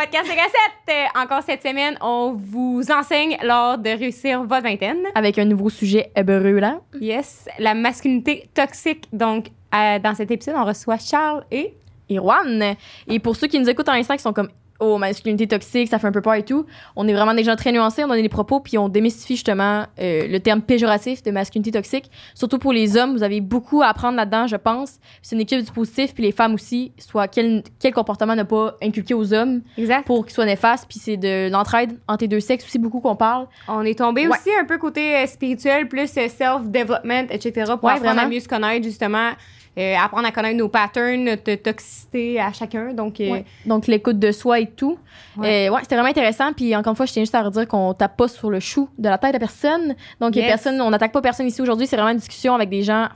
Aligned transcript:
podcast 0.00 0.28
5 0.28 0.38
à 0.38 0.42
7. 0.44 0.50
Euh, 0.88 1.20
encore 1.22 1.42
cette 1.42 1.62
semaine, 1.62 1.94
on 2.00 2.32
vous 2.32 2.82
enseigne 2.90 3.36
lors 3.42 3.76
de 3.76 3.90
réussir 3.90 4.42
votre 4.44 4.62
vingtaine. 4.62 5.02
Avec 5.14 5.38
un 5.38 5.44
nouveau 5.44 5.68
sujet 5.68 6.10
brûlant. 6.16 6.80
Yes, 6.98 7.46
la 7.58 7.74
masculinité 7.74 8.48
toxique. 8.54 9.04
Donc, 9.12 9.48
euh, 9.74 9.98
dans 9.98 10.14
cet 10.14 10.30
épisode, 10.30 10.54
on 10.56 10.64
reçoit 10.64 10.96
Charles 10.96 11.44
et... 11.50 11.74
Et 12.08 12.16
Juan. 12.16 12.76
Et 13.08 13.18
pour 13.18 13.36
ceux 13.36 13.46
qui 13.46 13.58
nous 13.58 13.68
écoutent 13.68 13.90
en 13.90 13.92
instant, 13.92 14.16
qui 14.16 14.22
sont 14.22 14.32
comme 14.32 14.48
oh, 14.80 14.98
masculinité 14.98 15.46
toxique, 15.46 15.88
ça 15.88 15.98
fait 15.98 16.06
un 16.06 16.12
peu 16.12 16.20
peur 16.20 16.34
et 16.34 16.42
tout. 16.44 16.66
On 16.96 17.06
est 17.08 17.12
vraiment 17.12 17.34
des 17.34 17.44
gens 17.44 17.56
très 17.56 17.72
nuancés, 17.72 18.02
on 18.04 18.08
donne 18.08 18.20
des 18.22 18.28
propos, 18.28 18.60
puis 18.60 18.78
on 18.78 18.88
démystifie 18.88 19.34
justement 19.36 19.86
euh, 20.00 20.26
le 20.28 20.38
terme 20.40 20.62
péjoratif 20.62 21.22
de 21.22 21.30
masculinité 21.30 21.70
toxique. 21.72 22.10
Surtout 22.34 22.58
pour 22.58 22.72
les 22.72 22.96
hommes, 22.96 23.12
vous 23.12 23.22
avez 23.22 23.40
beaucoup 23.40 23.82
à 23.82 23.86
apprendre 23.86 24.16
là-dedans, 24.16 24.46
je 24.46 24.56
pense. 24.56 24.98
C'est 25.22 25.34
une 25.36 25.42
équipe 25.42 25.64
du 25.64 25.70
positif, 25.72 26.14
puis 26.14 26.22
les 26.22 26.32
femmes 26.32 26.54
aussi, 26.54 26.92
soit 26.98 27.28
quel, 27.28 27.62
quel 27.78 27.92
comportement 27.92 28.34
ne 28.34 28.42
pas 28.42 28.74
inculquer 28.82 29.14
aux 29.14 29.32
hommes 29.34 29.62
Exact. 29.78 30.06
pour 30.06 30.24
qu'ils 30.24 30.34
soient 30.34 30.46
néfastes, 30.46 30.86
puis 30.88 30.98
c'est 30.98 31.16
de 31.16 31.50
l'entraide 31.50 31.98
entre 32.08 32.24
les 32.24 32.28
deux 32.28 32.40
sexes 32.40 32.64
aussi 32.64 32.78
beaucoup 32.78 33.00
qu'on 33.00 33.16
parle. 33.16 33.46
On 33.68 33.82
est 33.84 33.98
tombé 33.98 34.26
Ouais. 34.26 34.36
aussi 34.36 34.50
un 34.60 34.64
peu 34.64 34.78
côté 34.78 35.16
euh, 35.16 35.26
spirituel, 35.26 35.88
plus 35.88 36.10
euh, 36.16 36.28
self-development, 36.28 37.26
etc. 37.30 37.72
pour 37.78 37.84
Ouais, 37.84 37.92
apprendre 37.92 38.10
à 38.10 38.14
vraiment. 38.14 38.28
mieux 38.28 38.40
se 38.40 38.48
connaître, 38.48 38.84
justement. 38.84 39.30
Euh, 39.78 39.94
apprendre 39.96 40.26
à 40.26 40.32
connaître 40.32 40.56
nos 40.58 40.68
patterns, 40.68 41.24
notre 41.24 41.54
toxicité 41.54 42.40
à 42.40 42.52
chacun. 42.52 42.92
Donc, 42.92 43.20
euh, 43.20 43.30
Ouais. 43.30 43.44
Donc 43.66 43.86
l'écoute 43.86 44.18
de 44.18 44.32
soi 44.32 44.60
et 44.60 44.66
tout. 44.66 44.98
Ouais. 45.36 45.68
Euh, 45.68 45.72
ouais, 45.72 45.80
c'était 45.82 45.94
vraiment 45.94 46.10
intéressant. 46.10 46.52
Puis 46.52 46.74
encore 46.74 46.90
une 46.92 46.96
fois, 46.96 47.06
je 47.06 47.12
tiens 47.12 47.22
juste 47.22 47.34
à 47.34 47.42
redire 47.42 47.66
qu'on 47.68 47.94
tape 47.94 48.16
pas 48.16 48.28
sur 48.28 48.50
le 48.50 48.58
chou 48.60 48.88
de 48.98 49.08
la 49.08 49.16
tête 49.18 49.32
de 49.34 49.38
personne. 49.38 49.94
Donc 50.20 50.34
Yes. 50.36 50.46
personne, 50.46 50.80
on 50.80 50.90
n'attaque 50.90 51.12
pas 51.12 51.22
personne 51.22 51.46
ici 51.46 51.62
aujourd'hui. 51.62 51.86
C'est 51.86 51.96
vraiment 51.96 52.10
une 52.10 52.18
discussion 52.18 52.54
avec 52.54 52.68
des 52.68 52.82
gens. 52.82 53.08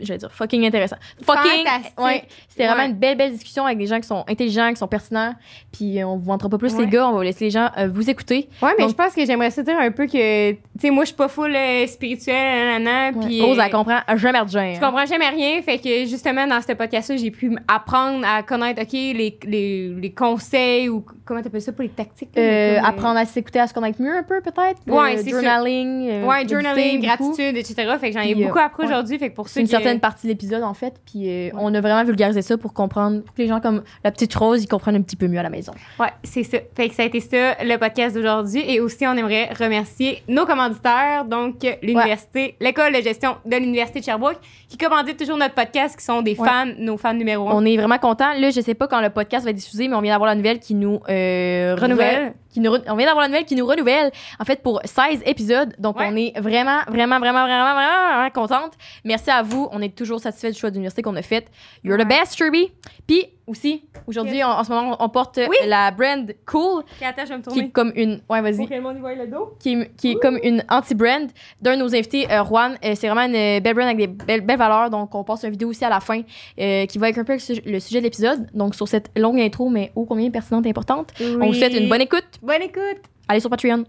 Je 0.00 0.06
vais 0.12 0.18
dire 0.18 0.30
fucking 0.32 0.64
intéressant. 0.66 0.96
Fucking. 1.24 1.64
Ouais. 1.98 2.24
C'était 2.48 2.66
vraiment 2.66 2.82
Ouais. 2.84 2.88
une 2.90 2.94
belle 2.96 3.16
belle 3.16 3.32
discussion 3.32 3.64
avec 3.66 3.78
des 3.78 3.86
gens 3.86 4.00
qui 4.00 4.06
sont 4.06 4.24
intelligents, 4.28 4.70
qui 4.70 4.76
sont 4.76 4.86
pertinents. 4.88 5.34
Puis 5.72 6.00
euh, 6.00 6.06
on 6.06 6.16
vous 6.16 6.26
montrera 6.30 6.48
pas 6.50 6.58
plus 6.58 6.74
Ouais. 6.74 6.84
les 6.84 6.90
gars. 6.90 7.08
On 7.08 7.16
va 7.18 7.24
laisser 7.24 7.44
les 7.46 7.50
gens 7.50 7.70
euh, 7.78 7.88
vous 7.92 8.08
écouter. 8.10 8.48
Ouais, 8.62 8.70
mais 8.78 8.84
Donc- 8.84 8.90
je 8.90 8.94
pense 8.96 9.14
que 9.14 9.24
j'aimerais 9.24 9.50
ça 9.50 9.62
dire 9.62 9.78
un 9.78 9.90
peu 9.90 10.06
que, 10.06 10.52
tu 10.52 10.58
sais, 10.80 10.90
moi, 10.90 11.04
je 11.04 11.08
suis 11.08 11.16
pas 11.16 11.28
full 11.28 11.54
euh, 11.54 11.86
spirituelle, 11.86 12.80
nanana, 12.82 13.12
puis... 13.26 13.40
Rose, 13.42 13.58
euh, 13.58 13.62
elle 13.64 13.70
comprend 13.72 14.00
jamais 14.16 14.40
rien. 14.40 14.74
Je 14.74 14.80
comprends 14.80 15.06
jamais 15.06 15.28
rien, 15.28 15.62
fait 15.62 15.78
que 15.78 16.04
justement 16.06 16.46
dans 16.46 16.60
ce 16.60 16.72
podcast-là, 16.72 17.16
j'ai 17.16 17.30
pu 17.30 17.56
apprendre 17.68 18.24
à 18.26 18.42
connaître, 18.42 18.82
ok, 18.82 18.92
les, 18.92 19.38
les, 19.44 19.88
les 19.88 20.12
conseils 20.12 20.88
ou 20.88 21.04
comment 21.24 21.42
t'appelles 21.42 21.62
ça 21.62 21.72
pour 21.72 21.82
les 21.82 21.88
tactiques. 21.88 22.30
Euh, 22.36 22.76
comme, 22.76 22.84
euh, 22.84 22.88
apprendre 22.88 23.18
à 23.18 23.24
s'écouter, 23.24 23.60
à 23.60 23.66
se 23.66 23.74
connaître 23.74 24.00
mieux 24.00 24.14
un 24.16 24.22
peu 24.22 24.40
peut-être. 24.40 24.80
Ouais, 24.86 25.16
Euh, 25.16 25.20
c'est 25.22 25.30
journaling. 25.30 26.08
euh, 26.10 26.24
Ouais, 26.26 26.46
journaling, 26.48 27.00
gratitude, 27.00 27.56
etc. 27.56 27.74
Fait 28.00 28.10
que 28.10 28.14
j'en 28.18 28.24
ai 28.24 28.34
euh, 28.34 28.46
beaucoup 28.46 28.58
appris 28.58 28.84
aujourd'hui, 28.84 29.18
fait 29.18 29.30
que 29.30 29.34
pour 29.34 29.48
ceux 29.48 29.62
une 29.64 29.70
certaine 29.70 30.00
partie 30.00 30.26
de 30.26 30.32
l'épisode, 30.32 30.62
en 30.62 30.74
fait. 30.74 30.94
Puis 31.04 31.28
euh, 31.28 31.50
on 31.58 31.74
a 31.74 31.80
vraiment 31.80 32.04
vulgarisé 32.04 32.42
ça 32.42 32.56
pour 32.56 32.72
comprendre, 32.72 33.22
pour 33.22 33.34
que 33.34 33.42
les 33.42 33.48
gens 33.48 33.60
comme 33.60 33.82
la 34.04 34.10
petite 34.10 34.34
Rose, 34.34 34.62
ils 34.62 34.66
comprennent 34.68 34.96
un 34.96 35.02
petit 35.02 35.16
peu 35.16 35.26
mieux 35.28 35.38
à 35.38 35.42
la 35.42 35.50
maison. 35.50 35.72
Ouais, 35.98 36.08
c'est 36.22 36.42
ça. 36.44 36.58
Fait 36.76 36.88
que 36.88 36.94
ça 36.94 37.02
a 37.02 37.06
été 37.06 37.20
ça, 37.20 37.54
le 37.62 37.76
podcast 37.76 38.14
d'aujourd'hui. 38.14 38.62
Et 38.66 38.80
aussi, 38.80 39.06
on 39.06 39.12
aimerait 39.14 39.50
remercier 39.58 40.22
nos 40.28 40.46
commanditaires, 40.46 41.24
donc 41.24 41.64
euh, 41.64 41.72
l'université, 41.82 42.56
l'école 42.60 42.92
de 42.94 43.00
gestion 43.00 43.36
de 43.44 43.56
l'Université 43.56 44.00
de 44.00 44.04
Sherbrooke, 44.04 44.38
qui 44.68 44.76
commandite 44.76 45.16
toujours 45.18 45.36
notre 45.36 45.54
podcast, 45.54 45.96
qui 45.98 46.04
sont 46.04 46.22
des 46.22 46.34
Ouais. 46.38 46.48
fans, 46.48 46.66
nos 46.78 46.96
fans 46.96 47.14
numéro 47.14 47.48
un. 47.48 47.52
On 47.54 47.64
est 47.64 47.76
vraiment 47.76 47.98
contents. 47.98 48.32
Là, 48.38 48.50
je 48.50 48.60
sais 48.60 48.74
pas 48.74 48.88
quand 48.88 49.00
le 49.00 49.10
podcast 49.10 49.44
va 49.44 49.50
être 49.50 49.56
diffusé, 49.56 49.88
mais 49.88 49.94
on 49.94 50.00
vient 50.00 50.12
d'avoir 50.14 50.28
la 50.28 50.34
nouvelle 50.34 50.58
qui 50.58 50.74
nous 50.74 51.00
euh, 51.08 51.76
Renouvelle. 51.78 52.34
Qui 52.54 52.60
nous 52.60 52.70
on 52.70 52.94
vient 52.96 53.06
d'avoir 53.06 53.22
la 53.22 53.28
nouvelle 53.28 53.44
qui 53.44 53.56
nous 53.56 53.66
renouvelle, 53.66 54.12
en 54.38 54.44
fait, 54.44 54.62
pour 54.62 54.80
16 54.84 55.22
épisodes. 55.26 55.74
Donc, 55.78 55.98
Ouais. 55.98 56.08
on 56.10 56.16
est 56.16 56.32
vraiment, 56.40 56.78
vraiment, 56.88 57.18
vraiment, 57.18 57.42
vraiment, 57.44 57.74
vraiment, 57.74 58.08
vraiment 58.14 58.30
contente. 58.30 58.72
Merci 59.04 59.30
à 59.30 59.42
vous. 59.42 59.68
On 59.72 59.82
est 59.82 59.94
toujours 59.94 60.20
satisfait 60.20 60.52
du 60.52 60.58
choix 60.58 60.70
d'université 60.70 61.02
qu'on 61.02 61.16
a 61.16 61.22
fait. 61.22 61.48
You're 61.82 61.98
the 61.98 62.06
best, 62.08 62.36
Kirby. 62.36 62.70
Puis, 63.06 63.26
aussi, 63.46 63.84
aujourd'hui, 64.06 64.42
en, 64.42 64.64
ce 64.64 64.70
moment, 64.72 64.96
on 65.00 65.08
porte 65.08 65.38
Oui. 65.48 65.56
la 65.66 65.90
brand 65.90 66.32
Cool, 66.46 66.78
Ok, 66.80 66.84
attends, 67.02 67.24
je 67.24 67.28
vais 67.30 67.36
me 67.38 67.42
qui 67.42 67.58
est 67.60 67.68
comme 67.70 67.92
une. 67.94 68.20
Ouais, 68.30 68.40
vas-y. 68.40 68.56
Pour 68.56 68.68
que 68.68 68.74
le 68.74 68.80
monde 68.80 68.96
y 68.96 69.00
voie 69.00 69.14
le 69.14 69.26
dos. 69.26 69.54
qui 69.58 69.72
est, 69.74 69.94
qui 69.96 70.12
est 70.12 70.14
comme 70.16 70.38
une 70.42 70.64
anti-brand 70.70 71.28
d'un 71.60 71.76
de 71.76 71.82
nos 71.82 71.94
invités, 71.94 72.26
euh, 72.30 72.44
Juan. 72.44 72.76
Euh, 72.84 72.94
c'est 72.94 73.08
vraiment 73.08 73.26
une 73.28 73.36
euh, 73.36 73.60
belle 73.60 73.74
brand 73.74 73.86
avec 73.86 73.98
des 73.98 74.06
belles, 74.06 74.40
belles 74.40 74.58
valeurs. 74.58 74.88
Donc, 74.90 75.14
on 75.14 75.24
passe 75.24 75.42
une 75.44 75.50
vidéo 75.50 75.68
aussi 75.68 75.84
à 75.84 75.90
la 75.90 76.00
fin 76.00 76.22
euh, 76.58 76.86
qui 76.86 76.98
va 76.98 77.08
être 77.10 77.18
un 77.18 77.24
peu 77.24 77.34
le 77.34 77.38
sujet- 77.38 77.62
le 77.66 77.80
sujet 77.80 77.98
de 78.00 78.04
l'épisode. 78.04 78.46
Donc, 78.54 78.74
sur 78.74 78.88
cette 78.88 79.10
longue 79.16 79.38
intro, 79.40 79.68
mais 79.68 79.92
ô 79.94 80.04
combien 80.06 80.30
pertinente 80.30 80.64
et 80.66 80.70
importante. 80.70 81.12
On 81.20 81.46
vous 81.46 81.54
souhaite 81.54 81.74
une 81.74 81.88
bonne 81.88 82.00
écoute. 82.00 82.24
Bonne 82.42 82.62
écoute. 82.62 83.02
Allez 83.28 83.40
sur 83.40 83.50
Patreon. 83.50 83.84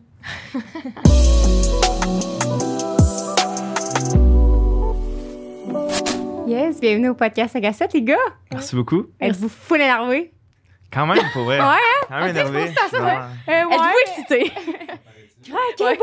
Yes, 6.48 6.80
bienvenue 6.80 7.10
au 7.10 7.14
podcast 7.16 7.54
5 7.54 7.64
à 7.66 7.74
7, 7.74 7.94
les 7.94 8.02
gars. 8.04 8.16
Merci 8.52 8.76
beaucoup. 8.76 9.06
Êtes-vous 9.20 9.50
full 9.50 9.82
énervé? 9.82 10.32
Quand 10.92 11.06
même, 11.08 11.18
pour 11.34 11.44
vrai. 11.44 11.58
Ouais, 11.60 11.66
hein? 11.66 12.06
Quand 12.08 12.16
même 12.16 12.24
On 12.26 12.30
énervé. 12.30 12.60
t'expose 12.66 12.86
à 12.86 12.90
ça, 12.90 13.00
Non. 13.00 13.06
ouais. 13.06 13.14
Euh, 13.50 13.72
Êtes-vous 13.72 14.22
excité? 14.24 14.52
Ouais. 15.48 16.00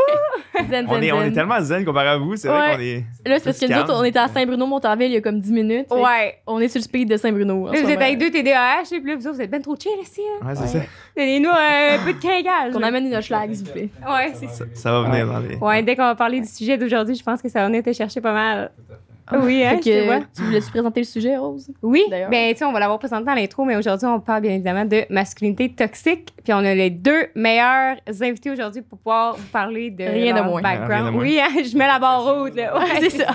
Zen, 0.71 0.87
On 0.89 0.95
zen, 0.95 1.03
est, 1.03 1.11
on 1.11 1.21
est 1.21 1.25
zen. 1.25 1.35
tellement 1.35 1.61
zen 1.61 1.85
comparé 1.85 2.11
à 2.11 2.17
vous. 2.17 2.37
C'est 2.37 2.49
Ouais. 2.49 2.55
vrai 2.57 2.77
qu'on 2.77 2.81
est. 2.81 3.05
Là, 3.29 3.39
c'est 3.41 3.45
parce 3.47 3.59
que 3.59 3.67
nous 3.73 3.77
autres, 3.81 3.93
on 4.01 4.05
était 4.05 4.21
à 4.21 4.29
Saint-Bruno-Montarville 4.29 5.09
il 5.09 5.15
y 5.15 5.17
a 5.17 5.21
comme 5.21 5.41
10 5.41 5.51
minutes. 5.53 5.87
Ouais. 5.91 6.39
On 6.47 6.61
est 6.61 6.69
sur 6.69 6.79
le 6.79 6.85
speed 6.85 7.09
de 7.11 7.17
Saint-Bruno. 7.17 7.67
vous 7.67 7.75
êtes 7.75 8.01
avec 8.01 8.19
deux 8.19 8.31
TDAH, 8.31 8.83
et 8.95 9.01
puis 9.01 9.11
là, 9.11 9.17
vous 9.17 9.27
autres, 9.27 9.35
vous 9.35 9.43
êtes 9.43 9.51
ben 9.51 9.61
trop 9.61 9.75
chill 9.75 9.91
ici. 10.01 10.21
Là. 10.41 10.47
Ouais, 10.47 10.55
c'est 10.55 10.63
Ouais. 10.79 10.85
ça. 10.85 10.89
Donnez-nous 11.17 11.49
euh, 11.51 11.97
un 11.99 12.05
peu 12.05 12.13
de 12.13 12.19
cringage. 12.21 12.73
Qu'on 12.73 12.83
amène 12.85 13.13
une 13.13 13.21
schlag, 13.21 13.53
s'il 13.53 13.67
vous 13.67 13.73
plaît. 13.73 13.89
Ouais, 14.09 14.33
c'est 14.35 14.49
ça. 14.49 14.65
ça. 14.75 14.93
va 14.93 15.09
venir 15.11 15.27
dans 15.27 15.41
les. 15.41 15.57
Ouais, 15.57 15.83
dès 15.83 15.97
qu'on 15.97 16.03
va 16.05 16.15
parler 16.15 16.41
du 16.41 16.47
sujet 16.47 16.79
d'aujourd'hui, 16.79 17.17
je 17.17 17.25
pense 17.25 17.43
que 17.43 17.49
ça 17.49 17.63
va 17.63 17.67
venir 17.67 17.83
te 17.83 17.93
chercher 17.93 18.21
pas 18.21 18.33
mal. 18.33 18.71
Hein, 18.79 18.95
Fait 19.11 19.12
te 19.31 20.05
vois. 20.05 20.21
que, 20.21 20.25
tu 20.35 20.43
voulais-tu 20.43 20.71
présenter 20.71 21.01
le 21.01 21.07
sujet, 21.07 21.37
Rose? 21.37 21.71
Oui, 21.83 22.03
D'ailleurs. 22.11 22.31
ben 22.31 22.53
tu 22.53 22.59
sais, 22.59 22.65
on 22.65 22.73
va 22.73 22.81
l'avoir 22.81 22.99
présenté 22.99 23.25
dans 23.25 23.35
l'intro, 23.35 23.65
mais 23.65 23.77
aujourd'hui, 23.77 24.07
on 24.07 24.21
parle 24.21 24.43
bien 24.43 24.53
évidemment 24.53 24.85
de 24.85 25.05
masculinité 25.11 25.73
toxique. 25.73 26.31
Puis 26.43 26.53
on 26.53 26.59
a 26.59 26.75
les 26.75 26.91
deux 26.91 27.27
meilleurs 27.35 27.97
invités 28.21 28.51
aujourd'hui 28.51 28.83
pour 28.83 28.99
pouvoir 28.99 29.37
vous 29.37 29.47
parler 29.53 29.91
de 29.91 30.05
Rien 30.05 30.35
de 30.35 30.41
moins. 30.43 30.61
background. 30.61 30.91
Rien 30.91 31.05
de 31.07 31.11
moins. 31.11 31.23
Oui, 31.23 31.41
hein, 31.41 31.63
je 31.65 31.77
mets 31.77 31.87
la 31.87 31.99
barre 31.99 32.27
haute. 32.27 32.57
Là. 32.57 32.79
Ouais, 32.79 33.01
c'est 33.01 33.11
ça. 33.11 33.35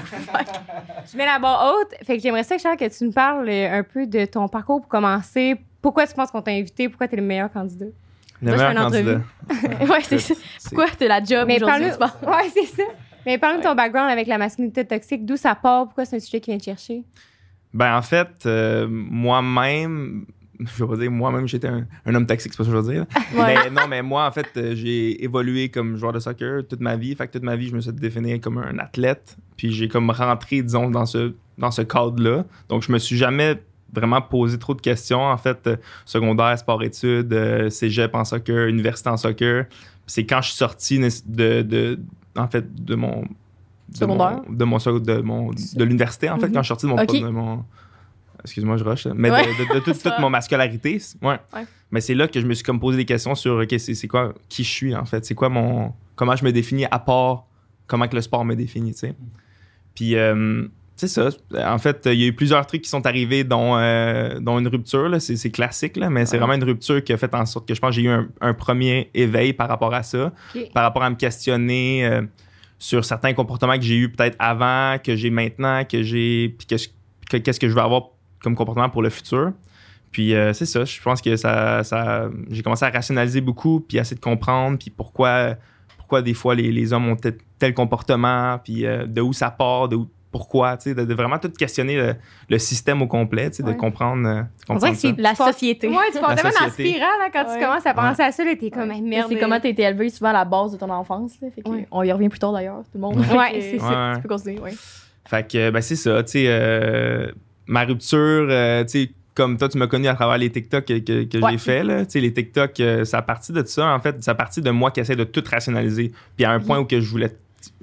Je 1.11 1.17
mets 1.17 1.25
la 1.25 1.39
barre 1.39 1.73
haute. 1.73 1.95
Fait 2.05 2.17
que 2.17 2.23
j'aimerais 2.23 2.43
ça, 2.43 2.57
Charles, 2.57 2.77
que 2.77 2.85
tu 2.95 3.03
nous 3.05 3.11
parles 3.11 3.47
euh, 3.49 3.79
un 3.79 3.83
peu 3.83 4.05
de 4.05 4.25
ton 4.25 4.47
parcours 4.47 4.81
pour 4.81 4.89
commencer. 4.89 5.55
Pourquoi 5.81 6.05
tu 6.05 6.13
penses 6.13 6.31
qu'on 6.31 6.41
t'a 6.41 6.51
invité? 6.51 6.89
Pourquoi 6.89 7.07
tu 7.07 7.13
es 7.13 7.17
le 7.17 7.23
meilleur 7.23 7.51
candidat? 7.51 7.85
Le 8.41 8.49
Moi, 8.49 8.57
je 8.57 8.61
fais 8.61 8.73
meilleur 8.73 8.87
une 8.87 8.91
candidat. 8.91 9.85
ouais, 9.93 10.01
c'est 10.03 10.19
ça. 10.19 10.33
Pourquoi 10.65 10.85
t'as 10.97 11.07
la 11.07 11.23
job 11.23 11.45
Mais 11.47 11.59
parle-nous. 11.59 11.89
tu? 11.89 12.27
Ouais, 12.27 12.49
c'est 12.53 12.65
ça. 12.65 12.83
Mais 13.27 13.37
parle-nous 13.37 13.59
de 13.59 13.65
ton 13.67 13.75
background 13.75 14.09
avec 14.09 14.25
la 14.25 14.37
masculinité 14.37 14.85
toxique. 14.85 15.25
D'où 15.25 15.35
ça 15.35 15.53
part? 15.53 15.83
Pourquoi 15.87 16.05
c'est 16.05 16.15
un 16.15 16.19
sujet 16.19 16.39
qui 16.39 16.49
vient 16.49 16.57
te 16.57 16.63
chercher? 16.63 17.03
Ben, 17.73 17.97
en 17.97 18.01
fait, 18.01 18.29
euh, 18.45 18.87
moi-même, 18.89 20.25
je 20.61 20.81
vais 20.81 20.89
pas 20.89 20.95
dire 20.95 21.11
moi-même, 21.11 21.45
j'étais 21.45 21.67
un, 21.67 21.85
un 22.05 22.15
homme 22.15 22.25
toxique, 22.25 22.53
c'est 22.53 22.57
pas 22.57 22.63
ça 22.63 22.71
que 22.71 22.77
je 22.77 22.81
veux 22.81 22.93
dire. 22.93 23.05
Ouais. 23.37 23.55
Mais 23.65 23.69
non, 23.69 23.85
mais 23.89 24.01
moi, 24.01 24.25
en 24.25 24.31
fait, 24.31 24.47
euh, 24.55 24.75
j'ai 24.75 25.21
évolué 25.25 25.67
comme 25.67 25.97
joueur 25.97 26.13
de 26.13 26.19
soccer 26.19 26.65
toute 26.69 26.79
ma 26.79 26.95
vie. 26.95 27.13
Fait 27.15 27.27
que 27.27 27.33
toute 27.33 27.43
ma 27.43 27.57
vie, 27.57 27.67
je 27.67 27.75
me 27.75 27.81
suis 27.81 27.91
défini 27.91 28.39
comme 28.39 28.59
un 28.59 28.79
athlète. 28.79 29.35
Puis 29.57 29.73
j'ai 29.73 29.89
comme 29.89 30.09
rentré, 30.09 30.61
disons, 30.61 30.89
dans 30.89 31.05
ce, 31.05 31.33
dans 31.57 31.71
ce 31.71 31.81
cadre-là. 31.81 32.45
Donc, 32.69 32.83
je 32.83 32.93
me 32.93 32.97
suis 32.97 33.17
jamais 33.17 33.61
vraiment 33.91 34.21
posé 34.21 34.57
trop 34.57 34.73
de 34.73 34.79
questions. 34.79 35.19
En 35.21 35.37
fait, 35.37 35.67
euh, 35.67 35.75
secondaire, 36.05 36.57
sport-études, 36.57 37.69
cégep 37.71 38.15
en 38.15 38.23
soccer, 38.23 38.67
université 38.69 39.09
en 39.09 39.17
soccer. 39.17 39.65
C'est 40.05 40.25
quand 40.25 40.41
je 40.41 40.47
suis 40.47 40.57
sorti 40.57 40.97
de, 41.25 41.61
de- 41.63 41.99
en 42.37 42.47
fait, 42.47 42.83
de 42.85 42.95
mon... 42.95 43.21
De 43.89 43.95
Secondaire? 43.97 44.41
mon, 44.47 44.53
de 44.55 44.63
mon 44.65 44.77
de 44.99 45.21
mon 45.21 45.51
de 45.51 45.83
l'université 45.85 46.29
en 46.29 46.37
fait 46.37 46.51
quand 46.51 46.61
je 46.61 46.65
suis 46.65 46.67
sorti 46.67 46.85
de 46.87 46.91
mon, 46.91 46.97
de 47.27 47.29
mon- 47.31 47.63
excuse-moi 48.43 48.75
je 48.75 48.83
rush 48.83 49.07
mais 49.15 49.31
Ouais. 49.31 49.43
de, 49.45 49.69
de- 49.73 49.79
de 49.79 49.79
toute, 49.79 49.97
toute 50.03 50.19
mon 50.19 50.29
masculinité 50.29 51.01
ouais. 51.21 51.39
Ouais. 51.53 51.65
mais 51.89 52.01
c'est 52.01 52.13
là 52.13 52.27
que 52.27 52.41
je 52.41 52.45
me 52.45 52.53
suis 52.53 52.65
comme 52.65 52.81
posé 52.81 52.97
des 52.97 53.05
questions 53.05 53.33
sur 53.33 53.53
ok 53.55 53.75
c'est 53.79 53.93
c'est 53.93 54.09
quoi 54.09 54.33
qui 54.49 54.65
je 54.65 54.69
suis 54.69 54.93
en 54.93 55.05
fait? 55.05 55.23
C'est 55.25 55.35
quoi 55.35 55.47
mon 55.47 55.93
comment 56.15 56.35
je 56.35 56.43
me 56.43 56.51
définis 56.51 56.83
à 56.91 56.99
part 56.99 57.45
comment 57.87 58.09
que 58.09 58.15
le 58.15 58.21
sport 58.21 58.43
me 58.43 58.55
définit 58.55 58.91
tu 58.91 58.99
sais? 58.99 59.15
Puis 59.95 60.17
euh, 60.17 60.67
c'est 60.97 61.07
ça 61.07 61.29
en 61.65 61.77
fait 61.77 62.01
il 62.11 62.19
y 62.19 62.23
a 62.25 62.27
eu 62.27 62.33
plusieurs 62.33 62.65
trucs 62.67 62.81
qui 62.81 62.89
sont 62.89 63.05
arrivés 63.05 63.43
dont, 63.45 63.77
euh, 63.77 64.39
dont 64.41 64.59
une 64.59 64.67
rupture 64.67 65.07
là. 65.07 65.19
c'est 65.21 65.37
c'est 65.37 65.51
classique 65.51 65.95
là, 65.95 66.09
mais 66.09 66.25
c'est 66.25 66.37
vraiment 66.37 66.53
une 66.55 66.63
rupture 66.63 67.01
qui 67.03 67.13
a 67.13 67.17
fait 67.17 67.33
en 67.33 67.45
sorte 67.45 67.65
que 67.67 67.73
je 67.73 67.79
pense 67.79 67.91
que 67.95 68.01
j'ai 68.01 68.07
eu 68.07 68.09
un, 68.09 68.27
un 68.41 68.53
premier 68.53 69.09
éveil 69.13 69.53
par 69.53 69.69
rapport 69.69 69.93
à 69.93 70.03
ça 70.03 70.33
par 70.73 70.83
rapport 70.83 71.03
à 71.03 71.09
me 71.09 71.15
questionner 71.15 72.05
euh, 72.05 72.23
sur 72.79 73.05
certains 73.05 73.33
comportements 73.33 73.75
que 73.77 73.81
j'ai 73.83 73.97
eu 73.97 74.09
peut-être 74.11 74.35
avant, 74.39 74.97
que 75.03 75.15
j'ai 75.15 75.29
maintenant, 75.31 75.83
que 75.83 76.03
j'ai. 76.03 76.55
Puis 76.57 76.67
que- 76.67 77.37
qu'est-ce 77.37 77.59
que 77.59 77.67
je 77.69 77.73
veux 77.73 77.81
avoir 77.81 78.09
comme 78.43 78.55
comportement 78.55 78.89
pour 78.89 79.01
le 79.01 79.09
futur. 79.09 79.51
Puis 80.11 80.33
euh, 80.35 80.53
c'est 80.53 80.65
ça, 80.67 80.85
je 80.85 81.01
pense 81.01 81.21
que 81.21 81.35
ça, 81.37 81.83
ça 81.83 82.29
j'ai 82.49 82.61
commencé 82.63 82.85
à 82.85 82.89
rationaliser 82.89 83.41
beaucoup, 83.41 83.79
puis 83.81 83.97
à 83.97 84.01
essayer 84.01 84.15
de 84.15 84.21
comprendre, 84.21 84.77
puis 84.77 84.89
pourquoi, 84.91 85.55
pourquoi 85.97 86.21
des 86.21 86.33
fois 86.33 86.55
les, 86.55 86.71
les 86.71 86.93
hommes 86.93 87.07
ont 87.09 87.15
tel, 87.15 87.37
tel 87.59 87.73
comportement, 87.73 88.59
puis 88.63 88.83
de 88.83 89.21
où 89.21 89.33
ça 89.33 89.49
part, 89.51 89.89
de 89.89 89.95
où, 89.97 90.07
pourquoi, 90.37 90.77
tu 90.77 90.89
sais, 90.89 90.95
de, 90.95 91.03
de 91.05 91.13
vraiment 91.15 91.39
tout 91.39 91.49
questionner 91.49 91.95
le, 91.97 92.15
le 92.49 92.59
système 92.59 93.01
au 93.01 93.07
complet, 93.07 93.49
tu 93.49 93.57
sais, 93.57 93.63
Ouais. 93.63 93.73
de 93.73 93.77
comprendre, 93.77 94.27
euh, 94.27 94.41
de 94.41 94.45
On 94.69 94.75
dirait 94.75 94.91
comprendre 94.91 94.93
que 94.93 94.99
c'est 94.99 95.21
La 95.21 95.33
société. 95.35 95.87
Ouais, 95.87 95.95
tu 96.11 96.19
La 96.21 96.35
tellement 96.35 96.51
société. 96.51 96.89
spirale 96.91 97.09
hein, 97.25 97.29
quand 97.33 97.45
Ouais. 97.47 97.53
tu 97.59 97.65
commences 97.65 97.85
à 97.85 97.93
penser 97.93 98.21
à 98.21 98.31
ça. 98.31 98.45
Là, 98.45 98.51
t'es 98.59 98.69
comme, 98.69 98.93
merde. 99.03 99.27
C'est 99.29 99.39
comment 99.39 99.59
t'as 99.59 99.69
été 99.69 99.81
élevé 99.81 100.09
souvent 100.09 100.29
à 100.29 100.33
la 100.33 100.45
base 100.45 100.71
de 100.73 100.77
ton 100.77 100.89
enfance. 100.89 101.33
Là, 101.41 101.47
fait 101.53 101.61
que 101.63 101.69
Ouais. 101.69 101.87
On 101.91 102.03
y 102.03 102.11
revient 102.11 102.29
plus 102.29 102.39
tard 102.39 102.53
d'ailleurs, 102.53 102.79
tout 102.83 102.89
le 102.95 102.99
monde. 102.99 103.15
Que- 103.17 103.61
c'est 103.61 103.79
ça. 103.79 104.11
Tu 104.15 104.21
peux 104.21 104.29
continuer, 104.29 104.59
ouais. 104.59 104.73
Fait 105.27 105.45
que, 105.51 105.69
ben, 105.71 105.81
c'est 105.81 105.95
ça, 105.97 106.23
tu 106.23 106.31
sais, 106.33 106.45
euh, 106.47 107.27
ma 107.65 107.83
rupture, 107.83 108.47
euh, 108.49 108.83
tu 108.85 108.89
sais, 109.05 109.11
comme 109.35 109.57
toi, 109.57 109.67
tu 109.69 109.77
m'as 109.77 109.87
connu 109.87 110.07
à 110.07 110.13
travers 110.15 110.37
les 110.37 110.49
TikTok 110.49 110.85
que, 110.85 110.99
que, 110.99 111.23
que 111.25 111.37
Ouais. 111.43 111.51
j'ai 111.51 111.57
fait, 111.57 111.83
là. 111.83 112.05
Tu 112.05 112.11
sais, 112.13 112.19
les 112.21 112.33
TikTok, 112.33 112.79
euh, 112.79 113.05
ça 113.05 113.17
a 113.19 113.21
parti 113.21 113.51
de 113.51 113.63
ça, 113.65 113.93
en 113.93 113.99
fait. 113.99 114.23
Ça 114.23 114.31
a 114.31 114.35
parti 114.35 114.61
de 114.61 114.69
moi 114.71 114.89
qui 114.91 114.99
essaie 114.99 115.15
de 115.15 115.25
tout 115.25 115.43
rationaliser. 115.51 116.11
Puis 116.35 116.45
à 116.45 116.51
un 116.51 116.59
point 116.59 116.79
où 116.79 116.85
que 116.85 116.99
je 117.01 117.09
voulais. 117.09 117.31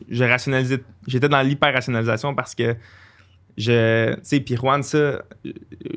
Je 0.08 0.25
rationalisais. 0.25 0.82
J'étais 1.06 1.28
dans 1.28 1.40
l'hyper-rationalisation 1.42 2.34
parce 2.34 2.54
que 2.54 2.76
je. 3.56 4.14
Tu 4.14 4.20
sais, 4.22 4.40
puis 4.40 4.56
Juan, 4.56 4.82
ça. 4.82 5.22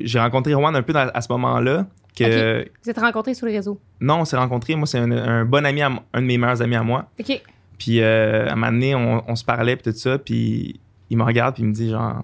J'ai 0.00 0.18
rencontré 0.18 0.52
Juan 0.52 0.74
un 0.74 0.82
peu 0.82 0.92
dans- 0.92 1.10
à 1.12 1.20
ce 1.20 1.32
moment-là. 1.32 1.86
Que. 2.16 2.68
Vous 2.82 2.90
êtes 2.90 2.98
rencontrés 2.98 3.34
sur 3.34 3.46
le 3.46 3.52
réseau. 3.52 3.80
Non, 4.00 4.20
on 4.20 4.24
s'est 4.24 4.36
rencontrés. 4.36 4.74
Moi, 4.74 4.86
c'est 4.86 4.98
un, 4.98 5.10
un 5.10 5.44
bon 5.44 5.64
ami, 5.64 5.82
à 5.82 5.90
un 6.12 6.20
de 6.20 6.26
mes 6.26 6.38
meilleurs 6.38 6.62
amis 6.62 6.76
à 6.76 6.82
moi. 6.82 7.08
OK. 7.20 7.42
Puis 7.78 8.00
euh, 8.00 8.48
à 8.48 8.52
un 8.52 8.56
moment 8.56 8.72
donné, 8.72 8.94
on, 8.94 9.22
on 9.28 9.36
se 9.36 9.44
parlait, 9.44 9.76
puis 9.76 9.92
tout 9.92 9.98
ça. 9.98 10.18
Puis 10.18 10.80
il 11.10 11.16
me 11.16 11.22
regarde, 11.22 11.54
puis 11.54 11.62
il 11.62 11.68
me 11.68 11.72
dit, 11.72 11.90
genre, 11.90 12.22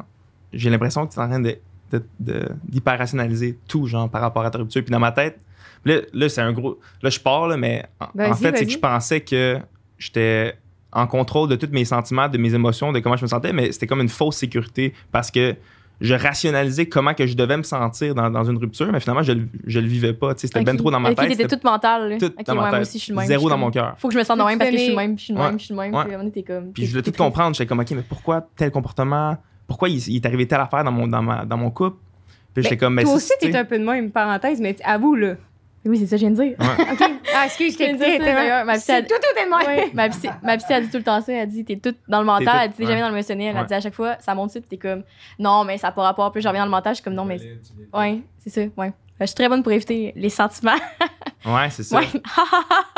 j'ai 0.53 0.71
l'impression 0.71 1.07
que 1.07 1.13
tu 1.13 1.19
es 1.19 1.23
en 1.23 1.29
train 1.29 1.41
de, 1.41 1.59
d'hyper-rationaliser 2.69 3.59
tout, 3.69 3.87
genre, 3.87 4.11
par 4.11 4.21
rapport 4.21 4.45
à 4.45 4.51
ta 4.51 4.59
rupture. 4.59 4.83
Puis 4.83 4.91
dans 4.93 5.01
ma 5.01 5.13
tête, 5.13 5.39
là, 5.85 6.01
là 6.13 6.29
c'est 6.29 6.41
un 6.41 6.53
gros. 6.53 6.79
Là, 7.03 7.11
je 7.11 7.21
pars, 7.21 7.47
là, 7.47 7.57
mais 7.57 7.85
en, 8.01 8.35
fait, 8.35 8.57
c'est 8.57 8.67
que 8.67 8.73
je 8.73 8.79
pensais 8.79 9.21
que 9.21 9.59
j'étais 9.99 10.57
en 10.95 11.07
contrôle 11.07 11.49
de 11.49 11.57
tous 11.57 11.69
mes 11.73 11.85
sentiments, 11.85 12.29
de 12.29 12.39
mes 12.39 12.55
émotions, 12.55 12.93
de 12.93 13.01
comment 13.01 13.17
je 13.17 13.23
me 13.25 13.29
sentais, 13.29 13.53
mais 13.53 13.73
c'était 13.73 13.87
comme 13.87 14.01
une 14.01 14.09
fausse 14.09 14.37
sécurité 14.37 14.95
parce 15.13 15.31
que 15.31 15.55
je 16.01 16.15
rationalisais 16.15 16.87
comment 16.87 17.15
que 17.15 17.25
je 17.27 17.35
devais 17.37 17.57
me 17.57 17.63
sentir 17.63 18.15
dans, 18.17 18.29
dans 18.29 18.43
une 18.45 18.59
rupture, 18.59 18.91
mais 18.91 18.99
finalement, 18.99 19.23
je, 19.23 19.33
le- 19.33 19.47
je 19.67 19.79
le 19.79 19.87
vivais 19.87 20.13
pas. 20.13 20.33
C'était 20.37 20.59
Ok. 20.59 20.65
ben 20.67 20.77
trop 20.77 20.91
dans 20.91 20.99
ma 20.99 21.11
tête. 21.15 21.19
t'étais 21.29 21.43
c'était 21.43 21.57
toute 21.57 21.65
mentale. 21.65 22.17
tout 22.19 22.27
Ok, 22.27 22.45
dans 22.47 22.55
ma 22.57 22.61
moi 22.63 22.71
tête. 22.73 22.81
aussi, 22.83 22.99
je 22.99 23.05
suis 23.05 23.13
le 23.13 23.19
même. 23.19 23.27
Zéro 23.27 23.43
je 23.43 23.47
suis 23.47 23.51
dans 23.51 23.59
mon 23.59 23.71
cœur. 23.71 23.95
Faut 23.99 24.09
que 24.09 24.15
je 24.15 24.19
me 24.19 24.25
sente 24.25 24.39
de 24.39 24.43
Tu 24.43 24.49
même 24.49 24.59
parce 24.59 24.71
que 24.71 24.77
je 24.77 24.83
suis 24.83 24.91
le 24.91 24.97
même, 24.97 25.19
je 25.19 25.25
suis 25.25 25.33
le 25.33 25.39
même, 25.39 25.59
je 25.59 25.65
suis 25.67 25.75
le 25.75 25.81
même. 25.81 25.95
Ouais. 25.95 26.31
Puis 26.33 26.43
comme. 26.45 26.73
Puis 26.73 26.85
je 26.87 26.91
voulais 26.91 27.03
tout 27.03 27.11
t'es 27.13 27.17
comprendre. 27.17 27.55
J'étais 27.55 27.67
comme, 27.69 27.79
OK, 27.81 27.91
mais 27.93 28.03
pourquoi 28.09 28.45
tel 28.57 28.71
comportement? 28.73 29.37
Pourquoi 29.69 29.89
il, 29.89 29.99
il 30.09 30.17
est 30.17 30.27
arrivé 30.27 30.47
telle 30.49 30.61
affaire 30.61 30.83
dans 30.85 30.93
mon, 30.93 31.07
dans 31.07 31.23
ma, 31.23 31.45
dans 31.45 31.57
mon 31.57 31.71
couple? 31.71 31.97
Puis 32.53 32.65
j'étais 32.65 32.75
Ben, 32.77 32.81
comme, 32.81 32.95
mais 32.95 33.03
Toi 33.03 33.13
ça, 33.13 33.17
aussi, 33.17 33.33
t'es 33.41 33.57
un 33.57 33.65
peu 33.65 33.79
de 33.79 33.85
même, 33.85 34.11
parenthèse, 34.11 34.61
mais 34.61 34.77
avoue, 34.85 35.15
là. 35.15 35.35
Oui, 35.87 35.99
c'est 35.99 36.07
ça, 36.07 36.17
que 36.17 36.21
je 36.23 36.27
viens 36.27 36.31
de 36.31 36.43
dire. 36.43 36.57
OK. 36.93 37.11
Ah, 37.35 37.45
excuse, 37.47 37.73
je 37.75 37.79
t'ai 37.79 37.93
de 37.93 37.99
dire 37.99 38.19
ça, 38.19 38.33
d'ailleurs. 38.35 38.65
Ma 38.65 38.75
psy 38.75 38.93
a- 38.93 38.97
C'est 38.97 39.03
tout, 39.07 39.15
tout 39.15 39.39
est 39.39 39.49
même. 39.49 39.53
Ouais, 39.67 39.91
ma 39.95 40.09
psy, 40.09 40.29
ma 40.43 40.57
psy 40.57 40.73
a 40.73 40.81
dit 40.81 40.89
tout 40.89 40.97
le 40.99 41.03
temps 41.03 41.21
ça. 41.21 41.33
Elle 41.33 41.49
dit 41.49 41.65
t'es 41.65 41.77
toute 41.77 41.97
dans 42.09 42.21
le 42.21 42.25
T'es 42.27 42.45
mental, 42.45 42.61
elle 42.65 42.71
dit 42.71 42.77
t'es 42.77 42.83
ouais. 42.85 42.89
jamais 42.89 43.01
dans 43.03 43.09
le 43.09 43.15
émotionnel. 43.15 43.49
Elle 43.55 43.61
Ouais. 43.63 43.67
dit 43.67 43.75
à 43.75 43.81
chaque 43.81 43.95
fois 43.95 44.17
ça 44.21 44.35
monte 44.35 44.53
puis 44.53 44.63
t'es 44.63 44.77
comme 44.79 45.03
non, 45.39 45.65
mais 45.65 45.77
ça 45.79 45.89
n'a 45.89 45.93
pas 45.93 46.03
rapport. 46.03 46.33
Puis 46.33 46.41
je 46.43 46.49
reviens 46.49 46.63
dans 46.63 46.67
le 46.67 46.71
mental, 46.71 46.93
je 46.93 46.97
suis 46.97 47.05
comme 47.05 47.15
non, 47.15 47.25
mais 47.25 47.39
ouais, 47.93 48.21
c'est 48.39 48.51
ça, 48.51 48.61
ouais. 48.77 48.93
Je 49.21 49.27
suis 49.27 49.35
très 49.37 49.49
bonne 49.49 49.63
pour 49.63 49.73
éviter 49.73 50.13
les 50.17 50.31
sentiments. 50.31 50.73
Ouais, 51.47 51.69
c'est 51.69 51.83
ça. 51.83 51.99
Ouais. 51.99 52.07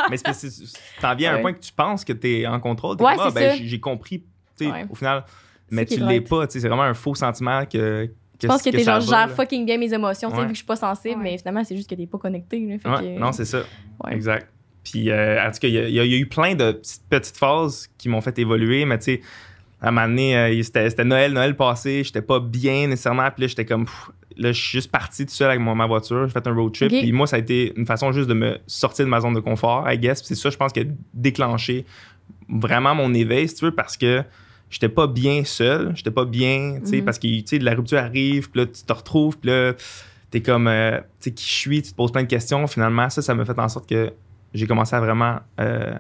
mais 0.09 0.17
c'est 0.17 0.23
parce 0.25 0.41
que 0.41 0.49
c'est- 0.49 0.79
t'en 1.01 1.17
viens 1.17 1.31
à 1.31 1.33
un 1.33 1.37
Ouais. 1.39 1.43
point 1.43 1.53
que 1.53 1.59
tu 1.59 1.73
penses 1.73 2.05
que 2.05 2.13
t'es 2.13 2.47
en 2.47 2.61
contrôle. 2.61 2.97
T'es 2.97 3.03
Ouais, 3.03 3.15
ah, 3.19 3.25
c'est 3.29 3.35
ben, 3.35 3.57
ça. 3.59 3.63
j'ai 3.65 3.81
compris, 3.81 4.21
tu 4.57 4.67
sais, 4.67 4.71
Ouais. 4.71 4.87
au 4.89 4.95
final. 4.95 5.25
Mais 5.69 5.85
tu 5.85 5.99
l'es 5.99 6.21
pas, 6.21 6.47
tu 6.47 6.53
sais, 6.53 6.61
c'est 6.61 6.69
vraiment 6.69 6.85
un 6.85 6.95
faux 6.95 7.17
sentiment 7.17 7.65
que. 7.67 8.09
Je 8.43 8.47
pense 8.49 8.63
que, 8.63 8.71
t'es 8.71 8.85
genre, 8.85 9.01
là? 9.11 9.29
fucking 9.29 9.65
bien 9.65 9.79
mes 9.79 9.93
émotions, 9.93 10.29
tu 10.29 10.35
sais, 10.37 10.41
Ouais. 10.41 10.47
vu 10.47 10.53
que 10.53 10.55
je 10.57 10.59
suis 10.59 10.67
pas 10.67 10.77
sensible, 10.77 11.17
Ouais. 11.19 11.23
mais 11.33 11.39
finalement, 11.39 11.65
c'est 11.65 11.77
juste 11.77 11.89
que 11.89 11.95
t'es 11.95 12.07
pas 12.07 12.19
connecté. 12.19 12.61
Là, 12.67 12.79
fait 12.79 12.89
Ouais, 13.07 13.15
que- 13.15 13.21
non, 13.21 13.33
c'est 13.33 13.45
ça. 13.47 13.63
Ouais. 14.05 14.15
Exact. 14.15 14.49
Puis, 14.85 15.11
euh, 15.11 15.41
en 15.43 15.51
tout 15.51 15.59
cas, 15.61 15.69
il 15.69 15.75
y, 15.75 15.79
a- 16.01 16.05
y 16.05 16.09
y 16.11 16.19
eu 16.19 16.27
plein 16.27 16.55
de 16.55 16.73
petites, 16.73 17.03
petites 17.09 17.37
phases 17.37 17.89
qui 17.99 18.09
m'ont 18.09 18.21
fait 18.21 18.39
évoluer, 18.39 18.85
mais 18.85 18.99
tu 18.99 19.05
sais, 19.05 19.21
à 19.81 19.89
un 19.89 19.91
moment 19.91 20.07
donné, 20.09 20.37
euh, 20.37 20.63
c'était 20.63 20.89
c'était 20.91 21.05
Noël, 21.05 21.33
Noël 21.33 21.57
passé, 21.57 22.03
j'étais 22.05 22.23
pas 22.23 22.41
bien 22.41 22.87
nécessairement, 22.87 23.29
puis 23.31 23.43
là, 23.43 23.47
j'étais 23.49 23.65
comme, 23.65 23.85
pff, 23.87 24.11
là, 24.37 24.53
je 24.53 24.61
suis 24.61 24.79
juste 24.79 24.91
parti 24.91 25.25
tout 25.27 25.33
seul 25.33 25.49
avec 25.51 25.61
ma 25.61 25.87
voiture, 25.87 26.27
j'ai 26.27 26.33
fait 26.33 26.47
un 26.47 26.55
road 26.55 26.73
trip, 26.73 26.89
puis 26.91 27.11
moi, 27.13 27.27
ça 27.27 27.37
a 27.37 27.39
été 27.41 27.73
une 27.77 27.87
façon 27.87 28.13
juste 28.13 28.29
de 28.29 28.35
me 28.35 28.59
sortir 28.67 29.05
de 29.07 29.11
ma 29.11 29.21
zone 29.21 29.35
de 29.35 29.41
confort, 29.41 29.91
I 29.91 29.99
guess, 29.99 30.21
puis 30.21 30.29
c'est 30.29 30.35
ça, 30.35 30.51
je 30.51 30.57
pense, 30.57 30.73
qui 30.73 30.81
a 30.81 30.85
déclenché 31.15 31.85
vraiment 32.49 32.95
mon 32.95 33.13
éveil, 33.15 33.49
si 33.49 33.55
tu 33.57 33.65
veux, 33.65 33.75
parce 33.75 33.97
que 33.97 34.23
j'étais 34.71 34.89
pas 34.89 35.07
bien 35.07 35.45
seul, 35.45 35.93
j'étais 35.95 36.11
pas 36.11 36.25
bien, 36.25 36.79
tu 36.81 36.87
sais, 36.91 36.97
Mhm. 36.99 37.05
parce 37.05 37.19
que, 37.19 37.27
tu 37.27 37.43
sais, 37.47 37.59
la 37.59 37.75
rupture 37.75 37.99
arrive, 37.99 38.51
puis 38.51 38.61
là, 38.63 38.67
tu 38.67 38.83
te 38.83 38.93
retrouves, 38.93 39.39
puis 39.39 39.51
là, 39.51 39.73
t'es 40.31 40.41
comme, 40.43 40.67
euh, 40.69 40.99
tu 40.99 41.05
sais, 41.21 41.31
qui 41.33 41.45
je 41.47 41.53
suis, 41.53 41.83
tu 41.83 41.91
te 41.93 41.97
poses 41.97 42.11
plein 42.13 42.23
de 42.23 42.29
questions. 42.29 42.67
Finalement, 42.67 43.09
ça, 43.11 43.23
ça 43.23 43.35
m'a 43.35 43.45
fait 43.45 43.59
en 43.59 43.69
sorte 43.69 43.89
que 43.89 44.13
j'ai 44.55 44.67
commencé 44.67 44.95
à 44.97 45.01
vraiment 45.01 45.37
euh, 45.61 45.95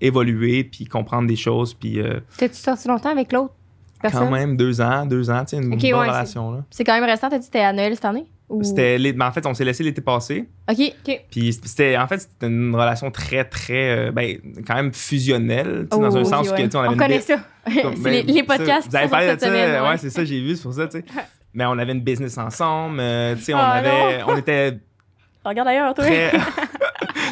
évoluer, 0.00 0.64
puis 0.64 0.84
comprendre 0.84 1.28
des 1.28 1.36
choses, 1.36 1.74
puis 1.74 2.00
euh, 2.00 2.20
T'as-tu 2.36 2.54
sorti 2.56 2.88
longtemps 2.88 3.10
avec 3.10 3.32
l'autre 3.32 3.54
personne? 4.00 4.24
quand 4.24 4.30
même 4.30 4.56
deux 4.56 4.80
ans, 4.80 5.06
deux 5.06 5.30
ans, 5.30 5.44
tu 5.44 5.56
sais, 5.56 5.62
une 5.62 5.70
bonne 5.70 5.80
ouais, 5.82 5.92
relation, 5.92 6.52
là. 6.52 6.64
C'est 6.70 6.84
quand 6.84 6.94
même 6.94 7.08
récent, 7.08 7.28
t'as 7.28 7.36
dit 7.36 7.40
que 7.40 7.44
c'était 7.46 7.60
à 7.60 7.72
Noël 7.72 7.94
cette 7.94 8.04
année? 8.04 8.26
Ou... 8.48 8.62
C'était, 8.64 8.96
l'é- 8.96 9.12
ben, 9.12 9.26
en 9.26 9.32
fait, 9.32 9.44
on 9.44 9.52
s'est 9.52 9.64
laissé 9.64 9.84
l'été 9.84 10.00
passé, 10.00 10.48
Ok. 10.70 11.20
puis 11.30 11.52
c'était, 11.52 11.98
en 11.98 12.08
fait, 12.08 12.18
c'était 12.20 12.46
une 12.46 12.74
relation 12.74 13.10
très, 13.10 13.44
très, 13.44 14.08
euh, 14.08 14.10
ben, 14.10 14.38
quand 14.66 14.74
même 14.74 14.92
fusionnelle, 14.94 15.86
tu 15.90 15.96
sais, 15.96 16.02
dans 16.02 16.10
Oh, 16.14 16.16
un 16.16 16.24
sens 16.24 16.48
que, 16.48 16.54
ouais. 16.54 16.64
tu 16.64 16.70
sais, 16.70 16.76
on 16.78 16.80
avait 16.80 16.94
On 16.94 16.96
connaît 16.96 17.20
ça. 17.20 17.36
comme- 17.82 17.96
c'est 17.96 18.02
ben, 18.02 18.10
les, 18.10 18.22
les 18.22 18.38
ça, 18.40 18.56
podcasts 18.56 18.88
Vous 18.88 18.96
avez 18.96 19.04
qui 19.04 19.10
parlé 19.10 19.34
de 19.34 19.38
ça, 19.40 19.46
semaine. 19.46 19.82
ouais, 19.82 19.88
ouais. 19.90 19.96
c'est 19.98 20.08
ça, 20.10 20.24
j'ai 20.24 20.40
vu, 20.40 20.56
c'est 20.56 20.62
pour 20.62 20.72
ça, 20.72 20.86
tu 20.88 20.98
sais. 20.98 21.04
Mais 21.54 21.66
on 21.66 21.72
avait 21.78 21.92
une 21.92 22.00
business 22.00 22.38
ensemble, 22.38 23.00
euh, 23.00 23.34
tu 23.36 23.42
sais, 23.42 23.54
on 23.54 23.58
Ah, 23.58 23.68
avait, 23.72 24.22
on 24.26 24.36
était 24.38 24.78
Regarde 25.44 25.68
ailleurs, 25.68 25.92
toi. 25.94 26.04
très. 26.04 26.30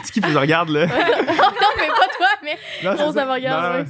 Ce 0.04 0.12
que 0.20 0.26
je 0.28 0.36
regarde, 0.38 0.68
là. 0.70 0.86
non, 0.86 0.92
mais 0.92 1.88
pas 1.88 2.08
toi, 2.16 2.26
mais. 2.44 2.56
Non, 2.84 2.90
On 3.00 3.12
me 3.12 3.32
regarde, 3.32 3.86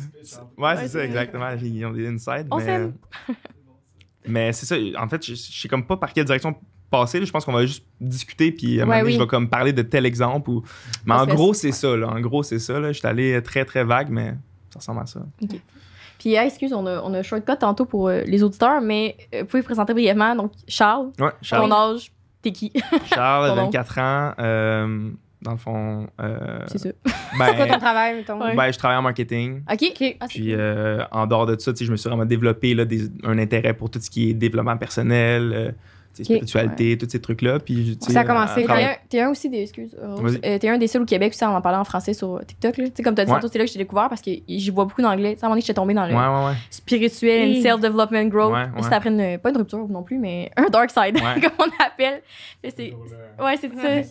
Non, 0.58 0.64
ouais. 0.64 0.76
c'est 0.78 0.88
ça, 0.88 1.04
exactement. 1.04 1.48
Ils 1.62 1.84
ont 1.84 1.90
des 1.92 2.06
insides. 2.08 2.46
On 2.50 2.56
mais... 2.58 2.64
s'aime. 2.64 2.94
mais 4.26 4.52
c'est 4.52 4.66
ça. 4.66 4.76
En 5.00 5.08
fait, 5.08 5.24
je 5.24 5.34
je 5.34 5.60
sais 5.60 5.68
comme 5.68 5.86
pas 5.86 5.96
par 5.96 6.12
quelle 6.12 6.24
direction 6.24 6.54
passer. 6.90 7.18
là. 7.20 7.24
Je 7.26 7.32
pense 7.32 7.44
qu'on 7.44 7.52
va 7.52 7.66
juste 7.66 7.84
discuter, 8.00 8.52
puis 8.52 8.80
à 8.80 8.84
un 8.84 8.86
Ouais, 8.88 8.96
moment 8.96 8.98
donné, 9.00 9.06
oui. 9.08 9.14
je 9.14 9.18
vais 9.20 9.26
comme 9.26 9.48
parler 9.48 9.72
de 9.72 9.82
tel 9.82 10.06
exemple. 10.06 10.50
Ou... 10.50 10.62
Mais 11.04 11.14
en 11.14 11.26
gros, 11.26 11.54
c'est 11.54 11.72
ça. 11.72 11.96
Là. 11.96 12.08
En 12.08 12.20
gros, 12.20 12.42
c'est 12.42 12.58
ça. 12.58 12.78
Là. 12.80 12.92
Je 12.92 12.98
suis 12.98 13.06
allé 13.08 13.40
très, 13.42 13.64
très 13.64 13.84
vague, 13.84 14.08
mais 14.10 14.34
ça 14.70 14.78
ressemble 14.80 15.00
à 15.00 15.06
ça. 15.06 15.20
Puis, 16.18 16.36
ah, 16.36 16.46
excuse, 16.46 16.72
on 16.72 16.86
a, 16.86 17.00
on 17.02 17.12
a 17.14 17.22
shortcut 17.22 17.56
tantôt 17.58 17.84
pour 17.84 18.08
euh, 18.08 18.22
les 18.26 18.42
auditeurs, 18.42 18.80
mais 18.80 19.16
euh, 19.34 19.40
vous 19.40 19.46
pouvez 19.46 19.60
vous 19.60 19.66
présenter 19.66 19.92
brièvement. 19.92 20.34
Donc, 20.34 20.52
Charles, 20.66 21.10
Ouais, 21.20 21.30
Charles, 21.42 21.68
ton 21.68 21.74
âge, 21.74 22.10
t'es 22.40 22.52
qui? 22.52 22.72
Charles 23.14 23.50
Ton 23.50 23.56
nom? 23.56 23.64
24 23.66 23.98
ans. 23.98 24.32
euh, 24.38 25.10
dans 25.42 25.50
le 25.52 25.56
fond, 25.58 26.06
euh, 26.20 26.58
C'est 26.68 26.78
ça. 26.78 26.88
C'est 27.04 27.36
quoi 27.54 27.66
ton 27.66 27.72
ben, 27.74 27.78
travail, 27.78 28.16
mettons? 28.16 28.38
Ben, 28.38 28.72
je 28.72 28.78
travaille 28.78 28.96
en 28.96 29.02
marketing. 29.02 29.60
Ok. 29.70 29.82
Ok. 29.90 30.16
Ah, 30.18 30.26
Puis 30.26 30.38
cool. 30.46 30.54
euh, 30.58 31.04
en 31.12 31.26
dehors 31.26 31.44
de 31.46 31.56
ça, 31.60 31.72
tu 31.72 31.80
sais, 31.80 31.84
je 31.84 31.92
me 31.92 31.96
suis 31.98 32.08
vraiment 32.08 32.24
développé 32.24 32.74
là, 32.74 32.84
des- 32.86 33.08
un 33.22 33.38
intérêt 33.38 33.74
pour 33.74 33.90
tout 33.90 34.00
ce 34.00 34.08
qui 34.10 34.30
est 34.30 34.34
développement 34.34 34.78
personnel, 34.78 35.74
spiritualité, 36.24 36.96
tous 36.98 37.08
ces 37.10 37.20
trucs-là. 37.20 37.58
Puis, 37.58 37.96
tu 38.00 38.06
sais, 38.06 38.12
Ça 38.12 38.20
a 38.20 38.24
commencé 38.24 38.66
T'es 39.08 39.20
un, 39.20 39.28
un 39.28 39.30
aussi 39.30 39.48
des 39.50 39.62
excuses. 39.62 39.96
Vas-y. 40.00 40.40
Euh, 40.44 40.58
t'es 40.58 40.68
un 40.68 40.78
des 40.78 40.86
seuls 40.86 41.02
au 41.02 41.06
Québec 41.06 41.32
aussi 41.32 41.44
à 41.44 41.50
en 41.50 41.60
parler 41.60 41.78
en 41.78 41.84
français 41.84 42.14
sur 42.14 42.40
TikTok. 42.46 42.76
Là. 42.78 42.84
Tu 42.86 42.92
sais, 42.96 43.02
comme 43.02 43.14
t'as 43.14 43.24
dit 43.24 43.30
Ouais. 43.30 43.36
tantôt, 43.38 43.48
c'est 43.52 43.58
là 43.58 43.64
que 43.64 43.68
je 43.68 43.74
t'ai 43.74 43.78
découvert 43.80 44.08
parce 44.08 44.22
que 44.22 44.30
j'y 44.48 44.70
vois 44.70 44.84
beaucoup 44.84 45.02
d'anglais. 45.02 45.34
Tu 45.34 45.40
sais, 45.40 45.44
à 45.44 45.46
un 45.46 45.48
moment 45.48 45.54
donné, 45.56 45.60
j'étais 45.62 45.74
tombée 45.74 45.94
dans 45.94 46.06
le 46.06 46.14
Ouais, 46.14 46.20
ouais, 46.20 46.46
ouais. 46.50 46.56
spirituel, 46.70 47.48
Oui. 47.50 47.62
self-development 47.62 48.28
growth. 48.28 48.52
Ouais, 48.52 48.60
ouais. 48.60 48.82
C'était 48.82 48.94
après 48.94 49.10
une, 49.10 49.38
pas 49.38 49.50
une 49.50 49.56
rupture 49.58 49.86
non 49.88 50.02
plus, 50.02 50.18
mais 50.18 50.50
un 50.56 50.66
dark 50.66 50.90
side, 50.90 51.16
Ouais. 51.16 51.40
comme 51.40 51.52
on 51.66 51.84
appelle. 51.84 52.22
C'est- 52.64 52.92
Ouais, 53.42 53.56
c'est 53.60 53.72
ça. 53.74 54.08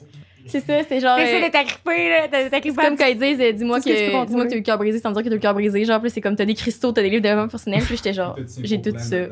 C'est 0.47 0.59
ça, 0.59 0.73
c'est 0.87 0.99
genre. 0.99 1.17
T'essaies 1.17 1.41
euh, 1.43 1.47
de 1.47 1.51
t'agripper, 1.51 2.07
là. 2.09 2.27
T'as 2.29 2.49
c'est 2.51 2.75
comme 2.75 2.95
quand 2.95 3.07
ils 3.07 3.17
disent, 3.17 3.41
euh, 3.41 3.51
dis-moi 3.51 3.79
que 3.81 4.25
dis-moi 4.27 4.45
que 4.45 4.49
t'as 4.49 4.55
eu 4.55 4.59
le 4.59 4.63
cœur 4.63 4.77
brisé, 4.77 4.99
ça 4.99 5.09
veut 5.09 5.15
dire 5.15 5.23
que 5.23 5.29
t'as 5.29 5.33
eu 5.33 5.37
le 5.37 5.41
cœur 5.41 5.53
brisé. 5.55 5.83
Genre, 5.85 5.99
plus 5.99 6.11
c'est 6.11 6.21
comme 6.21 6.35
t'as 6.35 6.45
des 6.45 6.53
cristaux, 6.53 6.91
t'as 6.91 7.01
des 7.01 7.09
livres 7.09 7.23
de 7.23 7.27
développement 7.29 7.49
personnel. 7.49 7.81
Puis 7.81 7.95
j'étais 7.97 8.13
genre, 8.13 8.37
j'ai 8.61 8.79
tout 8.79 8.93
ça. 8.95 9.15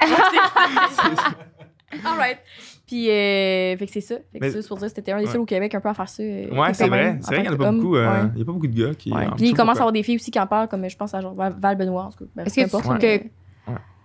Alright. 2.04 2.38
Puis, 2.86 3.08
euh, 3.10 3.76
fait 3.76 3.86
que 3.86 3.92
c'est 3.92 4.00
ça. 4.00 4.16
Fait 4.32 4.38
que 4.40 4.44
Mais- 4.44 4.50
ça, 4.50 4.62
c'est 4.62 4.68
pour 4.68 4.76
dire 4.78 4.88
que 4.88 4.94
c'était 4.94 5.12
un 5.12 5.18
des 5.18 5.24
Ouais. 5.26 5.30
seuls 5.30 5.40
au 5.40 5.44
Québec 5.46 5.74
un 5.74 5.80
peu 5.80 5.88
à 5.88 5.94
faire 5.94 6.08
ça. 6.08 6.22
euh, 6.22 6.50
Ouais, 6.50 6.74
c'est 6.74 6.88
vrai. 6.88 7.18
C'est 7.20 7.26
vrai 7.34 7.42
qu'il 7.42 7.42
n'y 7.42 7.48
en 7.48 7.52
a 7.54 7.56
pas 7.64 7.72
beaucoup. 7.72 7.96
euh, 7.96 8.08
Ouais. 8.24 8.28
Il 8.34 8.38
y 8.38 8.42
a 8.42 8.44
pas 8.44 8.52
beaucoup 8.52 8.66
de 8.66 8.80
gars 8.80 8.94
qui. 8.94 9.12
Ouais. 9.12 9.26
Puis 9.36 9.48
il 9.50 9.54
commence 9.54 9.76
à 9.78 9.80
avoir 9.80 9.92
des 9.92 10.02
filles 10.02 10.16
aussi 10.16 10.30
qui 10.30 10.40
en 10.40 10.46
parlent, 10.46 10.68
comme 10.68 10.88
je 10.88 10.96
pense 10.96 11.14
à 11.14 11.20
genre 11.20 11.34
Val 11.34 11.76
Benoît, 11.76 12.04
en 12.04 12.10
tout 12.10 12.24
cas. 12.24 12.30
Ben, 12.34 12.44
Est-ce 12.46 12.54
que 12.56 12.68
tu 12.82 12.88
mais- 12.92 13.18
te- 13.20 13.24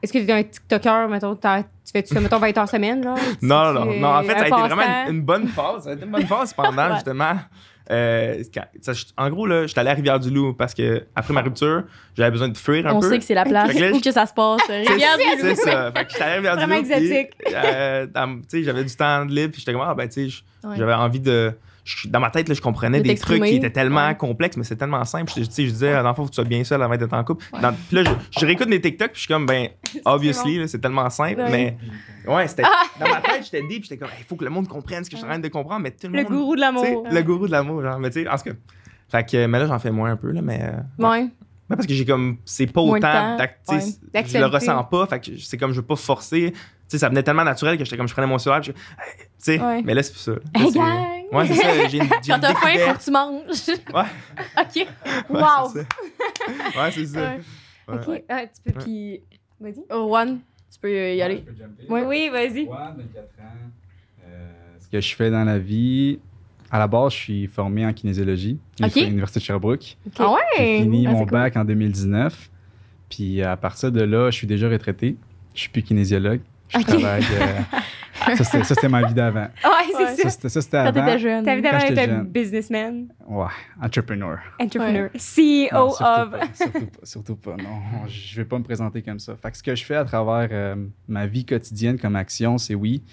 Est-ce 0.05 0.13
que 0.13 0.19
t'es 0.25 0.31
un 0.31 0.43
TikToker, 0.43 1.07
mettons, 1.09 1.35
tu 1.35 1.47
fais-tu 1.91 2.13
ça, 2.13 2.19
mettons, 2.21 2.39
20 2.39 2.57
heures 2.57 2.69
semaine, 2.69 3.03
là? 3.03 3.15
Non, 3.41 3.73
non, 3.73 3.85
non. 3.85 3.99
Non, 3.99 4.07
en 4.15 4.23
fait, 4.23 4.33
ça 4.37 4.43
a 4.43 4.47
été 4.47 4.55
vraiment 4.61 5.05
une, 5.09 5.15
une 5.15 5.21
bonne 5.21 5.47
phase. 5.47 5.83
Ça 5.83 5.89
a 5.89 5.93
été 5.93 6.05
une 6.05 6.11
bonne 6.11 6.25
phase 6.27 6.53
pendant, 6.53 6.93
justement. 6.95 7.33
euh, 7.91 8.43
quand- 8.53 8.65
ça, 8.81 8.93
je- 8.93 9.05
en 9.17 9.29
gros, 9.29 9.45
là, 9.45 9.67
j'étais 9.67 9.79
allé 9.81 9.89
à 9.91 9.93
Rivière-du-Loup 9.93 10.53
parce 10.53 10.73
que 10.73 11.05
après 11.15 11.33
ma 11.33 11.41
rupture, 11.41 11.83
j'avais 12.17 12.31
besoin 12.31 12.49
de 12.49 12.57
fuir 12.57 12.87
un 12.87 12.93
On 12.95 12.99
peu. 12.99 13.09
sait 13.09 13.19
que 13.19 13.23
c'est 13.25 13.33
la 13.35 13.43
place 13.45 13.71
Fait 13.71 13.77
que 13.77 13.83
là, 13.83 13.91
où 13.91 13.99
que 13.99 14.11
ça 14.11 14.25
se 14.25 14.33
passe. 14.33 14.61
Regarde, 14.69 15.19
C'est 15.39 15.55
ça. 15.55 15.91
Fait 15.91 16.05
que 16.05 16.11
j'étais 16.11 16.23
allé 16.23 16.31
à 16.33 16.35
Rivière-du-Loup. 16.55 16.67
Vraiment 16.67 16.81
exotique. 16.81 17.29
euh, 17.53 18.07
tu 18.49 18.63
j'avais 18.63 18.83
du 18.83 18.95
temps 18.95 19.25
de 19.25 19.31
libre. 19.35 19.51
Puis 19.51 19.59
j'étais 19.61 19.73
comme, 19.73 19.83
ah, 19.85 19.93
ben, 19.93 20.07
tu 20.09 20.29
sais, 20.31 20.43
j'avais 20.75 20.93
envie 20.93 21.19
de. 21.19 21.53
Je- 21.85 22.07
dans 22.09 22.19
ma 22.19 22.29
tête, 22.31 22.49
là, 22.49 22.55
je 22.55 22.59
comprenais 22.61 22.97
De 22.97 23.03
des 23.07 23.15
trucs 23.15 23.41
qui 23.43 23.55
étaient 23.55 23.69
tellement 23.69 24.07
Ouais. 24.07 24.15
complexes, 24.17 24.57
mais 24.57 24.63
c'est 24.65 24.75
tellement 24.75 25.05
simple. 25.05 25.31
Je, 25.37 25.43
je 25.43 25.47
disais, 25.47 25.93
dans 25.93 26.09
le 26.09 26.15
fond, 26.15 26.23
faut 26.23 26.25
que 26.25 26.29
tu 26.31 26.35
sois 26.35 26.43
bien 26.43 26.63
seul 26.65 26.81
avant 26.81 26.97
d'être 26.97 27.13
en 27.13 27.23
couple. 27.23 27.45
Ouais. 27.53 27.61
Dans- 27.61 27.73
puis 27.73 27.95
là, 28.03 28.03
je, 28.37 28.45
réécoute 28.45 28.67
mes 28.67 28.81
TikTok, 28.81 29.11
puis 29.11 29.15
je 29.21 29.25
suis 29.25 29.33
comme, 29.33 29.45
ben, 29.45 29.69
obviously, 30.05 30.67
c'est 30.67 30.79
tellement 30.81 31.09
simple, 31.09 31.43
mais 31.49 31.77
ouais, 32.27 32.47
c'était. 32.47 32.63
Ah! 32.65 32.83
Dans 32.99 33.07
ma 33.09 33.21
tête, 33.21 33.43
j'étais 33.45 33.61
deep, 33.67 33.83
j'étais 33.83 33.97
comme, 33.97 34.09
il 34.19 34.25
faut 34.25 34.35
que 34.35 34.43
le 34.43 34.49
monde 34.49 34.67
comprenne 34.67 35.03
ce 35.05 35.09
que 35.09 35.15
je 35.15 35.19
suis 35.21 35.25
en 35.25 35.29
train 35.29 35.39
de 35.39 35.47
comprendre, 35.47 35.81
mais 35.83 35.91
tout 35.91 36.07
le, 36.07 36.13
Le 36.17 36.23
monde. 36.23 36.31
gourou 36.33 36.55
de 36.55 36.61
l'amour. 36.61 37.05
Le 37.09 37.21
gourou 37.21 37.45
de 37.47 37.51
l'amour, 37.51 37.81
genre. 37.81 37.99
Mais 37.99 38.09
tu 38.09 38.23
sais, 38.23 38.27
en 38.29 38.35
tout 38.35 38.43
cas. 38.43 38.51
Fait 39.07 39.29
que, 39.29 39.45
mais 39.45 39.59
là, 39.59 39.67
j'en 39.67 39.77
fais 39.79 39.91
moins 39.91 40.09
un 40.11 40.17
peu, 40.17 40.31
là, 40.31 40.41
mais. 40.41 40.59
euh, 40.63 41.05
Ouais. 41.07 41.27
mais 41.69 41.75
parce 41.75 41.85
que 41.85 41.93
j'ai 41.93 42.05
comme. 42.05 42.37
C'est 42.45 42.65
pas 42.67 42.81
autant 42.81 43.37
ouais. 43.37 43.49
Je 44.25 44.37
le 44.39 44.45
ressens 44.47 44.83
pas, 44.85 45.05
fait 45.05 45.19
que 45.19 45.37
c'est 45.37 45.57
comme 45.57 45.71
je 45.71 45.75
veux 45.81 45.85
pas 45.85 45.95
forcer. 45.95 46.53
Tu 46.87 46.91
sais, 46.91 46.97
ça 46.99 47.09
venait 47.09 47.23
tellement 47.23 47.43
naturel 47.43 47.77
que 47.77 47.83
j'étais 47.83 47.97
comme 47.97 48.07
je 48.07 48.13
prenais 48.13 48.27
mon 48.27 48.37
cellulaire, 48.37 48.61
je- 48.63 48.71
tu 48.71 48.77
sais, 49.39 49.59
Ouais. 49.59 49.81
mais 49.83 49.93
là, 49.95 50.03
c'est 50.03 50.11
plus 50.11 50.19
ça. 50.19 50.31
Là, 50.33 50.39
Hey, 50.55 50.71
gang! 50.71 50.97
Ouais, 51.31 51.47
c'est 51.47 51.53
ça. 51.55 51.87
J'ai 51.87 51.97
une, 51.97 52.03
j'ai 52.23 52.31
Quand 52.33 52.39
t'as 52.39 52.53
faim, 52.53 52.77
faut 52.77 52.93
que 52.93 53.03
tu 53.03 53.11
manges. 53.11 53.67
Ouais. 53.93 54.03
OK. 54.61 54.75
Ouais, 54.75 55.41
Wow. 55.41 55.69
c'est 55.73 55.81
ça. 55.81 56.83
Ouais, 56.83 56.91
c'est 56.91 57.05
ça. 57.07 57.19
Ouais. 57.21 57.39
Ouais. 57.87 58.17
Ok, 58.17 58.23
ah, 58.29 58.41
tu 58.45 58.71
peux. 58.73 58.79
Puis, 58.79 59.21
Vas-y. 59.59 59.83
oh, 59.91 60.07
Juan, 60.09 60.39
tu 60.71 60.79
peux 60.79 60.91
y 61.15 61.21
aller. 61.21 61.43
Oui, 61.89 62.01
oui, 62.05 62.29
vas-y. 62.31 62.65
Juan, 62.65 62.95
24 62.97 63.25
ans. 63.39 63.43
Euh, 64.27 64.51
que 64.91 65.01
je 65.01 65.15
fais 65.15 65.31
dans 65.31 65.43
la 65.43 65.57
vie, 65.57 66.19
à 66.71 66.77
la 66.79 66.87
base, 66.87 67.13
je 67.13 67.17
suis 67.17 67.47
formé 67.47 67.85
en 67.85 67.93
kinésiologie 67.93 68.59
à 68.81 68.87
l'Université 68.87 69.39
de 69.39 69.45
Sherbrooke. 69.45 69.97
Ah 70.19 70.31
ouais? 70.33 70.39
J'ai 70.57 70.81
fini 70.83 71.07
Ah, 71.07 71.11
mon 71.11 71.19
cool. 71.23 71.31
bac 71.31 71.57
en 71.57 71.65
2019. 71.65 72.49
Puis 73.09 73.41
à 73.41 73.57
partir 73.57 73.91
de 73.91 74.01
là, 74.01 74.29
je 74.29 74.35
suis 74.37 74.47
déjà 74.47 74.69
retraité. 74.69 75.15
Je 75.53 75.61
suis 75.61 75.69
plus 75.69 75.81
kinésiologue. 75.83 76.41
Je 76.69 76.77
Ok. 76.79 76.85
travaille. 76.85 77.23
euh, 77.31 78.35
ça, 78.35 78.63
c'était- 78.75 78.87
ma 78.89 79.03
vie 79.05 79.13
d'avant. 79.13 79.47
Ouais, 79.63 79.71
c'est 79.91 79.97
Ouais. 79.97 80.15
Ça, 80.15 80.23
ça. 80.23 80.29
c'était 80.29 80.49
ça, 80.49 80.61
c'était 80.61 80.77
Quand 80.77 80.85
avant. 80.85 81.05
t'étais 81.05 81.19
jeune. 81.19 81.47
Été 81.47 81.79
j'étais 81.87 82.01
un 82.01 82.05
jeune. 82.07 82.23
businessman, 82.27 83.07
Ouais, 83.27 83.45
entrepreneur. 83.81 84.39
entrepreneur, 84.59 85.09
Non, 85.13 85.19
CEO 85.19 85.89
surtout, 85.91 86.03
of. 86.03 86.31
pas, 86.31 86.39
surtout 86.53 86.85
pas, 86.87 87.05
surtout 87.05 87.35
pas, 87.35 87.55
non. 87.57 88.07
Je 88.07 88.35
vais 88.37 88.45
pas 88.45 88.57
me 88.57 88.63
présenter 88.63 89.01
comme 89.03 89.19
ça. 89.19 89.35
Fait 89.35 89.51
que 89.51 89.57
ce 89.57 89.63
que 89.63 89.75
je 89.75 89.83
fais 89.85 89.95
à 89.95 90.05
travers 90.05 90.49
euh, 90.51 90.75
ma 91.07 91.27
vie 91.27 91.45
quotidienne 91.45 91.99
comme 91.99 92.15
action, 92.15 92.57
c'est 92.57 92.75
oui, 92.75 93.03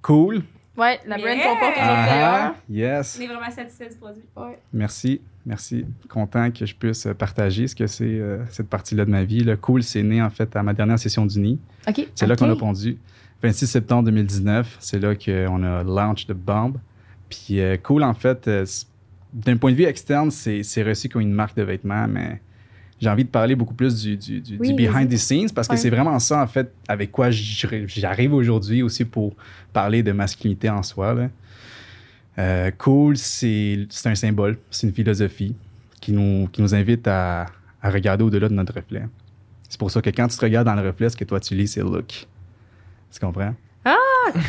cool. 0.00 0.42
Ouais, 0.76 0.98
la 1.06 1.18
brand 1.18 1.28
Yeah! 1.36 1.42
qu'on 1.44 1.56
porte 1.58 1.74
Ah, 1.78 2.54
yes. 2.68 3.18
On 3.20 3.22
est 3.22 3.26
vraiment 3.26 3.50
satisfait 3.50 3.90
du 3.90 3.96
produit. 3.96 4.22
Merci, 4.72 5.20
merci. 5.46 5.84
Content 6.08 6.50
que 6.50 6.64
je 6.66 6.74
puisse 6.74 7.06
partager 7.18 7.66
ce 7.68 7.74
que 7.74 7.86
c'est 7.86 8.04
euh, 8.04 8.38
cette 8.50 8.68
partie-là 8.68 9.04
de 9.04 9.10
ma 9.10 9.24
vie. 9.24 9.40
Le 9.40 9.56
cool, 9.56 9.82
c'est 9.82 10.02
né 10.02 10.22
en 10.22 10.30
fait 10.30 10.54
à 10.56 10.62
ma 10.62 10.72
dernière 10.74 10.98
session 10.98 11.26
d'Uni. 11.26 11.58
OK. 11.88 12.06
C'est 12.14 12.26
là 12.26 12.36
qu'on 12.36 12.50
a 12.50 12.56
pondu. 12.56 12.98
26 13.42 13.66
septembre 13.66 14.04
2019, 14.04 14.76
c'est 14.78 15.00
là 15.00 15.14
qu'on 15.16 15.62
a 15.64 15.82
launch 15.82 16.26
de 16.26 16.32
Bomb. 16.34 16.76
Puis 17.28 17.60
euh, 17.60 17.76
cool, 17.76 18.02
en 18.04 18.14
fait, 18.14 18.46
euh, 18.46 18.64
d'un 19.34 19.56
point 19.56 19.72
de 19.72 19.76
vue 19.76 19.84
externe, 19.84 20.30
c'est 20.30 20.62
reçu 20.82 21.08
comme 21.08 21.22
une 21.22 21.32
marque 21.32 21.56
de 21.56 21.62
vêtements, 21.62 22.06
mais 22.06 22.40
j'ai 23.00 23.10
envie 23.10 23.24
de 23.24 23.30
parler 23.30 23.56
beaucoup 23.56 23.74
plus 23.74 24.00
du, 24.00 24.16
du- 24.16 24.40
du- 24.40 24.56
Oui, 24.58 24.68
du 24.68 24.74
behind 24.74 25.08
the 25.10 25.16
scenes 25.16 25.50
parce 25.52 25.66
que 25.66 25.72
Ouais. 25.72 25.78
c'est 25.78 25.90
vraiment 25.90 26.18
ça, 26.20 26.40
en 26.40 26.46
fait, 26.46 26.72
avec 26.86 27.10
quoi 27.10 27.30
j'arrive 27.32 27.86
j'arrive 27.88 28.32
aujourd'hui 28.32 28.80
aussi 28.82 29.04
pour 29.04 29.34
parler 29.72 30.04
de 30.04 30.12
masculinité 30.12 30.70
en 30.70 30.84
soi. 30.84 31.12
là. 31.14 31.28
Euh, 32.38 32.70
cool, 32.72 33.16
c'est 33.16 33.86
c'est 33.90 34.08
un 34.08 34.14
symbole, 34.14 34.58
c'est 34.70 34.86
une 34.86 34.92
philosophie 34.94 35.54
qui 36.00 36.12
nous, 36.12 36.48
qui 36.48 36.62
nous 36.62 36.74
invite 36.74 37.06
à, 37.06 37.46
à 37.82 37.90
regarder 37.90 38.24
au-delà 38.24 38.48
de 38.48 38.54
notre 38.54 38.74
reflet. 38.74 39.04
C'est 39.68 39.78
pour 39.78 39.90
ça 39.90 40.00
que 40.00 40.10
quand 40.10 40.28
tu 40.28 40.36
te 40.36 40.42
regardes 40.44 40.66
dans 40.66 40.74
le 40.74 40.86
reflet, 40.86 41.08
ce 41.10 41.16
que 41.16 41.24
toi 41.24 41.40
tu 41.40 41.54
lis, 41.54 41.68
c'est 41.68 41.80
look. 41.80 42.26
Tu 43.10 43.20
comprends? 43.20 43.54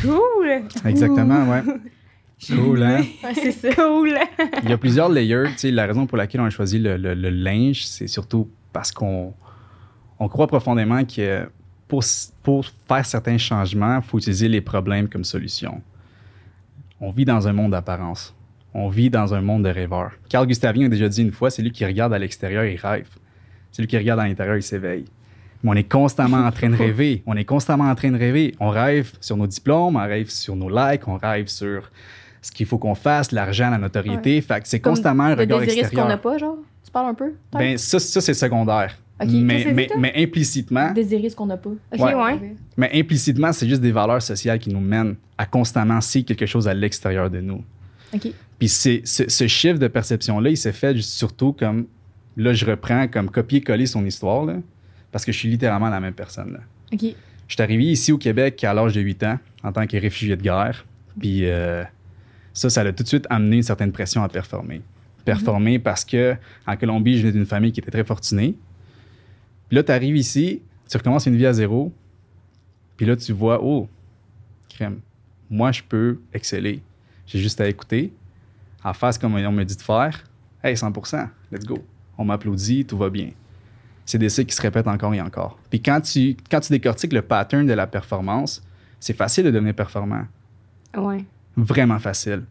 Cool! 0.02 0.62
Exactement, 0.86 1.48
ouais. 1.50 1.62
Cool, 2.54 2.82
hein? 2.82 3.04
Ouais, 3.22 3.34
c'est 3.34 3.52
ça. 3.52 3.74
Cool! 3.74 4.14
Il 4.62 4.70
y 4.70 4.72
a 4.72 4.78
plusieurs 4.78 5.08
layers. 5.08 5.48
Tu 5.52 5.58
sais, 5.58 5.70
la 5.70 5.86
raison 5.86 6.06
pour 6.06 6.16
laquelle 6.16 6.40
on 6.40 6.44
a 6.46 6.50
choisi 6.50 6.78
le, 6.78 6.96
le- 6.96 7.14
le 7.14 7.28
linge, 7.30 7.84
c'est 7.86 8.06
surtout 8.06 8.48
parce 8.72 8.92
qu'on 8.92 9.34
on 10.18 10.28
croit 10.28 10.46
profondément 10.46 11.04
que 11.04 11.46
pour, 11.88 12.02
pour 12.42 12.64
faire 12.88 13.04
certains 13.04 13.36
changements, 13.38 13.96
il 13.96 14.02
faut 14.02 14.18
utiliser 14.18 14.48
les 14.48 14.60
problèmes 14.60 15.08
comme 15.08 15.24
solution. 15.24 15.82
On 17.06 17.10
vit 17.10 17.26
dans 17.26 17.46
un 17.46 17.52
monde 17.52 17.72
d'apparence. 17.72 18.34
On 18.72 18.88
vit 18.88 19.10
dans 19.10 19.34
un 19.34 19.42
monde 19.42 19.64
de 19.64 19.68
rêveurs. 19.68 20.12
Carl 20.30 20.46
Gustavien 20.46 20.86
a 20.86 20.88
déjà 20.88 21.06
dit 21.06 21.20
une 21.20 21.32
fois, 21.32 21.50
c'est 21.50 21.60
lui 21.60 21.70
qui 21.70 21.84
regarde 21.84 22.14
à 22.14 22.18
l'extérieur, 22.18 22.64
il 22.64 22.76
rêve. 22.76 23.06
C'est 23.72 23.82
lui 23.82 23.86
qui 23.86 23.98
regarde 23.98 24.20
à 24.20 24.26
l'intérieur, 24.26 24.56
il 24.56 24.62
s'éveille. 24.62 25.04
Mais 25.62 25.70
on 25.70 25.74
est 25.74 25.84
constamment 25.84 26.38
en 26.38 26.50
train 26.50 26.70
de 26.70 26.76
rêver. 26.78 27.22
On 27.26 27.36
est 27.36 27.44
constamment 27.44 27.90
en 27.90 27.94
train 27.94 28.10
de 28.10 28.16
rêver. 28.16 28.54
On 28.58 28.70
rêve 28.70 29.12
sur 29.20 29.36
nos 29.36 29.46
diplômes, 29.46 29.96
on 29.96 29.98
rêve 30.06 30.30
sur 30.30 30.56
nos 30.56 30.70
likes, 30.70 31.06
on 31.06 31.18
rêve 31.18 31.48
sur 31.48 31.90
ce 32.40 32.50
qu'il 32.50 32.64
faut 32.64 32.78
qu'on 32.78 32.94
fasse, 32.94 33.32
l'argent, 33.32 33.68
la 33.68 33.76
notoriété. 33.76 34.40
Fait 34.40 34.62
que 34.62 34.66
c'est 34.66 34.80
constamment 34.80 35.24
un 35.24 35.34
regard 35.34 35.60
ce 35.60 35.66
qu'on 35.66 35.72
extérieur. 35.72 36.08
n'a 36.08 36.16
pas, 36.16 36.38
genre? 36.38 36.56
Tu 36.82 36.90
parles 36.90 37.10
un 37.10 37.14
peu? 37.14 37.34
Ben, 37.52 37.76
ça, 37.76 37.98
ça 37.98 38.22
c'est 38.22 38.32
secondaire. 38.32 38.96
Ok, 39.20 39.28
mais, 39.32 39.88
mais, 39.96 40.12
implicitement, 40.16 40.92
Désirer 40.92 41.30
ce 41.30 41.36
qu'on 41.36 41.46
n'a 41.46 41.56
pas. 41.56 41.70
Ok, 41.70 42.00
Ouais. 42.00 42.14
ouais. 42.14 42.56
mais 42.76 42.90
implicitement, 42.94 43.52
c'est 43.52 43.68
juste 43.68 43.80
des 43.80 43.92
valeurs 43.92 44.20
sociales 44.22 44.58
qui 44.58 44.70
nous 44.70 44.80
mènent 44.80 45.14
à 45.38 45.46
constamment 45.46 46.00
see 46.00 46.24
quelque 46.24 46.46
chose 46.46 46.66
à 46.66 46.74
l'extérieur 46.74 47.30
de 47.30 47.40
nous. 47.40 47.62
OK. 48.12 48.28
Puis 48.58 48.68
c'est, 48.68 49.02
ce, 49.04 49.28
ce 49.28 49.46
chiffre 49.46 49.78
de 49.78 49.86
perception-là, 49.88 50.50
il 50.50 50.56
s'est 50.56 50.72
fait 50.72 50.96
surtout 51.00 51.52
comme, 51.52 51.86
là, 52.36 52.52
je 52.52 52.66
reprends 52.66 53.06
comme 53.06 53.30
copier-coller 53.30 53.86
son 53.86 54.04
histoire, 54.04 54.44
là, 54.44 54.56
parce 55.12 55.24
que 55.24 55.30
je 55.30 55.38
suis 55.38 55.48
littéralement 55.48 55.88
la 55.90 56.00
même 56.00 56.14
personne. 56.14 56.52
Là. 56.54 56.60
OK. 56.92 57.14
Je 57.46 57.54
suis 57.54 57.62
arrivé 57.62 57.84
ici 57.84 58.10
au 58.10 58.18
Québec 58.18 58.64
à 58.64 58.74
l'âge 58.74 58.94
de 58.94 59.00
8 59.00 59.22
ans 59.24 59.38
en 59.62 59.70
tant 59.70 59.86
que 59.86 59.96
réfugié 59.96 60.34
de 60.36 60.42
guerre. 60.42 60.84
Puis 61.20 61.40
euh, 61.44 61.84
ça, 62.52 62.68
ça 62.70 62.80
a 62.80 62.92
tout 62.92 63.02
de 63.04 63.08
suite 63.08 63.26
amené 63.30 63.56
une 63.56 63.62
certaine 63.62 63.92
pression 63.92 64.22
à 64.24 64.28
performer. 64.28 64.80
Performer 65.24 65.78
parce 65.78 66.04
que 66.04 66.34
en 66.66 66.76
Colombie, 66.76 67.16
je 67.16 67.22
venais 67.22 67.32
d'une 67.32 67.46
famille 67.46 67.70
qui 67.72 67.80
était 67.80 67.90
très 67.92 68.04
fortunée. 68.04 68.56
Puis 69.68 69.76
là, 69.76 69.82
tu 69.82 69.92
arrives 69.92 70.16
ici, 70.16 70.62
tu 70.88 70.96
recommences 70.96 71.26
une 71.26 71.36
vie 71.36 71.46
à 71.46 71.52
zéro. 71.52 71.92
Puis 72.96 73.06
là, 73.06 73.16
tu 73.16 73.32
vois, 73.32 73.60
oh, 73.62 73.88
crème, 74.68 75.00
moi, 75.50 75.72
je 75.72 75.82
peux 75.82 76.20
exceller. 76.32 76.80
J'ai 77.26 77.38
juste 77.38 77.60
à 77.60 77.68
écouter, 77.68 78.12
à 78.82 78.92
faire 78.92 79.12
ce 79.12 79.18
qu'on 79.18 79.28
me 79.28 79.64
dit 79.64 79.76
de 79.76 79.82
faire. 79.82 80.24
Hey, 80.62 80.74
100% 80.74 81.28
let's 81.52 81.64
go. 81.64 81.78
On 82.16 82.24
m'applaudit, 82.24 82.84
tout 82.84 82.96
va 82.96 83.10
bien 83.10 83.30
c'est 84.04 84.18
des 84.18 84.28
cycles 84.28 84.50
qui 84.50 84.56
se 84.56 84.62
répètent 84.62 84.86
encore 84.86 85.14
et 85.14 85.20
encore. 85.20 85.58
Puis 85.70 85.80
quand 85.80 86.00
tu, 86.00 86.36
quand 86.50 86.60
tu 86.60 86.72
décortiques 86.72 87.12
le 87.12 87.22
pattern 87.22 87.66
de 87.66 87.72
la 87.72 87.86
performance, 87.86 88.62
c'est 89.00 89.16
facile 89.16 89.44
de 89.44 89.50
devenir 89.50 89.74
performant. 89.74 90.24
Ouais. 90.96 91.24
Vraiment 91.56 91.98
facile. 91.98 92.44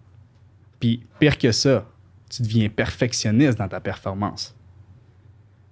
Puis 0.79 1.05
pire 1.19 1.37
que 1.37 1.51
ça, 1.51 1.85
tu 2.29 2.41
deviens 2.41 2.69
perfectionniste 2.69 3.57
dans 3.57 3.67
ta 3.67 3.79
performance. 3.79 4.55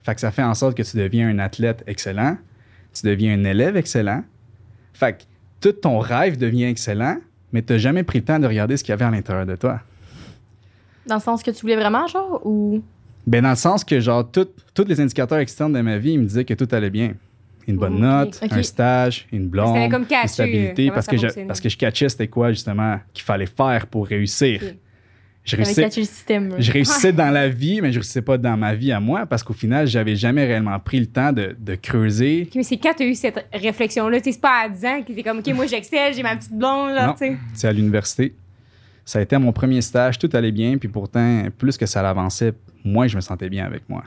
Fait 0.04 0.16
que 0.16 0.22
ça 0.22 0.32
fait 0.32 0.44
en 0.44 0.54
sorte 0.54 0.76
que 0.76 0.84
tu 0.84 0.98
deviens 0.98 1.30
un 1.30 1.40
athlète 1.40 1.84
excellent, 1.88 2.38
tu 2.94 3.06
deviens 3.06 3.34
un 3.34 3.44
élève 3.44 3.78
excellent. 3.78 4.24
Fait 4.94 5.14
que 5.14 5.24
tout 5.62 5.74
ton 5.74 6.00
rêve 6.00 6.38
devient 6.38 6.66
excellent, 6.66 7.18
mais 7.52 7.62
tu 7.62 7.74
n'as 7.74 7.80
jamais 7.80 8.04
pris 8.04 8.20
le 8.20 8.26
temps 8.26 8.40
de 8.40 8.48
regarder 8.48 8.78
ce 8.78 8.84
qu'il 8.84 8.92
y 8.92 8.94
avait 8.94 9.06
à 9.06 9.12
l'intérieur 9.12 9.46
de 9.46 9.56
toi. 9.56 9.80
Dans 11.06 11.16
le 11.16 11.22
sens 11.22 11.44
que 11.44 11.52
tu 11.52 11.62
voulais 11.62 11.76
vraiment, 11.76 12.08
genre, 12.08 12.42
ou... 12.46 12.82
Ben, 13.28 13.44
dans 13.44 13.52
le 13.52 13.56
sens 13.56 13.84
que, 13.84 14.00
genre, 14.00 14.30
tous 14.32 14.84
les 14.86 15.00
indicateurs 15.00 15.40
externes 15.40 15.74
de 15.74 15.82
ma 15.82 15.98
vie, 15.98 16.14
ils 16.14 16.20
me 16.20 16.26
disaient 16.26 16.46
que 16.46 16.54
tout 16.54 16.68
allait 16.72 16.90
bien. 16.90 17.14
Une 17.68 17.78
bonne 17.78 18.00
note, 18.00 18.42
un 18.50 18.64
stage, 18.64 19.28
une 19.32 19.48
blonde, 19.48 19.92
comme 19.92 20.06
une 20.10 20.28
stabilité, 20.28 20.90
parce 20.90 21.06
que, 21.06 21.18
je, 21.18 21.28
parce 21.46 21.62
que 21.62 21.70
je 21.70 21.78
catchais 21.78 22.10
c'était 22.10 22.28
quoi, 22.28 22.52
justement, 22.52 23.00
qu'il 23.14 23.24
fallait 23.24 23.46
faire 23.46 23.86
pour 23.86 24.08
réussir. 24.08 24.62
Je 25.44 25.56
réussissais, 25.56 25.82
catcher 25.82 26.02
le 26.02 26.06
système. 26.08 26.56
je 26.60 26.72
réussissais 26.72 27.12
dans 27.14 27.32
la 27.32 27.50
vie, 27.50 27.82
mais 27.82 27.92
je 27.92 27.98
réussissais 28.00 28.22
pas 28.22 28.38
dans 28.38 28.56
ma 28.58 28.76
vie 28.76 28.92
à 28.92 29.00
moi, 29.00 29.26
parce 29.26 29.42
qu'au 29.44 29.54
final, 29.54 29.88
j'avais 29.88 30.16
jamais 30.16 30.46
réellement 30.46 30.78
pris 30.80 31.00
le 31.00 31.08
temps 31.08 31.34
de, 31.34 31.56
de 31.60 31.76
creuser. 31.76 32.48
Mais 32.56 32.64
c'est 32.64 32.78
quand 32.78 32.94
t'as 32.96 33.06
eu 33.06 33.16
cette 33.16 33.44
réflexion-là, 33.54 34.22
tu 34.22 34.32
c'est 34.32 34.40
pas 34.42 34.66
à 34.66 34.70
10 34.70 34.86
ans 34.86 35.02
que 35.02 35.14
t'es 35.14 35.24
comme, 35.24 35.40
OK, 35.40 35.48
moi 35.56 35.66
j'excelle, 35.66 36.14
j'ai 36.14 36.22
ma 36.24 36.36
petite 36.36 36.54
blonde, 36.54 36.94
là, 36.94 37.08
Non. 37.08 37.14
tu. 37.14 37.38
C'est 37.54 37.68
à 37.68 37.74
l'université. 37.74 38.36
Ça 39.04 39.20
a 39.20 39.22
été 39.24 39.36
mon 39.38 39.52
premier 39.52 39.82
stage, 39.82 40.20
tout 40.20 40.30
allait 40.34 40.52
bien, 40.52 40.78
puis 40.78 40.88
pourtant, 40.90 41.46
plus 41.58 41.76
que 41.76 41.88
ça 41.88 42.04
l'avançait, 42.04 42.54
moins 42.86 43.08
je 43.08 43.16
me 43.16 43.22
sentais 43.22 43.50
bien 43.50 43.66
avec 43.66 43.90
moi. 43.90 44.04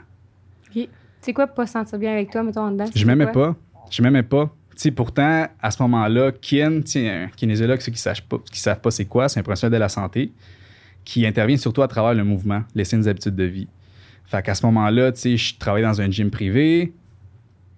C'est 1.21 1.33
quoi 1.33 1.47
pas 1.47 1.65
se 1.65 1.73
sentir 1.73 1.97
bien 1.97 2.11
avec 2.11 2.29
toi, 2.29 2.43
mettons, 2.43 2.61
en 2.61 2.71
dedans? 2.71 2.85
Je 2.95 3.03
m'aimais 3.03 3.31
pas. 3.31 3.55
Je 3.89 4.01
m'aimais 4.03 4.21
pas. 4.21 4.45
Tu 4.75 4.81
sais, 4.81 4.91
pourtant, 4.91 5.47
à 5.59 5.71
ce 5.71 5.81
moment-là, 5.81 6.31
Kin, 6.31 6.81
tu 6.81 6.99
un 7.07 7.29
kinésiologue, 7.35 7.79
ceux 7.81 7.91
qui 7.91 8.07
ne 8.07 8.13
pas, 8.29 8.43
qui 8.51 8.59
savent 8.59 8.79
pas 8.79 8.91
c'est 8.91 9.05
quoi, 9.05 9.27
c'est 9.27 9.39
un 9.39 9.43
professionnel 9.43 9.73
de 9.73 9.79
la 9.79 9.89
santé 9.89 10.31
qui 11.05 11.25
intervient 11.25 11.57
surtout 11.57 11.81
à 11.83 11.87
travers 11.87 12.13
le 12.13 12.23
mouvement, 12.23 12.63
les 12.73 12.83
signes 12.83 13.07
habitudes 13.07 13.35
de 13.35 13.43
vie. 13.45 13.67
Fait 14.25 14.41
qu'à 14.43 14.55
ce 14.55 14.65
moment-là, 14.65 15.11
tu 15.11 15.19
sais, 15.21 15.37
je 15.37 15.57
travaillais 15.57 15.85
dans 15.85 16.01
un 16.01 16.09
gym 16.09 16.29
privé, 16.31 16.93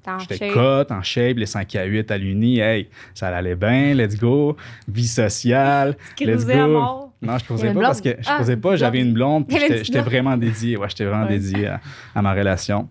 T'es 0.01 0.11
en 0.11 0.19
j'étais 0.19 0.49
cut, 0.49 0.93
en 0.93 1.01
shape, 1.03 1.35
les 1.37 1.45
5 1.45 1.75
à 1.75 1.83
8 1.83 2.09
à 2.11 2.17
l'uni, 2.17 2.59
hey, 2.59 2.87
ça 3.13 3.27
allait 3.27 3.55
bien, 3.57 3.93
let's 3.93 4.17
go, 4.17 4.55
vie 4.87 5.05
sociale, 5.07 5.97
let's 6.21 6.47
à 6.49 6.65
go. 6.65 6.71
mort. 6.71 7.13
Non, 7.21 7.37
je 7.37 7.43
posais 7.45 7.73
pas 7.73 7.81
parce 7.81 7.99
que 7.99 8.11
je 8.11 8.27
Ah, 8.29 8.37
posais 8.37 8.55
pas, 8.57 8.75
j'avais 8.77 9.01
une 9.01 9.11
blonde, 9.13 9.45
j'étais 9.49 9.99
vraiment 10.01 10.37
dédié, 10.37 10.77
ouais, 10.77 10.87
j'étais 10.87 11.03
vraiment 11.05 11.23
Ouais. 11.25 11.37
dédié 11.37 11.67
à, 11.67 11.81
à 12.15 12.21
ma 12.21 12.33
relation. 12.33 12.87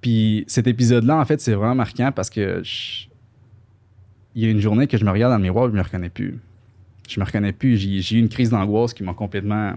Puis 0.00 0.44
cet 0.46 0.66
épisode-là, 0.66 1.16
en 1.16 1.24
fait, 1.24 1.40
c'est 1.40 1.54
vraiment 1.54 1.74
marquant 1.74 2.12
parce 2.14 2.30
que 2.30 2.60
je- 2.62 3.06
il 4.34 4.44
y 4.44 4.46
a 4.46 4.50
une 4.50 4.60
journée 4.60 4.86
que 4.86 4.96
je 4.98 5.04
me 5.04 5.10
regarde 5.10 5.32
dans 5.32 5.38
le 5.38 5.42
miroir 5.42 5.66
et 5.66 5.70
je 5.70 5.74
me 5.76 5.82
reconnais 5.82 6.10
plus. 6.10 6.38
Je 7.08 7.20
me 7.20 7.24
reconnais 7.24 7.52
plus. 7.52 7.76
J'ai 7.76 8.16
eu 8.16 8.18
une 8.18 8.28
crise 8.28 8.50
d'angoisse 8.50 8.92
qui 8.94 9.02
m'a 9.02 9.14
complètement 9.14 9.74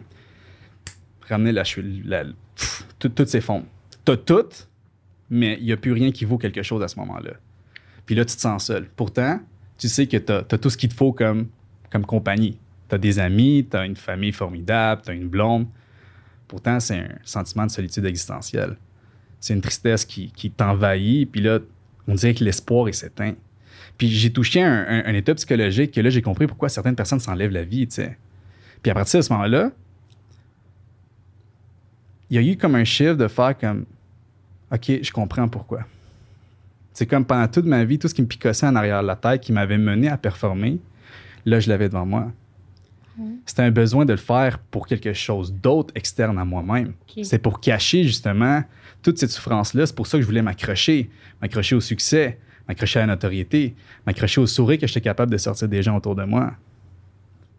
ramené 1.28 1.52
la, 1.52 1.64
cheville- 1.64 2.04
tout- 2.98 3.10
toutes 3.10 3.28
ces 3.30 3.42
fonds. 3.42 3.66
T'as 4.06 4.18
tout, 4.18 4.48
mais 5.30 5.58
il 5.60 5.66
n'y 5.66 5.72
a 5.72 5.78
plus 5.78 5.92
rien 5.94 6.12
qui 6.12 6.26
vaut 6.26 6.38
quelque 6.38 6.64
chose 6.64 6.82
à 6.82 6.88
ce 6.88 6.98
moment-là. 7.00 7.32
Puis 8.06 8.16
là, 8.16 8.26
tu 8.26 8.36
te 8.36 8.42
sens 8.42 8.66
seul. 8.66 8.88
Pourtant, 8.96 9.40
tu 9.78 9.88
sais 9.88 10.08
que 10.08 10.18
tu 10.18 10.32
as, 10.32 10.44
tout 10.44 10.70
ce 10.70 10.78
qu'il 10.78 10.90
te 10.90 10.96
faut 10.96 11.14
comme, 11.14 11.48
comme 11.92 12.06
compagnie. 12.06 12.58
Tu 12.90 12.96
as 12.96 12.98
des 12.98 13.20
amis, 13.20 13.68
tu 13.70 13.78
as 13.78 13.86
une 13.86 13.96
famille 13.96 14.32
formidable, 14.32 15.02
tu 15.06 15.12
as 15.12 15.14
une 15.14 15.28
blonde. 15.28 15.68
Pourtant, 16.48 16.80
c'est 16.80 16.98
un 16.98 17.10
sentiment 17.24 17.68
de 17.68 17.72
solitude 17.72 18.06
existentielle. 18.06 18.76
C'est 19.40 19.54
une 19.54 19.62
tristesse 19.62 20.04
qui, 20.06 20.32
qui 20.32 20.50
t'envahit, 20.50 21.30
puis 21.32 21.42
là, 21.42 21.60
on 22.08 22.16
dirait 22.16 22.34
que 22.34 22.44
l'espoir 22.44 22.88
est 22.88 22.94
s'éteint. 22.94 23.36
Puis 23.98 24.10
j'ai 24.10 24.32
touché 24.32 24.62
un, 24.62 24.86
un- 24.88 25.06
un 25.06 25.14
état 25.14 25.34
psychologique 25.36 25.92
que 25.92 26.02
là, 26.02 26.10
j'ai 26.10 26.22
compris 26.22 26.48
pourquoi 26.48 26.70
certaines 26.70 26.96
personnes 26.96 27.20
s'enlèvent 27.20 27.52
la 27.52 27.64
vie, 27.64 27.88
tu 27.88 27.96
sais. 27.96 28.18
Puis 28.82 28.92
à 28.92 28.94
partir 28.94 29.20
de 29.20 29.24
ce 29.26 29.34
moment-là, 29.34 29.72
il 32.30 32.36
y 32.36 32.40
a 32.40 32.52
eu 32.52 32.58
comme 32.58 32.76
un 32.76 32.84
chiffre 32.84 33.16
de 33.16 33.28
faire 33.28 33.58
comme 33.58 33.86
OK, 34.72 34.92
je 35.02 35.12
comprends 35.12 35.48
pourquoi. 35.48 35.82
C'est 36.94 37.06
comme 37.06 37.26
pendant 37.26 37.48
toute 37.48 37.66
ma 37.66 37.84
vie, 37.84 37.98
tout 37.98 38.08
ce 38.08 38.14
qui 38.14 38.22
me 38.22 38.28
picossait 38.28 38.68
en 38.68 38.76
arrière 38.76 39.02
de 39.02 39.08
la 39.08 39.16
tête, 39.16 39.42
qui 39.42 39.52
m'avait 39.52 39.78
mené 39.78 40.10
à 40.10 40.18
performer, 40.18 40.80
Là, 41.46 41.62
je 41.62 41.70
l'avais 41.70 41.88
devant 41.88 42.06
moi. 42.06 42.32
C'était 43.46 43.62
un 43.64 43.72
besoin 43.72 44.06
de 44.06 44.12
le 44.12 44.18
faire 44.18 44.60
pour 44.60 44.86
quelque 44.88 45.14
chose 45.14 45.54
d'autre 45.54 45.92
externe 45.96 46.38
à 46.38 46.44
moi-même. 46.46 46.94
Ok. 47.18 47.24
C'est 47.24 47.40
pour 47.40 47.60
cacher 47.62 48.04
justement 48.04 48.62
toute 49.02 49.18
cette 49.18 49.32
souffrance-là. 49.32 49.86
C'est 49.86 49.96
pour 49.96 50.06
ça 50.06 50.18
que 50.18 50.22
je 50.22 50.28
voulais 50.28 50.42
m'accrocher, 50.42 51.10
m'accrocher 51.42 51.76
au 51.76 51.82
succès, 51.82 52.38
m'accrocher 52.70 53.00
à 53.00 53.02
la 53.02 53.08
notoriété, 53.08 53.76
m'accrocher 54.06 54.40
au 54.40 54.48
sourire 54.48 54.80
que 54.80 54.88
j'étais 54.88 55.02
capable 55.02 55.32
de 55.32 55.38
sortir 55.38 55.68
des 55.68 55.82
gens 55.84 55.98
autour 55.98 56.16
de 56.16 56.24
moi. 56.24 56.54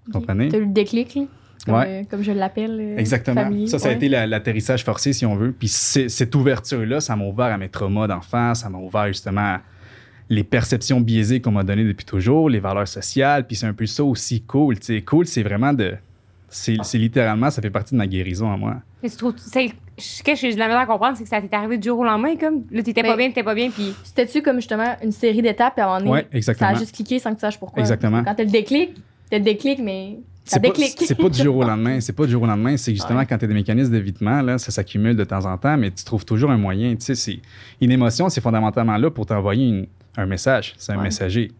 Vous 0.06 0.12
comprenez? 0.12 0.48
T'as 0.48 0.58
eu 0.58 0.64
le 0.66 0.72
déclic, 0.72 1.14
là, 1.14 1.22
comme, 1.66 1.74
Ouais. 1.74 1.86
euh, 1.88 2.04
comme 2.10 2.22
je 2.22 2.32
l'appelle. 2.32 2.78
euh, 2.80 2.96
Exactement. 2.96 3.42
familier. 3.42 3.66
Ça, 3.66 3.78
ça 3.78 3.88
a 3.88 3.90
Ouais. 3.90 3.96
été 3.96 4.08
la- 4.08 4.26
l'atterrissage 4.26 4.82
forcé, 4.84 5.12
si 5.12 5.26
on 5.26 5.36
veut. 5.36 5.52
Puis 5.52 5.68
cette 5.68 6.34
ouverture-là, 6.34 7.00
ça 7.00 7.16
m'a 7.16 7.24
ouvert 7.26 7.46
à 7.46 7.58
mes 7.58 7.68
traumas 7.68 8.06
d'enfance, 8.06 8.60
ça 8.60 8.70
m'a 8.70 8.78
ouvert 8.78 9.08
justement 9.08 9.40
à 9.56 9.60
les 10.30 10.44
perceptions 10.44 11.00
biaisées 11.00 11.40
qu'on 11.40 11.50
m'a 11.50 11.64
données 11.64 11.84
depuis 11.84 12.06
toujours, 12.06 12.48
les 12.48 12.60
valeurs 12.60 12.86
sociales. 12.88 13.46
Puis 13.46 13.56
c'est 13.56 13.66
un 13.66 13.74
peu 13.74 13.86
ça 13.86 14.04
aussi 14.04 14.42
cool. 14.42 14.78
tu 14.78 15.02
cool, 15.04 15.26
c'est 15.26 15.42
vraiment 15.42 15.72
de. 15.72 15.94
C'est 16.48 16.76
c'est 16.82 16.98
littéralement, 16.98 17.50
ça 17.50 17.60
fait 17.62 17.70
partie 17.70 17.94
de 17.94 17.98
ma 17.98 18.06
guérison 18.06 18.50
à 18.52 18.56
moi. 18.56 18.76
Mais 19.02 19.10
tu 19.10 19.16
trouves, 19.16 19.34
c'est, 19.36 19.70
ce 20.00 20.22
que 20.22 20.34
j'ai 20.34 20.52
de 20.54 20.58
la 20.58 20.66
misère 20.66 20.80
à 20.80 20.86
comprendre, 20.86 21.16
c'est 21.16 21.22
que 21.24 21.28
ça 21.28 21.40
t'est 21.40 21.54
arrivé 21.54 21.78
du 21.78 21.88
jour 21.88 21.98
au 22.00 22.04
lendemain, 22.04 22.36
comme. 22.36 22.64
Là, 22.70 22.82
t'étais 22.82 23.02
pas 23.02 23.16
bien, 23.16 23.28
t'étais 23.28 23.42
pas 23.44 23.54
bien, 23.54 23.70
puis. 23.70 23.94
C'était-tu 24.02 24.42
comme 24.42 24.56
justement 24.56 24.96
une 25.04 25.12
série 25.12 25.42
d'étapes, 25.42 25.74
puis 25.74 25.82
à 25.82 25.84
un 25.84 25.88
moment 25.88 25.98
donné, 26.00 26.10
Ouais, 26.10 26.28
exactement. 26.32 26.70
ça 26.70 26.76
a 26.76 26.78
juste 26.80 26.94
cliqué 26.94 27.18
sans 27.18 27.30
que 27.30 27.36
tu 27.36 27.40
saches 27.42 27.58
pourquoi? 27.58 27.80
Exactement. 27.80 28.24
Quand 28.24 28.34
t'as 28.34 28.44
le 28.44 28.50
déclic, 28.50 28.94
t'as 29.30 29.38
le 29.38 29.44
déclic, 29.44 29.78
mais 29.80 30.18
ça 30.44 30.54
C'est 30.56 30.60
pas, 30.60 30.68
déclic. 30.68 30.96
c'est 31.06 31.14
pas 31.14 31.28
du 31.28 31.42
jour 31.42 31.56
au 31.58 31.62
lendemain. 31.62 32.00
C'est 32.00 32.12
pas 32.14 32.24
du 32.26 32.32
jour 32.32 32.42
au 32.42 32.46
lendemain. 32.46 32.76
C'est 32.76 32.92
justement 32.92 33.20
Ouais. 33.20 33.26
quand 33.26 33.38
tu 33.38 33.44
as 33.44 33.48
des 33.48 33.54
mécanismes 33.54 33.92
d'évitement, 33.92 34.42
là, 34.42 34.58
ça 34.58 34.72
s'accumule 34.72 35.14
de 35.16 35.24
temps 35.24 35.44
en 35.44 35.56
temps, 35.58 35.76
mais 35.76 35.90
tu 35.92 36.02
trouves 36.04 36.24
toujours 36.24 36.50
un 36.50 36.56
moyen. 36.56 36.96
Tu 36.96 37.04
sais, 37.04 37.14
c'est, 37.14 37.38
une 37.80 37.92
émotion, 37.92 38.28
c'est 38.28 38.40
fondamentalement 38.40 38.96
là 38.96 39.10
pour 39.10 39.26
t'envoyer 39.26 39.68
une- 39.68 39.86
un 40.16 40.26
message. 40.26 40.74
C'est 40.76 40.92
un 40.92 40.96
Ouais. 40.96 41.04
messager. 41.04 41.52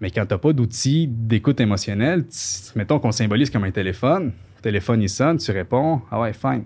Mais 0.00 0.10
quand 0.10 0.26
tu 0.26 0.36
pas 0.36 0.52
d'outils 0.52 1.06
d'écoute 1.06 1.60
émotionnelle, 1.60 2.26
tu- 2.26 2.76
mettons 2.76 2.98
qu'on 2.98 3.12
symbolise 3.12 3.50
comme 3.50 3.62
un 3.62 3.70
téléphone. 3.70 4.32
Le 4.56 4.62
téléphone, 4.62 5.00
il 5.02 5.08
sonne, 5.08 5.38
tu 5.38 5.50
réponds. 5.52 6.00
Ah 6.10 6.20
ouais, 6.20 6.32
fine. 6.32 6.64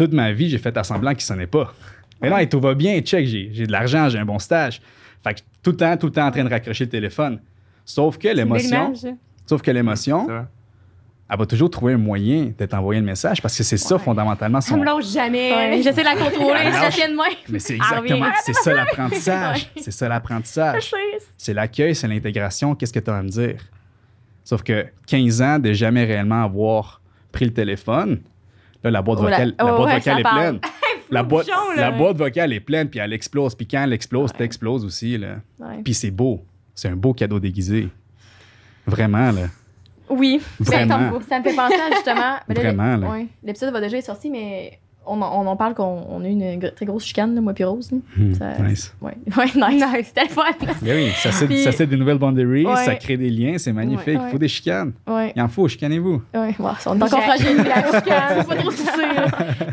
Toute 0.00 0.14
ma 0.14 0.32
vie, 0.32 0.48
j'ai 0.48 0.56
fait 0.56 0.74
à 0.78 0.82
semblant 0.82 1.10
qu'il 1.12 1.20
sonnait 1.20 1.46
pas. 1.46 1.74
Mais 2.22 2.30
non, 2.30 2.38
tout 2.46 2.58
va 2.58 2.72
bien, 2.74 2.98
check, 3.00 3.26
j'ai, 3.26 3.50
j'ai 3.52 3.66
de 3.66 3.72
l'argent, 3.72 4.08
j'ai 4.08 4.18
un 4.18 4.24
bon 4.24 4.38
stage. 4.38 4.80
Fait 5.22 5.34
que 5.34 5.40
tout 5.62 5.72
le 5.72 5.76
temps, 5.76 5.94
tout 5.98 6.06
le 6.06 6.12
temps 6.12 6.26
en 6.26 6.30
train 6.30 6.42
de 6.42 6.48
raccrocher 6.48 6.84
le 6.84 6.90
téléphone. 6.90 7.38
Sauf 7.84 8.16
que 8.16 8.28
l'émotion, 8.28 8.94
ça. 8.94 9.08
sauf 9.44 9.60
que 9.60 9.70
l'émotion, 9.70 10.26
elle 11.28 11.38
va 11.38 11.44
toujours 11.44 11.68
trouver 11.68 11.92
un 11.92 11.98
moyen 11.98 12.50
de 12.58 12.64
t'envoyer 12.64 12.98
le 12.98 13.04
message 13.06 13.42
parce 13.42 13.54
que 13.58 13.62
c'est 13.62 13.76
ça 13.76 13.96
Ouais. 13.96 14.00
fondamentalement 14.00 14.62
Ça 14.62 14.70
son. 14.70 14.78
me 14.78 14.86
lâche 14.86 15.12
jamais. 15.12 15.52
Ouais, 15.52 15.76
J'essaie 15.82 16.00
de 16.00 16.04
la 16.06 16.16
contrôler, 16.16 16.60
Ah, 16.64 16.70
je 16.78 16.80
la 16.82 16.88
tiens 16.88 17.10
de 17.10 17.16
main. 17.16 17.24
Mais 17.50 17.58
c'est 17.58 17.76
Ah, 17.78 17.98
exactement, 18.00 18.26
oui. 18.26 18.32
c'est 18.42 18.54
ça 18.54 18.72
l'apprentissage. 18.72 19.58
Ouais. 19.76 19.82
C'est 19.82 19.90
ça 19.90 20.08
l'apprentissage. 20.08 20.90
C'est 21.36 21.52
l'accueil, 21.52 21.94
c'est 21.94 22.08
l'intégration. 22.08 22.74
Qu'est-ce 22.74 22.92
que 22.94 23.00
tu 23.00 23.10
as 23.10 23.16
à 23.18 23.22
me 23.22 23.28
dire? 23.28 23.56
Sauf 24.44 24.62
que 24.62 24.86
15 25.08 25.42
ans 25.42 25.58
de 25.58 25.74
jamais 25.74 26.04
réellement 26.06 26.42
avoir 26.42 27.02
pris 27.32 27.44
le 27.44 27.52
téléphone, 27.52 28.20
là, 28.84 28.90
la 28.90 29.02
boîte 29.02 29.18
Oh, 29.20 29.24
vocale, 29.24 29.54
la 29.58 29.64
oh, 29.64 29.76
boîte 29.76 29.88
ouais, 29.88 29.98
vocale 29.98 30.20
est 30.20 30.22
parle. 30.22 30.38
pleine. 30.58 30.60
La 31.12 31.24
boîte, 31.24 31.46
bouchon, 31.46 31.58
la 31.76 31.90
boîte 31.90 32.16
vocale 32.18 32.52
est 32.52 32.60
pleine, 32.60 32.88
puis 32.88 33.00
elle 33.00 33.12
explose. 33.12 33.56
Puis 33.56 33.66
quand 33.66 33.82
elle 33.82 33.92
explose, 33.92 34.30
Ouais. 34.30 34.38
t'exploses 34.38 34.84
aussi. 34.84 35.18
Là. 35.18 35.38
Puis 35.84 35.92
c'est 35.92 36.12
beau. 36.12 36.44
C'est 36.72 36.86
un 36.86 36.94
beau 36.94 37.12
cadeau 37.14 37.40
déguisé. 37.40 37.88
Vraiment, 38.86 39.32
là. 39.32 39.48
Oui, 40.08 40.40
Vraiment. 40.58 41.20
Ça, 41.20 41.26
ça 41.28 41.38
me 41.38 41.44
fait 41.44 41.54
penser 41.54 41.74
à 41.80 41.94
justement. 41.94 42.36
Vraiment, 42.48 43.26
L'épisode 43.42 43.72
va 43.72 43.80
déjà 43.80 43.98
être 43.98 44.04
sorti, 44.04 44.30
mais 44.30 44.78
on 45.06 45.20
en, 45.22 45.42
on 45.42 45.46
en 45.46 45.56
parle 45.56 45.74
qu'on 45.74 46.04
on 46.08 46.22
a 46.22 46.26
eu 46.28 46.30
une 46.30 46.58
gr- 46.60 46.74
très 46.74 46.86
grosse 46.86 47.04
chicane, 47.04 47.34
là, 47.34 47.40
moi 47.40 47.52
puis 47.54 47.64
Rose. 47.64 47.90
là. 47.90 47.98
Hmm, 48.16 48.34
Ça- 48.34 48.58
nice. 48.62 48.94
Ouais, 49.00 49.16
ouais 49.36 49.44
nice. 49.54 49.84
Nice. 49.84 50.06
C'était 50.06 50.22
le 50.24 50.28
fun. 50.28 50.42
Ben 50.82 50.96
oui, 51.04 51.10
ça 51.16 51.32
c'est 51.32 51.46
Puis- 51.46 51.62
ça 51.62 51.72
c'est 51.72 51.86
des 51.86 51.96
nouvelles 51.96 52.18
boundaries, 52.18 52.66
Ouais. 52.66 52.84
ça 52.84 52.94
crée 52.94 53.16
des 53.16 53.30
liens, 53.30 53.58
c'est 53.58 53.72
magnifique. 53.72 54.06
Ouais, 54.06 54.14
Il 54.14 54.18
ouais. 54.20 54.30
faut 54.30 54.38
des 54.38 54.48
chicanes. 54.48 54.92
Ouais, 55.06 55.32
Il 55.34 55.42
en 55.42 55.48
faut, 55.48 55.66
chicanez-vous. 55.68 56.22
ouais. 56.34 56.54
Bon, 56.58 56.68
on 56.86 56.98
est 56.98 57.02
encore 57.02 57.20
J'ai- 57.20 57.26
fragile, 57.26 57.56
la 57.56 57.82
chicane, 58.00 58.42
faut 58.42 58.48
pas 58.48 58.56
trop 58.56 58.70
se 58.70 58.76
soucier, 58.78 59.06
là. 59.16 59.26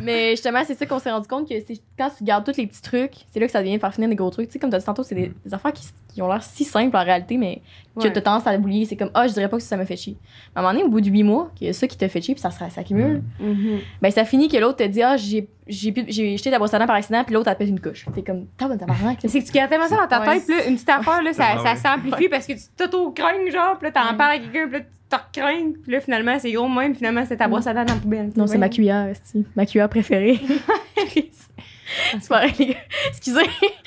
Mais 0.04 0.32
justement, 0.32 0.62
c'est 0.66 0.76
ça 0.78 0.86
qu'on 0.86 1.00
s'est 1.00 1.12
rendu 1.12 1.28
compte 1.28 1.48
que 1.48 1.56
c'est 1.68 1.78
quand 1.98 2.10
tu 2.18 2.24
gardes 2.24 2.46
tous 2.46 2.58
les 2.58 2.66
petits 2.68 2.82
trucs, 2.82 3.12
c'est 3.32 3.40
là 3.40 3.46
que 3.46 3.52
ça 3.52 3.62
devient 3.62 3.78
par 3.78 3.94
finir 3.94 4.10
des 4.10 4.16
gros 4.16 4.30
trucs. 4.30 4.48
Tu 4.48 4.54
sais, 4.54 4.60
comme 4.60 4.70
tu 4.70 4.76
as 4.76 4.80
dit 4.80 4.86
tantôt, 4.86 5.04
c'est 5.04 5.16
des, 5.16 5.32
des 5.46 5.54
affaires 5.54 5.74
qui, 5.74 5.86
qui 6.14 6.22
ont 6.22 6.28
l'air 6.30 6.42
si 6.44 6.64
simples 6.64 6.96
en 6.96 7.04
réalité, 7.04 7.38
mais 7.38 7.62
que 8.00 8.08
tu 8.08 8.18
as 8.18 8.22
tendance 8.22 8.46
à 8.46 8.56
l'oublier. 8.56 8.86
C'est 8.86 8.96
comme, 8.96 9.10
ah, 9.16 9.28
je 9.28 9.34
dirais 9.34 9.50
pas 9.50 9.58
que 9.58 9.64
ça 9.64 9.76
me 9.76 9.84
fait 9.84 9.96
chier. 9.98 10.16
Mais 10.56 10.60
à 10.60 10.60
un 10.60 10.62
moment 10.62 10.74
donné, 10.74 10.86
au 10.86 10.90
bout 10.92 11.02
de 11.02 11.10
huit 11.10 11.24
mois, 11.24 11.50
qu'il 11.56 11.66
y 11.68 11.70
a 11.70 11.74
ça 11.74 11.88
qui 11.88 11.98
te 11.98 12.08
fait 12.08 12.22
chier, 12.22 12.36
puis 12.36 12.42
ça 12.42 12.52
se- 12.52 12.58
s'accumule, 12.74 13.24
Mhm. 13.40 13.80
ben 14.02 14.12
ça 14.12 14.24
finit 14.24 14.48
que 14.48 14.58
l'autre 14.58 14.78
te 14.78 14.88
dit, 14.88 15.02
ah, 15.02 15.17
j'ai 15.18 15.50
j'ai 15.68 15.92
pu- 15.92 16.06
j'ai 16.08 16.38
jeté 16.38 16.50
de 16.50 16.54
la 16.54 16.60
brosse 16.60 16.74
à 16.74 16.80
dents 16.80 16.88
par 16.88 16.96
accident, 16.96 17.24
puis 17.26 17.34
l'autre, 17.34 17.50
elle 17.50 17.56
te 17.56 17.60
pète 17.60 17.68
une 17.70 17.80
couche. 17.82 18.06
T'es 18.16 18.22
comme, 18.24 18.46
t'as 18.58 18.68
bonne 18.70 18.78
tabarnak. 18.78 19.18
C'est 19.26 19.42
que 19.42 19.46
tu 19.46 19.52
gardes 19.52 19.70
tellement 19.70 19.88
ça 19.88 19.98
dans 19.98 20.08
ta 20.08 20.20
tête, 20.22 20.46
puis 20.46 20.56
là, 20.56 20.68
une 20.68 20.76
petite 20.76 20.90
affaire, 20.90 21.22
là, 21.22 21.34
ça, 21.34 21.44
Ah 21.56 21.58
ça 21.58 21.72
ouais. 21.74 21.76
s'amplifie 21.76 22.30
parce 22.30 22.48
que 22.48 22.54
tu 22.54 22.60
t'auto-craignes, 22.78 23.52
genre, 23.52 23.78
puis 23.78 23.90
là, 23.90 23.92
t'en 23.92 24.16
parles 24.16 24.34
à 24.36 24.40
quelqu'un, 24.40 24.68
puis 24.68 24.80
là, 24.80 24.80
tu 24.80 24.88
te 25.10 25.16
recraignes, 25.42 25.74
puis 25.74 25.92
là, 25.92 26.00
finalement, 26.00 26.38
c'est 26.40 26.52
gros 26.52 26.70
même, 26.70 26.96
finalement, 26.96 27.24
c'est 27.28 27.38
ta 27.38 27.48
brosse 27.48 27.68
à 27.68 27.74
dents 27.74 27.84
dans 27.86 27.94
la 27.96 28.00
poubelle. 28.00 28.32
Non, 28.36 28.48
c'est 28.48 28.58
ma 28.58 28.70
cuillère, 28.70 29.12
ma 29.56 29.66
cuillère 29.66 29.90
préférée. 29.90 30.40
c'est 32.20 32.28
pareil, 32.30 32.54
les 32.60 32.66
gars. 32.68 32.74
Excusez. 33.10 33.40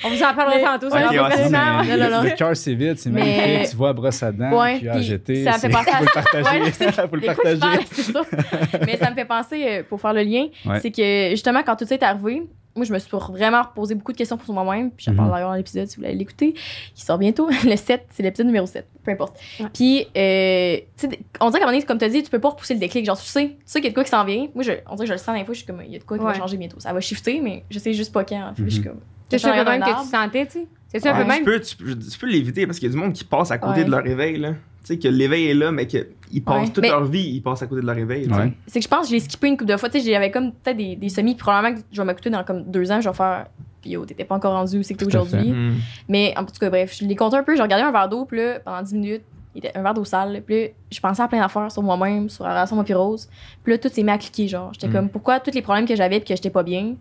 On 0.03 0.09
vous 0.09 0.23
en 0.23 0.33
parlera 0.33 0.55
Mais- 0.57 0.63
tantôt, 0.63 0.87
Ouais, 0.87 1.01
c'est 1.01 1.09
c'est 1.11 1.17
pas 1.17 1.29
ça. 1.31 1.37
fascinant. 1.37 1.83
Non, 1.83 1.97
non, 1.97 2.09
non. 2.17 2.23
Le 2.23 2.29
cœur 2.35 2.55
c'est 2.57 2.73
vide, 2.73 2.97
c'est 2.97 3.09
Mais- 3.09 3.19
magnifique. 3.21 3.69
Tu 3.71 3.75
vois 3.77 3.87
la 3.89 3.93
brosse 3.93 4.23
à 4.23 4.31
dents, 4.31 4.59
Ouais, 4.59 4.79
puis 4.79 5.03
jetée. 5.03 5.43
ça 5.43 5.51
me 5.53 5.57
fait 5.59 5.69
penser 5.69 5.89
à- 5.91 5.97
Faut 5.97 6.03
le 6.03 6.13
partager. 6.13 6.59
Ouais, 6.61 6.71
faut 6.71 7.15
le 7.15 7.21
partager. 7.21 7.59
parle, 7.59 7.79
c'est 7.91 8.01
ça. 8.03 8.21
Mais 8.85 8.97
ça 8.97 9.09
me 9.09 9.15
fait 9.15 9.25
penser, 9.25 9.65
euh, 9.67 9.83
pour 9.87 10.01
faire 10.01 10.13
le 10.13 10.23
lien, 10.23 10.47
Ouais. 10.65 10.79
c'est 10.81 10.91
que 10.91 11.29
justement, 11.31 11.61
quand 11.65 11.75
tout 11.75 11.85
ça 11.85 11.95
est 11.95 12.03
arrivé, 12.03 12.43
moi, 12.75 12.85
je 12.85 12.93
me 12.93 12.99
suis 12.99 13.09
vraiment 13.11 13.61
reposé 13.63 13.95
beaucoup 13.95 14.11
de 14.13 14.17
questions 14.17 14.37
pour 14.37 14.53
moi-même. 14.53 14.91
Puis 14.91 15.05
j'en 15.05 15.11
Mhm. 15.11 15.17
parle 15.17 15.31
d'ailleurs 15.31 15.49
dans 15.49 15.55
l'épisode, 15.55 15.87
si 15.87 15.97
vous 15.97 16.03
voulez 16.03 16.15
l'écouter, 16.15 16.53
qui 16.95 17.03
sort 17.05 17.17
bientôt. 17.17 17.49
Le 17.65 17.75
7, 17.75 18.05
c'est 18.11 18.23
l'épisode 18.23 18.47
numéro 18.47 18.65
7, 18.65 18.87
peu 19.03 19.11
importe. 19.11 19.37
Ouais. 19.59 19.65
Puis, 19.73 20.07
euh, 20.17 20.77
tu 20.97 21.09
sais, 21.09 21.19
on 21.39 21.49
dirait 21.49 21.59
qu'à 21.59 21.65
un 21.65 21.67
moment 21.67 21.71
donné, 21.77 21.83
comme 21.85 21.97
tu 21.97 22.05
as 22.05 22.09
dit, 22.09 22.23
tu 22.23 22.29
peux 22.29 22.39
pas 22.39 22.49
repousser 22.49 22.73
le 22.73 22.79
déclic. 22.79 23.05
Genre, 23.05 23.19
tu 23.19 23.25
sais, 23.25 23.47
tu 23.49 23.55
sais 23.65 23.79
qu'il 23.79 23.85
y 23.85 23.87
a 23.87 23.91
de 23.91 23.95
quoi 23.95 24.03
qui 24.03 24.09
s'en 24.09 24.23
vient. 24.23 24.47
Moi, 24.55 24.63
je, 24.63 24.71
on 24.89 24.95
dirait 24.95 25.05
que 25.05 25.07
je 25.07 25.13
le 25.13 25.17
sens 25.17 25.37
des 25.37 25.43
fois, 25.45 25.53
je 25.53 25.59
suis 25.59 25.67
comme, 25.67 25.81
il 25.85 25.91
y 25.91 25.95
a 25.95 25.99
de 25.99 26.03
quoi 26.03 26.17
qui 26.17 26.23
Ouais. 26.23 26.31
va 26.31 26.37
changer 26.37 26.57
bientôt. 26.57 26.79
Ça 26.79 26.93
va 26.93 26.99
shifter, 27.01 27.41
mais 27.41 27.63
je 27.69 27.79
sais 27.79 27.93
juste 27.93 28.13
pas 28.13 28.23
quand. 28.23 28.51
Puis 28.55 28.63
je 28.65 28.69
suis 28.69 28.79
Mhm. 28.79 28.85
comme. 28.87 28.99
C'est 29.29 29.37
ça 29.37 29.55
le 29.55 29.63
même 29.63 29.81
que 29.81 30.01
tu 30.03 30.07
sentais, 30.09 30.45
tu 30.45 30.51
sais. 30.53 30.67
C'est 30.89 30.99
ça 30.99 31.13
un 31.13 31.17
Ouais. 31.17 31.23
peu 31.23 31.27
même. 31.29 31.39
Tu 31.39 31.45
peux, 31.45 31.59
tu, 31.61 31.75
peux- 31.77 31.95
tu 31.97 32.19
peux 32.19 32.27
l'éviter 32.27 32.65
parce 32.65 32.77
qu'il 32.77 32.89
y 32.89 32.91
a 32.91 32.93
du 32.93 32.99
monde 32.99 33.13
qui 33.13 33.23
passe 33.23 33.49
à 33.51 33.57
côté 33.57 33.79
Ouais. 33.79 33.85
de 33.85 33.91
leur 33.91 34.03
réveil. 34.03 34.37
Là. 34.37 34.55
Tu 34.83 34.87
sais, 34.95 34.99
que 34.99 35.07
l'éveil 35.07 35.47
est 35.47 35.53
là, 35.53 35.71
mais 35.71 35.85
qu'ils 35.85 36.43
passent 36.43 36.67
Ouais. 36.67 36.73
toute 36.73 36.81
Mais- 36.83 36.89
leur 36.89 37.05
vie, 37.05 37.21
ils 37.35 37.41
passent 37.41 37.61
à 37.61 37.67
côté 37.67 37.81
de 37.81 37.85
leur 37.85 37.95
réveil. 37.95 38.27
Ouais. 38.27 38.51
C'est 38.67 38.79
que 38.79 38.83
je 38.83 38.89
pense 38.89 39.01
que 39.01 39.07
je 39.09 39.13
l'ai 39.13 39.19
skippé 39.19 39.47
une 39.47 39.57
couple 39.57 39.71
de 39.71 39.77
fois. 39.77 39.89
Tu 39.89 39.99
sais, 40.01 40.11
j'avais 40.11 40.31
comme 40.31 40.51
peut-être 40.53 40.77
des, 40.77 40.95
des 40.95 41.09
semis, 41.09 41.35
puis 41.35 41.43
probablement 41.43 41.75
que 41.75 41.81
je 41.91 42.01
vais 42.01 42.07
m'écouter 42.07 42.29
dans 42.31 42.43
comme 42.43 42.63
deux 42.63 42.91
ans, 42.91 42.99
je 42.99 43.07
vais 43.09 43.15
faire. 43.15 43.45
Puis 43.81 43.91
yo, 43.91 44.05
t'étais 44.05 44.25
pas 44.25 44.35
encore 44.35 44.53
rendu 44.53 44.79
où 44.79 44.83
c'est 44.83 44.93
que 44.93 44.99
t'es 44.99 45.05
aujourd'hui. 45.05 45.51
Hmm. 45.51 45.73
Mais 46.07 46.33
en 46.37 46.45
tout 46.45 46.53
cas, 46.59 46.69
bref, 46.69 46.95
je 46.99 47.05
l'ai 47.05 47.15
compté 47.15 47.37
un 47.37 47.43
peu. 47.43 47.55
J'ai 47.55 47.61
regardé 47.61 47.83
un 47.83 47.91
verre 47.91 48.09
d'eau, 48.09 48.25
puis 48.25 48.37
là, 48.37 48.59
pendant 48.59 48.81
10 48.81 48.93
minutes, 48.95 49.23
il 49.53 49.59
était 49.59 49.77
un 49.77 49.83
verre 49.83 49.93
d'eau 49.93 50.05
sale. 50.05 50.41
Puis 50.45 50.61
là, 50.61 50.67
je 50.91 50.99
pensais 50.99 51.21
à 51.21 51.27
plein 51.27 51.41
d'affaires 51.41 51.71
sur 51.71 51.83
moi-même, 51.83 52.29
sur 52.29 52.43
la 52.43 52.51
relation 52.51 52.75
moi 52.75 52.85
puis 52.85 52.93
Rose. 52.93 53.27
Puis 53.63 53.73
là, 53.73 53.77
tout 53.79 53.89
s'est 53.89 54.01
mis 54.03 54.09
à 54.11 54.17
cliquer, 54.17 54.47
genre. 54.47 54.71
J'étais 54.73 54.87
Mm. 54.87 54.93
comme, 54.93 55.09
pourquoi 55.09 55.39
tous 55.39 55.51
les 55.53 55.61
problèmes 55.61 55.85
que 55.87 55.95
j'avais 55.95 56.19
puis 56.19 56.29
que 56.29 56.35
j'étais 56.35 56.49
pas 56.49 56.63
bien, 56.63 56.95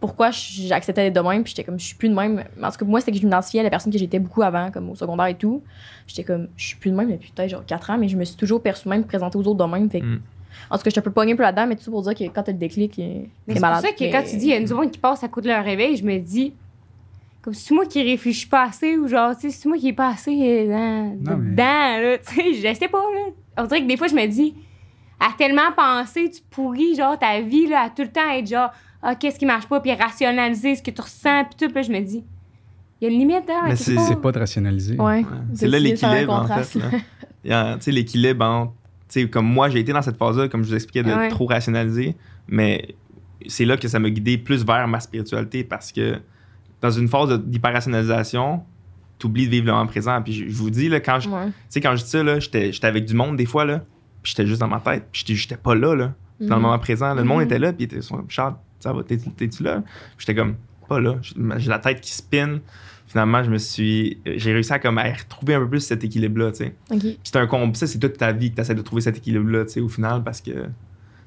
pourquoi 0.00 0.30
j'acceptais 0.30 1.10
d'être 1.10 1.22
de 1.22 1.28
même, 1.28 1.42
puis 1.42 1.50
j'étais 1.50 1.64
comme, 1.64 1.78
je 1.78 1.84
suis 1.84 1.96
plus 1.96 2.08
de 2.08 2.14
même. 2.14 2.44
En 2.62 2.70
tout 2.70 2.78
cas, 2.78 2.84
moi, 2.84 3.00
c'était 3.00 3.12
que 3.12 3.18
je 3.18 3.24
m'identifiais 3.24 3.60
à 3.60 3.64
la 3.64 3.70
personne 3.70 3.92
que 3.92 3.98
j'étais 3.98 4.18
beaucoup 4.20 4.42
avant, 4.42 4.70
comme 4.70 4.88
au 4.90 4.94
secondaire 4.94 5.26
et 5.26 5.34
tout. 5.34 5.62
J'étais 6.06 6.22
comme, 6.24 6.48
je 6.56 6.66
suis 6.66 6.76
plus 6.76 6.90
de 6.90 6.96
même 6.96 7.10
depuis 7.10 7.32
peut-être 7.34 7.50
genre 7.50 7.64
4 7.66 7.90
ans, 7.90 7.98
mais 7.98 8.08
je 8.08 8.16
me 8.16 8.24
suis 8.24 8.36
toujours 8.36 8.62
perçue 8.62 8.88
même 8.88 9.04
présentée 9.04 9.36
aux 9.38 9.42
autres 9.46 9.64
de 9.66 9.70
même. 9.72 9.90
Fait 9.90 10.00
Mm. 10.00 10.20
En 10.70 10.76
tout 10.76 10.82
cas, 10.84 10.90
je 10.90 10.94
te 10.96 11.00
peux 11.00 11.10
pogner 11.10 11.32
un 11.32 11.36
peu 11.36 11.42
là-dedans, 11.42 11.66
mais 11.66 11.76
tout 11.76 11.82
ça 11.82 11.90
pour 11.90 12.02
dire 12.02 12.14
que 12.14 12.24
quand 12.24 12.42
t'as 12.42 12.52
le 12.52 12.58
déclic, 12.58 12.94
Mais 12.98 13.04
t'es 13.04 13.28
c'est 13.48 13.52
pour 13.54 13.60
malade. 13.62 13.82
ça 13.84 13.92
que 13.92 14.04
Mais- 14.04 14.10
quand 14.10 14.22
tu 14.22 14.36
dis, 14.36 14.46
il 14.46 14.50
y 14.50 14.52
a 14.52 14.56
une 14.56 14.68
monde 14.72 14.90
qui 14.90 14.98
passe 14.98 15.22
à 15.22 15.28
côté 15.28 15.48
de 15.48 15.52
leur 15.54 15.64
réveil, 15.64 15.96
je 15.96 16.04
me 16.04 16.18
dis, 16.18 16.52
comme 17.42 17.54
c'est 17.54 17.74
moi 17.74 17.86
qui 17.86 18.02
réfléchis 18.02 18.46
pas 18.46 18.64
assez 18.64 18.96
ou 18.96 19.06
genre, 19.08 19.34
tu 19.36 19.42
sais, 19.42 19.50
c'est 19.50 19.68
moi 19.68 19.78
qui 19.78 19.88
est 19.88 19.92
pas 19.92 20.08
assez 20.10 20.30
euh, 20.30 21.14
dans, 21.16 21.32
Non, 21.32 21.36
mais- 21.38 21.50
dedans, 21.52 21.62
là, 22.10 22.18
tu 22.18 22.34
sais, 22.34 22.54
je 22.54 22.78
sais 22.78 22.88
pas, 22.88 22.98
là. 22.98 23.32
On 23.62 23.66
dirait 23.66 23.82
que 23.82 23.86
des 23.88 23.96
fois, 23.96 24.06
je 24.08 24.14
me 24.14 24.26
dis, 24.26 24.54
à 25.20 25.28
tellement 25.36 25.70
penser, 25.76 26.30
tu 26.30 26.40
pourris, 26.50 26.94
genre, 26.96 27.18
ta 27.18 27.40
vie, 27.40 27.66
là, 27.66 27.82
à 27.82 27.90
tout 27.90 28.02
le 28.02 28.08
temps 28.08 28.28
être 28.32 28.46
genre, 28.48 28.70
ah, 29.02 29.14
qu'est-ce 29.14 29.38
qui 29.38 29.46
marche 29.46 29.66
pas, 29.68 29.80
puis 29.80 29.92
rationaliser 29.94 30.74
ce 30.76 30.82
que 30.82 30.90
tu 30.90 31.00
ressens, 31.00 31.44
puis 31.44 31.54
tout, 31.58 31.66
puis 31.66 31.74
là, 31.76 31.82
je 31.82 31.92
me 31.92 32.00
dis, 32.00 32.24
il 33.00 33.04
y 33.08 33.10
a 33.10 33.12
une 33.12 33.18
limite, 33.20 33.48
hein, 33.48 33.66
Mais 33.68 33.76
c'est-. 33.76 33.96
C'est 33.98 34.20
pas 34.20 34.32
de 34.32 34.38
rationaliser. 34.40 34.96
Ouais. 34.96 35.18
Ouais. 35.20 35.24
C'est 35.54 35.68
là 35.68 35.78
l'équilibre, 35.78 36.32
en 36.32 36.46
fait. 36.62 36.74
là. 36.78 36.90
Il 37.86 37.94
l'équilibre 37.94 38.44
entre. 38.44 38.72
Tu 39.08 39.22
sais, 39.22 39.28
comme 39.28 39.46
moi, 39.46 39.68
j'ai 39.70 39.78
été 39.78 39.92
dans 39.92 40.02
cette 40.02 40.16
phase-là, 40.18 40.48
comme 40.48 40.62
je 40.64 40.68
vous 40.68 40.74
expliquais, 40.74 41.02
de 41.02 41.14
Ouais. 41.14 41.28
trop 41.28 41.46
rationaliser. 41.46 42.14
Mais 42.48 42.94
c'est 43.46 43.64
là 43.64 43.76
que 43.76 43.88
ça 43.88 43.98
m'a 43.98 44.10
guidé 44.10 44.36
plus 44.36 44.66
vers 44.66 44.86
ma 44.88 45.00
spiritualité 45.00 45.64
parce 45.64 45.92
que 45.92 46.16
dans 46.82 46.90
une 46.90 47.08
phase 47.08 47.40
d'hyper-rationalisation, 47.42 48.62
t'oublies 49.18 49.46
de 49.46 49.50
vivre 49.52 49.66
le 49.66 49.72
moment 49.72 49.86
présent. 49.86 50.20
Puis 50.22 50.32
je, 50.32 50.48
je 50.48 50.54
vous 50.56 50.70
dis, 50.70 50.88
là, 50.88 51.00
quand 51.00 51.20
je, 51.20 51.28
tu 51.28 51.34
Ouais. 51.34 51.48
sais, 51.68 51.80
quand 51.80 51.96
je 51.96 52.02
dis 52.04 52.10
ça, 52.10 52.22
là, 52.22 52.38
j'étais, 52.38 52.72
j'étais 52.72 52.86
avec 52.86 53.04
du 53.06 53.14
monde 53.14 53.36
des 53.36 53.46
fois, 53.46 53.64
là, 53.64 53.78
puis 54.22 54.30
j'étais 54.36 54.46
juste 54.46 54.60
dans 54.60 54.68
ma 54.68 54.80
tête, 54.80 55.06
puis 55.10 55.22
j'étais, 55.24 55.34
j'étais 55.38 55.56
pas 55.56 55.74
là, 55.74 55.94
là, 55.94 56.12
dans 56.40 56.56
le 56.56 56.56
Mhm. 56.56 56.62
moment 56.62 56.78
présent. 56.78 57.08
là. 57.14 57.22
Le 57.22 57.24
monde 57.24 57.38
Mhm. 57.38 57.44
était 57.46 57.58
là, 57.58 57.72
puis 57.72 57.84
ils 57.84 57.92
étaient 57.94 58.02
sur 58.02 58.22
Charles, 58.28 58.56
ça 58.80 58.92
va, 58.92 59.02
t'es- 59.02 59.16
t'es-tu 59.16 59.62
là? 59.62 59.82
Puis 60.16 60.26
J'étais 60.26 60.34
comme, 60.34 60.56
pas 60.88 61.00
là. 61.00 61.16
J'ai 61.22 61.68
la 61.70 61.78
tête 61.78 62.00
qui 62.00 62.12
spin. 62.12 62.60
Finalement, 63.06 63.42
je 63.42 63.50
me 63.50 63.56
suis. 63.58 64.18
J'ai 64.26 64.52
réussi 64.52 64.72
à, 64.72 64.78
comme, 64.78 64.98
à 64.98 65.04
retrouver 65.12 65.54
un 65.54 65.60
peu 65.60 65.68
plus 65.70 65.80
cet 65.80 66.04
équilibre-là, 66.04 66.52
tu 66.52 66.64
sais. 66.90 67.16
C'est 67.24 67.36
un 67.36 67.46
combat, 67.46 67.72
ça, 67.74 67.86
c'est 67.86 67.98
toute 67.98 68.18
ta 68.18 68.32
vie 68.32 68.50
que 68.50 68.56
tu 68.56 68.60
essaies 68.60 68.74
de 68.74 68.82
trouver 68.82 69.00
cet 69.02 69.16
équilibre-là, 69.16 69.64
tu 69.64 69.72
sais, 69.72 69.80
au 69.80 69.88
final, 69.88 70.22
parce 70.22 70.40
que. 70.42 70.50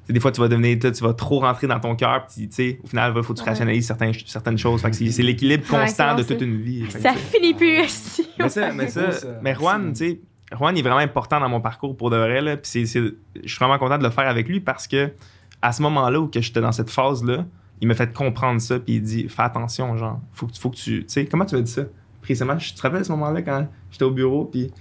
des 0.08 0.20
fois, 0.20 0.30
tu 0.30 0.40
vas 0.40 0.46
devenir, 0.48 0.78
tu 0.78 0.90
vas 1.02 1.14
trop 1.14 1.40
rentrer 1.40 1.66
dans 1.66 1.80
ton 1.80 1.96
cœur, 1.96 2.26
puis 2.26 2.46
tu 2.48 2.54
sais, 2.54 2.80
au 2.84 2.86
final, 2.86 3.12
il 3.16 3.22
faut 3.24 3.32
que 3.34 3.38
tu 3.38 3.44
Ouais. 3.44 3.50
rationalises 3.50 3.86
certains, 3.86 4.12
certaines 4.26 4.58
choses. 4.58 4.80
Fait 4.82 4.90
que 4.90 4.96
c'est 4.96 5.10
c'est 5.10 5.22
l'équilibre 5.24 5.64
Ouais, 5.72 5.80
constant 5.80 6.16
c'est 6.16 6.22
de 6.22 6.28
toute 6.28 6.42
une 6.42 6.60
vie. 6.62 6.84
Ça 6.90 7.14
finit 7.14 7.54
plus, 7.54 7.88
si. 7.88 8.28
mais 8.38 8.48
ça, 8.48 8.72
mais 8.72 8.86
ça, 8.88 9.10
mais 9.42 9.54
Juan, 9.54 9.92
tu 9.92 9.98
sais, 9.98 10.20
Juan 10.56 10.76
est 10.76 10.82
vraiment 10.82 10.98
important 10.98 11.40
dans 11.40 11.48
mon 11.48 11.60
parcours 11.60 11.96
pour 11.96 12.10
de 12.10 12.16
vrai. 12.16 12.40
Là, 12.42 12.56
puis 12.58 12.68
c'est, 12.70 12.86
c'est- 12.86 13.00
je 13.42 13.48
suis 13.48 13.58
vraiment 13.58 13.78
content 13.78 13.98
de 13.98 14.04
le 14.04 14.10
faire 14.10 14.28
avec 14.28 14.46
lui 14.48 14.60
parce 14.60 14.86
que 14.86 15.10
à 15.62 15.72
ce 15.72 15.80
moment-là 15.82 16.20
où 16.20 16.26
que 16.28 16.40
j'étais 16.40 16.60
dans 16.60 16.72
cette 16.72 16.90
phase-là, 16.90 17.46
il 17.80 17.88
m'a 17.88 17.94
fait 17.94 18.12
comprendre 18.12 18.60
ça. 18.60 18.78
Puis 18.78 18.96
il 18.96 19.02
dit 19.02 19.28
Fais 19.28 19.42
attention, 19.42 19.96
genre, 19.96 20.20
faut 20.32 20.46
que, 20.46 20.58
faut 20.58 20.70
que 20.70 20.76
tu. 20.76 21.00
Tu 21.04 21.04
sais, 21.08 21.26
comment 21.26 21.44
tu 21.44 21.54
m'as 21.54 21.62
dit 21.62 21.70
ça? 21.70 21.84
Précisément, 22.20 22.58
je 22.58 22.74
te 22.74 22.80
rappelle 22.82 23.00
à 23.00 23.04
ce 23.04 23.12
moment-là 23.12 23.42
quand 23.42 23.66
j'étais 23.90 24.04
au 24.04 24.10
bureau, 24.10 24.44
puis 24.44 24.68
tu 24.68 24.72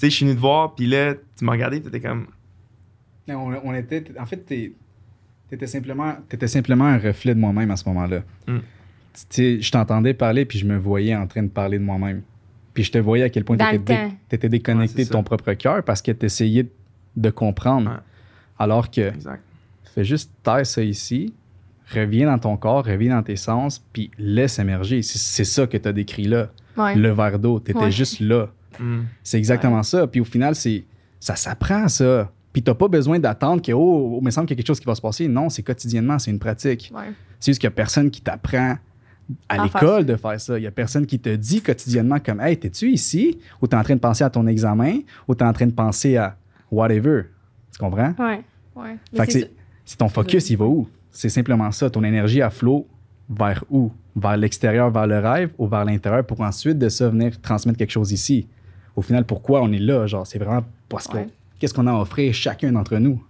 sais, 0.00 0.10
je 0.10 0.14
suis 0.16 0.24
venu 0.26 0.34
te 0.36 0.40
voir, 0.40 0.74
puis 0.74 0.86
là, 0.86 1.14
tu 1.14 1.44
m'as 1.44 1.52
regardé, 1.52 1.80
tu 1.80 1.88
étais 1.88 2.00
comme. 2.00 2.26
On, 3.28 3.52
on 3.64 3.74
était. 3.74 4.04
En 4.20 4.26
fait, 4.26 4.36
t'es- 4.38 4.72
t'étais 5.48 5.66
simplement, 5.66 6.14
t'étais 6.28 6.48
simplement 6.48 6.84
un 6.84 6.98
reflet 6.98 7.34
de 7.34 7.40
moi-même 7.40 7.70
à 7.70 7.76
ce 7.76 7.88
moment-là. 7.88 8.22
Mm. 8.46 8.58
Tu 8.58 9.22
sais, 9.30 9.60
je 9.62 9.70
t'entendais 9.72 10.12
parler, 10.12 10.44
puis 10.44 10.58
je 10.58 10.66
me 10.66 10.76
voyais 10.76 11.16
en 11.16 11.26
train 11.26 11.42
de 11.42 11.48
parler 11.48 11.78
de 11.78 11.84
moi-même. 11.84 12.22
Puis 12.74 12.84
je 12.84 12.92
te 12.92 12.98
voyais 12.98 13.24
à 13.24 13.30
quel 13.30 13.44
point 13.44 13.56
tu 13.56 13.64
étais 14.30 14.48
déconnecté 14.50 14.98
Ouais, 14.98 15.04
de 15.06 15.10
ton 15.10 15.22
propre 15.22 15.54
cœur 15.54 15.82
parce 15.82 16.02
que 16.02 16.12
tu 16.12 16.26
essayais 16.26 16.68
de 17.16 17.30
comprendre. 17.30 17.90
Ouais. 17.90 17.96
Alors 18.58 18.90
que 18.90 19.08
Exact. 19.14 19.42
Fais 19.96 20.04
juste 20.04 20.30
taire 20.42 20.64
ça 20.66 20.82
ici, 20.82 21.34
reviens 21.92 22.26
dans 22.26 22.38
ton 22.38 22.56
corps, 22.56 22.84
reviens 22.84 23.16
dans 23.16 23.22
tes 23.22 23.36
sens, 23.36 23.84
puis 23.92 24.10
laisse 24.18 24.58
émerger. 24.58 25.02
C'est 25.02 25.18
c'est 25.18 25.44
ça 25.44 25.66
que 25.66 25.76
tu 25.76 25.88
as 25.88 25.92
décrit 25.92 26.24
là. 26.24 26.50
Ouais. 26.76 26.94
Le 26.94 27.10
verre 27.10 27.38
d'eau, 27.38 27.58
tu 27.60 27.70
étais 27.72 27.80
Ouais. 27.80 27.90
juste 27.90 28.20
là. 28.20 28.48
Mm. 28.78 29.00
C'est 29.22 29.38
exactement 29.38 29.82
ça. 29.82 30.06
Puis 30.06 30.20
au 30.20 30.24
final, 30.24 30.54
c'est 30.54 30.84
ça 31.18 31.34
s'apprend, 31.34 31.88
ça. 31.88 32.30
Puis 32.52 32.62
t'as 32.62 32.74
pas 32.74 32.88
besoin 32.88 33.18
d'attendre 33.18 33.62
que, 33.62 33.72
oh, 33.72 34.18
il 34.20 34.24
me 34.24 34.30
semble 34.30 34.46
qu'il 34.46 34.54
y 34.54 34.56
a 34.56 34.58
quelque 34.58 34.66
chose 34.68 34.80
qui 34.80 34.86
va 34.86 34.94
se 34.94 35.00
passer. 35.00 35.28
Non, 35.28 35.48
c'est 35.48 35.62
quotidiennement, 35.62 36.18
c'est 36.18 36.30
une 36.30 36.38
pratique. 36.38 36.90
Ouais. 36.94 37.12
C'est 37.40 37.50
juste 37.52 37.60
qu'il 37.60 37.66
y 37.66 37.72
a 37.72 37.72
personne 37.72 38.10
qui 38.10 38.20
t'apprend 38.20 38.76
à 39.48 39.62
l'école 39.62 40.04
de 40.06 40.16
faire 40.16 40.40
ça. 40.40 40.58
Il 40.58 40.62
y 40.62 40.66
a 40.66 40.70
personne 40.70 41.04
qui 41.06 41.18
te 41.18 41.34
dit 41.34 41.60
quotidiennement 41.60 42.18
comme, 42.18 42.40
hey, 42.40 42.56
t'es-tu 42.58 42.90
ici? 42.90 43.38
Ou 43.60 43.66
t'es 43.66 43.76
en 43.76 43.82
train 43.82 43.94
de 43.94 44.00
penser 44.00 44.24
à 44.24 44.30
ton 44.30 44.46
examen? 44.46 44.98
Ou 45.28 45.34
t'es 45.34 45.44
en 45.44 45.52
train 45.52 45.66
de 45.66 45.72
penser 45.72 46.16
à 46.16 46.36
whatever. 46.70 47.22
Tu 47.72 47.78
comprends? 47.78 48.14
Ouais. 48.18 48.42
Ouais. 48.74 48.96
C'est 49.86 49.96
ton 49.96 50.08
focus, 50.08 50.50
il 50.50 50.56
va 50.58 50.66
où? 50.66 50.86
C'est 51.10 51.30
simplement 51.30 51.70
ça. 51.70 51.88
Ton 51.88 52.04
énergie 52.04 52.42
à 52.42 52.50
flot 52.50 52.86
vers 53.30 53.64
où? 53.70 53.90
Vers 54.16 54.36
l'extérieur, 54.36 54.90
vers 54.90 55.06
le 55.06 55.18
rêve 55.18 55.50
ou 55.58 55.66
vers 55.66 55.84
l'intérieur 55.84 56.24
pour 56.26 56.40
ensuite 56.42 56.78
de 56.78 56.88
ça 56.90 57.08
venir 57.08 57.40
transmettre 57.40 57.78
quelque 57.78 57.90
chose 57.92 58.12
ici? 58.12 58.46
Au 58.96 59.00
final, 59.02 59.24
pourquoi 59.24 59.62
on 59.62 59.72
est 59.72 59.78
là? 59.78 60.06
Genre, 60.06 60.26
c'est 60.26 60.38
vraiment 60.38 60.64
parce 60.88 61.06
que 61.06 61.16
Ouais. 61.18 61.28
qu'est-ce 61.58 61.72
qu'on 61.72 61.86
a 61.86 61.92
à 61.92 61.96
offrir 62.00 62.34
chacun 62.34 62.72
d'entre 62.72 62.96
nous? 62.96 63.22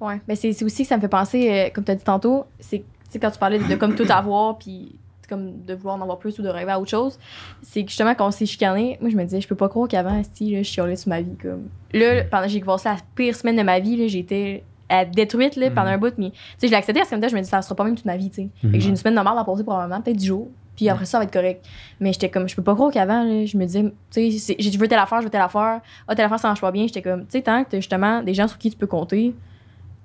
Ouais, 0.00 0.20
mais 0.28 0.36
c'est 0.36 0.62
aussi 0.64 0.82
que 0.82 0.88
ça 0.88 0.96
me 0.96 1.00
fait 1.00 1.08
penser, 1.08 1.50
euh, 1.50 1.70
comme 1.72 1.84
tu 1.84 1.90
as 1.90 1.94
dit 1.94 2.04
tantôt, 2.04 2.44
c'est 2.60 2.84
quand 3.20 3.30
tu 3.30 3.38
parlais 3.38 3.58
de, 3.58 3.64
de 3.64 3.74
comme 3.76 3.94
tout 3.94 4.04
avoir, 4.10 4.58
puis 4.58 4.94
comme 5.28 5.64
de 5.64 5.74
vouloir 5.74 5.96
en 5.96 6.02
avoir 6.02 6.18
plus 6.18 6.38
ou 6.38 6.42
de 6.42 6.48
rêver 6.48 6.70
à 6.70 6.78
autre 6.78 6.90
chose, 6.90 7.18
c'est 7.62 7.82
que 7.82 7.88
justement, 7.88 8.14
quand 8.14 8.28
on 8.28 8.30
s'est 8.30 8.46
chicané, 8.46 8.96
moi, 9.00 9.10
je 9.10 9.16
me 9.16 9.24
disais, 9.24 9.40
je 9.40 9.48
peux 9.48 9.54
pas 9.56 9.68
croire 9.68 9.88
qu'avant, 9.88 10.16
là, 10.16 10.22
je 10.40 10.62
chialais 10.62 10.96
sur 10.96 11.08
ma 11.08 11.20
vie. 11.20 11.34
Comme. 11.42 11.68
Là, 11.92 12.22
pendant 12.24 12.46
j'ai 12.46 12.60
passé 12.60 12.88
la 12.90 12.96
pire 13.14 13.34
semaine 13.34 13.56
de 13.56 13.62
ma 13.62 13.80
vie, 13.80 14.08
j'étais 14.08 14.62
détruite 15.04 15.56
là, 15.56 15.70
pendant 15.70 15.88
Mhm. 15.88 15.94
un 15.94 15.98
bout, 15.98 16.14
mais 16.18 16.30
tu 16.30 16.36
sais, 16.58 16.66
je 16.66 16.70
l'ai 16.72 16.76
accepté 16.76 17.00
à 17.00 17.04
ce 17.04 17.10
moment-là, 17.10 17.28
je 17.28 17.34
me 17.36 17.40
dis, 17.40 17.48
ça 17.48 17.60
sera 17.62 17.74
pas 17.74 17.84
même 17.84 17.94
toute 17.96 18.04
ma 18.04 18.16
vie, 18.16 18.30
tu 18.30 18.42
sais. 18.42 18.48
Que 18.72 18.78
j'ai 18.80 18.88
une 18.88 18.96
semaine 18.96 19.14
de 19.16 19.20
merde 19.20 19.38
à 19.38 19.44
passer 19.44 19.64
probablement, 19.64 20.00
peut-être 20.00 20.16
10 20.16 20.26
jours. 20.26 20.48
Puis 20.76 20.88
après 20.90 21.06
ça, 21.06 21.12
ça 21.12 21.18
va 21.18 21.24
être 21.24 21.32
correct. 21.32 21.64
Mais 22.00 22.12
j'étais 22.12 22.28
comme, 22.28 22.48
je 22.48 22.54
peux 22.54 22.62
pas 22.62 22.74
croire 22.74 22.92
qu'avant, 22.92 23.22
je 23.46 23.56
me 23.56 23.64
disais, 23.64 23.82
tu 24.10 24.30
sais, 24.30 24.56
je 24.58 24.78
veux 24.78 24.86
telle 24.88 24.98
affaire, 24.98 25.20
je 25.20 25.24
veux 25.24 25.30
telle 25.30 25.40
affaire. 25.40 25.80
Ah, 26.06 26.14
telle 26.14 26.26
affaire, 26.26 26.38
ça 26.38 26.48
marche 26.48 26.60
pas 26.60 26.70
bien. 26.70 26.86
J'étais 26.86 27.00
comme, 27.02 27.22
tu 27.22 27.26
sais, 27.30 27.42
tant 27.42 27.64
que 27.64 27.70
t'as 27.70 27.78
justement 27.78 28.22
des 28.22 28.34
gens 28.34 28.46
sur 28.46 28.58
qui 28.58 28.70
tu 28.70 28.76
peux 28.76 28.86
compter, 28.86 29.34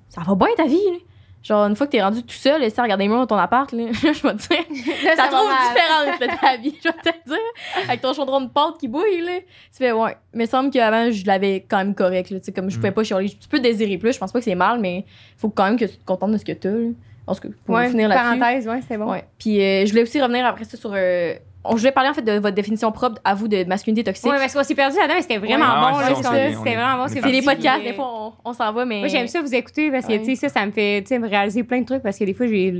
ça 0.08 0.22
va 0.22 0.34
bien 0.34 0.48
ta 0.56 0.64
vie, 0.66 0.76
là. 0.76 0.98
Genre, 1.42 1.66
une 1.66 1.74
fois 1.74 1.86
que 1.86 1.92
t'es 1.92 2.02
rendu 2.02 2.22
tout 2.22 2.34
seul, 2.34 2.60
laisser 2.60 2.80
regarder 2.80 3.02
les 3.04 3.08
murs 3.08 3.20
de 3.22 3.26
ton 3.26 3.36
appart, 3.36 3.70
là, 3.72 3.84
je 3.92 4.06
vais 4.06 4.12
te 4.12 4.48
dire, 4.48 4.64
Là, 5.04 5.16
ça 5.16 5.22
va 5.24 5.28
trouve 5.28 5.48
mal. 5.48 5.58
différente 5.74 6.20
là, 6.20 6.36
ta 6.40 6.56
vie, 6.56 6.74
je 6.82 6.88
vais 6.88 6.94
te 6.94 7.08
le 7.08 7.30
dire. 7.34 7.84
Avec 7.88 8.00
ton 8.00 8.12
chaudron 8.12 8.40
de 8.42 8.48
pâte 8.48 8.78
qui 8.78 8.86
bouille, 8.88 9.22
là. 9.22 9.38
Tu 9.40 9.78
fais, 9.78 9.90
ouais. 9.92 10.16
Mais 10.34 10.44
il 10.44 10.48
semble 10.48 10.70
qu'avant, 10.70 11.10
je 11.10 11.26
l'avais 11.26 11.64
quand 11.68 11.78
même 11.78 11.94
correct, 11.94 12.30
là. 12.30 12.38
Tu 12.38 12.46
sais, 12.46 12.52
comme 12.52 12.70
je 12.70 12.76
Mm. 12.76 12.80
pouvais 12.80 12.92
pas 12.92 13.02
chialer. 13.02 13.28
Tu 13.30 13.48
peux 13.48 13.58
désirer 13.60 13.98
plus, 13.98 14.12
je 14.12 14.18
pense 14.18 14.30
pas 14.32 14.38
que 14.38 14.44
c'est 14.44 14.54
mal, 14.54 14.78
mais 14.78 15.04
faut 15.36 15.48
quand 15.48 15.64
même 15.64 15.76
que 15.78 15.84
tu 15.86 15.96
te 15.96 16.04
contentes 16.04 16.30
de 16.32 16.38
ce 16.38 16.44
que 16.44 16.52
t'as, 16.52 16.70
là. 16.70 16.90
Parce 17.26 17.38
que, 17.40 17.48
pour 17.48 17.74
Ouais, 17.76 17.88
finir 17.88 18.08
là-dessus. 18.08 18.38
parenthèse, 18.38 18.68
ouais, 18.68 18.80
c'est 18.88 18.96
bon. 18.98 19.10
Ouais. 19.10 19.24
Puis 19.38 19.60
euh, 19.60 19.84
je 19.86 19.90
voulais 19.90 20.02
aussi 20.02 20.20
revenir 20.20 20.44
après 20.46 20.64
ça 20.64 20.76
sur. 20.76 20.90
euh, 20.94 21.34
on, 21.64 21.72
je 21.76 21.80
voulais 21.80 21.92
parler 21.92 22.10
en 22.10 22.14
fait 22.14 22.22
de 22.22 22.32
votre 22.38 22.54
définition 22.54 22.90
propre 22.92 23.20
à 23.24 23.34
vous 23.34 23.48
de 23.48 23.64
masculinité 23.64 24.04
toxique. 24.04 24.30
Ouais, 24.30 24.38
parce 24.38 24.52
qu'on 24.52 24.62
s'est 24.64 24.74
perdu 24.74 24.96
là-dedans, 24.96 25.14
mais 25.16 25.22
c'était 25.22 25.38
vraiment 25.38 25.64
Ouais, 25.64 25.92
bon. 25.92 25.98
ouais, 25.98 26.02
là, 26.10 26.14
C'était 26.54 26.74
vraiment 26.74 26.96
bon. 27.04 27.08
c'est 27.08 27.20
vous 27.20 27.44
podcasts, 27.44 27.82
des 27.84 27.92
fois 27.94 28.32
on, 28.44 28.50
on 28.50 28.52
s'en 28.52 28.72
va, 28.72 28.84
mais. 28.84 28.98
Moi, 29.00 29.08
j'aime 29.08 29.28
ça 29.28 29.40
vous 29.40 29.54
écouter 29.54 29.90
parce 29.90 30.06
que, 30.06 30.12
Ouais. 30.12 30.18
tu 30.20 30.34
sais, 30.36 30.48
ça, 30.48 30.60
ça 30.60 30.66
me 30.66 30.72
fait, 30.72 31.02
tu 31.02 31.08
sais, 31.08 31.18
me 31.18 31.28
réaliser 31.28 31.62
plein 31.62 31.80
de 31.80 31.86
trucs 31.86 32.02
parce 32.02 32.18
que 32.18 32.24
des 32.24 32.34
fois, 32.34 32.46
j'ai 32.46 32.72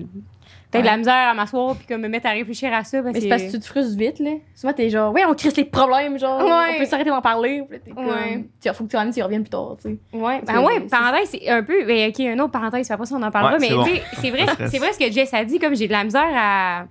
peut-être 0.70 0.82
de 0.84 0.88
la 0.88 0.96
misère 0.96 1.14
à 1.28 1.34
m'asseoir 1.34 1.76
puis 1.76 1.86
comme 1.86 2.00
me 2.00 2.08
mettre 2.08 2.26
à 2.26 2.30
réfléchir 2.30 2.72
à 2.72 2.82
ça 2.82 3.02
parce 3.02 3.12
Mais 3.14 3.20
c'est 3.20 3.26
que... 3.26 3.30
parce 3.30 3.42
que 3.42 3.50
tu 3.50 3.58
te 3.60 3.66
frustres 3.66 3.96
vite, 3.96 4.18
là. 4.20 4.30
Souvent, 4.54 4.72
t'es 4.72 4.88
genre, 4.88 5.12
ouais, 5.12 5.22
on 5.28 5.34
crisse 5.34 5.56
les 5.56 5.64
problèmes, 5.66 6.18
genre, 6.18 6.42
Ouais. 6.42 6.74
on 6.74 6.78
peut 6.78 6.86
s'arrêter 6.86 7.10
d'en 7.10 7.20
parler. 7.20 7.62
Puis 7.84 7.92
comme, 7.94 8.06
Ouais. 8.06 8.44
tu 8.60 8.68
faut 8.72 8.84
que 8.84 8.90
tu 8.90 8.96
reviennes, 8.96 9.12
tu 9.14 9.22
reviennes 9.22 9.42
plus 9.42 9.50
tard, 9.50 9.76
tu 9.80 9.90
sais. 9.90 9.98
Ouais, 10.18 10.40
ben 10.46 10.60
ouais, 10.62 10.80
parenthèse, 10.90 11.28
c'est 11.30 11.48
un 11.48 11.62
peu. 11.62 11.84
Ben, 11.84 12.08
ok, 12.08 12.18
une 12.20 12.40
autre 12.40 12.52
parenthèse, 12.52 12.90
après 12.90 13.06
ça, 13.06 13.14
on 13.16 13.22
en 13.22 13.30
parlera. 13.30 13.52
Ouais, 13.54 13.58
mais 13.60 13.68
c'est 13.68 13.74
bon. 13.74 13.84
tu 13.84 13.90
sais, 13.90 14.02
c'est 14.20 14.30
vrai, 14.30 14.46
Pas 14.46 14.54
vrai 14.54 14.92
ce 14.92 14.98
que 14.98 15.12
Jess 15.12 15.32
a 15.34 15.44
dit, 15.44 15.58
comme 15.58 15.76
j'ai 15.76 15.86
de 15.86 15.92
la 15.92 16.04
misère 16.04 16.24
à. 16.34 16.84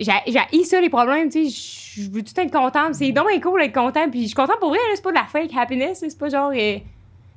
J'ai 0.00 0.12
j'ai 0.26 0.64
ça, 0.64 0.80
les 0.80 0.88
problèmes, 0.88 1.28
tu 1.28 1.48
sais. 1.48 2.00
Je 2.02 2.10
veux 2.10 2.22
tout 2.22 2.32
être 2.38 2.50
contente. 2.52 2.94
C'est 2.94 3.12
donc 3.12 3.26
cool 3.42 3.60
d'être 3.60 3.74
content. 3.74 4.08
Puis 4.10 4.22
je 4.22 4.26
suis 4.28 4.34
contente 4.34 4.58
pour 4.58 4.70
vrai, 4.70 4.78
c'est 4.94 5.02
pas 5.02 5.10
de 5.10 5.16
la 5.16 5.24
fake 5.26 5.50
happiness. 5.56 5.98
C'est 6.00 6.18
pas 6.18 6.28
genre. 6.30 6.50
euh, 6.54 6.76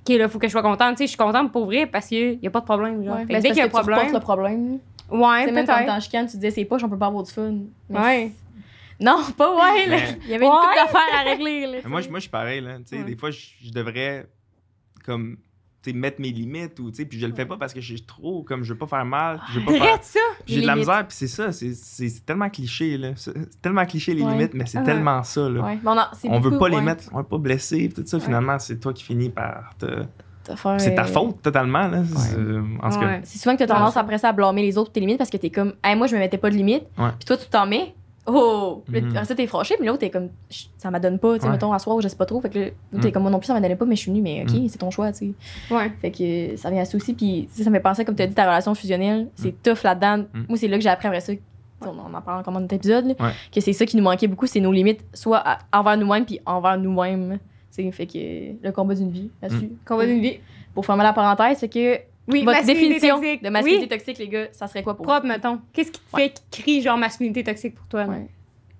ok, 0.08 0.16
là, 0.18 0.30
faut 0.30 0.40
que 0.40 0.48
je 0.48 0.52
sois 0.52 0.62
contente. 0.62 0.92
Tu 0.92 0.98
sais, 1.00 1.04
je 1.06 1.10
suis 1.10 1.18
contente 1.18 1.52
pour 1.52 1.66
vrai 1.66 1.86
parce 1.88 2.08
qu'il 2.08 2.40
y 2.42 2.48
a 2.48 2.50
pas 2.52 2.62
de 2.62 2.66
problème. 2.66 3.04
Genre. 3.04 3.16
Ouais. 3.16 3.26
Fait 3.26 3.34
Ben, 3.34 3.42
dès 3.42 3.50
c'est 3.50 3.54
qu'il 3.56 3.58
y 3.58 3.62
a 3.62 3.66
un 3.66 3.68
tu 3.68 3.72
problème. 3.74 4.14
le 4.14 4.20
problème. 4.20 4.80
Ouais, 5.12 5.52
même 5.52 5.66
quand 5.66 6.00
chicane, 6.00 6.26
tu 6.28 6.38
disais, 6.38 6.52
c'est 6.52 6.66
poche, 6.66 6.84
on 6.84 6.90
peut 6.90 6.98
pas 6.98 7.08
avoir 7.08 7.24
du 7.24 7.32
fun. 7.32 7.54
Mais 7.90 8.00
Ouais. 8.00 8.32
Non, 9.00 9.18
pas 9.38 9.54
ouais, 9.56 9.86
là. 9.88 9.98
Il 10.24 10.30
y 10.30 10.34
avait 10.36 10.46
une 10.46 10.52
Ouais. 10.52 10.58
couple 10.62 10.76
d'affaires 10.76 11.20
à 11.20 11.24
régler, 11.24 11.66
là. 11.68 11.78
Moi, 11.86 12.00
je- 12.02 12.10
moi, 12.10 12.20
je 12.20 12.24
suis 12.24 12.30
pareil, 12.32 12.62
là. 12.62 12.78
Tu 12.78 12.84
sais, 12.86 12.98
Ouais. 13.00 13.04
des 13.04 13.16
fois, 13.18 13.32
je, 13.32 13.40
je 13.66 13.72
devrais, 13.72 14.26
comme, 15.04 15.38
mettre 15.92 16.22
mes 16.22 16.32
limites 16.32 16.80
ou, 16.80 16.90
tu 16.92 16.98
sais, 16.98 17.06
puis 17.06 17.20
je 17.20 17.26
le 17.28 17.34
fais 17.34 17.46
pas 17.46 17.58
parce 17.58 17.74
que 17.74 17.82
je 17.82 17.88
suis 17.96 18.04
trop, 18.04 18.44
comme, 18.44 18.64
je 18.64 18.72
veux 18.72 18.80
pas 18.80 18.88
faire 18.88 19.04
mal, 19.04 19.42
je 19.52 19.60
veux 19.60 19.66
pas 19.66 19.74
faire... 19.74 19.98
Ça. 20.02 20.20
J'ai 20.46 20.62
de 20.62 20.68
la 20.68 20.76
limites. 20.76 20.88
misère, 20.88 21.08
puis 21.08 21.18
c'est 21.18 21.28
ça, 21.28 21.52
c'est- 21.52 22.26
tellement 22.26 22.50
cliché, 22.50 22.98
là. 22.98 23.10
C'est 23.18 23.34
tellement 23.62 23.86
cliché, 23.86 24.14
les 24.14 24.24
Ouais. 24.24 24.32
limites, 24.32 24.54
mais 24.54 24.66
c'est 24.66 24.78
Ouais. 24.78 24.84
tellement 24.86 25.22
ça, 25.24 25.50
là. 25.50 25.62
Ouais. 25.62 25.80
Mais 25.84 25.90
on, 25.92 25.98
a- 25.98 26.10
c'est 26.14 26.30
On 26.30 26.40
veut 26.40 26.58
pas 26.58 26.70
les 26.70 26.78
ouais, 26.78 26.82
mettre, 26.82 27.04
on 27.12 27.18
veut 27.18 27.24
pas 27.24 27.38
blesser, 27.38 27.90
tout 27.94 28.04
ça, 28.06 28.18
Ouais. 28.18 28.24
finalement, 28.24 28.58
c'est 28.60 28.80
toi 28.80 28.94
qui 28.94 29.04
finis 29.04 29.30
par 29.30 29.76
te... 29.78 30.04
C'est 30.78 30.94
ta 30.94 31.04
euh, 31.04 31.06
faute, 31.06 31.42
totalement, 31.42 31.88
là. 31.88 32.04
C'est- 32.06 32.36
En 32.82 32.90
tout 32.90 33.00
cas, 33.00 33.06
Ouais. 33.06 33.22
C'est 33.24 33.40
souvent 33.40 33.56
que 33.56 33.64
tu 33.64 33.70
as 33.70 33.74
Ouais, 33.74 33.80
tendance 33.80 33.96
après 33.98 34.18
ça 34.18 34.30
à 34.30 34.34
blâmer 34.34 34.62
les 34.62 34.78
autres 34.78 34.88
pour 34.90 34.94
tes 34.94 35.00
limites 35.00 35.18
parce 35.18 35.30
que 35.30 35.38
t'es 35.38 35.50
comme, 35.50 35.74
hey, 35.84 35.96
moi, 35.96 36.08
je 36.08 36.16
me 36.16 36.20
mettais 36.20 36.38
pas 36.38 36.50
de 36.50 36.56
limite. 36.56 36.84
Ouais. 36.98 37.10
Puis 37.18 37.26
toi, 37.26 37.38
tu 37.38 37.48
t'en 37.50 37.66
mets. 37.66 37.96
Oh! 38.26 38.84
Mhm. 38.88 39.10
après 39.12 39.26
ça, 39.26 39.36
t'es 39.36 39.48
fâché, 39.48 39.76
mais 39.82 39.86
l'autre, 39.88 40.00
t'es 40.00 40.10
comme, 40.10 40.30
ça 40.78 40.90
m'adonne 40.90 41.20
pas, 41.20 41.34
tu 41.36 41.42
sais, 41.42 41.46
Ouais. 41.48 41.52
mettons, 41.52 41.74
à 41.74 41.80
soir, 41.80 42.00
je 42.00 42.08
sais 42.08 42.16
pas 42.16 42.26
trop. 42.26 42.40
Fait 42.40 42.50
que 42.50 42.58
là, 42.60 42.66
t'es 43.02 43.08
Mhm. 43.08 43.12
comme, 43.12 43.22
moi 43.24 43.32
non 43.32 43.40
plus, 43.40 43.48
ça 43.48 43.54
m'adonnait 43.54 43.76
pas, 43.76 43.84
mais 43.86 43.96
je 43.98 44.02
suis 44.02 44.12
venue, 44.12 44.22
mais 44.22 44.44
ok, 44.44 44.54
Mhm. 44.54 44.70
c'est 44.70 44.78
ton 44.78 44.92
choix, 44.92 45.12
tu 45.12 45.34
sais. 45.70 45.74
Ouais. 45.76 45.92
Fait 46.02 46.12
que 46.12 46.56
ça 46.56 46.70
vient 46.70 46.82
à 46.82 46.86
ça 46.86 46.96
aussi. 46.96 47.14
Puis 47.14 47.50
ça 47.52 47.70
me 47.70 47.76
fait 47.76 47.82
penser, 47.82 48.06
comme 48.06 48.16
tu 48.16 48.24
as 48.24 48.28
dit, 48.28 48.34
ta 48.34 48.46
relation 48.46 48.74
fusionnelle, 48.76 49.28
c'est 49.36 49.62
tough 49.62 49.84
là-dedans. 49.84 50.24
Moi, 50.48 50.58
c'est 50.58 50.68
là 50.70 50.78
que 50.78 50.84
j'ai 50.84 50.90
appris 50.90 51.08
après 51.08 51.20
ça. 51.20 51.34
On 51.82 51.88
on 51.90 52.14
en 52.14 52.22
parle 52.22 52.40
encore 52.40 52.54
dans 52.54 52.62
notre 52.62 52.74
épisode, 52.76 53.08
là, 53.08 53.14
Ouais. 53.20 53.32
que 53.54 53.60
c'est 53.60 53.74
ça 53.74 53.86
qui 53.86 53.98
nous 53.98 54.04
manquait 54.04 54.28
beaucoup, 54.28 54.46
c'est 54.48 54.62
nos 54.62 54.72
limites, 54.72 55.04
soit 55.14 55.40
à- 55.46 55.60
envers 55.74 55.98
nous-mêmes, 55.98 56.24
puis 56.26 56.40
envers 56.46 56.78
nous-mêmes. 56.78 57.40
Tu 57.76 57.84
sais, 57.84 57.92
fait 57.92 58.06
que 58.06 58.66
le 58.66 58.72
combat 58.72 58.96
d'une 58.96 59.10
vie 59.12 59.30
là-dessus. 59.42 59.70
Combat 59.86 60.06
d'une 60.06 60.22
vie. 60.22 60.40
Pour 60.74 60.86
fermer 60.86 61.04
la 61.04 61.12
parenthèse, 61.12 61.58
fait 61.60 61.68
que 61.68 61.98
Oui, 62.28 62.44
votre 62.46 62.66
définition 62.66 63.16
toxique. 63.20 63.44
de 63.44 63.50
masculinité 63.50 63.84
Oui, 63.86 63.90
toxique, 63.98 64.18
les 64.18 64.28
gars, 64.30 64.48
ça 64.54 64.68
serait 64.68 64.82
quoi 64.84 64.96
pour 64.96 65.06
propre, 65.06 65.26
mettons. 65.28 65.60
Qu'est-ce 65.74 65.92
qui 65.92 66.00
te 66.00 66.16
Ouais. 66.16 66.24
fait 66.24 66.44
crier 66.52 66.82
genre 66.82 66.98
masculinité 66.98 67.44
toxique 67.44 67.76
pour 67.76 67.86
toi? 67.88 68.06
vous? 68.06 68.12
Ouais. 68.14 68.28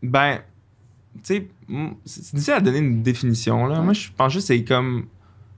Ben, 0.02 0.38
tu 1.16 1.20
sais, 1.24 1.48
c'est 2.06 2.22
c'est 2.22 2.36
difficile 2.36 2.54
à 2.54 2.60
donner 2.62 2.78
une 2.80 3.02
définition. 3.04 3.66
Là. 3.66 3.80
Ouais. 3.80 3.84
Moi, 3.86 3.94
je 3.94 4.10
pense 4.16 4.32
juste 4.34 4.48
que 4.48 4.54
c'est 4.56 4.64
comme. 4.64 5.08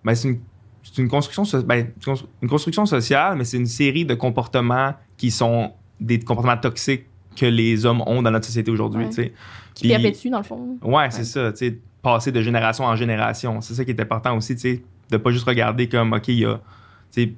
Ben, 0.03 0.15
c'est 0.15 0.29
une, 0.29 0.39
c'est 0.83 1.01
une 1.01 1.07
construction, 1.09 1.45
so- 1.45 1.63
ben, 1.63 1.87
une 1.95 2.03
cons- 2.03 2.27
une 2.41 2.49
construction 2.49 2.85
sociale, 2.85 3.37
mais 3.37 3.43
c'est 3.43 3.57
une 3.57 3.65
série 3.65 4.05
de 4.05 4.15
comportements 4.15 4.93
qui 5.17 5.31
sont 5.31 5.71
des 5.99 6.19
comportements 6.19 6.57
toxiques 6.57 7.05
que 7.35 7.45
les 7.45 7.85
hommes 7.85 8.01
ont 8.07 8.21
dans 8.21 8.31
notre 8.31 8.45
société 8.45 8.71
aujourd'hui. 8.71 9.03
Ouais. 9.03 9.09
tu 9.09 9.15
sais. 9.15 9.33
Qui 9.73 9.83
Puis- 9.83 9.89
perpétue, 9.89 10.29
dans 10.29 10.37
le 10.39 10.43
fond. 10.43 10.77
Ouais, 10.81 11.09
c'est 11.11 11.23
ça, 11.25 11.51
tu 11.51 11.57
sais, 11.57 11.77
passer 12.01 12.31
de 12.31 12.41
génération 12.41 12.85
en 12.85 12.95
génération. 12.95 13.59
C'est 13.61 13.73
ça 13.73 13.83
qui 13.85 13.91
est 13.91 13.99
important 14.01 14.35
aussi, 14.37 14.55
tu 14.55 14.61
sais, 14.61 14.83
de 15.09 15.17
pas 15.17 15.31
juste 15.31 15.45
regarder 15.45 15.89
comme, 15.89 16.13
OK, 16.13 16.27
il 16.29 16.39
y 16.39 16.45
a, 16.45 16.61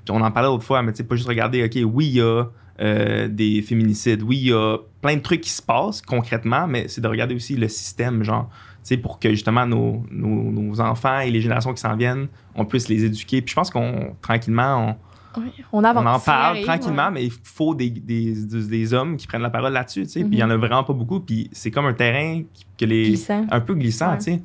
on 0.10 0.22
en 0.22 0.32
parlait 0.32 0.50
l'autre 0.50 0.64
fois, 0.64 0.82
mais 0.82 0.92
tu 0.92 0.98
sais, 0.98 1.04
pas 1.04 1.16
juste 1.16 1.28
regarder, 1.28 1.64
OK, 1.64 1.78
oui, 1.94 2.08
il 2.08 2.14
y 2.14 2.22
a 2.22 2.46
euh, 2.80 3.28
des 3.28 3.62
féminicides, 3.62 4.22
oui, 4.24 4.38
il 4.38 4.48
y 4.50 4.54
a 4.54 4.78
plein 5.02 5.16
de 5.16 5.22
trucs 5.22 5.42
qui 5.42 5.50
se 5.50 5.62
passent 5.62 6.02
concrètement, 6.02 6.68
mais 6.68 6.88
c'est 6.88 7.02
de 7.02 7.08
regarder 7.08 7.36
aussi 7.36 7.56
le 7.56 7.68
système, 7.68 8.24
genre, 8.24 8.50
tu 8.50 8.80
sais, 8.84 8.98
pour 8.98 9.20
que 9.20 9.30
justement 9.32 9.66
nos, 9.66 10.04
nos, 10.12 10.52
nos 10.52 10.80
enfants 10.82 11.20
et 11.20 11.32
les 11.32 11.42
générations 11.42 11.74
qui 11.74 11.82
s'en 11.82 11.96
viennent, 11.96 12.28
on 12.56 12.66
puisse 12.66 12.88
les 12.88 13.04
éduquer. 13.04 13.42
Puis 13.42 13.52
je 13.52 13.56
pense 13.56 13.70
qu'on, 13.72 14.16
tranquillement, 14.22 14.98
Ouais. 15.36 15.44
On 15.72 15.84
avance. 15.84 16.04
on 16.04 16.08
en 16.08 16.20
parle 16.20 16.56
arrive, 16.56 16.66
tranquillement, 16.66 17.12
mais 17.12 17.24
il 17.26 17.32
faut 17.44 17.76
des, 17.76 17.92
des, 17.92 18.34
des, 18.34 18.64
des 18.68 18.94
hommes 18.96 19.18
qui 19.18 19.28
prennent 19.28 19.44
la 19.44 19.52
parole 19.52 19.72
là-dessus, 19.72 20.04
tu 20.04 20.10
sais, 20.10 20.24
Mhm. 20.24 20.30
puis 20.30 20.38
il 20.38 20.40
y 20.40 20.44
en 20.44 20.50
a 20.50 20.58
vraiment 20.58 20.84
pas 20.84 20.94
beaucoup, 20.94 21.20
puis 21.20 21.48
c'est 21.52 21.70
comme 21.70 21.86
un 21.86 21.94
terrain 21.94 22.42
qui- 22.54 22.66
que 22.76 22.86
les 22.86 23.04
Glissant. 23.10 23.46
un 23.52 23.60
peu 23.60 23.76
glissant, 23.76 24.12
Ouais. 24.14 24.18
tu 24.18 24.24
sais. 24.24 24.42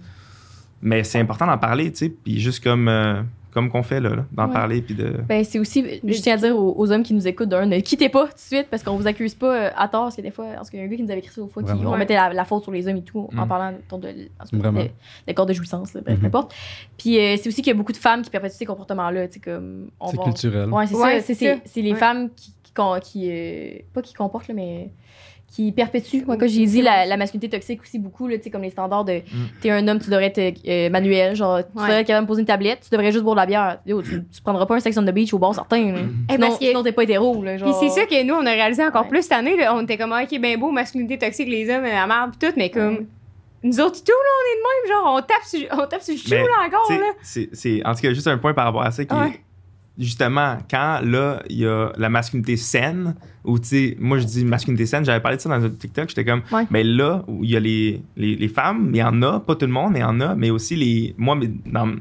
Mais 0.82 1.02
c'est 1.04 1.18
important 1.18 1.46
d'en 1.46 1.56
parler, 1.56 1.90
tu 1.92 1.98
sais. 1.98 2.08
Puis 2.10 2.40
juste 2.40 2.62
comme. 2.62 2.88
euh, 2.88 3.22
comme 3.52 3.68
qu'on 3.70 3.82
fait 3.82 4.00
là, 4.00 4.10
là, 4.10 4.24
d'en 4.32 4.46
Ouais. 4.46 4.52
parler 4.52 4.82
puis 4.82 4.94
de. 4.94 5.14
Ben, 5.28 5.44
c'est 5.44 5.58
aussi, 5.58 5.84
je 6.02 6.20
tiens 6.22 6.34
à 6.34 6.36
dire 6.38 6.56
aux, 6.56 6.74
aux 6.78 6.90
hommes 6.90 7.02
qui 7.02 7.12
nous 7.14 7.28
écoutent 7.28 7.48
d'un, 7.50 7.66
ne 7.66 7.80
quittez 7.80 8.08
pas 8.08 8.26
tout 8.26 8.32
de 8.34 8.38
suite 8.38 8.68
parce 8.70 8.82
qu'on 8.82 8.96
vous 8.96 9.06
accuse 9.06 9.34
pas 9.34 9.54
euh, 9.54 9.70
à 9.76 9.88
tort. 9.88 10.04
Parce 10.04 10.16
que 10.16 10.22
des 10.22 10.30
fois, 10.30 10.46
parce 10.54 10.70
qu'il 10.70 10.78
y 10.78 10.82
a 10.82 10.86
un 10.86 10.88
gars 10.88 10.96
qui 10.96 11.02
nous 11.02 11.10
avait 11.10 11.20
écrit 11.20 11.34
ça 11.34 11.42
au 11.42 11.48
fois, 11.48 11.62
qui, 11.62 11.70
on 11.72 11.96
mettait 11.96 12.14
la, 12.14 12.32
la 12.32 12.44
faute 12.44 12.62
sur 12.62 12.72
les 12.72 12.88
hommes 12.88 12.96
et 12.96 13.02
tout 13.02 13.28
en 13.36 13.44
Mm. 13.44 13.48
parlant 13.48 13.72
de, 13.72 13.96
de, 13.98 14.12
de- 14.58 14.90
des 15.26 15.34
corps 15.34 15.46
de 15.46 15.52
jouissance, 15.52 15.92
là, 15.94 16.00
bref, 16.00 16.14
Mhm. 16.16 16.20
peu 16.22 16.26
importe. 16.28 16.54
Puis 16.96 17.18
euh, 17.18 17.36
c'est 17.36 17.48
aussi 17.48 17.62
qu'il 17.62 17.70
y 17.72 17.74
a 17.74 17.78
beaucoup 17.78 17.92
de 17.92 17.96
femmes 17.98 18.22
qui 18.22 18.30
perpétuent 18.30 18.54
ces 18.56 18.64
comportements-là, 18.66 19.26
tu 19.28 19.34
sais, 19.34 19.40
comme. 19.40 19.88
on 20.00 20.08
C'est 20.08 20.16
va- 20.16 20.24
culturel. 20.24 20.70
Ouais, 20.70 20.86
c'est 20.86 20.94
Ouais, 20.96 21.20
ça. 21.20 21.34
C'est, 21.64 21.82
les 21.82 21.92
Ouais. 21.92 21.98
femmes 21.98 22.30
qui, 22.34 22.54
qui, 22.62 22.72
qui, 23.02 23.30
euh, 23.30 23.78
pas 23.92 24.00
qui 24.00 24.14
comportent, 24.14 24.48
là, 24.48 24.54
mais 24.54 24.90
qui 25.54 25.70
perpétuent. 25.70 26.24
Moi, 26.26 26.38
quand 26.38 26.48
j'ai 26.48 26.64
dit 26.64 26.80
la, 26.80 27.04
la 27.04 27.16
masculinité 27.18 27.50
toxique 27.56 27.82
aussi 27.82 27.98
beaucoup, 27.98 28.26
là, 28.26 28.38
tu 28.38 28.44
sais, 28.44 28.50
comme 28.50 28.62
les 28.62 28.70
standards 28.70 29.04
de 29.04 29.20
t'es 29.60 29.70
un 29.70 29.86
homme, 29.86 29.98
tu 29.98 30.08
devrais 30.08 30.32
être 30.34 30.58
euh, 30.66 30.88
manuel, 30.88 31.36
genre, 31.36 31.58
tu 31.58 31.64
Ouais. 31.76 31.82
devrais 31.84 32.00
être 32.00 32.06
capable 32.06 32.26
de 32.26 32.28
poser 32.28 32.40
une 32.40 32.46
tablette, 32.46 32.80
tu 32.82 32.88
devrais 32.90 33.12
juste 33.12 33.22
boire 33.22 33.34
de 33.36 33.40
la 33.40 33.46
bière. 33.46 33.78
Yo, 33.84 34.00
tu, 34.00 34.24
tu 34.24 34.42
prendras 34.42 34.64
pas 34.64 34.76
un 34.76 34.80
sex 34.80 34.96
on 34.96 35.02
the 35.04 35.10
beach 35.10 35.34
au 35.34 35.38
bar 35.38 35.54
certain. 35.54 35.92
là. 35.92 35.98
Eh, 36.30 36.32
Sinon, 36.32 36.46
parce 36.46 36.58
que- 36.58 36.64
sinon, 36.64 36.82
t'es 36.82 36.92
pas 36.92 37.02
hétéro, 37.02 37.42
là, 37.42 37.50
Puis 37.56 37.58
genre. 37.60 37.78
c'est 37.80 37.90
ça 37.90 38.06
que 38.06 38.22
nous, 38.24 38.34
on 38.34 38.46
a 38.46 38.50
réalisé 38.52 38.82
encore 38.84 39.02
Ouais. 39.02 39.08
plus 39.10 39.22
cette 39.22 39.32
année. 39.32 39.56
Là. 39.56 39.74
On 39.76 39.82
était 39.82 39.98
comme, 39.98 40.12
ah, 40.14 40.22
ok, 40.22 40.40
ben 40.40 40.58
beau, 40.58 40.70
masculinité 40.70 41.18
toxique, 41.18 41.48
les 41.48 41.68
hommes, 41.68 41.82
la 41.84 42.06
merde, 42.06 42.32
pis 42.32 42.38
tout, 42.46 42.52
mais 42.56 42.70
comme. 42.70 43.06
Nous 43.64 43.78
autres, 43.78 44.02
tout, 44.02 44.10
là, 44.10 44.30
on 44.38 44.44
est 44.50 44.56
de 44.56 44.62
même, 44.90 45.02
genre, 45.04 45.14
on 45.16 45.20
tape 45.20 45.44
sur, 45.44 45.60
on 45.72 45.86
tape 45.86 46.02
sur 46.02 46.14
le 46.14 46.18
chou, 46.18 46.30
là, 46.48 46.66
encore, 46.66 46.90
là. 46.90 47.12
c'est- 47.22 47.48
c'est 47.52 47.80
en 47.86 47.94
tout 47.94 48.00
cas 48.00 48.12
juste 48.12 48.26
un 48.26 48.36
point 48.38 48.54
par 48.54 48.64
rapport 48.64 48.82
à 48.82 48.90
ça 48.90 49.04
qui 49.04 49.14
Ouais. 49.14 49.40
Justement 49.98 50.58
quand 50.70 51.00
là 51.04 51.42
il 51.50 51.58
y 51.58 51.66
a 51.66 51.92
la 51.98 52.08
masculinité 52.08 52.56
saine 52.56 53.14
ou 53.44 53.58
tu 53.58 53.66
sais 53.68 53.96
moi 54.00 54.18
je 54.18 54.24
dis 54.24 54.44
masculinité 54.44 54.86
saine 54.86 55.04
j'avais 55.04 55.20
parlé 55.20 55.36
de 55.36 55.42
ça 55.42 55.48
dans 55.50 55.64
un 55.64 55.68
TikTok 55.70 56.08
j'étais 56.08 56.24
comme 56.24 56.42
mais 56.70 56.82
là 56.82 57.22
où 57.28 57.44
il 57.44 57.50
y 57.50 57.56
a 57.56 57.60
les, 57.60 58.02
les, 58.16 58.34
les 58.36 58.48
femmes 58.48 58.90
il 58.94 58.96
y 58.96 59.02
en 59.02 59.20
a 59.22 59.40
pas 59.40 59.54
tout 59.54 59.66
le 59.66 59.72
monde 59.72 59.92
mais 59.92 59.98
il 59.98 60.02
y 60.02 60.04
en 60.04 60.20
a 60.20 60.34
mais 60.34 60.48
aussi 60.50 60.76
les 60.76 61.14
moi 61.18 61.34
mais 61.34 61.50
dans, 61.66 61.94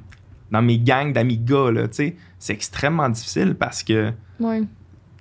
dans 0.52 0.62
mes 0.62 0.80
gangs 0.80 1.12
d'amis 1.12 1.38
gars 1.38 1.70
là 1.72 1.88
tu 1.90 1.96
sais 1.96 2.16
c'est 2.40 2.54
extrêmement 2.54 3.10
difficile 3.10 3.56
parce 3.56 3.84
que 3.84 4.12
Ouais. 4.40 4.62
tu 4.62 4.68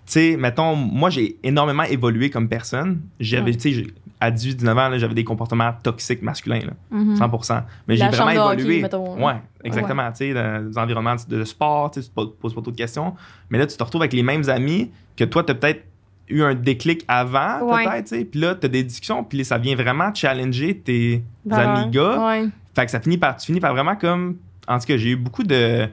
sais, 0.06 0.37
mettons, 0.38 0.74
moi, 0.74 1.11
j'ai 1.11 1.37
énormément 1.42 1.83
évolué 1.83 2.30
comme 2.30 2.48
personne. 2.48 3.02
J'avais, 3.20 3.50
Ouais. 3.50 3.56
tu 3.59 3.74
sais, 3.74 3.87
à 4.20 4.30
18-19 4.30 4.68
ans, 4.72 4.88
là, 4.90 4.98
j'avais 4.98 5.14
des 5.14 5.24
comportements 5.24 5.72
toxiques 5.83 6.20
masculins, 6.22 6.61
là, 6.61 6.72
Mhm. 6.90 7.16
100%. 7.16 7.62
Mais 7.88 7.96
j'ai 7.96 8.06
vraiment 8.09 8.46
hockey, 8.48 8.61
évolué. 8.61 8.83
mettons. 8.83 9.24
ouais, 9.24 9.37
exactement. 9.64 10.11
Tu 10.11 10.16
sais, 10.16 10.35
dans 10.35 10.68
des 10.68 10.78
environnements 10.78 11.16
de, 11.26 11.44
sport, 11.44 11.90
tu 11.90 12.00
te 12.02 12.09
poses 12.11 12.54
pas 12.54 12.61
trop 12.61 12.70
de 12.70 12.76
questions. 12.76 13.14
Mais 13.48 13.59
là, 13.59 13.66
tu 13.66 13.76
te 13.76 13.83
retrouves 13.83 14.02
avec 14.02 14.12
les 14.12 14.22
mêmes 14.22 14.48
amis 14.48 14.90
que 15.16 15.24
toi, 15.24 15.42
tu 15.42 15.52
as 15.52 15.54
peut-être 15.54 15.85
eu 16.28 16.42
un 16.42 16.54
déclic 16.54 17.04
avant, 17.09 17.62
Ouais. 17.62 17.85
peut-être, 17.85 18.04
tu 18.09 18.18
sais. 18.18 18.24
Puis 18.24 18.40
là, 18.40 18.54
tu 18.54 18.66
as 18.66 18.68
des 18.68 18.85
discussions, 18.85 19.24
puis 19.24 19.44
ça 19.44 19.59
vient 19.59 19.74
vraiment 19.74 20.14
challenger 20.14 20.76
tes 20.78 21.24
amis 21.50 21.90
gars. 21.90 22.24
Ouais. 22.26 22.48
Fait 22.74 22.85
que 22.85 22.90
ça 22.90 23.00
finit 23.00 23.18
par, 23.18 23.37
tu 23.37 23.46
finis 23.46 23.59
par 23.61 23.72
vraiment 23.72 23.96
comme. 23.96 24.37
En 24.68 24.78
tout 24.78 24.87
cas, 24.87 24.96
j'ai 24.96 25.11
eu 25.11 25.16
beaucoup 25.16 25.42
de. 25.42 25.88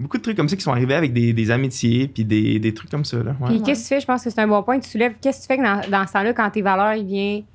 Beaucoup 0.00 0.16
de 0.18 0.22
trucs 0.22 0.36
comme 0.36 0.48
ça 0.48 0.56
qui 0.56 0.62
sont 0.62 0.72
arrivés 0.72 0.94
avec 0.94 1.12
des, 1.12 1.32
des 1.32 1.50
amitiés, 1.50 2.08
puis 2.08 2.24
des, 2.24 2.58
des 2.58 2.74
trucs 2.74 2.90
comme 2.90 3.04
ça, 3.04 3.18
là. 3.18 3.36
Ouais. 3.40 3.48
Puis 3.50 3.62
qu'est-ce 3.62 3.82
que 3.82 3.88
tu 3.88 3.94
fais? 3.94 4.00
Je 4.00 4.06
pense 4.06 4.24
que 4.24 4.30
c'est 4.30 4.40
un 4.40 4.48
bon 4.48 4.62
point 4.62 4.78
que 4.78 4.84
tu 4.84 4.90
soulèves. 4.90 5.14
Qu'est-ce 5.20 5.38
que 5.38 5.42
tu 5.42 5.46
fais 5.48 5.58
que 5.58 5.62
dans, 5.62 5.90
dans 5.90 6.06
ce 6.06 6.12
temps-là, 6.14 6.32
quand 6.32 6.50
tes 6.50 6.62
valeurs, 6.62 6.94
ils 6.94 7.04
viennent? 7.06 7.42
Tu 7.42 7.46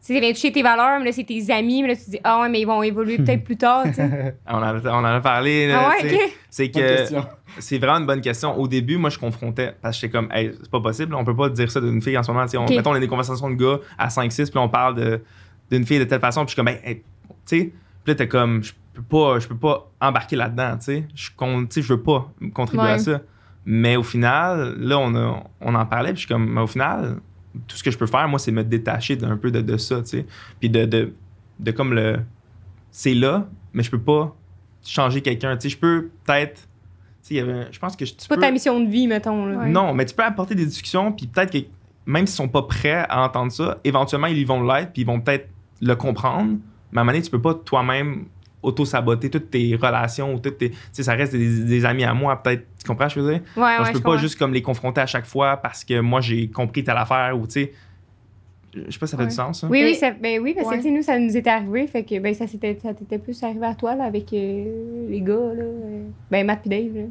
sais, 0.00 0.14
ils 0.14 0.20
viennent 0.20 0.32
toucher 0.32 0.52
tes 0.52 0.62
valeurs, 0.62 1.00
mais 1.00 1.06
là, 1.06 1.12
c'est 1.12 1.24
tes 1.24 1.50
amis, 1.52 1.82
mais 1.82 1.88
là, 1.88 1.96
tu 1.96 2.04
te 2.04 2.10
dis, 2.12 2.20
ah 2.22 2.40
ouais, 2.40 2.48
mais 2.48 2.60
ils 2.60 2.64
vont 2.66 2.82
évoluer 2.84 3.16
peut-être 3.18 3.42
plus 3.42 3.56
tard, 3.56 3.82
tu 3.86 3.94
sais. 3.94 4.36
On 4.48 4.54
en 4.54 4.62
a, 4.62 4.80
on 4.84 4.98
en 4.98 5.04
a 5.04 5.20
parlé. 5.20 5.66
là, 5.66 5.86
Ah 5.86 5.88
ouais, 6.02 6.08
sais. 6.08 6.14
ok. 6.14 6.20
C'est 6.48 6.68
Bonne 6.72 6.82
que 6.82 6.96
question. 6.98 7.26
c'est 7.58 7.78
vraiment 7.78 7.98
une 7.98 8.06
bonne 8.06 8.20
question. 8.20 8.56
Au 8.56 8.68
début, 8.68 8.96
moi, 8.96 9.10
je 9.10 9.18
confrontais 9.18 9.72
parce 9.82 9.96
que 9.96 10.02
j'étais 10.02 10.12
comme, 10.16 10.28
hey, 10.32 10.52
c'est 10.62 10.70
pas 10.70 10.80
possible, 10.80 11.14
on 11.16 11.24
peut 11.24 11.34
pas 11.34 11.48
dire 11.50 11.68
ça 11.70 11.80
d'une 11.80 12.00
fille 12.00 12.16
en 12.16 12.22
ce 12.22 12.30
moment. 12.30 12.46
On, 12.54 12.62
Ok. 12.64 12.70
Mettons, 12.70 12.90
on 12.90 12.94
a 12.94 13.00
des 13.00 13.08
conversations 13.08 13.50
de 13.50 13.56
gars 13.56 13.80
à 13.98 14.06
5-6, 14.06 14.50
puis 14.50 14.58
on 14.58 14.68
parle 14.68 14.94
de- 14.94 15.20
d'une 15.70 15.84
fille 15.84 15.98
de 15.98 16.04
telle 16.04 16.20
façon, 16.20 16.44
puis 16.44 16.50
je 16.50 16.52
suis 16.52 16.56
comme, 16.56 16.68
hey, 16.68 16.78
hey, 16.84 16.94
tu 16.96 17.02
sais, 17.44 17.64
puis 18.04 18.12
là, 18.12 18.14
t'es 18.14 18.28
comme, 18.28 18.62
je 18.62 18.72
peux 18.98 19.08
pas, 19.08 19.38
je 19.38 19.48
peux 19.48 19.56
pas 19.56 19.90
embarquer 20.00 20.36
là-dedans, 20.36 20.76
tu 20.78 20.84
sais. 20.84 21.08
Je 21.14 21.30
con- 21.36 21.62
tu 21.66 21.74
sais, 21.74 21.82
je 21.82 21.92
veux 21.94 22.02
pas 22.02 22.30
contribuer 22.54 22.84
Ouais. 22.86 22.92
à 22.92 22.98
ça. 22.98 23.20
Mais 23.64 23.96
au 23.96 24.02
final, 24.02 24.76
là, 24.78 24.98
on, 24.98 25.14
a- 25.14 25.42
on 25.60 25.74
en 25.74 25.86
parlait, 25.86 26.10
puis 26.12 26.22
je 26.22 26.26
suis 26.26 26.28
comme, 26.34 26.48
mais 26.48 26.60
au 26.60 26.66
final, 26.66 27.16
tout 27.66 27.76
ce 27.76 27.82
que 27.82 27.90
je 27.90 27.98
peux 27.98 28.06
faire, 28.06 28.26
moi, 28.28 28.38
c'est 28.38 28.52
me 28.52 28.64
détacher 28.64 29.16
d'un 29.16 29.36
peu 29.36 29.50
de, 29.50 29.60
de 29.60 29.76
ça, 29.76 30.00
tu 30.02 30.06
sais. 30.08 30.26
Puis 30.60 30.70
de, 30.70 30.84
de, 30.84 31.12
de 31.60 31.70
comme 31.70 31.92
le. 31.94 32.20
C'est 32.90 33.14
là, 33.14 33.46
mais 33.72 33.82
je 33.82 33.90
peux 33.90 34.00
pas 34.00 34.34
changer 34.84 35.20
quelqu'un. 35.20 35.56
Tu 35.56 35.62
sais, 35.62 35.68
je 35.74 35.78
peux 35.78 36.10
peut-être. 36.24 36.54
Tu 36.54 36.64
sais, 37.22 37.34
il 37.34 37.36
y 37.38 37.40
avait. 37.40 37.66
Je 37.70 37.78
pense 37.78 37.96
que 37.96 38.04
je- 38.04 38.12
tu 38.12 38.16
C'est 38.20 38.28
pas 38.28 38.36
peux- 38.36 38.40
ta 38.40 38.50
mission 38.50 38.80
de 38.80 38.88
vie, 38.88 39.06
mettons, 39.06 39.44
là. 39.46 39.58
Ouais. 39.58 39.68
Non, 39.68 39.92
mais 39.94 40.04
tu 40.06 40.14
peux 40.14 40.24
apporter 40.24 40.54
des 40.54 40.64
discussions, 40.66 41.12
puis 41.12 41.26
peut-être 41.26 41.52
que 41.52 41.58
même 42.06 42.26
s'ils 42.26 42.36
sont 42.36 42.48
pas 42.48 42.62
prêts 42.62 43.04
à 43.08 43.22
entendre 43.22 43.52
ça, 43.52 43.78
éventuellement, 43.84 44.28
ils 44.28 44.46
vont 44.46 44.62
l'être, 44.62 44.92
puis 44.92 45.02
ils 45.02 45.06
vont 45.06 45.20
peut-être 45.20 45.48
le 45.82 45.94
comprendre. 45.94 46.52
Mais 46.92 46.98
à 46.98 47.00
un 47.02 47.04
moment 47.04 47.12
donné, 47.12 47.22
tu 47.22 47.30
peux 47.30 47.42
pas 47.42 47.52
toi-même 47.54 48.24
auto-saboter 48.62 49.30
toutes 49.30 49.50
tes 49.50 49.76
relations 49.80 50.34
ou 50.34 50.38
toutes 50.40 50.58
tes. 50.58 50.70
Tu 50.70 50.76
sais, 50.92 51.02
ça 51.04 51.14
reste 51.14 51.32
des, 51.32 51.64
des 51.64 51.84
amis 51.84 52.04
à 52.04 52.12
moi, 52.14 52.42
peut-être. 52.42 52.64
Tu 52.78 52.86
comprends 52.86 53.08
ce 53.08 53.14
que 53.14 53.20
je 53.20 53.26
veux 53.26 53.32
dire? 53.34 53.42
Ouais, 53.56 53.62
Donc, 53.62 53.64
ouais, 53.64 53.76
je 53.76 53.78
peux 53.78 53.86
je 53.86 53.92
pas 53.92 54.08
comprends. 54.10 54.18
juste 54.18 54.38
comme 54.38 54.52
les 54.52 54.62
confronter 54.62 55.00
à 55.00 55.06
chaque 55.06 55.26
fois 55.26 55.56
parce 55.58 55.84
que 55.84 56.00
moi 56.00 56.20
j'ai 56.20 56.48
compris 56.48 56.82
telle 56.84 56.96
affaire 56.96 57.38
ou 57.38 57.46
tu 57.46 57.52
sais. 57.52 57.72
Je 58.74 58.90
sais 58.90 58.98
pas 58.98 59.06
si 59.06 59.10
ça 59.12 59.16
fait 59.16 59.22
Ouais. 59.24 59.28
du 59.30 59.34
sens. 59.34 59.60
ça. 59.62 59.66
Oui, 59.68 59.82
oui, 59.82 59.94
ça, 59.94 60.10
ben 60.10 60.40
oui, 60.42 60.52
parce 60.54 60.66
que 60.68 60.72
Ouais. 60.72 60.78
tu 60.78 60.84
sais, 60.84 60.90
nous, 60.90 61.02
ça 61.02 61.18
nous 61.18 61.34
était 61.36 61.48
arrivé. 61.50 61.86
Fait 61.86 62.02
que 62.04 62.18
ben, 62.18 62.34
ça 62.34 62.46
s'était 62.46 62.78
ça 62.82 62.92
t'était 62.94 63.18
plus 63.18 63.42
arrivé 63.42 63.64
à 63.66 63.74
toi 63.74 63.94
là, 63.94 64.04
avec 64.04 64.32
euh, 64.32 65.06
les 65.08 65.20
gars. 65.22 65.32
Là, 65.34 65.62
euh, 65.64 66.02
ben, 66.30 66.46
Matt 66.46 66.66
et 66.66 66.68
Dave. 66.68 66.94
Là. 66.96 67.04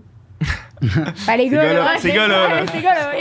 ben, 1.28 1.38
les 1.38 1.50
gars, 1.50 1.74
là. 1.74 1.94
ces 1.98 2.12
gars-là, 2.12 2.68
ces 2.72 2.82
gars-là, 2.82 3.12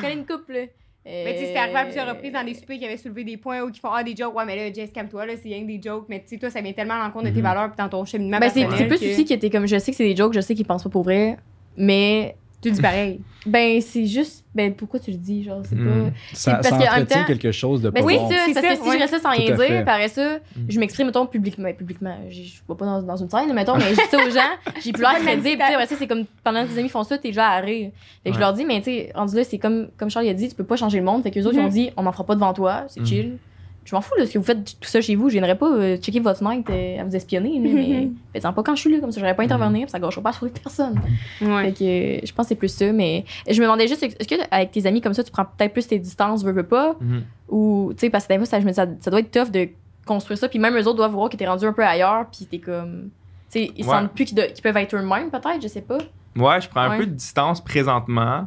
connaît 0.00 0.12
une 0.18 0.26
couple, 0.26 0.52
là. 0.52 0.60
Mais 1.08 1.32
tu 1.34 1.38
sais, 1.40 1.46
c'était 1.46 1.58
arrivé 1.58 1.78
à 1.78 1.84
plusieurs 1.84 2.08
Euh, 2.08 2.12
reprises 2.12 2.32
dans 2.32 2.42
des 2.44 2.54
soupers 2.54 2.78
qui 2.78 2.84
avaient 2.84 2.96
soulevé 2.96 3.22
des 3.22 3.36
points 3.36 3.62
ou 3.62 3.70
qui 3.70 3.78
font 3.78 3.90
Ah, 3.92 4.02
des 4.02 4.16
jokes. 4.16 4.34
Ouais, 4.36 4.44
mais 4.44 4.56
là, 4.56 4.72
Jess, 4.72 4.90
calme-toi, 4.90 5.24
là, 5.26 5.34
c'est 5.40 5.48
rien 5.48 5.62
que 5.62 5.66
des 5.68 5.80
jokes. 5.80 6.06
Mais 6.08 6.18
tu 6.20 6.28
sais, 6.28 6.38
toi, 6.38 6.50
ça 6.50 6.60
vient 6.60 6.72
tellement 6.72 6.94
à 6.94 7.04
l'encontre 7.06 7.26
de 7.26 7.30
tes 7.30 7.36
Mhm. 7.36 7.42
valeurs 7.42 7.68
puis 7.68 7.76
dans 7.78 7.88
ton 7.88 8.04
cheminement. 8.04 8.38
Ben, 8.40 8.50
c'est 8.50 8.66
plus 8.66 8.88
que 8.88 8.94
aussi 9.12 9.24
que 9.24 9.34
t'es 9.34 9.48
comme, 9.50 9.66
je 9.66 9.78
sais 9.78 9.92
que 9.92 9.96
c'est 9.96 10.04
des 10.08 10.16
jokes, 10.16 10.34
je 10.34 10.40
sais 10.40 10.54
qu'ils 10.56 10.66
pensent 10.66 10.82
pas 10.82 10.90
pour 10.90 11.04
vrai, 11.04 11.36
mais 11.76 12.34
Tu 12.62 12.70
dis 12.72 12.80
pareil. 12.80 13.20
ben, 13.46 13.80
c'est 13.80 14.06
juste, 14.06 14.44
ben, 14.54 14.74
pourquoi 14.74 14.98
tu 14.98 15.12
le 15.12 15.18
dis, 15.18 15.44
genre, 15.44 15.60
c'est 15.64 15.76
Mm. 15.76 15.84
pas. 16.04 16.10
Ça, 16.32 16.52
parce 16.54 16.64
ça 16.64 16.70
qu'en 16.70 16.78
même 16.78 16.88
entretient 17.02 17.20
temps- 17.20 17.26
quelque 17.26 17.52
chose 17.52 17.80
de 17.82 17.90
Ben, 17.90 18.00
pas 18.00 18.06
oui, 18.06 18.16
bon. 18.16 18.28
ça, 18.28 18.34
C'est 18.46 18.54
parce 18.54 18.66
ça, 18.66 18.72
que 18.74 18.82
si 18.82 18.88
ouais. 18.88 18.96
je 18.96 19.02
restais 19.02 19.18
sans 19.20 19.30
rien 19.30 19.54
dire, 19.54 19.84
par 19.84 20.00
ça, 20.08 20.38
Mm. 20.56 20.60
je 20.68 20.80
m'exprime, 20.80 21.06
mettons, 21.06 21.26
publiquement. 21.26 21.72
publiquement 21.72 22.16
je, 22.28 22.42
je 22.42 22.54
vais 22.68 22.74
pas 22.76 22.84
dans, 22.86 23.02
dans 23.02 23.16
une 23.16 23.30
scène, 23.30 23.52
mettons, 23.52 23.76
mais 23.76 23.90
je 23.90 23.94
dis 23.94 24.08
ça 24.10 24.16
aux 24.16 24.30
gens, 24.30 24.40
j'ai 24.84 24.90
plus 24.92 25.02
l'air 25.02 25.14
crédible. 25.20 25.62
le 25.62 25.82
Tu 25.82 25.88
sais, 25.88 25.94
c'est 25.96 26.06
comme 26.08 26.24
pendant 26.42 26.64
que 26.66 26.72
tes 26.72 26.78
amis 26.80 26.88
font 26.88 27.04
ça, 27.04 27.18
t'es 27.18 27.28
déjà 27.28 27.50
à 27.50 27.60
rire. 27.60 27.90
Fait 28.24 28.30
que 28.30 28.34
je 28.34 28.40
leur 28.40 28.52
dis, 28.52 28.64
mais 28.64 28.78
tu 28.78 28.84
sais, 28.86 29.12
rendu 29.14 29.36
là, 29.36 29.44
c'est 29.44 29.58
comme, 29.58 29.88
comme 29.96 30.10
Charles 30.10 30.26
a 30.28 30.34
dit, 30.34 30.48
tu 30.48 30.54
peux 30.56 30.64
pas 30.64 30.76
changer 30.76 30.98
le 30.98 31.04
monde. 31.04 31.22
Fait 31.22 31.30
que 31.30 31.36
les 31.36 31.46
autres, 31.46 31.56
ils 31.56 31.60
ont 31.60 31.64
Mhm. 31.64 31.70
dit, 31.70 31.90
on 31.96 32.02
n'en 32.02 32.10
fera 32.12 32.24
pas 32.24 32.34
devant 32.34 32.52
toi, 32.54 32.84
c'est 32.88 33.00
Mhm. 33.00 33.06
chill. 33.06 33.38
Je 33.86 33.94
m'en 33.94 34.00
fous, 34.02 34.12
là, 34.18 34.26
ce 34.26 34.32
que 34.32 34.38
vous 34.38 34.44
faites 34.44 34.64
tout 34.80 34.88
ça 34.88 35.00
chez 35.00 35.14
vous, 35.14 35.28
je 35.28 35.34
viendrais 35.34 35.56
pas 35.56 35.72
euh, 35.72 35.96
checker 35.96 36.18
votre 36.20 36.42
night 36.42 36.68
euh, 36.68 37.00
à 37.00 37.04
vous 37.04 37.14
espionner, 37.16 37.54
là, 37.60 37.70
mais 37.72 38.08
faites-en 38.34 38.52
pas 38.52 38.62
quand 38.64 38.74
je 38.74 38.80
suis 38.80 38.92
là, 38.92 38.98
comme 39.00 39.12
ça, 39.12 39.20
j'aurais 39.20 39.36
pas 39.36 39.44
intervenir, 39.44 39.82
puis 39.82 39.90
ça 39.92 40.00
gâchera 40.00 40.20
pas 40.22 40.32
sur 40.32 40.44
les 40.46 40.50
personnes. 40.50 41.00
Ouais. 41.40 41.66
Fait 41.66 41.72
que 41.72 41.84
euh, 41.84 42.20
je 42.24 42.32
pense 42.32 42.46
que 42.46 42.48
c'est 42.48 42.54
plus 42.56 42.68
ça, 42.68 42.92
mais 42.92 43.24
je 43.48 43.58
me 43.60 43.64
demandais 43.64 43.86
juste, 43.86 44.02
est-ce 44.02 44.26
que 44.28 44.34
avec 44.50 44.72
tes 44.72 44.84
amis 44.86 45.00
comme 45.00 45.14
ça, 45.14 45.22
tu 45.22 45.30
prends 45.30 45.44
peut-être 45.44 45.72
plus 45.72 45.86
tes 45.86 45.98
distances, 46.00 46.44
veux, 46.44 46.52
veux 46.52 46.64
pas, 46.66 46.96
Mhm. 47.00 47.22
ou, 47.48 47.92
tu 47.96 48.00
sais, 48.00 48.10
parce 48.10 48.26
que 48.26 48.32
des 48.32 48.38
fois, 48.38 48.46
ça, 48.46 48.58
je 48.60 48.64
me 48.64 48.70
dis, 48.70 48.74
ça, 48.74 48.86
ça 49.00 49.10
doit 49.10 49.20
être 49.20 49.30
tough 49.30 49.50
de 49.52 49.68
construire 50.04 50.38
ça, 50.38 50.48
puis 50.48 50.58
même 50.58 50.74
eux 50.76 50.80
autres 50.86 50.96
doivent 50.96 51.12
voir 51.12 51.28
que 51.30 51.36
t'es 51.36 51.46
rendu 51.46 51.64
un 51.64 51.72
peu 51.72 51.84
ailleurs, 51.84 52.26
puis 52.30 52.46
t'es 52.46 52.58
comme. 52.58 53.10
Tu 53.52 53.60
sais, 53.60 53.70
ils 53.76 53.84
Ouais. 53.86 53.90
sentent 53.92 54.12
plus 54.12 54.24
qu'ils, 54.24 54.36
peuvent 54.62 54.76
être 54.78 54.96
eux-mêmes, 54.96 55.30
peut-être, 55.30 55.62
je 55.62 55.68
sais 55.68 55.80
pas. 55.82 55.98
Ouais, 56.36 56.60
je 56.60 56.68
prends 56.68 56.80
un 56.82 56.98
peu 56.98 57.06
de 57.06 57.12
distance 57.12 57.62
présentement. 57.62 58.46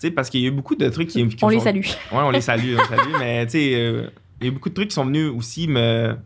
Tu 0.00 0.08
sais, 0.08 0.10
parce 0.10 0.28
qu'il 0.30 0.40
y 0.40 0.44
a 0.46 0.48
eu 0.48 0.50
beaucoup 0.50 0.74
de 0.74 0.88
trucs 0.88 1.08
qui. 1.08 1.28
qui 1.28 1.44
On 1.44 1.48
les 1.48 1.58
sont- 1.58 1.64
salue. 1.64 1.80
Ouais, 1.84 2.22
on 2.24 2.30
les 2.30 2.40
salue, 2.40 2.74
on 2.76 2.80
les 2.82 2.88
salue. 2.88 3.12
Mais 3.20 3.44
tu 3.46 3.52
sais, 3.52 3.72
euh, 3.76 4.08
il 4.42 4.46
y 4.46 4.48
a 4.48 4.50
beaucoup 4.52 4.68
de 4.68 4.74
trucs 4.74 4.88
qui 4.88 4.94
sont 4.94 5.04
venus 5.06 5.30
aussi 5.30 5.68
me. 5.68 6.16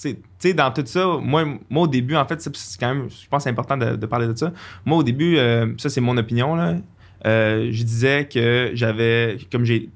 Tu 0.00 0.16
sais- 0.38 0.54
dans 0.54 0.70
tout 0.70 0.82
ça, 0.86 1.06
moi, 1.20 1.44
moi 1.70 1.84
au 1.84 1.86
début, 1.88 2.14
en 2.16 2.26
fait, 2.26 2.40
c'est- 2.40 2.78
quand 2.78 2.94
même, 2.94 3.08
je 3.10 3.26
pense 3.28 3.46
important 3.46 3.76
de, 3.76 3.96
de 3.96 4.06
parler 4.06 4.28
de 4.28 4.34
ça. 4.36 4.52
Moi, 4.84 4.98
au 4.98 5.02
début, 5.02 5.36
euh, 5.38 5.72
ça, 5.78 5.88
c'est 5.88 6.00
mon 6.00 6.16
opinion, 6.16 6.54
là. 6.54 6.76
euh, 7.24 7.68
je 7.72 7.82
disais 7.82 8.28
que 8.32 8.70
j'avais, 8.74 9.38
comme 9.50 9.64
j'ai, 9.64 9.88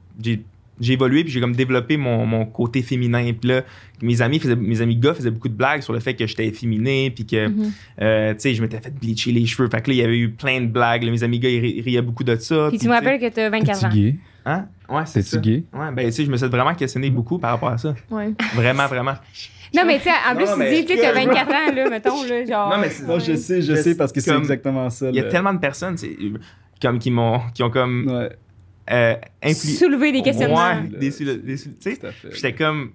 j'ai, 0.81 0.95
évolué, 0.95 1.23
puis 1.25 1.33
j'ai 1.33 1.41
comme 1.41 1.55
développé 1.55 1.97
mon, 1.97 2.27
mon 2.27 2.45
côté 2.47 2.83
féminin. 2.83 3.33
Puis 3.39 3.49
là, 3.51 3.63
mes 4.03 4.23
amis, 4.23 4.39
faisaient, 4.39 4.57
mes 4.57 4.81
amis 4.81 4.97
gars 4.97 5.15
faisaient 5.15 5.31
beaucoup 5.31 5.49
de 5.49 5.55
blagues 5.55 5.83
sur 5.83 5.93
le 5.93 6.01
fait 6.01 6.15
que 6.15 6.27
j'étais 6.27 6.47
efféminé, 6.47 7.11
puis 7.11 7.27
que, 7.27 7.49
Mhm. 7.49 7.73
euh, 8.01 8.33
tu 8.35 8.41
sais, 8.41 8.55
je 8.55 8.63
m'étais 8.63 8.81
fait 8.81 8.91
bleacher 8.99 9.33
les 9.33 9.47
cheveux. 9.47 9.69
Fait 9.69 9.81
que 9.83 9.91
là, 9.91 9.95
il 9.95 9.99
y 9.99 10.03
avait 10.03 10.19
eu 10.19 10.31
plein 10.31 10.61
de 10.61 10.67
blagues. 10.67 11.03
là, 11.05 11.11
mes 11.11 11.23
amis 11.23 11.39
gars, 11.39 11.49
ils 11.51 11.61
ri- 11.61 11.81
riaient 11.83 12.03
beaucoup 12.03 12.25
de 12.25 12.35
ça. 12.37 12.67
Puis 12.71 12.79
tu 12.79 12.87
puis, 12.87 12.89
me 12.89 12.99
tu 12.99 13.05
rappelles 13.05 13.21
que 13.21 13.29
t'as 13.35 13.51
24 13.51 13.85
ans. 13.85 13.89
T'es-tu 13.91 14.01
gay? 14.03 14.17
Hein? 14.47 14.67
Ouais, 14.89 15.03
c'est 15.07 15.23
ça. 15.23 15.39
gay? 15.39 15.65
Ouais, 15.73 15.93
ben, 15.95 16.07
tu 16.07 16.13
sais, 16.13 16.25
je 16.25 16.31
me 16.31 16.37
suis 16.37 16.47
vraiment 16.49 16.75
questionné 16.75 17.11
beaucoup 17.11 17.39
par 17.39 17.51
rapport 17.53 17.69
à 17.69 17.79
ça. 17.79 17.95
Ouais. 18.11 18.31
Vraiment, 18.55 18.87
vraiment. 18.87 19.15
Non, 19.77 19.83
mais 19.87 19.99
tu 19.99 20.05
sais, 20.05 20.11
en 20.11 20.35
Non, 20.35 20.57
plus, 20.57 20.65
tu 20.67 20.75
dis, 20.81 20.85
tu 20.95 21.01
t'as 21.01 21.13
24 21.13 21.49
ans, 21.49 21.75
là, 21.75 21.91
mettons, 21.91 22.25
là, 22.25 22.45
genre. 22.45 22.71
Non, 22.71 22.79
mais 22.81 22.89
c'est- 22.91 23.21
je 23.21 23.37
sais, 23.37 23.63
je 23.63 23.75
sais, 23.77 23.97
parce 23.97 24.11
que 24.11 24.21
c'est 24.21 24.31
comme- 24.33 24.41
exactement 24.41 24.91
ça. 24.91 25.11
Il 25.11 25.15
y 25.17 25.21
a 25.21 25.25
le- 25.25 25.29
tellement 25.29 25.53
de 25.55 25.59
personnes, 25.61 25.97
comme, 26.83 26.99
qui 26.99 27.11
m'ont, 27.13 27.39
qui 27.55 27.63
ont 27.63 27.71
comme, 27.71 28.07
Ouais, 28.09 28.31
euh, 28.91 29.15
impli- 29.43 29.77
Soulever 29.79 30.13
des 30.13 30.23
questionnements. 30.23 30.57
Ouais, 30.75 30.83
Le- 30.91 30.99
des, 30.99 31.11
sou- 31.11 31.25
des 31.25 31.57
j'étais 32.33 32.55
comme, 32.55 32.93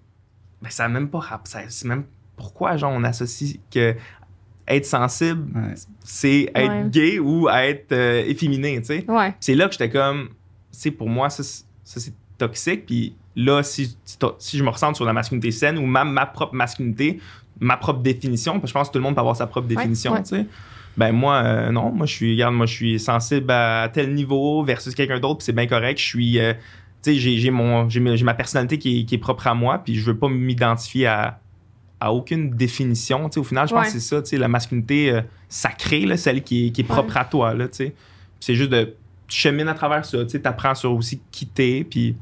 ben, 0.61 0.69
ça 0.69 0.85
a 0.85 0.87
même 0.89 1.09
pas, 1.09 1.19
rap- 1.19 1.47
ça, 1.47 1.61
c'est 1.69 1.87
même, 1.87 2.03
pourquoi, 2.35 2.75
genre, 2.77 2.91
on 2.93 3.03
associe 3.03 3.57
que 3.71 3.95
être 4.67 4.85
sensible, 4.85 5.45
Ouais. 5.55 5.73
c'est 6.03 6.51
être 6.55 6.69
Ouais. 6.69 6.89
gay 6.89 7.19
ou 7.19 7.47
être 7.49 7.91
euh, 7.91 8.23
efféminé, 8.25 8.79
tu 8.79 8.85
sais. 8.87 9.05
Ouais. 9.07 9.35
c'est 9.39 9.53
là 9.55 9.67
que 9.67 9.73
j'étais 9.73 9.89
comme, 9.91 10.29
c'est 10.71 10.91
pour 10.91 11.07
moi, 11.07 11.29
ça, 11.29 11.43
c'est- 11.43 11.65
ça, 11.83 11.99
c'est 11.99 12.13
toxique. 12.37 12.85
Puis 12.87 13.15
là, 13.35 13.61
si, 13.63 13.95
si, 14.39 14.57
je 14.57 14.63
me 14.63 14.69
ressens 14.69 14.95
sur 14.95 15.05
la 15.05 15.13
masculinité 15.13 15.51
saine 15.51 15.77
ou 15.77 15.85
ma, 15.85 16.03
ma 16.03 16.25
propre 16.25 16.55
masculinité, 16.55 17.19
ma 17.59 17.77
propre 17.77 18.01
définition, 18.01 18.53
parce 18.53 18.63
que 18.63 18.67
je 18.69 18.73
pense 18.73 18.87
que 18.87 18.93
tout 18.93 18.99
le 18.99 19.03
monde 19.03 19.13
peut 19.15 19.21
avoir 19.21 19.35
sa 19.37 19.47
propre 19.47 19.67
définition, 19.67 20.13
ouais. 20.13 20.23
tu 20.23 20.29
sais. 20.29 20.45
Ben 20.97 21.11
moi, 21.11 21.35
euh, 21.43 21.71
non, 21.71 21.91
moi 21.91 22.05
je 22.05 22.13
suis, 22.13 22.33
regarde, 22.33 22.55
moi 22.55 22.65
je 22.65 22.73
suis 22.73 22.99
sensible 22.99 23.51
à 23.51 23.89
tel 23.93 24.13
niveau 24.13 24.63
versus 24.63 24.95
quelqu'un 24.95 25.19
d'autre, 25.19 25.39
puis 25.39 25.45
c'est 25.45 25.53
bien 25.53 25.67
correct. 25.67 25.99
Je 25.99 26.05
suis, 26.05 26.39
euh, 26.39 26.53
tu 27.03 27.13
sais, 27.13 27.15
j'ai, 27.19 27.37
j'ai 27.37 27.51
mon, 27.51 27.89
j'ai, 27.89 27.99
ma- 27.99 28.15
j'ai 28.15 28.23
ma 28.23 28.33
personnalité 28.33 28.77
qui 28.77 29.01
est, 29.01 29.03
qui 29.03 29.15
est 29.15 29.19
propre 29.19 29.47
à 29.47 29.53
moi, 29.53 29.79
puis 29.79 29.95
je 29.95 30.05
veux 30.05 30.17
pas 30.17 30.29
m'identifier 30.29 31.07
à, 31.07 31.39
à 31.99 32.13
aucune 32.13 32.49
définition. 32.51 33.27
Tu 33.29 33.33
sais, 33.35 33.39
au 33.39 33.43
final, 33.43 33.67
je 33.67 33.73
pense 33.73 33.81
Ouais. 33.81 33.85
que 33.87 33.91
c'est 33.93 33.99
ça, 33.99 34.21
tu 34.21 34.29
sais, 34.29 34.37
la 34.37 34.47
masculinité 34.47 35.11
euh, 35.11 35.21
sacrée, 35.49 36.05
là, 36.05 36.15
celle 36.17 36.43
qui 36.43 36.67
est, 36.67 36.71
qui 36.71 36.81
est 36.81 36.85
propre 36.85 37.17
à 37.17 37.25
toi, 37.25 37.53
là, 37.53 37.67
tu 37.67 37.75
sais. 37.77 37.93
C'est 38.39 38.55
juste 38.55 38.69
de 38.71 38.95
tu 39.27 39.37
chemines 39.37 39.67
à 39.67 39.73
travers 39.73 40.05
ça, 40.05 40.23
tu 40.23 40.29
sais, 40.29 40.39
t'apprends 40.39 40.75
sur 40.75 40.93
aussi 40.93 41.19
qui 41.31 41.47
t'es, 41.47 41.85
puis 41.89 42.15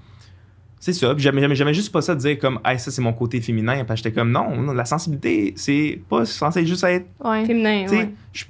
c'est 0.80 0.94
ça. 0.94 1.14
Puis 1.14 1.24
j'aimais, 1.24 1.74
juste 1.74 1.92
pas 1.92 2.02
ça 2.02 2.16
de 2.16 2.20
dire 2.22 2.40
comme, 2.40 2.60
hey, 2.66 2.80
ça 2.80 2.92
c'est 2.92 3.02
mon 3.02 3.14
côté 3.14 3.40
féminin. 3.42 3.84
Puis 3.84 3.98
j'étais 3.98 4.12
comme, 4.12 4.32
non, 4.32 4.56
non, 4.56 4.74
la 4.74 4.86
sensibilité, 4.86 5.54
c'est 5.58 6.02
pas 6.10 6.26
censé 6.26 6.66
juste 6.66 6.84
être, 6.86 7.06
Ouais. 7.24 7.46
Féminin, 7.46 7.84
tu 7.84 7.90
sais, 7.90 7.96
ouais. 7.98 8.10
je- 8.34 8.46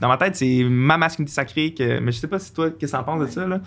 dans 0.00 0.08
ma 0.08 0.16
tête, 0.16 0.36
c'est 0.36 0.64
ma 0.64 0.96
masculinité 0.98 1.32
sacrée, 1.34 1.74
que, 1.74 1.98
mais 2.00 2.12
je 2.12 2.18
sais 2.18 2.26
pas 2.28 2.38
si 2.38 2.52
toi, 2.52 2.70
qu'est-ce 2.70 2.92
que 2.92 2.96
t'en 2.96 3.04
penses 3.04 3.26
de 3.26 3.30
ça, 3.30 3.46
là. 3.46 3.60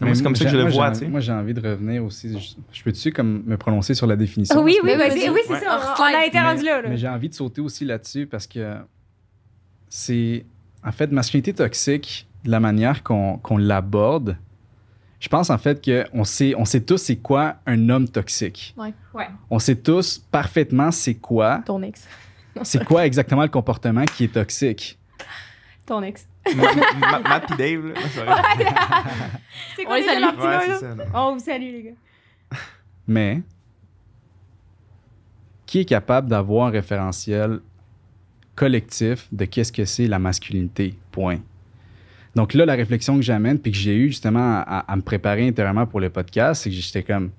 Moi, 0.00 0.14
c'est 0.14 0.22
comme 0.22 0.36
ça 0.36 0.44
que 0.44 0.50
je 0.52 0.56
le 0.56 0.70
vois, 0.70 0.92
tu 0.92 1.00
sais. 1.00 1.08
Moi, 1.08 1.18
j'ai 1.18 1.32
envie 1.32 1.52
de 1.54 1.60
revenir 1.60 2.04
aussi. 2.04 2.38
Je, 2.38 2.54
je 2.72 2.82
peux-tu 2.84 3.10
comme 3.10 3.42
me 3.44 3.56
prononcer 3.56 3.94
sur 3.94 4.06
la 4.06 4.14
définition? 4.14 4.62
Oui, 4.62 4.76
oui, 4.84 4.92
Mais 4.96 4.96
vas-y. 4.96 5.28
oui, 5.28 5.40
c'est 5.48 5.58
ça. 5.58 5.80
On 5.98 6.02
On 6.02 6.04
a 6.04 6.24
été 6.24 6.38
Mais- 6.38 6.44
rendu 6.44 6.62
là. 6.64 6.82
là. 6.82 6.88
Mais 6.88 6.96
j'ai 6.96 7.08
envie 7.08 7.28
de 7.28 7.34
sauter 7.34 7.60
aussi 7.60 7.84
là-dessus 7.84 8.26
parce 8.26 8.46
que 8.46 8.76
c'est. 9.88 10.44
En 10.86 10.92
fait, 10.92 11.10
masculinité 11.10 11.52
toxique, 11.52 12.28
de 12.44 12.50
la 12.52 12.60
manière 12.60 13.02
qu'on 13.02 13.38
qu'on 13.38 13.56
l'aborde, 13.56 14.36
je 15.18 15.28
pense 15.28 15.50
en 15.50 15.58
fait 15.58 15.84
qu'on 15.84 16.22
sait, 16.24 16.54
on 16.56 16.64
sait 16.64 16.80
tous 16.80 16.98
c'est 16.98 17.16
quoi 17.16 17.56
un 17.66 17.88
homme 17.88 18.08
toxique. 18.08 18.74
Ouais. 18.78 18.94
Ouais. 19.14 19.26
On 19.50 19.58
sait 19.58 19.74
tous 19.74 20.18
parfaitement 20.30 20.92
c'est 20.92 21.14
quoi, 21.16 21.62
Ton 21.66 21.82
ex. 21.82 22.06
c'est 22.62 22.84
quoi 22.84 23.04
exactement 23.04 23.42
le 23.42 23.48
comportement 23.48 24.04
qui 24.04 24.24
est 24.24 24.32
toxique. 24.32 24.97
Ton 25.88 26.02
ex. 26.02 26.28
Ma- 26.54 26.74
ma- 27.00 27.18
Matt 27.20 27.46
pis 27.46 27.56
Dave, 27.56 27.86
là. 27.86 27.94
C'est. 28.14 29.82
C'est 29.82 29.86
On 29.88 29.94
les 29.94 30.02
salue. 30.02 30.24
Ouais, 30.38 30.74
ça. 30.78 30.94
On 31.14 31.32
vous 31.32 31.38
salue, 31.40 31.62
les 31.72 31.82
gars. 31.82 32.58
Mais 33.06 33.40
qui 35.66 35.80
est 35.80 35.84
capable 35.86 36.28
d'avoir 36.28 36.66
un 36.68 36.70
référentiel 36.70 37.60
collectif 38.54 39.28
de 39.32 39.44
qu'est-ce 39.46 39.72
que 39.72 39.84
c'est 39.84 40.06
la 40.06 40.18
masculinité? 40.18 40.94
Point. 41.10 41.38
Donc 42.34 42.54
là, 42.54 42.66
la 42.66 42.74
réflexion 42.74 43.16
que 43.16 43.22
j'amène, 43.22 43.58
puis 43.58 43.72
que 43.72 43.78
j'ai 43.78 43.96
eu 43.96 44.08
justement 44.08 44.62
à, 44.66 44.84
à 44.86 44.96
me 44.96 45.02
préparer 45.02 45.46
intérieurement 45.48 45.86
pour 45.86 46.00
le 46.00 46.10
podcast, 46.10 46.62
c'est 46.64 46.70
que 46.70 46.76
j'étais 46.76 47.02
comme 47.02 47.30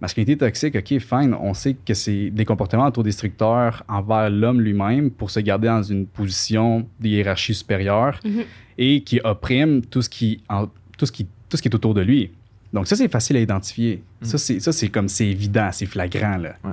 masculinité 0.00 0.36
toxique, 0.36 0.76
ok, 0.76 0.98
fine, 1.00 1.34
on 1.40 1.54
sait 1.54 1.74
que 1.74 1.92
c'est 1.94 2.30
des 2.30 2.44
comportements 2.44 2.86
autodestructeurs 2.86 3.82
envers 3.88 4.30
l'homme 4.30 4.60
lui-même 4.60 5.10
pour 5.10 5.30
se 5.30 5.40
garder 5.40 5.68
dans 5.68 5.82
une 5.82 6.06
position 6.06 6.86
de 7.00 7.08
hiérarchie 7.08 7.54
supérieure 7.54 8.20
Mhm. 8.24 8.42
et 8.78 9.02
qui 9.02 9.20
opprime 9.24 9.82
tout 9.84 10.02
ce 10.02 10.08
qui, 10.08 10.42
en- 10.48 10.68
tout 10.96 11.06
ce 11.06 11.12
qui, 11.12 11.24
tout 11.48 11.56
ce 11.56 11.62
qui 11.62 11.68
est 11.68 11.74
autour 11.74 11.94
de 11.94 12.00
lui. 12.02 12.30
Donc 12.72 12.86
ça, 12.86 12.94
c'est 12.96 13.10
facile 13.10 13.36
à 13.36 13.40
identifier. 13.40 14.02
Ça, 14.22 14.36
c'est, 14.38 14.60
ça, 14.60 14.72
c'est 14.72 14.88
comme, 14.88 15.08
c'est 15.08 15.26
évident, 15.26 15.70
c'est 15.72 15.86
flagrant, 15.86 16.36
là. 16.36 16.54
Ouais. 16.64 16.72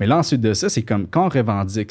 Mais 0.00 0.06
là, 0.06 0.18
ensuite 0.18 0.40
de 0.40 0.52
ça, 0.54 0.68
c'est 0.68 0.82
comme 0.82 1.06
quand 1.06 1.26
on 1.26 1.28
revendique 1.28 1.90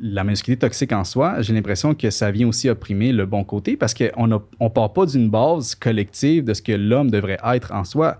la 0.00 0.24
masculinité 0.24 0.66
toxique 0.66 0.92
en 0.92 1.04
soi, 1.04 1.42
j'ai 1.42 1.52
l'impression 1.52 1.94
que 1.94 2.08
ça 2.10 2.30
vient 2.30 2.48
aussi 2.48 2.68
opprimer 2.68 3.12
le 3.12 3.26
bon 3.26 3.44
côté 3.44 3.76
parce 3.76 3.92
qu'on 3.94 4.26
ne 4.26 4.36
on 4.60 4.70
part 4.70 4.92
pas 4.92 5.04
d'une 5.06 5.28
base 5.28 5.74
collective 5.74 6.44
de 6.44 6.54
ce 6.54 6.62
que 6.62 6.72
l'homme 6.72 7.10
devrait 7.10 7.38
être 7.44 7.72
en 7.72 7.84
soi. 7.84 8.18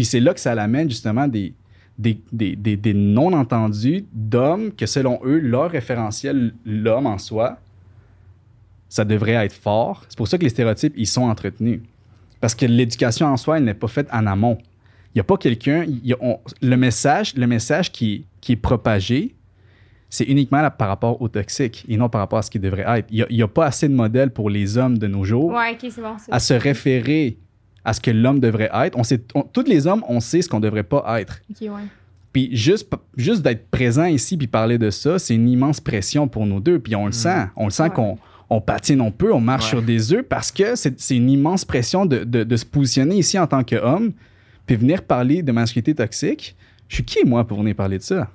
Puis 0.00 0.06
c'est 0.06 0.20
là 0.20 0.32
que 0.32 0.40
ça 0.40 0.54
l'amène 0.54 0.88
justement 0.88 1.28
des, 1.28 1.52
des, 1.98 2.18
des, 2.32 2.56
des- 2.56 2.78
des 2.78 2.94
non-entendus 2.94 4.06
d'hommes 4.14 4.72
que 4.72 4.86
selon 4.86 5.20
eux, 5.26 5.38
leur 5.40 5.70
référentiel, 5.70 6.54
l'homme 6.64 7.04
en 7.04 7.18
soi, 7.18 7.58
ça 8.88 9.04
devrait 9.04 9.32
être 9.44 9.52
fort. 9.52 10.04
C'est 10.08 10.16
pour 10.16 10.26
ça 10.26 10.38
que 10.38 10.42
les 10.42 10.48
stéréotypes, 10.48 10.94
ils 10.96 11.06
sont 11.06 11.24
entretenus. 11.24 11.80
Parce 12.40 12.54
que 12.54 12.64
l'éducation 12.64 13.26
en 13.26 13.36
soi, 13.36 13.58
elle 13.58 13.64
n'est 13.64 13.74
pas 13.74 13.88
faite 13.88 14.08
en 14.10 14.26
amont. 14.26 14.56
Il 15.14 15.16
n'y 15.18 15.20
a 15.20 15.24
pas 15.24 15.36
quelqu'un. 15.36 15.82
a- 15.82 16.36
le 16.62 16.76
message, 16.76 17.34
le 17.36 17.46
message 17.46 17.92
qui, 17.92 18.24
qui 18.40 18.52
est 18.52 18.56
propagé, 18.56 19.34
c'est 20.08 20.24
uniquement 20.24 20.62
là 20.62 20.70
par 20.70 20.88
rapport 20.88 21.20
au 21.20 21.28
toxique 21.28 21.84
et 21.90 21.98
non 21.98 22.08
par 22.08 22.22
rapport 22.22 22.38
à 22.38 22.42
ce 22.42 22.50
qui 22.50 22.58
devrait 22.58 22.86
être. 23.00 23.06
Il 23.10 23.26
n'y 23.30 23.42
a, 23.42 23.48
pas 23.48 23.66
assez 23.66 23.86
de 23.86 23.92
modèles 23.94 24.30
pour 24.30 24.48
les 24.48 24.78
hommes 24.78 24.96
de 24.96 25.06
nos 25.06 25.24
jours 25.24 25.50
Ouais, 25.52 25.76
bon. 25.98 26.16
à 26.30 26.40
se 26.40 26.54
référer 26.54 27.36
à 27.84 27.92
ce 27.92 28.00
que 28.00 28.10
l'homme 28.10 28.40
devrait 28.40 28.70
être. 28.72 28.98
On 28.98 29.02
sait, 29.04 29.20
on- 29.34 29.42
tous 29.42 29.64
les 29.66 29.86
hommes, 29.86 30.04
on 30.08 30.20
sait 30.20 30.42
ce 30.42 30.48
qu'on 30.48 30.58
ne 30.58 30.64
devrait 30.64 30.82
pas 30.82 31.20
être. 31.20 31.40
Ok, 31.50 31.56
ouais. 31.62 31.82
Puis 32.32 32.48
juste, 32.52 32.88
d'être 33.42 33.68
présent 33.70 34.04
ici 34.04 34.36
puis 34.36 34.46
parler 34.46 34.78
de 34.78 34.90
ça, 34.90 35.18
c'est 35.18 35.34
une 35.34 35.48
immense 35.48 35.80
pression 35.80 36.28
pour 36.28 36.46
nous 36.46 36.60
deux. 36.60 36.78
Puis 36.78 36.94
on 36.94 37.06
le 37.06 37.12
sent. 37.12 37.46
On 37.56 37.64
le 37.64 37.70
sent 37.70 37.84
Ouais. 37.84 37.90
qu'on 37.90 38.18
on 38.48 38.60
patine 38.60 39.00
un 39.00 39.10
peu, 39.10 39.32
on 39.32 39.40
marche 39.40 39.64
Ouais. 39.64 39.68
sur 39.70 39.82
des 39.82 40.12
œufs 40.12 40.22
parce 40.28 40.50
que 40.52 40.74
c'est 40.76 41.00
c'est 41.00 41.16
une 41.16 41.30
immense 41.30 41.64
pression 41.64 42.06
de, 42.06 42.24
de- 42.24 42.44
de 42.44 42.56
se 42.56 42.64
positionner 42.64 43.16
ici 43.18 43.38
en 43.38 43.46
tant 43.46 43.62
qu'homme 43.64 44.12
puis 44.66 44.76
venir 44.76 45.02
parler 45.02 45.42
de 45.42 45.50
masculinité 45.52 45.94
toxique. 45.94 46.56
Je 46.88 46.96
suis 46.96 47.04
qui, 47.04 47.24
moi, 47.24 47.44
pour 47.46 47.58
venir 47.60 47.74
parler 47.74 47.98
de 47.98 48.02
ça? 48.02 48.28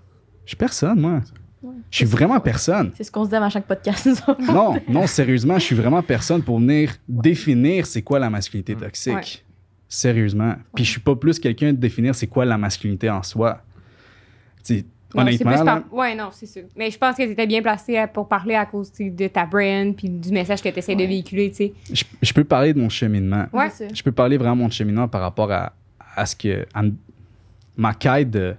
Je 0.45 0.49
suis 0.51 0.57
personne, 0.57 0.99
moi. 0.99 1.21
Je 1.91 1.97
suis 1.97 2.05
vraiment 2.05 2.39
personne. 2.39 2.91
C'est 2.95 3.03
ce 3.03 3.11
qu'on 3.11 3.23
se 3.25 3.29
dit 3.29 3.35
avant 3.35 3.49
chaque 3.49 3.65
podcast. 3.67 4.07
Non, 4.39 4.75
non, 4.87 5.07
sérieusement, 5.07 5.55
je 5.59 5.63
suis 5.65 5.75
vraiment 5.75 6.01
personne 6.03 6.41
pour 6.43 6.59
venir 6.59 6.93
définir 7.07 7.85
c'est 7.85 8.01
quoi 8.01 8.19
la 8.19 8.29
masculinité 8.29 8.75
toxique. 8.75 9.13
Ouais. 9.13 9.21
Sérieusement. 9.87 10.55
Puis 10.73 10.83
je 10.83 10.91
suis 10.91 10.99
pas 11.01 11.15
plus 11.15 11.39
quelqu'un 11.39 11.71
de 11.71 11.77
définir 11.77 12.15
c'est 12.15 12.27
quoi 12.27 12.43
la 12.45 12.57
masculinité 12.57 13.09
en 13.09 13.23
soi. 13.23 13.61
Tu 14.65 14.79
sais, 14.79 14.85
Non, 15.13 15.21
c'est 15.21 15.21
honnêtement, 15.21 15.51
plus 15.51 15.57
là, 15.59 15.63
par- 15.63 15.93
Ouais, 15.93 16.15
non, 16.15 16.29
c'est 16.31 16.45
sûr. 16.47 16.63
Mais 16.75 16.89
je 16.91 16.97
pense 16.97 17.15
que 17.15 17.23
tu 17.23 17.29
étais 17.31 17.47
bien 17.47 17.61
placé 17.61 17.95
à- 17.97 18.07
pour 18.07 18.27
parler 18.27 18.55
à 18.55 18.65
cause 18.65 18.91
de 18.91 19.27
ta 19.27 19.45
brand 19.45 19.95
puis 19.95 20.09
du 20.09 20.31
message 20.31 20.61
que 20.61 20.69
tu 20.69 20.79
essaies 20.79 20.95
de 20.95 21.03
véhiculer, 21.03 21.53
je, 21.93 22.03
je 22.21 22.33
peux 22.33 22.43
parler 22.43 22.73
de 22.73 22.79
mon 22.79 22.89
cheminement. 22.89 23.45
Ouais. 23.53 23.69
C'est 23.69 23.87
ça. 23.89 23.93
Je 23.93 24.03
peux 24.03 24.11
parler 24.11 24.37
vraiment 24.37 24.55
de 24.57 24.61
mon 24.63 24.69
cheminement 24.69 25.07
par 25.07 25.21
rapport 25.21 25.51
à, 25.51 25.73
à 26.15 26.25
ce 26.25 26.35
que. 26.35 26.65
à 26.73 26.81
ma 27.77 27.93
quête 27.93 28.31
de. 28.31 28.55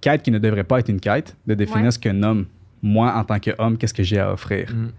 Quête 0.00 0.22
qui 0.22 0.30
ne 0.30 0.38
devrait 0.38 0.64
pas 0.64 0.78
être 0.80 0.88
une 0.88 1.00
quête, 1.00 1.36
de 1.46 1.54
définir 1.54 1.84
Ouais. 1.86 1.90
ce 1.90 1.98
qu'un 1.98 2.22
homme, 2.22 2.46
moi 2.82 3.12
en 3.14 3.24
tant 3.24 3.38
qu'homme, 3.40 3.76
qu'est-ce 3.76 3.94
que 3.94 4.02
j'ai 4.04 4.18
à 4.18 4.32
offrir. 4.32 4.72
Mm. 4.74 4.90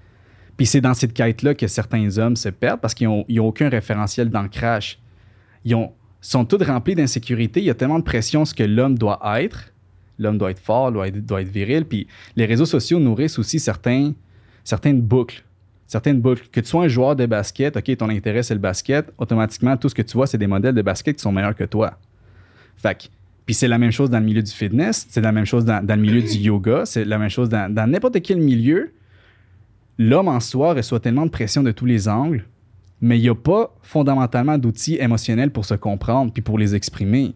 Puis 0.58 0.66
c'est 0.66 0.82
dans 0.82 0.94
cette 0.94 1.14
quête-là 1.14 1.54
que 1.56 1.68
certains 1.68 2.18
hommes 2.18 2.36
se 2.36 2.50
perdent 2.50 2.82
parce 2.82 2.94
qu'ils 2.94 3.08
n'ont 3.08 3.24
ils 3.30 3.40
ont 3.40 3.48
aucun 3.48 3.70
référentiel 3.70 4.30
d'ancrage. 4.30 5.00
Ils 5.64 5.74
ont, 5.76 5.94
sont 6.20 6.44
tous 6.44 6.62
remplis 6.64 6.96
d'insécurité. 6.96 7.62
Il 7.62 7.66
y 7.66 7.70
a 7.70 7.76
tellement 7.76 8.00
de 8.00 8.04
pression 8.04 8.44
sur 8.44 8.50
ce 8.52 8.56
que 8.56 8.64
l'homme 8.68 8.98
doit 8.98 9.20
être. 9.42 9.72
L'homme 10.18 10.38
doit 10.38 10.52
être 10.52 10.60
fort, 10.60 10.92
doit 10.92 11.08
être, 11.08 11.26
doit 11.26 11.42
être 11.42 11.48
viril. 11.50 11.86
Puis 11.86 12.08
les 12.36 12.46
réseaux 12.46 12.66
sociaux 12.66 13.00
nourrissent 13.00 13.40
aussi 13.40 13.58
certains, 13.58 14.12
certaines 14.66 15.00
boucles. 15.02 15.46
Certaines 15.88 16.20
boucles. 16.20 16.44
Que 16.52 16.60
tu 16.60 16.68
sois 16.68 16.84
un 16.84 16.88
joueur 16.90 17.16
de 17.16 17.26
basket, 17.26 17.78
OK, 17.78 17.96
ton 17.96 18.10
intérêt 18.10 18.44
c'est 18.44 18.54
le 18.54 18.60
basket, 18.60 19.12
automatiquement, 19.18 19.78
tout 19.78 19.88
ce 19.88 19.96
que 19.96 20.02
tu 20.02 20.18
vois, 20.18 20.28
c'est 20.28 20.38
des 20.38 20.46
modèles 20.46 20.76
de 20.76 20.82
basket 20.82 21.16
qui 21.16 21.22
sont 21.22 21.32
meilleurs 21.32 21.56
que 21.56 21.64
toi. 21.64 21.98
Fait 22.76 22.96
que- 22.96 23.08
puis 23.50 23.56
c'est 23.56 23.68
la 23.68 23.80
même 23.80 23.90
chose 23.92 24.12
dans 24.12 24.20
le 24.20 24.26
milieu 24.26 24.44
du 24.44 24.52
fitness, 24.52 25.08
c'est 25.10 25.22
la 25.22 25.32
même 25.32 25.48
chose 25.48 25.66
dans, 25.66 25.84
dans 25.84 25.96
le 25.96 26.02
milieu 26.04 26.22
du 26.22 26.38
yoga, 26.38 26.86
c'est 26.86 27.04
la 27.04 27.18
même 27.18 27.32
chose 27.32 27.50
dans 27.50 27.90
n'importe 27.90 28.22
quel 28.22 28.38
milieu 28.40 28.92
l'homme 29.98 30.28
en 30.28 30.40
soi 30.40 30.76
reçoit 30.76 31.00
tellement 31.00 31.26
de 31.26 31.32
pression 31.32 31.64
de 31.64 31.72
tous 31.72 31.88
les 31.88 32.08
angles, 32.08 32.46
mais 33.02 33.18
il 33.18 33.24
n'y 33.24 33.30
a 33.30 33.34
pas 33.34 33.76
fondamentalement 33.82 34.60
d'outils 34.60 34.98
émotionnels 35.00 35.50
pour 35.50 35.66
se 35.66 35.74
comprendre 35.74 36.32
puis 36.32 36.44
pour 36.44 36.60
les 36.60 36.76
exprimer, 36.76 37.34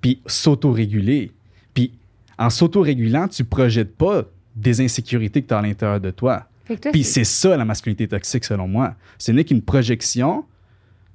puis 0.00 0.22
s'autoréguler. 0.24 1.30
Puis 1.74 1.92
en 2.38 2.48
s'autorégulant, 2.48 3.28
tu 3.28 3.44
projettes 3.44 3.94
pas 3.98 4.24
des 4.56 4.80
insécurités 4.80 5.42
que 5.42 5.48
tu 5.48 5.52
as 5.52 5.58
à 5.58 5.62
l'intérieur 5.62 6.00
de 6.00 6.10
toi. 6.10 6.48
Toi, 6.66 6.76
Puis 6.90 7.04
c'est- 7.04 7.24
c'est 7.24 7.48
ça 7.48 7.54
la 7.58 7.66
masculinité 7.66 8.08
toxique 8.08 8.46
selon 8.46 8.66
moi. 8.66 8.94
Ce 9.18 9.30
n'est 9.30 9.44
qu'une 9.44 9.60
projection 9.60 10.46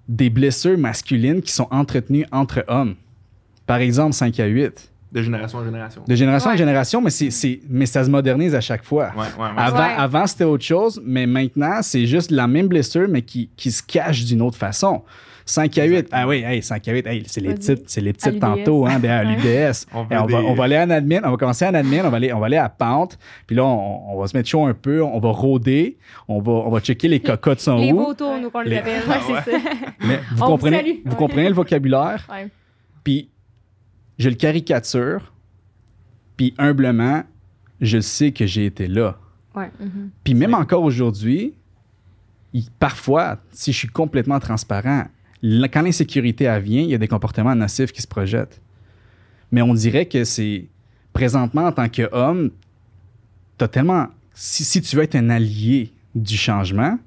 des 0.08 0.30
blessures 0.30 0.78
masculines 0.78 1.42
qui 1.42 1.52
sont 1.52 1.68
entretenues 1.72 2.28
entre 2.32 2.64
hommes. 2.68 2.94
Par 3.70 3.78
exemple, 3.82 4.14
5 4.14 4.40
à 4.40 4.48
8. 4.48 4.92
De 5.12 5.22
génération 5.22 5.60
en 5.60 5.64
génération. 5.66 6.02
De 6.08 6.16
génération 6.16 6.50
en 6.50 6.54
Ouais. 6.54 6.58
génération, 6.58 7.02
mais, 7.02 7.10
c'est, 7.12 7.30
c'est- 7.30 7.60
mais 7.70 7.86
ça 7.86 8.04
se 8.04 8.10
modernise 8.10 8.56
à 8.56 8.62
chaque 8.62 8.84
fois. 8.84 9.12
Ouais, 9.16 9.22
ouais, 9.38 9.44
ouais. 9.46 9.50
Avant, 9.58 9.78
Ouais. 9.78 9.94
avant, 9.98 10.26
c'était 10.28 10.44
autre 10.44 10.64
chose, 10.64 11.00
mais 11.06 11.28
maintenant, 11.28 11.80
c'est 11.84 12.06
juste 12.08 12.32
la 12.32 12.48
même 12.48 12.68
blessure, 12.68 13.08
mais 13.08 13.22
qui, 13.22 13.50
qui 13.56 13.72
se 13.72 13.84
cache 13.84 14.26
d'une 14.26 14.42
autre 14.42 14.58
façon. 14.58 15.04
5 15.46 15.78
à 15.80 15.84
8, 15.84 15.90
Exactement. 15.96 16.22
ah 16.24 16.28
oui, 16.28 16.44
hey, 16.46 16.62
5 16.64 16.88
à 16.88 16.92
8, 16.94 17.08
hey, 17.08 17.24
c'est 17.28 17.42
les 17.42 17.50
Vas-y. 17.50 17.58
titres, 17.60 17.82
c'est 17.88 18.02
les 18.02 18.12
l'UDS. 18.12 18.40
tantôt, 18.40 18.86
hein, 18.88 19.00
ben, 19.00 19.10
à 19.12 19.24
Ouais. 19.24 19.36
l'UDS. 19.36 19.86
On 19.94 20.02
Hey, 20.02 20.18
On, 20.20 20.26
veut 20.28 20.34
va, 20.34 20.42
des- 20.42 20.48
on 20.48 20.54
va 20.56 20.64
aller 20.66 20.78
en 20.78 20.90
admin, 20.92 21.20
on 21.24 21.32
va 21.32 21.38
commencer 21.38 21.66
en 21.66 21.74
admin, 21.74 22.06
on 22.06 22.10
va 22.10 22.18
aller, 22.18 22.32
on 22.34 22.40
va 22.40 22.46
aller 22.46 22.58
à 22.58 22.70
pente, 22.70 23.18
puis 23.48 23.56
là, 23.56 23.66
on, 23.66 24.14
on 24.16 24.20
va 24.22 24.28
se 24.28 24.38
mettre 24.38 24.48
chaud 24.50 24.66
un 24.66 24.76
peu, 24.76 25.02
on 25.04 25.20
va 25.20 25.30
rôder, 25.30 25.98
on 26.28 26.40
va, 26.40 26.52
on 26.52 26.70
va 26.70 26.80
checker 26.82 27.08
les 27.08 27.20
cocottes 27.20 27.62
sont 27.62 27.78
les 27.78 27.92
où. 27.94 27.98
vautours, 27.98 28.38
nous, 28.40 28.52
qu'on 28.52 28.62
les 28.62 28.70
Les- 28.72 28.78
appelle. 28.78 29.02
Ouais, 29.08 29.16
Ah 29.16 29.42
c'est 29.46 29.52
ça. 29.54 29.58
Mais 30.08 30.20
vous 30.36 30.46
comprenez, 30.46 31.02
vous 31.04 31.12
Ouais. 31.12 31.18
comprenez 31.18 31.50
le 31.50 31.56
vocabulaire, 31.56 32.28
Ouais. 32.32 32.48
puis 33.04 33.30
je 34.20 34.30
le 34.30 34.36
caricature, 34.36 35.34
puis 36.38 36.54
humblement, 36.58 37.24
je 37.82 38.00
sais 38.00 38.32
que 38.32 38.46
j'ai 38.46 38.66
été 38.66 38.88
là. 38.88 39.18
Ouais. 39.56 39.72
Mhm. 39.80 40.10
Puis 40.24 40.34
même 40.36 40.54
encore 40.54 40.84
aujourd'hui, 40.84 41.54
il- 42.54 42.70
parfois, 42.80 43.40
si 43.52 43.72
je 43.72 43.78
suis 43.78 43.88
complètement 43.88 44.40
transparent, 44.40 45.06
quand 45.42 45.82
l'insécurité 45.82 46.46
vient, 46.60 46.82
il 46.82 46.90
y 46.90 46.94
a 46.96 46.98
des 46.98 47.08
comportements 47.08 47.56
nocifs 47.56 47.92
qui 47.92 48.02
se 48.02 48.08
projettent. 48.08 48.62
Mais 49.52 49.62
on 49.62 49.74
dirait 49.74 50.06
que 50.06 50.24
c'est 50.26 50.68
présentement 51.14 51.66
en 51.66 51.72
tant 51.72 51.90
qu'homme, 51.90 52.52
t'as 53.58 53.68
tellement. 53.68 54.08
Si, 54.34 54.64
si 54.64 54.82
tu 54.82 54.96
veux 54.96 55.04
être 55.04 55.16
un 55.16 55.30
allié 55.30 55.92
du 56.14 56.38
changement, 56.38 56.98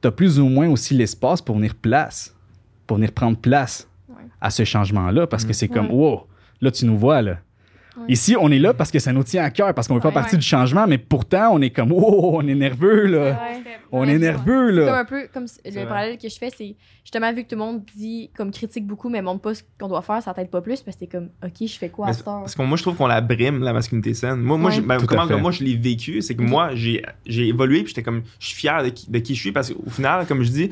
t'as 0.00 0.10
plus 0.10 0.38
ou 0.38 0.48
moins 0.48 0.68
aussi 0.68 0.94
l'espace 0.94 1.40
pour 1.40 1.56
venir 1.56 1.74
place, 1.74 2.34
pour 2.86 2.96
venir 2.98 3.12
prendre 3.12 3.36
place. 3.38 3.86
À 4.40 4.50
ce 4.50 4.64
changement-là, 4.64 5.26
parce 5.26 5.44
Mm. 5.44 5.48
que 5.48 5.52
c'est 5.52 5.68
comme, 5.68 5.86
Ouais. 5.86 5.92
wow, 5.94 6.26
là 6.60 6.70
tu 6.70 6.84
nous 6.86 6.98
vois 6.98 7.22
là. 7.22 7.38
Ouais. 7.96 8.04
Ici, 8.08 8.36
on 8.40 8.50
est 8.50 8.58
là 8.60 8.72
parce 8.72 8.90
que 8.90 8.98
ça 9.00 9.12
nous 9.12 9.24
tient 9.24 9.42
à 9.42 9.50
cœur, 9.50 9.74
parce 9.74 9.86
qu'on 9.88 9.94
veut 9.96 10.00
faire 10.00 10.10
Ouais. 10.10 10.14
partie 10.14 10.36
Ouais. 10.36 10.40
du 10.40 10.46
changement, 10.46 10.86
mais 10.86 10.96
pourtant, 10.96 11.50
on 11.52 11.60
est 11.60 11.70
comme, 11.70 11.92
oh, 11.92 12.30
on 12.34 12.46
est 12.46 12.54
nerveux 12.54 13.06
là. 13.06 13.18
Ouais. 13.32 13.62
On 13.92 14.04
est 14.04 14.12
c'est 14.12 14.18
nerveux 14.20 14.68
C'est 14.70 14.76
comme 14.76 14.86
là. 14.86 14.98
un 15.00 15.04
peu 15.04 15.28
comme 15.34 15.46
le 15.64 15.70
vrai. 15.72 15.84
parallèle 15.86 16.16
que 16.16 16.28
je 16.28 16.38
fais, 16.38 16.50
c'est 16.56 16.76
justement 17.04 17.32
vu 17.34 17.42
que 17.42 17.48
tout 17.48 17.56
le 17.56 17.64
monde 17.64 17.82
dit 17.96 18.30
comme 18.36 18.52
critique 18.52 18.86
beaucoup, 18.86 19.08
mais 19.10 19.20
montre 19.20 19.40
pas 19.42 19.54
ce 19.54 19.64
qu'on 19.78 19.88
doit 19.88 20.00
faire, 20.02 20.22
ça 20.22 20.32
t'aide 20.32 20.48
pas 20.50 20.60
plus 20.62 20.80
parce 20.82 20.96
que 20.96 21.00
t'es 21.00 21.06
comme 21.08 21.30
ok, 21.44 21.66
je 21.66 21.76
fais 21.76 21.88
quoi 21.88 22.06
à 22.06 22.10
Mais 22.12 22.16
heure? 22.16 22.24
Parce 22.24 22.54
que 22.54 22.62
moi, 22.62 22.76
je 22.76 22.82
trouve 22.82 22.94
qu'on 22.96 23.08
la 23.08 23.20
brime, 23.20 23.60
la 23.64 23.72
masculinité 23.72 24.14
saine. 24.14 24.36
Moi, 24.36 24.56
moi, 24.56 24.70
Ouais. 24.70 24.76
j'ai- 24.76 24.82
ben, 24.82 24.98
comment 25.06 25.26
moi, 25.38 25.50
je 25.50 25.64
l'ai 25.64 25.76
vécu, 25.76 26.22
c'est 26.22 26.36
que 26.36 26.42
moi, 26.42 26.70
j'ai 26.76 27.02
évolué, 27.48 27.78
puis 27.80 27.88
j'étais 27.88 28.04
comme, 28.04 28.22
je 28.38 28.46
suis 28.46 28.56
fier 28.56 28.84
de 28.84 28.90
qui, 28.90 29.10
de 29.10 29.18
qui 29.18 29.34
je 29.34 29.40
suis, 29.40 29.52
parce 29.52 29.72
qu'au 29.72 29.90
final, 29.90 30.24
comme 30.26 30.42
je 30.44 30.50
dis, 30.50 30.70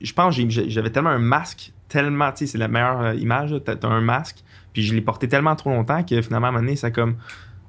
je 0.00 0.12
pense 0.12 0.36
que 0.36 0.48
j'ai- 0.50 0.68
j'avais 0.68 0.90
tellement 0.90 1.10
un 1.10 1.18
masque, 1.20 1.72
tellement, 1.88 2.30
tu 2.32 2.38
sais, 2.38 2.46
c'est 2.46 2.58
la 2.58 2.68
meilleure 2.68 3.00
euh, 3.00 3.14
image, 3.14 3.54
t'as 3.64 3.76
t'as 3.76 3.88
un 3.88 4.00
masque, 4.00 4.38
puis 4.72 4.82
je 4.82 4.94
l'ai 4.94 5.00
porté 5.00 5.28
tellement 5.28 5.54
trop 5.56 5.70
longtemps 5.70 6.02
que 6.02 6.20
finalement, 6.22 6.46
à 6.46 6.50
un 6.50 6.52
moment 6.52 6.64
donné, 6.64 6.76
ça 6.76 6.90
comme, 6.90 7.16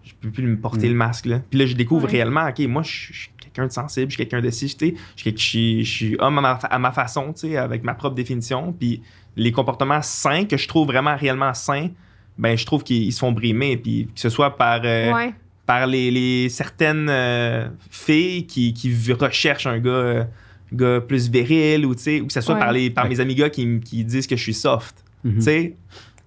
je 0.03 0.13
peux 0.22 0.30
plus 0.32 0.43
me 0.43 0.57
porter 0.57 0.88
Mm. 0.88 0.91
le 0.91 0.95
masque, 0.97 1.26
là. 1.26 1.39
Puis 1.49 1.59
là, 1.59 1.66
je 1.66 1.74
découvre 1.76 2.05
Ouais. 2.05 2.11
réellement, 2.11 2.47
OK, 2.47 2.59
moi, 2.68 2.84
je 2.84 2.89
suis- 3.13 3.30
quelqu'un 3.39 3.68
de 3.68 3.72
sensible, 3.72 4.11
je 4.11 4.16
suis 4.16 4.26
quelqu'un 4.26 4.43
de 4.45 4.49
si, 4.49 4.76
tu 4.76 4.88
sais, 4.89 4.95
je 5.16 5.84
suis- 5.84 6.16
homme 6.20 6.38
à 6.39 6.41
ma, 6.41 6.55
fa- 6.57 6.68
à 6.68 6.78
ma 6.80 6.91
façon, 6.91 7.34
tu 7.34 7.41
sais, 7.49 7.57
avec 7.57 7.84
ma 7.84 7.93
propre 7.93 8.16
définition, 8.16 8.74
puis 8.74 9.01
les 9.36 9.51
comportements 9.51 10.01
sains, 10.01 10.45
que 10.45 10.57
je 10.57 10.68
trouve 10.68 10.88
vraiment 10.88 11.16
réellement 11.16 11.53
sains, 11.53 11.89
ben 12.38 12.57
je 12.57 12.66
trouve 12.66 12.84
qu'ils 12.84 13.13
se 13.13 13.20
font 13.20 13.32
brimer 13.32 13.78
puis 13.78 14.09
que 14.13 14.20
ce 14.20 14.28
soit 14.30 14.57
par 14.57 14.82
euh, 14.84 15.13
Ouais. 15.13 15.34
par 15.66 15.88
les, 15.88 16.11
les 16.11 16.49
certaines 16.49 17.07
euh, 17.09 17.68
filles 17.89 18.45
qui, 18.45 18.74
recherchent 19.13 19.68
un 19.68 19.80
gars 19.80 19.89
euh, 19.89 20.24
gars 20.74 21.01
plus 21.01 21.30
viril 21.30 21.86
ou 21.86 21.93
tu 21.95 22.01
sais 22.01 22.22
ou 22.22 22.28
que 22.28 22.34
ce 22.34 22.41
soit 22.41 22.55
Ouais. 22.55 22.59
par 22.59 22.72
les 22.72 22.89
par 22.89 23.03
Ouais. 23.05 23.09
mes 23.11 23.20
amis 23.20 23.36
gars 23.36 23.49
qui, 23.49 23.80
qui 23.80 24.03
disent 24.03 24.28
que 24.28 24.36
je 24.36 24.41
suis 24.41 24.53
soft 24.53 25.03
tu 25.24 25.41
sais 25.41 25.76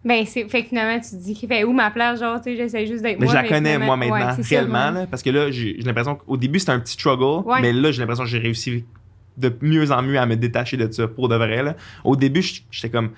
Ben, 0.05 0.25
c'est, 0.27 0.49
fait 0.49 0.63
que 0.63 0.69
finalement, 0.69 1.01
tu 1.01 1.11
te 1.11 1.17
dis, 1.17 1.35
fait 1.35 1.65
où 1.65 1.73
ma 1.73 1.91
place, 1.91 2.21
genre, 2.21 2.41
tu 2.41 2.51
sais, 2.51 2.57
j'essaie 2.57 2.87
juste 2.87 3.03
d'être 3.03 3.19
mais 3.19 3.27
moi. 3.27 3.35
je 3.35 3.41
la 3.43 3.49
connais 3.49 3.79
moi 3.79 3.97
maintenant 3.97 4.37
ouais, 4.37 4.43
réellement 4.49 4.91
là, 4.93 5.07
parce 5.07 5.23
que 5.23 5.31
là 5.31 5.51
j'ai 5.51 5.75
j'ai 5.79 5.83
l'impression 5.85 6.15
qu'au 6.17 6.37
début 6.37 6.59
c'était 6.61 6.73
un 6.73 6.81
petit 6.81 6.93
struggle 6.95 7.47
Ouais. 7.47 7.61
mais 7.61 7.73
là 7.73 7.91
j'ai 7.91 8.01
l'impression 8.01 8.25
que 8.25 8.31
j'ai 8.31 8.39
réussi 8.39 8.85
de 9.37 9.53
mieux 9.61 9.91
en 9.93 10.03
mieux 10.03 10.19
à 10.19 10.27
me 10.27 10.37
détacher 10.37 10.77
de 10.77 10.91
ça 10.91 11.07
pour 11.09 11.29
de 11.29 11.35
vrai 11.37 11.63
là. 11.63 11.77
au 12.05 12.17
début 12.17 12.43
j'étais 12.71 12.91
comme 12.91 13.11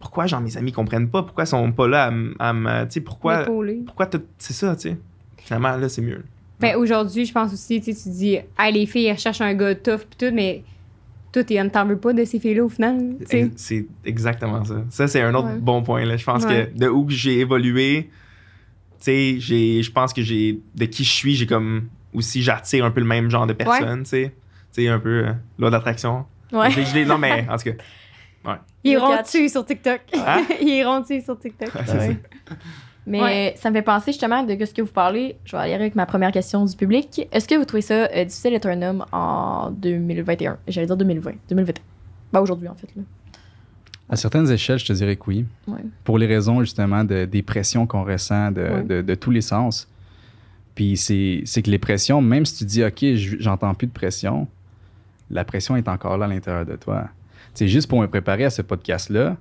pourquoi 0.00 0.26
genre 0.26 0.40
mes 0.40 0.56
amis 0.56 0.72
comprennent 0.72 1.08
pas? 1.08 1.22
Pourquoi 1.22 1.44
ils 1.44 1.48
sont 1.48 1.72
pas 1.72 1.88
là 1.88 2.12
à, 2.38 2.48
à 2.48 2.52
me 2.52 2.84
tu 2.84 2.92
sais 2.92 3.00
pourquoi 3.00 3.44
pourquoi 3.86 4.08
c'est 4.38 4.52
ça, 4.52 4.76
tu 4.76 4.90
sais. 4.90 4.96
Finalement, 5.38 5.76
là, 5.76 5.88
c'est 5.88 6.02
mieux. 6.02 6.22
Ben, 6.58 6.76
aujourd'hui, 6.76 7.26
je 7.26 7.32
pense 7.32 7.52
aussi, 7.52 7.80
tu 7.80 7.92
dis, 7.92 8.38
hey, 8.58 8.72
les 8.72 8.86
filles, 8.86 9.06
elles 9.06 9.18
cherchent 9.18 9.40
un 9.42 9.54
gars 9.54 9.74
tough 9.74 10.00
pis 10.10 10.16
tout, 10.16 10.34
mais 10.34 10.62
toi, 11.32 11.44
t'es- 11.44 11.68
t'en 11.68 11.84
veux 11.84 11.98
pas 11.98 12.12
de 12.14 12.24
ces 12.24 12.38
filles-là 12.40 12.64
au 12.64 12.68
final, 12.70 13.16
C'est 13.56 13.86
exactement 14.04 14.64
ça. 14.64 14.82
Ça, 14.88 15.06
c'est 15.06 15.20
un 15.20 15.34
autre 15.34 15.48
Ouais. 15.48 15.58
bon 15.58 15.82
point. 15.82 16.04
Là. 16.06 16.16
Je 16.16 16.24
pense 16.24 16.44
Ouais. 16.44 16.70
que 16.74 16.78
de 16.78 16.88
où 16.88 17.04
que 17.04 17.12
j'ai 17.12 17.40
évolué, 17.40 18.08
tu 18.98 19.04
sais, 19.04 19.36
j'ai- 19.38 19.82
je 19.82 19.92
pense 19.92 20.14
que 20.14 20.22
j'ai 20.22 20.60
de 20.74 20.84
qui 20.86 21.04
je 21.04 21.10
suis, 21.12 21.34
j'ai 21.34 21.46
comme 21.46 21.88
aussi, 22.14 22.42
j'attire 22.42 22.84
un 22.86 22.90
peu 22.90 23.00
le 23.00 23.06
même 23.06 23.30
genre 23.30 23.46
de 23.46 23.52
personne, 23.52 24.04
tu 24.04 24.08
sais. 24.10 24.32
Tu 24.72 24.82
sais, 24.82 24.88
un 24.88 24.98
peu 24.98 25.26
euh, 25.26 25.32
loi 25.58 25.68
d'attraction. 25.70 26.24
Ouais. 26.52 26.70
Je 26.70 27.04
non, 27.06 27.18
mais 27.18 27.46
en 27.50 27.56
tout 27.58 27.64
cas, 27.70 28.58
Ils 28.84 28.92
iront 28.92 29.20
dessus 29.20 29.48
sur 29.48 29.64
TikTok. 29.66 30.00
Hein? 30.14 30.44
Ils 30.62 30.68
iront 30.68 31.00
dessus 31.00 31.20
sur 31.20 31.38
TikTok. 31.38 31.68
c'est 31.74 31.86
ça. 31.86 31.98
Ouais. 31.98 32.16
Mais 33.06 33.22
Ouais. 33.22 33.54
ça 33.56 33.70
me 33.70 33.76
fait 33.76 33.82
penser 33.82 34.10
justement 34.12 34.42
de 34.42 34.64
ce 34.64 34.74
que 34.74 34.82
vous 34.82 34.90
parlez. 34.92 35.36
Je 35.44 35.52
vais 35.52 35.62
aller 35.62 35.74
avec 35.74 35.94
ma 35.94 36.06
première 36.06 36.32
question 36.32 36.64
du 36.64 36.76
public. 36.76 37.28
Est-ce 37.30 37.46
que 37.46 37.54
vous 37.54 37.64
trouvez 37.64 37.80
ça 37.82 38.08
euh, 38.12 38.24
difficile 38.24 38.50
d'être 38.50 38.66
un 38.66 38.82
homme 38.82 39.04
en 39.12 39.70
2021? 39.70 40.58
J'allais 40.66 40.86
dire 40.88 40.96
2020. 40.96 41.32
2021. 41.48 41.82
Bah 42.32 42.40
aujourd'hui, 42.40 42.66
en 42.68 42.74
fait. 42.74 42.88
Là. 42.96 43.02
À 44.08 44.16
certaines 44.16 44.50
échelles, 44.50 44.78
je 44.78 44.86
te 44.86 44.92
dirais 44.92 45.16
que 45.16 45.22
oui. 45.28 45.44
Ouais. 45.68 45.78
Pour 46.04 46.18
les 46.18 46.26
raisons 46.26 46.60
justement 46.60 47.04
de, 47.04 47.24
des 47.24 47.42
pressions 47.42 47.86
qu'on 47.86 48.04
ressent 48.04 48.50
de, 48.50 48.60
Ouais. 48.62 48.82
de- 48.82 49.02
de 49.02 49.14
tous 49.14 49.30
les 49.30 49.40
sens. 49.40 49.88
Puis 50.74 50.96
c'est 50.96 51.42
c'est 51.44 51.62
que 51.62 51.70
les 51.70 51.78
pressions, 51.78 52.20
même 52.20 52.44
si 52.44 52.58
tu 52.58 52.64
dis 52.64 52.84
OK, 52.84 52.98
je- 53.14 53.36
j'entends 53.38 53.72
plus 53.74 53.86
de 53.86 53.92
pression, 53.92 54.46
la 55.30 55.44
pression 55.44 55.76
est 55.76 55.88
encore 55.88 56.18
là 56.18 56.26
à 56.26 56.28
l'intérieur 56.28 56.66
de 56.66 56.76
toi. 56.76 57.08
C'est 57.54 57.68
juste 57.68 57.88
pour 57.88 58.00
me 58.00 58.06
préparer 58.06 58.44
à 58.44 58.50
ce 58.50 58.62
podcast-là, 58.62 59.36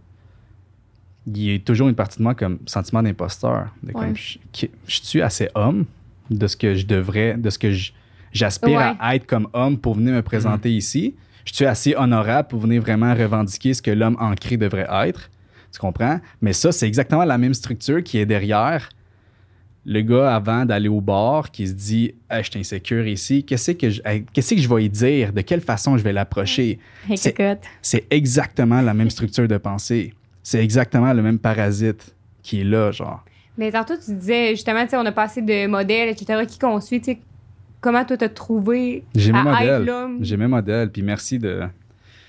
il 1.27 1.43
y 1.43 1.55
a 1.55 1.59
toujours 1.59 1.87
une 1.89 1.95
partie 1.95 2.17
de 2.17 2.23
moi 2.23 2.35
comme 2.35 2.59
sentiment 2.65 3.01
d'imposteur. 3.01 3.67
De 3.83 3.91
comme, 3.91 4.11
Ouais. 4.11 4.13
je, 4.15 4.67
suis 4.87 5.21
assez 5.21 5.49
homme 5.55 5.85
de 6.29 6.47
ce 6.47 6.55
que 6.55 6.75
je 6.75 6.85
devrais, 6.85 7.35
de 7.35 7.49
ce 7.49 7.57
que 7.59 7.71
j'aspire 8.31 8.77
Ouais. 8.77 8.93
à 8.99 9.15
être 9.15 9.25
comme 9.25 9.47
homme 9.53 9.77
pour 9.77 9.95
venir 9.95 10.13
me 10.13 10.21
présenter 10.21 10.73
ici. 10.75 11.15
Je 11.45 11.53
suis 11.53 11.65
assez 11.65 11.95
honorable 11.95 12.47
pour 12.47 12.59
venir 12.59 12.81
vraiment 12.81 13.13
revendiquer 13.13 13.73
ce 13.73 13.81
que 13.81 13.91
l'homme 13.91 14.17
ancré 14.19 14.57
devrait 14.57 14.87
être. 15.07 15.29
Tu 15.71 15.79
comprends? 15.79 16.19
Mais 16.41 16.53
ça, 16.53 16.71
c'est 16.71 16.87
exactement 16.87 17.23
la 17.25 17.37
même 17.37 17.53
structure 17.53 18.03
qui 18.03 18.17
est 18.17 18.25
derrière 18.25 18.89
le 19.87 20.01
gars 20.01 20.35
avant 20.35 20.65
d'aller 20.65 20.87
au 20.89 20.99
bar 20.99 21.51
qui 21.51 21.67
se 21.67 21.73
dit 21.73 22.15
hey, 22.29 22.43
Je 22.43 22.49
suis 22.51 22.59
insécure 22.59 23.05
ici. 23.07 23.43
Qu'est-ce 23.43 23.71
que 23.71 23.89
je, 23.89 24.01
hey, 24.03 24.25
qu'est-ce 24.33 24.55
que 24.55 24.61
je 24.61 24.67
vais 24.67 24.85
y 24.85 24.89
dire? 24.89 25.31
De 25.31 25.41
quelle 25.41 25.61
façon 25.61 25.97
je 25.97 26.03
vais 26.03 26.13
l'approcher? 26.13 26.79
C'est 27.81 28.05
exactement 28.09 28.81
la 28.81 28.93
même 28.93 29.09
structure 29.11 29.47
de 29.47 29.57
pensée. 29.57 30.13
C'est 30.47 30.63
exactement 30.63 31.11
le 31.11 31.23
même 31.23 31.39
parasite 31.39 32.15
qui 32.43 32.61
est 32.61 32.63
là, 32.63 32.91
genre. 32.91 33.25
Mais 33.57 33.71
tantôt, 33.71 33.95
tu 33.97 34.13
disais, 34.13 34.51
justement, 34.51 34.83
tu 34.83 34.91
sais, 34.91 34.97
on 34.97 35.05
a 35.07 35.11
passé 35.11 35.41
de 35.41 35.65
modèles, 35.65 36.09
etc., 36.09 36.43
qui 36.47 36.59
qu'on 36.59 36.79
suit, 36.79 37.01
tu 37.01 37.13
sais, 37.13 37.19
comment 37.81 38.05
toi 38.05 38.15
t'as 38.15 38.29
trouvé 38.29 39.03
J'ai 39.15 39.31
mes 39.31 39.41
modèles. 39.41 39.89
J'ai 40.21 40.37
mes 40.37 40.45
modèles. 40.45 40.91
Puis 40.91 41.01
merci 41.01 41.39
de. 41.39 41.61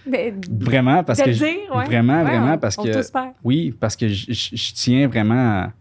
de, 0.06 0.32
Vraiment, 0.64 1.04
parce 1.04 1.18
de 1.18 1.24
que. 1.24 1.30
dire, 1.30 1.46
ouais. 1.74 1.84
Vraiment, 1.84 2.16
Ouais, 2.16 2.24
vraiment, 2.24 2.54
on- 2.54 2.58
parce 2.58 2.78
on 2.78 2.84
que. 2.84 3.02
Oui, 3.44 3.76
parce 3.78 3.94
que 3.96 4.08
je, 4.08 4.72
tiens 4.72 5.08
vraiment 5.08 5.64
à 5.64 5.72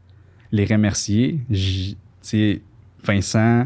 les 0.51 0.65
remercier. 0.65 1.39
Tu 1.49 1.95
sais, 2.19 2.61
Vincent, 3.01 3.65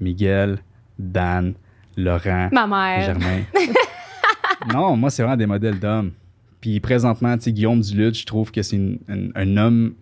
Miguel, 0.00 0.58
Dan, 0.98 1.54
Laurent, 1.96 2.48
Ma 2.50 2.66
mère. 2.66 3.02
Germain. 3.02 3.42
non, 4.74 4.96
moi, 4.96 5.08
c'est 5.08 5.22
vraiment 5.22 5.36
des 5.36 5.46
modèles 5.46 5.78
d'hommes. 5.78 6.10
Puis 6.62 6.80
présentement, 6.80 7.36
tu 7.36 7.42
sais, 7.44 7.52
Guillaume 7.52 7.80
Duluth, 7.82 8.16
je 8.16 8.24
trouve 8.24 8.50
que 8.50 8.62
c'est 8.62 8.76
une- 8.76 8.98
une- 9.08 9.32
un 9.34 9.56
homme, 9.58 9.92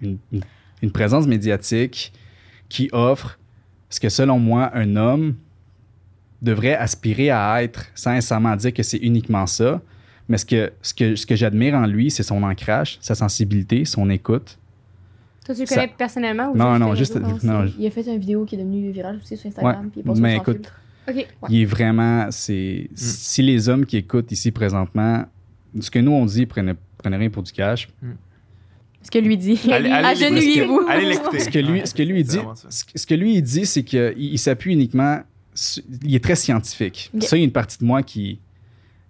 une, 0.00 0.90
présence 0.92 1.26
médiatique 1.26 2.12
qui 2.68 2.88
offre 2.92 3.38
ce 3.88 3.98
que, 3.98 4.08
selon 4.08 4.38
moi, 4.38 4.70
un 4.74 4.94
homme 4.96 5.34
devrait 6.42 6.74
aspirer 6.76 7.30
à 7.30 7.62
être 7.62 7.86
sans 7.94 8.12
nécessairement 8.12 8.54
dire 8.56 8.72
que 8.72 8.82
c'est 8.82 8.98
uniquement 8.98 9.46
ça. 9.46 9.80
Mais 10.28 10.38
ce 10.38 10.44
que, 10.46 10.70
ce 10.80 10.94
que, 10.94 11.16
ce 11.16 11.26
que 11.26 11.34
j'admire 11.34 11.74
en 11.74 11.86
lui, 11.86 12.10
c'est 12.10 12.22
son 12.22 12.42
ancrage, 12.44 12.98
sa 13.00 13.14
sensibilité, 13.14 13.84
son 13.84 14.08
écoute. 14.10 14.58
Toi, 15.44 15.54
tu 15.54 15.62
le 15.62 15.66
Ça- 15.66 15.74
connais 15.74 15.92
personnellement 15.98 16.52
ou 16.52 16.56
Non, 16.56 16.78
non, 16.78 16.94
juste-? 16.94 17.16
Non, 17.42 17.66
Il 17.78 17.86
a 17.86 17.90
fait 17.90 18.02
une 18.06 18.18
vidéo 18.20 18.44
qui 18.44 18.54
est 18.54 18.58
devenue 18.58 18.90
virale 18.92 19.18
aussi 19.22 19.36
sur 19.36 19.48
Instagram. 19.48 19.86
Ouais, 19.86 19.90
puis 19.90 20.02
il 20.14 20.20
mais 20.22 20.36
écoute. 20.36 20.70
Il 21.48 21.62
est 21.62 21.64
vraiment. 21.64 22.26
C'est, 22.30 22.88
Si 22.94 23.42
les 23.42 23.68
hommes 23.68 23.84
qui 23.86 23.96
écoutent 23.96 24.30
ici 24.30 24.50
présentement, 24.52 25.24
ce 25.78 25.90
que 25.90 25.98
nous 25.98 26.12
on 26.12 26.26
dit, 26.26 26.46
prenez, 26.46 26.72
prenez 26.98 27.16
rien 27.16 27.30
pour 27.30 27.42
du 27.42 27.52
cash. 27.52 27.88
Ce 29.02 29.10
que 29.10 29.18
lui 29.18 29.36
dit. 29.38 29.58
Allez- 29.70 29.88
allez 29.90 30.06
Agenouillez-vous. 30.24 30.80
Allez 30.88 31.06
l'écouter. 31.08 31.38
Ce 31.40 31.48
que 31.50 31.58
lui, 31.58 31.80
ce 31.86 31.94
que 31.94 32.02
lui 32.02 32.24
C'est 32.26 32.38
dit, 32.38 32.44
ce 32.96 33.06
que 33.06 33.14
lui 33.14 33.40
dit, 33.42 33.64
c'est 33.66 33.82
qu'il 33.82 34.14
il 34.18 34.38
s'appuie 34.38 34.72
uniquement. 34.74 35.20
sur- 35.54 35.82
il 36.04 36.14
est 36.14 36.22
très 36.22 36.36
scientifique. 36.36 37.10
Ça, 37.20 37.36
il 37.36 37.40
y 37.40 37.42
a 37.42 37.44
une 37.44 37.50
partie 37.52 37.78
de 37.78 37.84
moi 37.84 38.02
qui, 38.02 38.38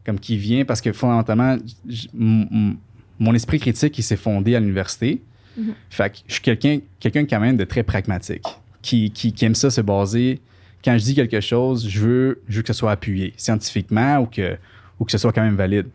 comme 0.07 0.19
qui 0.19 0.37
vient 0.37 0.65
parce 0.65 0.81
que 0.81 0.93
fondamentalement, 0.93 1.57
j- 1.87 2.09
m- 2.19 2.47
m- 2.51 2.77
mon 3.19 3.35
esprit 3.35 3.59
critique, 3.61 3.99
il 3.99 4.03
s'est 4.03 4.17
fondé 4.17 4.55
à 4.55 4.61
l'université. 4.61 5.21
Mhm. 5.57 5.75
Fait 5.91 6.11
que 6.11 6.19
je 6.27 6.33
suis 6.35 6.43
quelqu'un, 6.43 6.79
quelqu'un 6.99 7.25
quand 7.27 7.41
même 7.41 7.57
de 7.57 7.65
très 7.65 7.83
pragmatique, 7.83 8.45
qui, 8.81 9.11
qui, 9.11 9.33
qui 9.33 9.45
aime 9.45 9.55
ça 9.55 9.71
se 9.71 9.81
baser. 9.83 10.41
Quand 10.83 10.97
je 10.97 11.05
dis 11.05 11.15
quelque 11.15 11.41
chose, 11.41 11.87
je 11.89 12.01
veux, 12.01 12.43
je 12.49 12.57
veux 12.57 12.63
que 12.63 12.69
ce 12.73 12.79
soit 12.79 12.93
appuyé 12.93 13.35
scientifiquement 13.37 14.19
ou 14.21 14.27
que, 14.27 14.57
ou 14.99 15.05
que 15.05 15.13
ce 15.13 15.19
soit 15.19 15.33
quand 15.33 15.43
même 15.43 15.57
valide. 15.57 15.89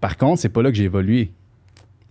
Par 0.00 0.16
contre, 0.16 0.40
c'est 0.40 0.48
pas 0.48 0.62
là 0.62 0.70
que 0.70 0.76
j'ai 0.76 0.84
évolué. 0.84 1.30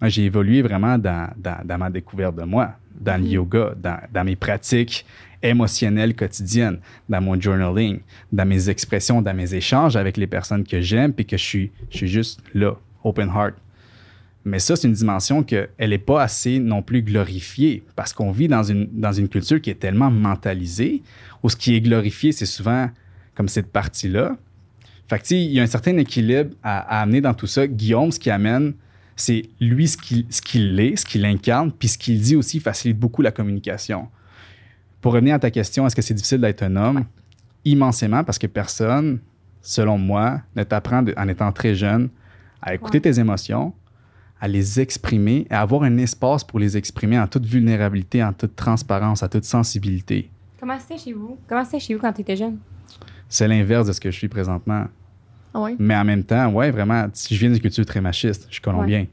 J'ai 0.03 0.25
évolué 0.25 0.61
vraiment 0.61 0.97
dans, 0.97 1.29
dans, 1.37 1.57
dans 1.65 1.77
ma 1.77 1.89
découverte 1.89 2.35
de 2.35 2.43
moi, 2.43 2.73
dans 2.99 3.19
le 3.19 3.27
yoga, 3.27 3.73
dans, 3.75 3.99
dans 4.13 4.23
mes 4.23 4.35
pratiques 4.35 5.05
émotionnelles 5.41 6.15
quotidiennes, 6.15 6.79
dans 7.09 7.21
mon 7.21 7.39
journaling, 7.39 7.99
dans 8.31 8.47
mes 8.47 8.69
expressions, 8.69 9.21
dans 9.21 9.33
mes 9.33 9.53
échanges 9.53 9.95
avec 9.95 10.17
les 10.17 10.27
personnes 10.27 10.63
que 10.63 10.81
j'aime, 10.81 11.13
puis 11.13 11.25
que 11.25 11.37
je 11.37 11.43
suis, 11.43 11.71
je 11.89 11.97
suis 11.97 12.07
juste 12.07 12.41
là, 12.53 12.75
open 13.03 13.29
heart. 13.29 13.55
Mais 14.45 14.59
ça, 14.59 14.75
c'est 14.75 14.87
une 14.87 14.93
dimension 14.93 15.43
qu'elle 15.43 15.69
n'est 15.79 15.97
pas 15.97 16.21
assez 16.21 16.59
non 16.59 16.81
plus 16.81 17.01
glorifiée 17.01 17.83
parce 17.95 18.13
qu'on 18.13 18.31
vit 18.31 18.47
dans 18.47 18.63
une, 18.63 18.87
dans 18.93 19.11
une 19.11 19.27
culture 19.27 19.59
qui 19.59 19.69
est 19.69 19.79
tellement 19.79 20.09
mentalisée 20.09 21.03
où 21.43 21.49
ce 21.49 21.55
qui 21.57 21.75
est 21.75 21.81
glorifié, 21.81 22.31
c'est 22.31 22.45
souvent 22.45 22.89
comme 23.35 23.49
cette 23.49 23.71
partie-là. 23.71 24.37
Fait 25.09 25.17
que, 25.19 25.23
tu 25.23 25.27
sais, 25.29 25.41
il 25.43 25.51
y 25.51 25.59
a 25.59 25.63
un 25.63 25.67
certain 25.67 25.97
équilibre 25.97 26.51
à, 26.63 26.79
à 26.99 27.01
amener 27.01 27.21
dans 27.21 27.33
tout 27.33 27.47
ça. 27.47 27.65
Guillaume, 27.67 28.11
ce 28.11 28.19
qui 28.19 28.29
amène, 28.29 28.73
c'est 29.15 29.43
lui 29.59 29.87
ce 29.87 29.97
qu'il 29.97 30.25
ce 30.29 30.41
qu'il 30.41 30.79
est, 30.79 30.95
ce 30.97 31.05
qu'il 31.05 31.25
incarne, 31.25 31.71
puis 31.71 31.87
ce 31.87 31.97
qu'il 31.97 32.19
dit 32.19 32.35
aussi 32.35 32.59
facilite 32.59 32.99
beaucoup 32.99 33.21
la 33.21 33.31
communication. 33.31 34.09
Pour 35.01 35.13
revenir 35.13 35.35
à 35.35 35.39
ta 35.39 35.49
question, 35.51 35.85
est-ce 35.87 35.95
que 35.95 36.01
c'est 36.01 36.13
difficile 36.13 36.41
d'être 36.41 36.63
un 36.63 36.75
homme? 36.75 37.05
Immensément, 37.65 38.23
parce 38.23 38.37
que 38.37 38.47
personne, 38.47 39.19
selon 39.61 39.97
moi, 39.97 40.41
ne 40.55 40.63
t'apprend 40.63 41.03
en 41.17 41.27
étant 41.27 41.51
très 41.51 41.75
jeune 41.75 42.09
à 42.61 42.73
écouter 42.73 42.97
Ouais. 42.97 43.01
tes 43.11 43.19
émotions, 43.19 43.73
à 44.41 44.47
les 44.47 44.79
exprimer, 44.79 45.47
à 45.49 45.61
avoir 45.61 45.83
un 45.83 45.97
espace 45.97 46.43
pour 46.43 46.59
les 46.59 46.75
exprimer 46.77 47.17
en 47.19 47.27
toute 47.27 47.45
vulnérabilité, 47.45 48.23
en 48.23 48.33
toute 48.33 48.55
transparence, 48.55 49.23
en 49.23 49.27
toute 49.29 49.45
sensibilité. 49.45 50.29
Comment 50.59 50.77
c'était 50.79 50.97
chez 50.97 51.13
vous? 51.13 51.37
Comment 51.47 51.63
c'était 51.63 51.79
chez 51.79 51.93
vous 51.95 52.01
quand 52.01 52.11
t'étais 52.13 52.35
jeune? 52.35 52.57
C'est 53.29 53.47
l'inverse 53.47 53.87
de 53.87 53.93
ce 53.93 53.99
que 53.99 54.09
je 54.11 54.17
suis 54.17 54.27
présentement. 54.27 54.85
Ah 55.57 55.61
ouais? 55.61 55.75
Mais 55.79 55.95
en 55.95 56.05
même 56.05 56.23
temps, 56.23 56.51
ouais, 56.51 56.69
vraiment, 56.69 57.07
si 57.13 57.33
je 57.33 57.39
viens 57.39 57.49
d'une 57.49 57.59
culture 57.59 57.83
très 57.83 57.99
machiste, 57.99 58.45
je 58.47 58.53
suis 58.53 58.61
colombien. 58.61 59.07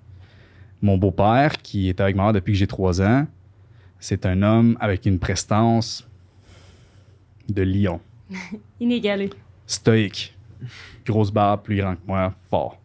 Mon 0.83 0.99
beau-père, 0.99 1.57
qui 1.57 1.89
est 1.89 1.99
avec 2.03 2.17
moi 2.17 2.35
depuis 2.35 2.53
que 2.53 2.59
j'ai 2.59 2.67
trois 2.67 3.01
ans, 3.01 3.27
c'est 3.99 4.27
un 4.27 4.43
homme 4.43 4.77
avec 4.79 5.07
une 5.07 5.19
prestance 5.19 6.07
de 7.49 7.63
lion. 7.63 7.99
Inégalé. 8.81 9.31
Stoïque. 9.67 10.37
Grosse 11.07 11.31
barbe, 11.31 11.63
plus 11.63 11.79
grand 11.79 11.95
que 11.95 12.03
moi, 12.07 12.35
fort. 12.51 12.79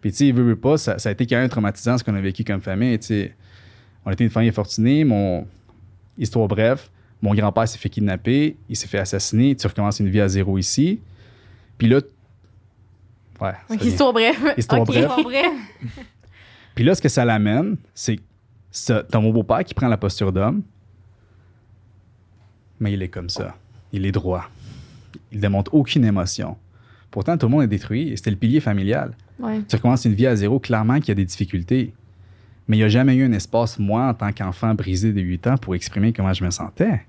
Puis, 0.00 0.10
tu 0.10 0.16
sais, 0.16 0.26
il 0.26 0.34
veut, 0.34 0.42
veut 0.42 0.56
pas, 0.56 0.76
ça, 0.76 0.98
ça 0.98 1.10
a 1.10 1.12
été 1.12 1.24
quand 1.24 1.36
même 1.36 1.48
traumatisant 1.48 1.98
ce 1.98 2.02
qu'on 2.02 2.16
a 2.16 2.20
vécu 2.20 2.42
comme 2.42 2.60
famille. 2.60 2.98
Tu 2.98 3.06
sais, 3.06 3.36
on 4.04 4.10
était 4.10 4.24
une 4.24 4.30
famille 4.30 4.50
fortunée. 4.50 5.04
Mon 5.04 5.46
histoire 6.18 6.48
bref, 6.48 6.90
mon 7.22 7.32
grand-père 7.32 7.68
s'est 7.68 7.78
fait 7.78 7.90
kidnapper, 7.90 8.56
il 8.68 8.74
s'est 8.74 8.88
fait 8.88 8.98
assassiner. 8.98 9.54
Tu 9.54 9.68
recommences 9.68 10.00
une 10.00 10.08
vie 10.08 10.20
à 10.20 10.26
zéro 10.26 10.58
ici. 10.58 11.00
Puis 11.78 11.86
là, 11.86 12.00
ouais. 13.40 13.52
ça 13.68 13.74
Ok, 13.74 13.80
vient. 13.80 13.90
Histoire 13.90 14.12
bref. 14.12 14.42
Histoire 14.56 14.80
Ok. 14.82 14.86
bref. 14.88 15.06
Pas 15.08 15.22
vrai? 15.22 15.44
Puis 16.74 16.84
là, 16.84 16.94
ce 16.94 17.02
que 17.02 17.08
ça 17.08 17.24
l'amène, 17.24 17.76
c'est 17.94 18.16
que 18.16 18.22
t'as 19.02 19.20
mon 19.20 19.30
beau-père 19.32 19.64
qui 19.64 19.74
prend 19.74 19.88
la 19.88 19.96
posture 19.96 20.32
d'homme, 20.32 20.62
mais 22.80 22.92
il 22.92 23.02
est 23.02 23.08
comme 23.08 23.28
ça. 23.28 23.56
Il 23.92 24.06
est 24.06 24.12
droit. 24.12 24.48
Il 25.32 25.40
démontre 25.40 25.74
aucune 25.74 26.04
émotion. 26.04 26.56
Pourtant, 27.10 27.36
tout 27.36 27.46
le 27.46 27.52
monde 27.52 27.62
est 27.64 27.68
détruit 27.68 28.10
et 28.10 28.16
c'était 28.16 28.30
le 28.30 28.36
pilier 28.36 28.60
familial. 28.60 29.14
Ouais. 29.40 29.60
Tu 29.68 29.76
recommences 29.76 30.04
une 30.04 30.14
vie 30.14 30.26
à 30.26 30.36
zéro, 30.36 30.58
clairement 30.58 30.96
qu'il 31.00 31.08
y 31.08 31.12
a 31.12 31.14
des 31.14 31.24
difficultés. 31.24 31.92
Mais 32.68 32.76
il 32.76 32.80
n'y 32.80 32.84
a 32.84 32.88
jamais 32.88 33.14
eu 33.14 33.24
un 33.24 33.32
espace, 33.32 33.78
moi, 33.78 34.08
en 34.08 34.14
tant 34.14 34.30
qu'enfant 34.32 34.74
brisé 34.74 35.12
de 35.12 35.20
8 35.22 35.46
ans, 35.46 35.56
pour 35.56 35.74
exprimer 35.74 36.12
comment 36.12 36.34
je 36.34 36.44
me 36.44 36.50
sentais. 36.50 37.00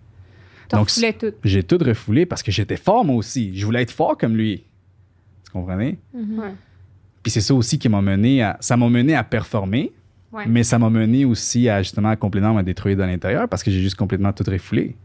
Donc, 0.71 0.89
tout. 0.89 1.33
J'ai 1.43 1.63
tout 1.63 1.77
refoulé 1.79 2.25
parce 2.25 2.43
que 2.43 2.51
j'étais 2.51 2.77
fort, 2.77 3.03
moi 3.03 3.15
aussi. 3.15 3.57
Je 3.57 3.65
voulais 3.65 3.81
être 3.81 3.91
fort 3.91 4.17
comme 4.17 4.37
lui. 4.37 4.63
Tu 5.49 5.53
comprenez? 5.53 5.97
Mhm. 6.13 6.39
Ouais. 6.39 6.53
Puis 7.23 7.31
c'est 7.31 7.41
ça 7.41 7.53
aussi 7.53 7.77
qui 7.79 7.89
m'a 7.89 8.01
mené 8.01 8.41
à... 8.41 8.55
Ça 8.61 8.77
m'a 8.77 8.87
mené 8.87 9.15
à 9.15 9.23
performer, 9.23 9.91
Ouais. 10.31 10.45
mais 10.47 10.61
ça 10.63 10.77
m'a 10.77 10.89
mené 10.91 11.25
aussi 11.25 11.67
à 11.67 11.81
justement 11.81 12.15
complètement 12.15 12.53
me 12.53 12.61
détruire 12.61 12.95
de 12.95 13.01
l'intérieur 13.03 13.49
parce 13.49 13.63
que 13.63 13.71
j'ai 13.71 13.81
juste 13.81 13.95
complètement 13.95 14.31
tout 14.31 14.43
refoulé. 14.49 14.95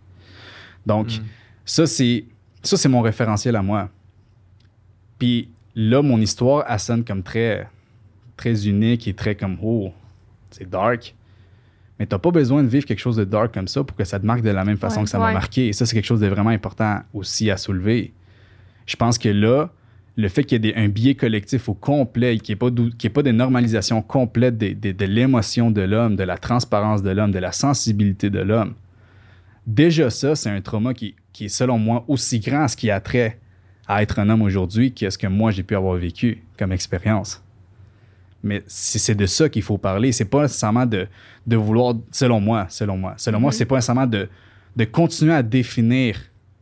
Donc, 0.86 1.06
Mm. 1.08 1.22
ça, 1.64 1.86
c'est 1.86 2.24
ça 2.62 2.76
c'est 2.76 2.88
mon 2.90 3.00
référentiel 3.00 3.56
à 3.56 3.62
moi. 3.62 3.88
Puis 5.18 5.48
là, 5.74 6.02
mon 6.02 6.20
histoire, 6.20 6.64
elle 6.68 6.78
sonne 6.78 7.04
comme 7.04 7.22
très, 7.22 7.66
très 8.36 8.66
unique 8.68 9.08
et 9.08 9.14
très 9.14 9.34
comme, 9.34 9.56
oh, 9.62 9.92
c'est 10.50 10.68
dark. 10.68 11.14
Mais 11.98 12.06
t'as 12.06 12.18
pas 12.18 12.30
besoin 12.30 12.62
de 12.62 12.68
vivre 12.68 12.84
quelque 12.84 12.98
chose 12.98 13.16
de 13.16 13.24
dark 13.24 13.54
comme 13.54 13.68
ça 13.68 13.84
pour 13.84 13.96
que 13.96 14.04
ça 14.04 14.18
te 14.18 14.26
marque 14.26 14.42
de 14.42 14.50
la 14.50 14.64
même 14.64 14.76
façon 14.76 14.98
Ouais. 15.00 15.04
que 15.04 15.10
ça 15.10 15.18
m'a 15.18 15.32
marqué. 15.32 15.68
Et 15.68 15.72
ça, 15.72 15.86
c'est 15.86 15.94
quelque 15.94 16.06
chose 16.06 16.20
de 16.20 16.26
vraiment 16.26 16.50
important 16.50 17.00
aussi 17.12 17.50
à 17.50 17.56
soulever. 17.56 18.12
Je 18.86 18.96
pense 18.96 19.16
que 19.16 19.28
là, 19.28 19.70
le 20.16 20.28
fait 20.28 20.44
qu'il 20.44 20.64
y 20.64 20.68
ait 20.68 20.72
des- 20.72 20.78
un 20.80 20.88
biais 20.88 21.14
collectif 21.16 21.68
au 21.68 21.74
complet, 21.74 22.38
qu'il 22.38 22.52
n'y 22.54 22.56
ait, 22.56 23.10
pas 23.10 23.20
ait 23.20 23.24
de 23.24 23.32
normalisation 23.32 24.00
complète 24.02 24.56
de 24.58 25.04
l'émotion 25.04 25.70
de 25.70 25.80
l'homme, 25.82 26.14
de 26.16 26.22
la 26.22 26.38
transparence 26.38 27.02
de 27.02 27.10
l'homme, 27.10 27.32
de 27.32 27.38
la 27.40 27.50
sensibilité 27.52 28.30
de 28.30 28.38
l'homme, 28.40 28.74
déjà 29.66 30.10
ça, 30.10 30.34
c'est 30.36 30.50
un 30.50 30.60
trauma 30.60 30.94
qui, 30.94 31.14
qui 31.32 31.46
est, 31.46 31.48
selon 31.48 31.78
moi, 31.78 32.04
aussi 32.08 32.38
grand 32.40 32.64
à 32.64 32.68
ce 32.68 32.76
qui 32.76 32.90
a 32.90 33.00
trait 33.00 33.38
à 33.88 34.02
être 34.02 34.18
un 34.18 34.28
homme 34.30 34.42
aujourd'hui 34.42 34.92
que 34.92 35.10
ce 35.10 35.18
que 35.18 35.26
moi, 35.26 35.50
j'ai 35.50 35.62
pu 35.62 35.74
avoir 35.74 35.96
vécu 35.96 36.42
comme 36.58 36.72
expérience. 36.72 37.42
Mais 38.42 38.62
c'est 38.66 39.14
de 39.14 39.26
ça 39.26 39.48
qu'il 39.48 39.62
faut 39.62 39.78
parler. 39.78 40.12
C'est 40.12 40.26
pas 40.26 40.42
nécessairement 40.42 40.84
de, 40.86 41.06
de 41.46 41.56
vouloir, 41.56 41.94
selon 42.12 42.40
moi, 42.40 42.66
selon 42.68 42.96
moi, 42.98 43.14
selon 43.16 43.40
moi, 43.40 43.50
Mhm. 43.50 43.52
c'est 43.56 43.64
pas 43.64 43.76
nécessairement 43.76 44.06
de, 44.06 44.28
de 44.76 44.84
continuer 44.84 45.32
à 45.34 45.42
définir 45.42 46.16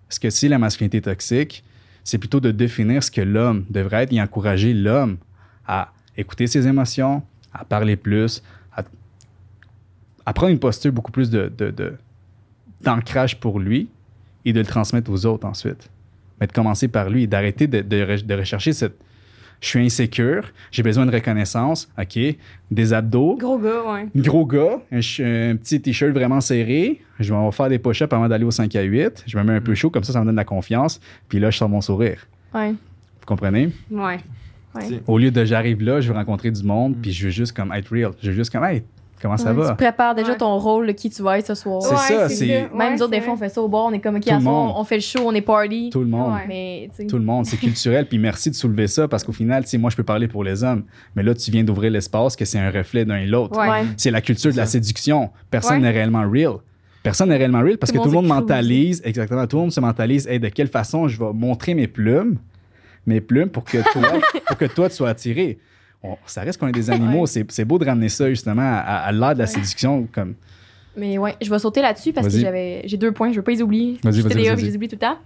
ce 0.09 0.19
que 0.21 0.31
c'est 0.31 0.49
la 0.49 0.59
masculinité 0.59 1.01
toxique. 1.01 1.65
C'est 2.05 2.19
plutôt 2.19 2.41
de 2.41 2.51
définir 2.51 3.03
ce 3.03 3.11
que 3.11 3.21
l'homme 3.21 3.65
devrait 3.71 4.05
être 4.05 4.13
et 4.13 4.21
encourager 4.21 4.75
l'homme 4.75 5.19
à 5.67 5.93
écouter 6.17 6.47
ses 6.47 6.67
émotions, 6.67 7.23
à 7.53 7.65
parler 7.65 7.97
plus, 7.97 8.43
à, 10.25 10.33
prendre 10.33 10.53
une 10.53 10.59
posture 10.59 10.93
beaucoup 10.93 11.13
plus 11.13 11.31
de, 11.31 11.53
d'ancrage 12.81 13.39
pour 13.39 13.61
lui 13.61 13.89
et 14.45 14.53
de 14.53 14.61
le 14.61 14.67
transmettre 14.67 15.11
aux 15.11 15.27
autres 15.27 15.47
ensuite. 15.47 15.91
Mais 16.41 16.47
de 16.47 16.53
commencer 16.53 16.89
par 16.89 17.09
lui 17.09 17.25
et 17.25 17.27
d'arrêter 17.27 17.67
de, 17.67 17.81
de 17.81 18.23
de 18.23 18.35
rechercher 18.35 18.73
cette. 18.73 18.97
Je 19.63 19.69
suis 19.69 19.81
insécure, 19.81 20.53
j'ai 20.73 20.83
besoin 20.83 21.07
de 21.07 21.13
reconnaissance, 21.13 21.89
OK, 21.97 22.19
des 22.71 22.93
abdos, 22.93 23.37
Gros 23.39 23.59
gars, 23.59 23.83
ouais. 23.93 24.09
gros 24.17 24.45
gars, 24.45 24.81
un, 24.91 24.99
petit 25.57 25.81
t-shirt 25.81 26.13
vraiment 26.13 26.41
serré, 26.41 27.01
je 27.21 27.33
vais 27.33 27.53
faire 27.53 27.69
des 27.69 27.79
push-ups 27.79 28.13
avant 28.13 28.29
d'aller 28.29 28.45
au 28.45 28.51
5 28.51 28.75
à 28.75 28.83
8, 28.83 29.23
je 29.25 29.39
me 29.39 29.45
mets 29.45 29.55
un 29.55 29.61
peu 29.61 29.75
chaud, 29.77 29.89
comme 29.89 30.03
ça, 30.03 30.13
ça 30.13 30.21
me 30.21 30.25
donne 30.25 30.35
de 30.35 30.41
la 30.41 30.45
confiance, 30.45 31.01
puis 31.29 31.39
là, 31.39 31.51
je 31.51 31.59
sors 31.59 31.69
mon 31.69 31.81
sourire. 31.81 32.27
Ouais. 32.53 32.73
Vous 32.73 33.27
comprenez? 33.27 33.71
Ouais. 33.91 34.19
Au 35.07 35.19
lieu 35.19 35.31
de 35.31 35.45
j'arrive 35.45 35.83
là, 35.83 36.01
je 36.01 36.09
veux 36.09 36.15
rencontrer 36.15 36.51
du 36.51 36.65
monde, 36.65 36.97
puis 37.01 37.13
je 37.13 37.27
veux 37.27 37.31
juste 37.31 37.53
comme 37.53 37.73
être 37.73 37.89
real. 37.91 38.13
Je 38.23 38.31
veux 38.31 38.37
juste 38.37 38.51
comme, 38.51 38.65
hey, 38.65 38.83
comment 39.23 39.37
ça 39.37 39.53
Ouais, 39.53 39.63
va? 39.63 39.71
Tu 39.71 39.77
prépares 39.77 40.15
déjà 40.15 40.33
Ouais. 40.33 40.37
ton 40.37 40.59
rôle, 40.59 40.93
qui 40.95 41.09
tu 41.09 41.23
vas 41.23 41.39
être 41.39 41.47
ce 41.47 41.55
soir. 41.55 41.81
C'est 41.81 41.91
Ouais, 41.95 42.21
ça, 42.21 42.29
c'est- 42.29 42.35
ça. 42.47 42.53
Même 42.53 42.71
Ouais, 42.75 42.91
nous 42.97 43.03
autres, 43.03 43.11
des 43.13 43.21
fois, 43.21 43.33
on 43.35 43.37
fait 43.37 43.49
ça 43.49 43.63
au 43.63 43.69
bar, 43.69 43.85
on 43.87 43.93
est 43.93 44.01
comme, 44.01 44.17
OK, 44.17 44.23
Tout 44.25 44.31
à 44.35 44.41
soir, 44.41 44.79
on 44.79 44.85
fait 44.85 44.97
le 44.97 45.01
show, 45.03 45.21
on 45.25 45.33
est 45.35 45.41
party. 45.41 45.91
Tout 45.91 46.01
le 46.01 46.07
monde. 46.07 46.35
Mais, 46.49 46.91
Tout 47.09 47.17
le 47.19 47.25
monde, 47.25 47.47
c'est 47.47 47.57
culturel. 47.57 48.07
Puis 48.07 48.19
merci 48.19 48.51
de 48.51 48.55
soulever 48.55 48.89
ça 48.89 49.09
parce 49.09 49.25
qu'au 49.25 49.33
final, 49.33 49.63
tu 49.65 49.71
sais, 49.71 49.79
moi, 49.79 49.89
je 49.91 49.97
peux 49.97 50.03
parler 50.03 50.29
pour 50.29 50.45
les 50.45 50.65
hommes. 50.65 50.85
Mais 51.17 51.23
là, 51.23 51.35
tu 51.35 51.51
viens 51.51 51.65
d'ouvrir 51.65 51.91
l'espace 51.91 52.37
que 52.37 52.45
c'est 52.45 52.59
un 52.59 52.71
reflet 52.71 53.05
d'un 53.05 53.17
et 53.17 53.27
l'autre. 53.27 53.59
C'est 53.97 54.11
la 54.11 54.21
culture 54.21 54.51
de 54.53 54.57
la 54.57 54.67
séduction. 54.67 55.31
Personne 55.51 55.77
Ouais. 55.77 55.83
n'est 55.83 55.91
réellement 55.91 56.29
real. 56.29 56.55
Personne 57.03 57.31
n'est 57.31 57.37
réellement 57.37 57.61
real 57.63 57.79
parce 57.79 57.91
Tout 57.93 57.99
que 57.99 58.03
tout 58.05 58.11
le 58.11 58.15
monde 58.15 58.27
mentalise, 58.29 59.03
exactement, 59.05 59.45
tout 59.49 59.57
le 59.57 59.63
monde 59.63 59.73
se 59.73 59.81
mentalise, 59.81 60.27
hey, 60.29 60.39
de 60.39 60.49
quelle 60.49 60.69
façon 60.69 61.09
je 61.09 61.19
vais 61.19 61.33
montrer 61.33 61.75
mes 61.75 61.89
plumes, 61.89 62.37
mes 63.07 63.21
plumes 63.21 63.49
pour 63.49 63.65
que 63.65 63.79
toi, 63.93 64.03
pour 64.47 64.57
que 64.57 64.67
toi 64.67 64.89
tu 64.89 64.95
sois 64.95 65.09
attiré. 65.09 65.59
On- 66.03 66.17
ça 66.27 66.41
reste 66.43 66.59
qu'on 66.59 66.69
est 66.69 66.73
des 66.73 66.91
animaux. 66.91 67.21
Ouais. 67.23 67.27
C'est, 67.27 67.51
c'est 67.51 67.65
beau 67.65 67.79
de 67.79 67.85
ramener 67.85 68.09
ça 68.09 68.29
justement 68.29 68.63
à, 68.63 68.79
à 68.81 69.13
l'art 69.13 69.35
de 69.35 69.39
la 69.41 69.45
Ouais. 69.45 69.51
séduction. 69.51 70.07
Comme, 70.13 70.35
Mais 70.97 71.17
ouais, 71.19 71.35
je 71.41 71.49
vais 71.49 71.59
sauter 71.59 71.81
là-dessus 71.83 72.13
parce 72.13 72.29
que 72.29 72.39
j'avais 72.39 72.83
j'ai 72.85 72.97
deux 72.97 73.13
points, 73.13 73.31
je 73.31 73.37
veux 73.37 73.43
pas 73.43 73.53
les 73.53 73.63
oublier. 73.63 73.99
Vas-y, 74.03 74.15
Je 74.17 74.23
vas-y, 74.23 74.49
vas-y. 74.49 74.59
je 74.61 74.67
les 74.67 74.77
oublie 74.77 74.89
tout 74.89 74.97
le 74.97 75.01
temps. 75.01 75.17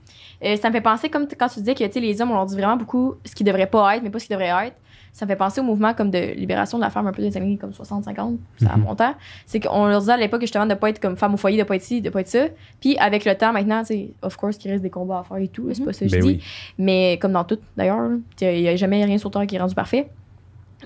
Euh, 0.45 0.57
ça 0.57 0.69
me 0.69 0.75
fait 0.75 0.81
penser, 0.83 1.09
comme 1.09 1.27
quand 1.39 1.49
tu 1.49 1.61
disais 1.61 1.75
que 1.75 1.99
les 1.99 2.21
hommes, 2.21 2.31
on 2.31 2.35
leur 2.35 2.47
dit 2.47 2.55
vraiment 2.57 2.77
beaucoup 2.77 3.15
ce 3.25 3.35
qu'ils 3.35 3.47
devraient 3.47 3.67
pas 3.67 3.97
être, 3.97 4.03
mais 4.03 4.11
pas 4.11 4.19
ce 4.19 4.27
qu'ils 4.27 4.37
devraient 4.37 4.67
être. 4.69 4.77
Ça 5.15 5.25
me 5.25 5.31
fait 5.31 5.37
penser 5.37 5.63
au 5.63 5.65
mouvement 5.65 5.95
comme 5.95 6.11
de 6.11 6.35
libération 6.35 6.77
de 6.77 6.83
la 6.83 6.91
femme 6.91 7.07
un 7.07 7.13
peu 7.13 7.23
des 7.23 7.35
années 7.39 7.57
comme 7.57 7.71
60-50, 7.73 8.37
ça 8.61 8.71
a 8.71 8.77
Mhm. 8.77 8.83
montant. 8.83 9.15
C'est 9.47 9.61
qu'on 9.61 9.87
leur 9.87 10.01
disait 10.01 10.13
à 10.13 10.19
l'époque 10.19 10.43
justement 10.43 10.67
de 10.67 10.75
pas 10.75 10.91
être 10.91 11.01
comme 11.01 11.17
femme 11.17 11.33
au 11.33 11.37
foyer, 11.39 11.57
de 11.57 11.63
pas 11.63 11.77
être 11.77 11.83
ci, 11.83 12.03
de 12.03 12.11
pas 12.11 12.21
être 12.21 12.29
ça. 12.29 12.49
Puis 12.83 12.99
avec 12.99 13.25
le 13.25 13.35
temps 13.35 13.51
maintenant, 13.55 13.83
sais, 13.83 14.11
of 14.21 14.37
course, 14.37 14.59
qu'il 14.59 14.71
reste 14.71 14.83
des 14.83 14.91
combats 14.91 15.21
à 15.21 15.23
faire 15.25 15.39
et 15.39 15.49
tout, 15.49 15.71
c'est 15.73 15.83
pas 15.87 15.95
ça 15.95 16.01
que 16.05 16.11
je 16.11 16.17
ben 16.17 16.21
dis. 16.21 16.27
oui. 16.29 16.43
Mais 16.77 17.19
comme 17.19 17.33
dans 17.33 17.45
tout, 17.45 17.57
d'ailleurs, 17.79 18.11
il 18.43 18.61
n'y 18.61 18.69
a 18.69 18.77
jamais 18.77 19.03
rien 19.07 19.17
sur 19.17 19.31
Terre 19.31 19.47
qui 19.47 19.57
est 19.57 19.59
rendu 19.59 19.75
parfait. 19.75 20.11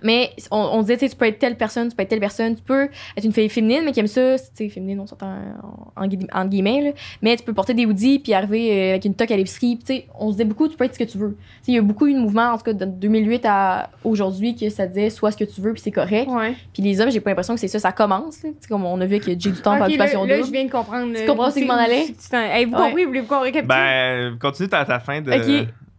Mais 0.02 0.30
on, 0.50 0.56
on 0.58 0.80
disait, 0.82 0.96
tu 0.96 1.00
sais, 1.06 1.10
tu 1.10 1.16
peux 1.16 1.26
être 1.26 1.38
telle 1.38 1.56
personne, 1.56 1.88
tu 1.88 1.96
peux 1.96 2.02
être 2.02 2.08
telle 2.08 2.20
personne, 2.20 2.54
tu 2.56 2.62
peux 2.62 2.84
être 3.16 3.24
une 3.24 3.32
fille 3.32 3.48
féminine, 3.48 3.82
mais 3.84 3.92
qui 3.92 4.00
aime 4.00 4.06
ça, 4.06 4.36
tu 4.38 4.44
sais, 4.54 4.68
féminine, 4.68 5.00
on 5.00 5.06
s'entend 5.06 5.26
en, 5.96 6.02
en 6.02 6.04
entre 6.04 6.48
guillemets, 6.48 6.80
là. 6.82 6.90
mais 7.22 7.36
tu 7.36 7.42
peux 7.44 7.52
porter 7.52 7.74
des 7.74 7.86
hoodies 7.86 8.20
puis 8.20 8.32
arriver 8.32 8.70
euh, 8.72 8.90
avec 8.90 9.04
une 9.04 9.14
toque 9.14 9.30
à 9.30 9.36
l'épicerie. 9.36 9.78
Tu 9.78 9.86
sais, 9.86 10.06
on 10.18 10.28
se 10.28 10.32
disait 10.34 10.44
beaucoup, 10.44 10.68
tu 10.68 10.76
peux 10.76 10.84
être 10.84 10.94
ce 10.94 10.98
que 10.98 11.04
tu 11.04 11.18
veux. 11.18 11.30
Tu 11.30 11.44
sais, 11.66 11.72
Il 11.72 11.74
y 11.74 11.78
a 11.78 11.82
beaucoup 11.82 12.06
eu 12.06 12.14
de 12.14 12.18
mouvements, 12.20 12.52
en 12.52 12.56
tout 12.56 12.64
cas, 12.64 12.72
de 12.72 12.84
2008 12.84 13.42
à 13.46 13.90
aujourd'hui, 14.04 14.54
que 14.54 14.70
ça 14.70 14.86
disait 14.86 15.10
soit 15.10 15.32
ce 15.32 15.36
que 15.36 15.44
tu 15.44 15.60
veux, 15.60 15.72
puis 15.72 15.82
c'est 15.82 15.90
correct. 15.90 16.28
Ouais. 16.30 16.54
Puis 16.72 16.82
les 16.82 17.00
hommes, 17.00 17.10
j'ai 17.10 17.20
pas 17.20 17.30
l'impression 17.30 17.54
que 17.54 17.60
c'est 17.60 17.68
ça, 17.68 17.78
ça 17.80 17.92
commence. 17.92 18.42
là. 18.42 18.50
Tu 18.50 18.56
sais, 18.60 18.68
comme 18.68 18.84
on 18.84 19.00
a 19.00 19.06
vu 19.06 19.18
que 19.18 19.26
j'ai 19.26 19.36
du 19.36 19.52
temps 19.52 19.62
par 19.62 19.74
Ok, 19.74 19.78
là, 19.80 19.86
occupation 19.88 20.24
là, 20.24 20.36
double. 20.36 20.46
je 20.46 20.52
viens 20.52 20.64
de 20.64 20.70
comprendre. 20.70 21.12
Tu 21.16 21.26
comprends 21.26 21.48
où 21.48 21.50
c'est 21.50 21.60
que 21.60 21.66
je 21.66 21.70
m'en 21.72 21.78
allais? 21.78 22.06
Avez-vous 22.32 22.76
Ouais. 22.76 22.86
compris? 22.88 23.04
Voulez-vous 23.04 23.26
qu'on 23.26 23.40
récapitule? 23.40 23.68
Ben, 23.68 24.38
continue 24.40 24.68
ta, 24.68 24.84
ta 24.84 25.00
fin 25.00 25.20
de. 25.20 25.30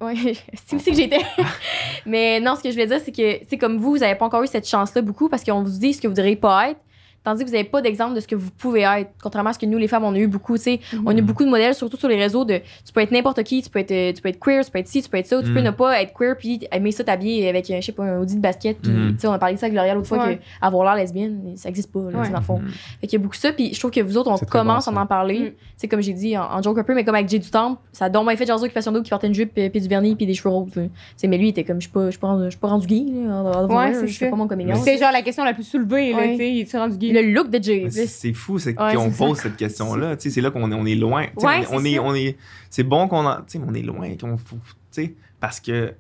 Ouais, 0.02 0.16
c'est 0.66 0.76
aussi 0.76 0.92
que 0.92 0.98
j'étais. 0.98 1.22
mais 2.06 2.40
non, 2.40 2.56
ce 2.56 2.64
que 2.64 2.70
je 2.70 2.74
voulais 2.74 2.88
dire, 2.88 3.00
c'est 3.04 3.12
que, 3.12 3.46
c'est 3.48 3.58
comme 3.58 3.78
vous, 3.78 3.92
vous 3.92 4.04
avez 4.04 4.16
pas 4.16 4.26
encore 4.26 4.44
eu 4.44 4.48
cette 4.48 4.68
chance-là 4.68 5.02
beaucoup 5.02 5.30
parce 5.30 5.44
qu'on 5.44 5.64
vous 5.64 5.80
dit 5.80 5.94
ce 5.94 6.02
que 6.02 6.08
vous 6.08 6.14
devriez 6.14 6.36
pas 6.36 6.72
être. 6.72 6.80
Tandis 7.24 7.44
que 7.44 7.50
vous 7.50 7.56
n'avez 7.56 7.68
pas 7.68 7.82
d'exemple 7.82 8.16
de 8.16 8.20
ce 8.20 8.28
que 8.28 8.34
vous 8.36 8.50
pouvez 8.52 8.82
être, 8.82 9.12
contrairement 9.22 9.52
à 9.52 9.54
ce 9.54 9.60
que 9.60 9.66
nous, 9.68 9.78
les 9.78 9.88
femmes, 9.88 10.04
on 10.04 10.14
a 10.16 10.18
eu 10.18 10.28
beaucoup. 10.28 10.58
tu 10.58 10.64
sais. 10.64 10.80
Mhm. 10.94 11.04
On 11.06 11.12
a 11.12 11.18
eu 11.20 11.22
beaucoup 11.22 11.44
de 11.46 11.50
modèles, 11.50 11.76
surtout 11.76 11.98
sur 11.98 12.08
les 12.08 12.16
réseaux, 12.16 12.46
de 12.46 12.60
tu 12.86 12.92
peux 12.94 13.02
être 13.02 13.12
n'importe 13.12 13.44
qui, 13.44 13.62
tu 13.62 13.70
peux 13.70 13.80
être, 13.80 13.92
euh, 13.92 14.12
tu 14.12 14.22
peux 14.22 14.30
être 14.30 14.40
queer, 14.40 14.66
tu 14.66 14.72
peux 14.72 14.80
être 14.80 14.88
ci, 14.88 15.04
tu 15.04 15.10
peux 15.10 15.18
être 15.18 15.28
ça, 15.28 15.38
ou 15.38 15.42
tu 15.44 15.52
peux 15.54 15.60
Mhm. 15.60 15.66
ne 15.66 15.72
pas 15.72 16.02
être 16.02 16.14
queer 16.14 16.36
puis 16.38 16.60
aimer 16.72 16.92
ça 16.92 17.04
t'habiller 17.04 17.48
avec, 17.48 17.70
euh, 17.70 17.78
je 17.80 17.86
sais 17.86 17.92
pas, 17.92 18.04
un 18.06 18.20
Audi 18.20 18.36
de 18.36 18.42
basket. 18.42 18.80
Puis, 18.82 18.92
tu 18.92 19.20
sais, 19.20 19.28
on 19.28 19.34
a 19.34 19.40
parlé 19.40 19.56
de 19.56 19.60
ça 19.60 19.68
avec 19.68 19.76
L'Oréal 19.76 19.96
l'autre 19.98 20.08
fois, 20.08 20.26
Ouais. 20.26 20.38
que 20.38 20.42
avoir 20.66 20.84
l'air 20.86 20.96
lesbienne, 21.04 21.54
ça 21.56 21.70
existe 21.70 21.92
pas, 21.92 22.00
là, 22.12 22.20
Ouais. 22.22 22.30
dans 22.30 22.40
le 22.40 22.44
fond. 22.44 22.58
Mhm. 22.60 22.70
Fait 23.02 23.08
qu'il 23.08 23.20
y 23.20 23.22
a 23.22 23.24
beaucoup 23.24 23.36
de 23.36 23.42
ça, 23.42 23.52
puis 23.54 23.74
je 23.74 23.80
trouve 23.80 23.92
que 23.92 24.02
vous 24.02 24.18
autres, 24.18 24.32
on 24.32 24.38
C'est 24.38 24.50
commence 24.50 24.88
bon, 24.90 24.98
à 24.98 25.02
en 25.04 25.06
parler. 25.06 25.40
Mm. 25.40 25.46
Tu 25.46 25.54
sais, 25.78 25.88
comme 25.88 26.02
j'ai 26.02 26.14
dit, 26.14 26.36
en, 26.38 26.44
en 26.44 26.62
joke 26.62 26.80
un 26.80 26.84
peu, 26.84 26.96
mais 26.96 27.04
comme 27.06 27.16
avec 27.16 27.30
Jay 27.30 27.40
du 27.40 27.50
Temple, 27.50 27.80
ça 27.92 28.06
a 28.06 28.10
donc 28.10 28.28
bien 28.28 28.36
fait 28.36 28.46
genre 28.48 28.62
Occupation 28.62 28.92
d'eau 28.92 29.02
qui 29.04 29.10
portait 29.12 29.28
une 29.28 29.34
jupe, 29.36 29.54
puis, 29.54 29.70
puis 29.70 29.82
du 29.82 29.88
vernis, 29.88 30.16
puis 30.16 30.26
des 30.26 30.34
cheveux 30.34 30.50
roses. 30.50 30.72
mais 30.76 31.38
lui, 31.38 31.48
il 31.48 31.50
était 31.50 31.64
comme, 31.64 31.78
je 31.78 31.86
suis 31.88 31.92
pas, 31.92 32.06
je 32.06 32.12
suis 32.12 32.20
pas, 32.20 32.28
rendu- 32.28 32.58
pas 32.58 32.68
rendu 32.68 32.88
gay, 32.88 33.06
là, 33.14 33.32
en- 33.36 33.46
en- 33.52 33.70
en- 33.72 33.78
Ouais, 33.78 33.94
je 34.08 34.12
c'est 34.12 34.30
pas 34.30 34.36
mon. 34.36 34.48
C'est 34.84 34.98
genre 34.98 35.12
la 35.12 35.22
question 35.22 35.44
la 35.44 35.54
plus 35.54 35.64
soulevée, 35.64 36.12
là, 36.12 36.18
Ouais. 36.18 36.32
tu 36.32 36.38
sais. 36.38 36.52
Il 36.52 36.60
est 36.62 36.78
rendu 36.78 36.98
gay? 36.98 37.11
Le 37.12 37.32
look 37.34 37.50
de 37.50 37.62
Jay. 37.62 37.88
C'est 37.90 38.34
fou, 38.34 38.58
Ouais, 38.58 38.74
qu'on 38.74 39.12
ça. 39.12 39.18
pose 39.18 39.38
cette 39.40 39.58
question-là. 39.58 40.16
Tu 40.16 40.24
sais, 40.24 40.36
C'est 40.36 40.42
là 40.42 40.52
qu'on 40.52 40.72
est, 40.72 40.76
on 40.76 40.86
est 40.86 40.96
loin. 40.96 41.24
Ouais, 41.38 41.66
on, 41.72 41.80
c'est 41.80 41.92
est, 41.92 42.00
on 42.00 42.14
est, 42.16 42.38
c'est 42.70 42.84
bon 42.84 43.08
qu'on 43.08 43.26
en, 43.26 43.36
tu 43.38 43.44
sais, 43.48 43.60
mais 43.60 43.66
on 43.70 43.74
est 43.74 43.82
loin, 43.82 44.10
qu'on 44.20 44.38
faut, 44.38 44.58
tu 44.58 44.72
sais, 44.92 45.16
parce 45.40 45.60
que 45.60 45.94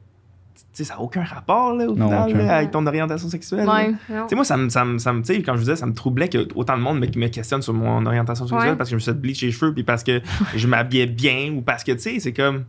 tu 0.53 0.63
sais, 0.73 0.83
ça 0.85 0.93
n'a 0.95 1.01
aucun 1.01 1.23
rapport 1.23 1.73
là, 1.75 1.85
au 1.89 1.95
Non, 1.95 2.05
final, 2.07 2.29
aucun. 2.29 2.37
là, 2.37 2.55
avec 2.57 2.71
ton 2.71 2.85
orientation 2.85 3.27
sexuelle. 3.27 3.67
Ouais. 3.67 3.93
Moi, 4.33 4.45
ça 4.45 4.55
me, 4.57 4.69
ça 4.69 4.85
me, 4.85 4.99
ça 4.99 5.11
me- 5.11 5.21
tu 5.21 5.33
sais, 5.33 5.41
quand 5.41 5.53
je 5.53 5.57
vous 5.57 5.63
disais, 5.65 5.75
ça 5.75 5.85
me 5.85 5.93
troublait 5.93 6.29
que 6.29 6.47
autant 6.55 6.77
de 6.77 6.81
monde 6.81 6.99
me, 6.99 7.07
me 7.07 7.27
questionne 7.27 7.61
sur 7.61 7.73
mon 7.73 8.05
orientation 8.05 8.47
sexuelle 8.47 8.71
Ouais. 8.71 8.77
parce 8.77 8.89
que 8.89 8.91
je 8.91 8.95
me 8.95 8.99
suis 9.01 9.11
fait 9.11 9.17
bleacher 9.17 9.45
les 9.47 9.51
cheveux, 9.51 9.73
puis 9.73 9.83
parce 9.83 10.03
que 10.03 10.21
je 10.55 10.67
m'habillais 10.67 11.07
bien, 11.07 11.51
ou 11.57 11.61
parce 11.61 11.83
que, 11.83 11.91
tu 11.91 11.99
sais, 11.99 12.19
c'est 12.19 12.31
comme. 12.33 12.63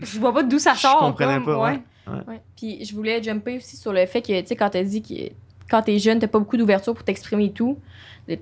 Je 0.00 0.18
vois 0.18 0.32
pas 0.34 0.42
d'où 0.42 0.58
ça 0.58 0.74
Je 0.74 0.80
sort. 0.80 0.98
comprenais 0.98 1.34
comme, 1.36 1.44
pas, 1.44 1.58
ouais. 1.62 1.80
Ouais. 2.08 2.40
Puis 2.56 2.84
je 2.84 2.94
voulais 2.94 3.22
jumper 3.22 3.56
aussi 3.58 3.76
sur 3.76 3.92
le 3.92 4.04
fait 4.06 4.20
que, 4.20 4.38
tu 4.40 4.46
sais, 4.48 4.56
quand 4.56 4.68
t'as 4.70 4.82
dit 4.82 5.00
que 5.02 5.14
quand 5.70 5.82
t'es 5.82 5.98
jeune, 5.98 6.18
t'as 6.18 6.26
pas 6.28 6.38
beaucoup 6.38 6.56
d'ouverture 6.56 6.94
pour 6.94 7.04
t'exprimer 7.04 7.46
et 7.46 7.52
tout. 7.52 7.78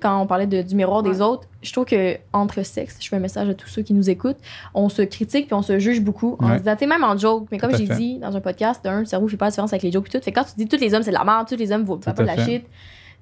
Quand 0.01 0.21
on 0.21 0.25
parlait 0.27 0.47
de- 0.47 0.61
du 0.61 0.75
miroir 0.75 1.03
des 1.03 1.19
autres, 1.19 1.45
je 1.61 1.71
trouve 1.73 1.83
que 1.83 2.17
entre 2.31 2.63
sexes, 2.63 2.97
je 3.01 3.09
fais 3.09 3.17
un 3.17 3.19
message 3.19 3.49
à 3.49 3.53
tous 3.53 3.67
ceux 3.67 3.81
qui 3.81 3.93
nous 3.93 4.09
écoutent, 4.09 4.37
on 4.73 4.87
se 4.87 5.01
critique 5.01 5.47
puis 5.47 5.53
on 5.53 5.61
se 5.61 5.77
juge 5.77 5.99
beaucoup 6.01 6.37
en 6.39 6.51
Ouais. 6.51 6.57
disant, 6.59 6.73
tu 6.73 6.79
sais, 6.79 6.87
même 6.87 7.03
en 7.03 7.17
joke, 7.17 7.47
mais 7.51 7.57
comme 7.57 7.75
j'ai 7.75 7.87
dit 7.87 8.17
dans 8.19 8.33
un 8.35 8.39
podcast, 8.39 8.81
d'un, 8.81 8.99
le 9.01 9.05
cerveau 9.05 9.27
fait 9.27 9.35
pas 9.35 9.45
la 9.47 9.51
différence 9.51 9.73
avec 9.73 9.83
les 9.83 9.91
jokes 9.91 10.07
et 10.07 10.17
tout. 10.17 10.23
Fait 10.23 10.31
que 10.31 10.39
quand 10.39 10.45
tu 10.45 10.53
dis 10.55 10.67
tous 10.69 10.79
les 10.79 10.93
hommes 10.93 11.03
c'est 11.03 11.11
de 11.11 11.15
la 11.17 11.25
merde, 11.25 11.47
tous 11.49 11.57
les 11.57 11.71
hommes 11.73 11.83
vaut 11.83 11.97
pas 11.97 12.13
de 12.13 12.23
la 12.23 12.37
fait. 12.37 12.45
shit. 12.45 12.65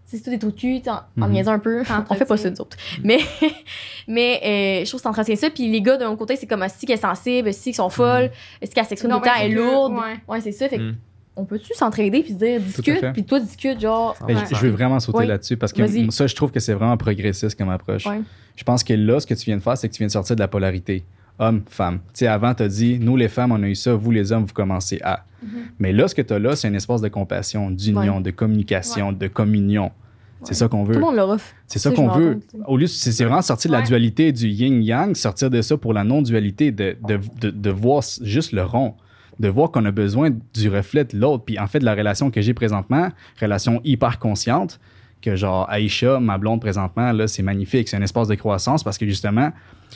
C'est 0.06 0.22
tout 0.22 0.30
des 0.30 0.38
trous 0.40 0.52
de 0.52 0.56
cul, 0.60 0.82
en, 0.88 0.94
en 1.24 1.28
Mhm. 1.28 1.32
niaisant 1.32 1.54
un 1.54 1.60
peu. 1.60 1.82
on 2.10 2.14
fait 2.16 2.26
pas 2.26 2.36
ça, 2.38 2.50
nous 2.52 2.60
autres. 2.62 2.76
Mais, 3.04 3.20
mais 4.08 4.40
euh, 4.44 4.86
je 4.86 4.90
trouve 4.90 5.00
que 5.00 5.04
c'est 5.04 5.10
entretien 5.10 5.36
ça. 5.36 5.50
Puis 5.50 5.68
les 5.72 5.82
gars, 5.82 5.98
d'un 5.98 6.10
autre 6.10 6.18
côté, 6.18 6.36
c'est 6.36 6.48
comme 6.48 6.66
si 6.70 6.86
qu'elle 6.86 6.98
est 6.98 7.02
sensible, 7.02 7.54
si 7.54 7.66
qu'elles 7.66 7.76
sont 7.76 7.90
folles, 7.90 8.30
est-ce 8.62 8.72
qu'elle 8.76 8.86
s'exprime 8.86 9.10
tout 9.12 9.16
Non, 9.16 9.22
le 9.22 9.26
temps, 9.28 9.34
ben, 9.36 9.46
elle 9.46 9.52
est 9.52 9.56
lourde? 9.56 9.94
ouais. 9.94 10.20
Ouais, 10.28 10.42
c'est 10.42 10.52
ça. 10.52 10.68
Fait 10.70 10.78
Mm. 10.78 10.96
On 11.36 11.46
peut-tu 11.46 11.74
s'entraider 11.74 12.22
puis 12.24 12.34
se 12.34 12.38
dire 12.38 12.60
discute, 12.60 13.06
puis 13.14 13.24
toi 13.24 13.40
discute, 13.40 13.80
genre. 13.80 14.16
Ouais. 14.28 14.36
je- 14.50 14.56
je 14.56 14.62
veux 14.62 14.70
vraiment 14.72 15.00
sauter 15.00 15.20
Oui. 15.20 15.28
là-dessus 15.28 15.58
parce 15.58 15.72
que 15.74 16.12
ça, 16.12 16.28
je 16.28 16.36
trouve 16.36 16.52
que 16.52 16.60
c'est 16.60 16.74
vraiment 16.74 16.98
progressiste 16.98 17.58
comme 17.58 17.70
approche. 17.70 18.06
Je 18.56 18.64
pense 18.64 18.84
que 18.84 18.94
là, 18.94 19.20
ce 19.20 19.26
que 19.28 19.34
tu 19.34 19.46
viens 19.46 19.58
de 19.58 19.62
faire, 19.62 19.78
c'est 19.78 19.88
que 19.88 19.94
tu 19.94 20.00
viens 20.00 20.08
de 20.08 20.12
sortir 20.12 20.36
de 20.36 20.42
la 20.42 20.48
polarité. 20.48 21.04
Homme, 21.40 21.64
femme. 21.68 22.00
Tu 22.14 22.20
sais, 22.20 22.28
avant, 22.28 22.54
tu 22.54 22.62
as 22.64 22.68
dit, 22.68 23.00
nous 23.00 23.16
les 23.16 23.30
femmes, 23.30 23.52
on 23.52 23.64
a 23.64 23.68
eu 23.68 23.74
ça, 23.76 23.94
vous 23.96 24.12
les 24.12 24.32
hommes, 24.32 24.44
vous 24.46 24.54
commencez 24.54 25.00
à. 25.04 25.26
Mhm. 25.42 25.50
Mais 25.80 25.92
là, 25.94 26.08
ce 26.08 26.14
que 26.14 26.22
tu 26.22 26.34
as 26.34 26.40
là, 26.40 26.56
c'est 26.56 26.68
un 26.68 26.74
espace 26.74 27.02
de 27.02 27.08
compassion, 27.08 27.72
d'union, 27.72 28.22
de 28.22 28.30
communication, 28.32 29.12
de 29.12 29.28
communion. 29.28 29.92
C'est 30.44 30.54
ça 30.56 30.68
qu'on 30.68 30.84
Tout 30.86 30.90
veut. 30.90 30.96
le 30.96 31.02
monde 31.02 31.16
le. 31.16 31.38
C'est 31.68 31.80
ça 31.80 31.92
qu'on 31.92 32.10
veut. 32.10 32.40
Au 32.68 32.76
lieu, 32.78 32.88
c'est 32.88 33.12
c'est 33.12 33.24
vraiment 33.24 33.42
sortir 33.42 33.72
de 33.72 33.76
la 33.76 33.82
dualité 33.84 34.32
du 34.32 34.48
yin-yang, 34.50 35.16
sortir 35.16 35.50
de 35.50 35.62
ça 35.62 35.78
pour 35.78 35.94
la 35.94 36.04
non-dualité, 36.04 36.72
de, 36.72 36.96
de, 37.08 37.20
de, 37.40 37.50
de 37.52 37.70
voir 37.70 38.04
juste 38.22 38.52
le 38.52 38.64
rond, 38.64 38.96
de 39.42 39.48
voir 39.50 39.72
qu'on 39.72 39.84
a 39.86 39.92
besoin 39.92 40.30
du 40.54 40.70
reflet 40.70 41.04
de 41.04 41.18
l'autre. 41.18 41.44
Puis 41.44 41.60
en 41.60 41.68
fait, 41.68 41.82
la 41.82 41.96
relation 41.96 42.32
que 42.32 42.42
j'ai 42.42 42.54
présentement, 42.54 43.10
relation 43.42 43.82
hyper 43.84 44.20
consciente, 44.20 44.80
que 45.22 45.36
genre 45.36 45.70
Aïcha, 45.70 46.20
ma 46.20 46.38
blonde 46.38 46.62
présentement, 46.62 47.12
là, 47.12 47.28
c'est 47.28 47.44
magnifique. 47.44 47.90
C'est 47.90 47.98
un 47.98 48.02
espace 48.02 48.28
de 48.28 48.36
croissance 48.36 48.84
parce 48.84 48.98
que 48.98 49.06
justement, 49.06 49.52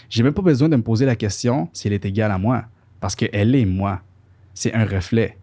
j'ai 0.09 0.23
même 0.23 0.33
pas 0.33 0.41
besoin 0.41 0.67
de 0.67 0.75
me 0.75 0.81
poser 0.81 1.05
la 1.05 1.15
question 1.15 1.69
si 1.73 1.87
elle 1.87 1.93
est 1.93 2.05
égale 2.05 2.31
à 2.31 2.37
moi. 2.37 2.65
Parce 2.99 3.15
qu'elle 3.15 3.55
est 3.55 3.65
moi. 3.65 4.01
C'est 4.53 4.73
un 4.73 4.85
reflet. 4.85 5.37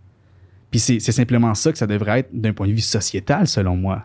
Puis 0.71 0.81
c'est 0.81 1.01
c'est 1.01 1.13
simplement 1.13 1.55
ça 1.55 1.71
que 1.71 1.79
ça 1.79 1.87
devrait 1.87 2.21
être 2.21 2.31
d'un 2.33 2.53
point 2.53 2.67
de 2.67 2.73
vue 2.73 2.81
sociétal, 2.81 3.47
selon 3.47 3.77
moi. 3.77 4.05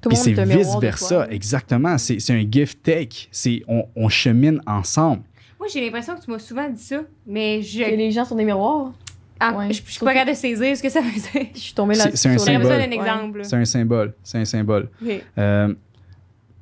Tout 0.00 0.08
le 0.08 0.14
Puis 0.14 0.16
c'est 0.16 0.44
vice-versa, 0.44 1.26
exactement. 1.30 1.98
C'est 1.98 2.20
c'est 2.20 2.32
un 2.32 2.44
give-take. 2.44 3.28
C'est 3.30 3.62
On, 3.66 3.86
on 3.96 4.08
chemine 4.08 4.60
ensemble. 4.66 5.22
Moi, 5.60 5.68
j'ai 5.72 5.80
l'impression 5.84 6.16
que 6.16 6.24
tu 6.24 6.30
m'as 6.30 6.38
souvent 6.40 6.68
dit 6.68 6.82
ça, 6.82 7.02
mais 7.26 7.62
je. 7.62 7.84
Que 7.84 7.94
les 7.94 8.10
gens 8.10 8.24
sont 8.24 8.34
des 8.34 8.44
miroirs. 8.44 8.92
Ah, 9.38 9.56
Ouais. 9.56 9.72
je, 9.72 9.80
je 9.86 9.90
suis 9.92 10.00
pas 10.04 10.12
capable 10.12 10.32
de 10.32 10.36
saisir 10.36 10.76
ce 10.76 10.82
que 10.82 10.88
ça 10.88 11.00
veut 11.00 11.10
dire. 11.12 11.46
Je 11.54 11.58
suis 11.60 11.74
tombée 11.74 11.94
là 11.94 12.04
C'est- 12.14 12.28
un 12.28 12.38
symbole. 12.38 13.44
C'est 13.44 13.56
un 13.56 13.64
symbole. 13.64 14.14
C'est 14.22 14.38
un 14.38 14.44
symbole. 14.44 14.88
Ok. 15.02 15.22
Euh, 15.38 15.74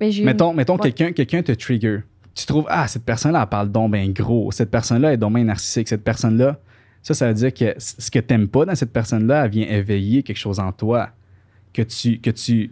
Mais 0.01 0.11
j'ai 0.12 0.24
mettons 0.24 0.53
mettons 0.53 0.74
Ouais. 0.74 0.92
quelqu'un 0.92 1.12
quelqu'un 1.12 1.42
te 1.42 1.53
trigger. 1.53 2.01
Tu 2.34 2.46
trouves, 2.46 2.66
ah, 2.68 2.86
cette 2.86 3.05
personne-là, 3.05 3.40
elle 3.42 3.49
parle 3.49 3.72
donc 3.72 3.92
bien 3.92 4.09
gros. 4.11 4.53
Cette 4.53 4.70
personne-là 4.70 5.12
est 5.12 5.16
donc 5.16 5.34
bien 5.34 5.42
narcissique. 5.44 5.88
Cette 5.88 6.05
personne-là, 6.05 6.59
ça, 7.03 7.14
ça 7.14 7.26
veut 7.28 7.34
dire 7.34 7.53
que 7.53 7.74
ce 7.78 8.11
que 8.12 8.20
t'aimes 8.20 8.46
pas 8.46 8.64
dans 8.64 8.76
cette 8.76 8.92
personne-là, 8.92 9.44
elle 9.46 9.51
vient 9.51 9.66
éveiller 9.66 10.22
quelque 10.22 10.36
chose 10.36 10.61
en 10.61 10.70
toi 10.70 11.09
que 11.72 11.82
tu, 11.82 12.20
que 12.20 12.30
tu, 12.30 12.70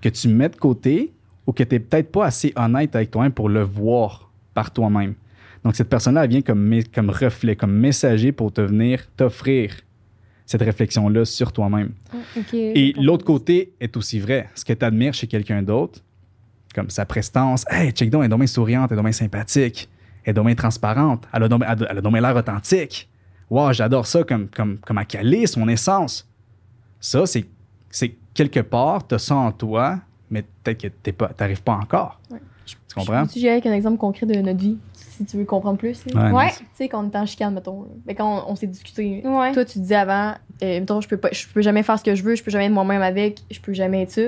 que 0.00 0.08
tu 0.08 0.26
mets 0.28 0.48
de 0.48 0.56
côté 0.56 1.12
ou 1.46 1.52
que 1.52 1.62
tu 1.62 1.74
n'es 1.76 1.80
peut-être 1.80 2.10
pas 2.10 2.26
assez 2.26 2.52
honnête 2.56 2.96
avec 2.96 3.12
toi-même 3.12 3.30
pour 3.32 3.48
le 3.48 3.62
voir 3.62 4.30
par 4.52 4.72
toi-même. 4.72 5.14
Donc, 5.64 5.76
cette 5.76 5.88
personne-là, 5.88 6.24
elle 6.24 6.30
vient 6.30 6.42
comme, 6.42 6.78
comme 6.94 7.10
reflet, 7.10 7.56
comme 7.56 7.72
messager 7.72 8.32
pour 8.32 8.52
te 8.52 8.60
venir 8.60 9.00
t'offrir 9.16 9.74
cette 10.46 10.60
réflexion-là 10.60 11.24
sur 11.24 11.52
toi-même. 11.52 11.92
Ok, 12.36 12.52
Et 12.52 12.92
l'autre 12.98 13.24
côté 13.24 13.72
est 13.80 13.96
aussi 13.96 14.20
vrai. 14.20 14.50
Ce 14.54 14.64
que 14.64 14.74
tu 14.74 14.84
admires 14.84 15.14
chez 15.14 15.26
quelqu'un 15.26 15.62
d'autre, 15.62 16.00
comme 16.74 16.90
sa 16.90 17.06
prestance, 17.06 17.64
hey, 17.70 17.92
check 17.92 18.10
donc, 18.10 18.24
elle 18.24 18.32
est 18.32 18.36
bien 18.36 18.46
souriante, 18.46 18.92
elle 18.92 18.98
est 18.98 19.02
bien 19.02 19.12
sympathique, 19.12 19.88
elle 20.24 20.36
est 20.36 20.42
bien 20.42 20.54
transparente, 20.54 21.24
elle 21.32 21.44
a 21.44 21.48
bien 21.48 22.20
l'air 22.20 22.36
authentique. 22.36 23.08
Wow, 23.48 23.72
j'adore 23.72 24.06
ça 24.06 24.22
comme, 24.24 24.48
comme, 24.48 24.78
comme 24.78 24.98
à 24.98 25.04
caler 25.04 25.46
son 25.46 25.66
essence. 25.68 26.28
Ça, 27.00 27.24
c'est, 27.26 27.44
c'est 27.90 28.14
quelque 28.34 28.60
part, 28.60 29.06
tu 29.06 29.14
as 29.14 29.18
ça 29.18 29.36
en 29.36 29.52
toi, 29.52 30.00
mais 30.30 30.42
peut-être 30.42 30.82
que 30.82 30.88
tu 31.10 31.14
n'arrives 31.38 31.62
pas 31.62 31.74
encore. 31.74 32.20
Ouais. 32.30 32.40
Tu 32.66 32.76
comprends? 32.94 33.26
Tu 33.26 33.46
avec 33.48 33.66
un 33.66 33.72
exemple 33.72 33.98
concret 33.98 34.26
de 34.26 34.34
notre 34.34 34.58
vie, 34.58 34.78
si 35.16 35.24
tu 35.24 35.36
veux 35.36 35.44
comprendre 35.44 35.78
plus. 35.78 36.04
là. 36.12 36.32
Ouais. 36.32 36.50
Tu 36.50 36.64
sais, 36.74 36.88
quand 36.88 37.02
on 37.04 37.08
était 37.08 37.18
en 37.18 37.26
chicane, 37.26 37.54
mettons. 37.54 37.86
Mais 38.06 38.14
quand 38.14 38.44
on, 38.46 38.52
on 38.52 38.56
s'est 38.56 38.66
discuté. 38.66 39.22
Ouais. 39.24 39.52
Toi, 39.52 39.64
tu 39.64 39.78
disais 39.78 39.94
avant, 39.96 40.32
euh, 40.62 40.80
mettons, 40.80 41.00
je 41.00 41.08
peux, 41.08 41.16
pas, 41.16 41.28
je 41.32 41.46
peux 41.52 41.62
jamais 41.62 41.82
faire 41.82 41.98
ce 41.98 42.04
que 42.04 42.14
je 42.14 42.22
veux, 42.22 42.34
je 42.34 42.42
peux 42.44 42.50
jamais 42.50 42.66
être 42.66 42.72
moi-même 42.72 43.02
avec, 43.02 43.40
je 43.50 43.60
peux 43.60 43.72
jamais 43.72 44.02
être 44.02 44.10
ça. 44.10 44.22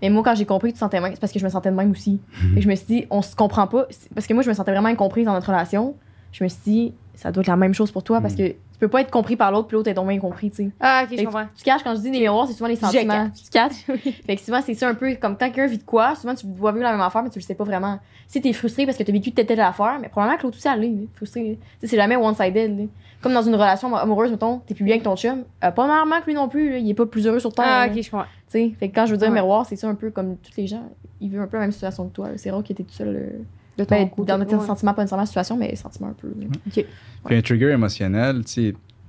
Mais 0.00 0.10
moi, 0.10 0.22
quand 0.24 0.34
j'ai 0.34 0.46
compris 0.46 0.70
que 0.70 0.74
tu 0.74 0.74
te 0.74 0.78
sentais 0.80 1.00
même, 1.00 1.12
c'est 1.14 1.20
parce 1.20 1.32
que 1.32 1.38
je 1.38 1.44
me 1.44 1.50
sentais 1.50 1.70
de 1.70 1.76
même 1.76 1.92
aussi. 1.92 2.20
Mhm. 2.42 2.58
Et 2.58 2.60
je 2.60 2.68
me 2.68 2.74
suis 2.74 2.86
dit, 2.86 3.06
on 3.10 3.22
se 3.22 3.36
comprend 3.36 3.66
pas. 3.68 3.86
Parce 4.14 4.26
que 4.26 4.34
moi, 4.34 4.42
je 4.42 4.48
me 4.48 4.54
sentais 4.54 4.72
vraiment 4.72 4.88
incomprise 4.88 5.24
dans 5.26 5.32
notre 5.32 5.46
relation. 5.48 5.94
Je 6.32 6.42
me 6.42 6.48
suis 6.48 6.60
dit, 6.64 6.94
ça 7.14 7.30
doit 7.30 7.42
être 7.42 7.46
la 7.46 7.56
même 7.56 7.74
chose 7.74 7.92
pour 7.92 8.02
toi 8.02 8.20
parce 8.20 8.34
Mhm. 8.34 8.48
que 8.48 8.54
peux 8.86 8.88
pas 8.88 9.00
être 9.00 9.10
compris 9.10 9.36
par 9.36 9.52
l'autre 9.52 9.68
puis 9.68 9.76
l'autre 9.76 9.88
est 9.88 9.94
donc 9.94 10.08
bien 10.08 10.18
compris, 10.18 10.50
tu 10.50 10.56
sais. 10.56 10.70
Ah, 10.80 11.02
ok, 11.04 11.10
je 11.12 11.16
que 11.16 11.24
comprends. 11.24 11.46
Tu 11.56 11.62
caches, 11.64 11.82
quand 11.84 11.94
je 11.94 12.00
dis 12.00 12.10
des 12.10 12.18
miroirs, 12.20 12.46
c'est 12.48 12.52
souvent 12.54 12.68
les 12.68 12.76
sentiments. 12.76 13.30
Tu 13.30 13.48
caches. 13.50 13.72
fait 14.26 14.36
que 14.36 14.42
souvent, 14.42 14.60
c'est 14.60 14.74
ça 14.74 14.88
un 14.88 14.94
peu 14.94 15.14
comme 15.14 15.36
quand 15.38 15.46
quelqu'un 15.46 15.66
vit 15.66 15.78
de 15.78 15.84
quoi, 15.84 16.14
souvent 16.16 16.34
tu 16.34 16.46
dois 16.46 16.72
vivre 16.72 16.82
la 16.84 16.92
même 16.92 17.00
affaire, 17.00 17.22
mais 17.22 17.30
tu 17.30 17.38
le 17.38 17.44
sais 17.44 17.54
pas 17.54 17.64
vraiment. 17.64 17.98
Si 18.26 18.40
t'es 18.40 18.52
frustré 18.52 18.84
parce 18.84 18.96
que 18.98 19.02
t'as 19.04 19.12
vécu 19.12 19.30
telle 19.32 19.46
telle 19.46 19.60
affaire, 19.60 19.98
mais 20.00 20.08
probablement 20.08 20.36
que 20.38 20.42
l'autre 20.44 20.58
aussi, 20.58 20.68
elle 20.68 20.82
est 20.84 21.08
frustré. 21.14 21.58
Tu 21.80 21.80
sais, 21.80 21.86
c'est 21.86 21.96
jamais 21.96 22.16
one-sided. 22.16 22.88
Comme 23.22 23.34
dans 23.34 23.42
une 23.42 23.54
relation 23.54 23.94
amoureuse, 23.94 24.32
mettons, 24.32 24.58
t'es 24.66 24.74
plus 24.74 24.84
bien 24.84 24.94
avec 24.94 25.04
ton 25.04 25.14
chum, 25.14 25.44
euh, 25.62 25.70
pas 25.70 25.86
normalement 25.86 26.20
que 26.20 26.26
lui 26.26 26.34
non 26.34 26.48
plus, 26.48 26.70
là, 26.72 26.78
il 26.78 26.90
est 26.90 26.94
pas 26.94 27.06
plus 27.06 27.26
heureux 27.28 27.38
sur 27.38 27.52
terre. 27.52 27.64
Ah, 27.68 27.86
là. 27.86 27.92
ok, 27.92 28.02
je 28.02 28.10
comprends. 28.10 28.26
Tu 28.50 28.58
sais, 28.58 28.72
fait 28.80 28.88
que 28.88 28.94
quand 28.96 29.06
je 29.06 29.12
veux 29.12 29.16
dire 29.18 29.28
Ouais. 29.28 29.34
miroir, 29.34 29.64
c'est 29.64 29.76
ça 29.76 29.88
un 29.88 29.94
peu 29.94 30.10
comme 30.10 30.36
tous 30.38 30.56
les 30.56 30.66
gens, 30.66 30.82
ils 31.20 31.30
vivent 31.30 31.40
un 31.40 31.46
peu 31.46 31.56
la 31.56 31.62
même 31.62 31.72
situation 31.72 32.08
que 32.08 32.12
toi. 32.14 32.30
C'est 32.36 32.50
rare 32.50 32.64
que 32.64 32.72
t'es 32.72 32.82
tout 32.82 32.92
seul. 32.92 33.08
euh, 33.14 33.42
De 33.78 33.84
ton 33.84 33.94
ben, 33.96 34.10
dans 34.26 34.44
tes 34.44 34.54
ouais. 34.54 34.66
sentiments, 34.66 34.92
pas 34.94 35.02
nécessairement 35.02 35.22
la 35.22 35.26
situation, 35.26 35.56
mais 35.56 35.74
sentiments 35.76 36.08
un 36.08 36.12
peu. 36.12 36.28
Puis 36.70 37.36
un 37.36 37.40
trigger 37.42 37.70
émotionnel, 37.70 38.42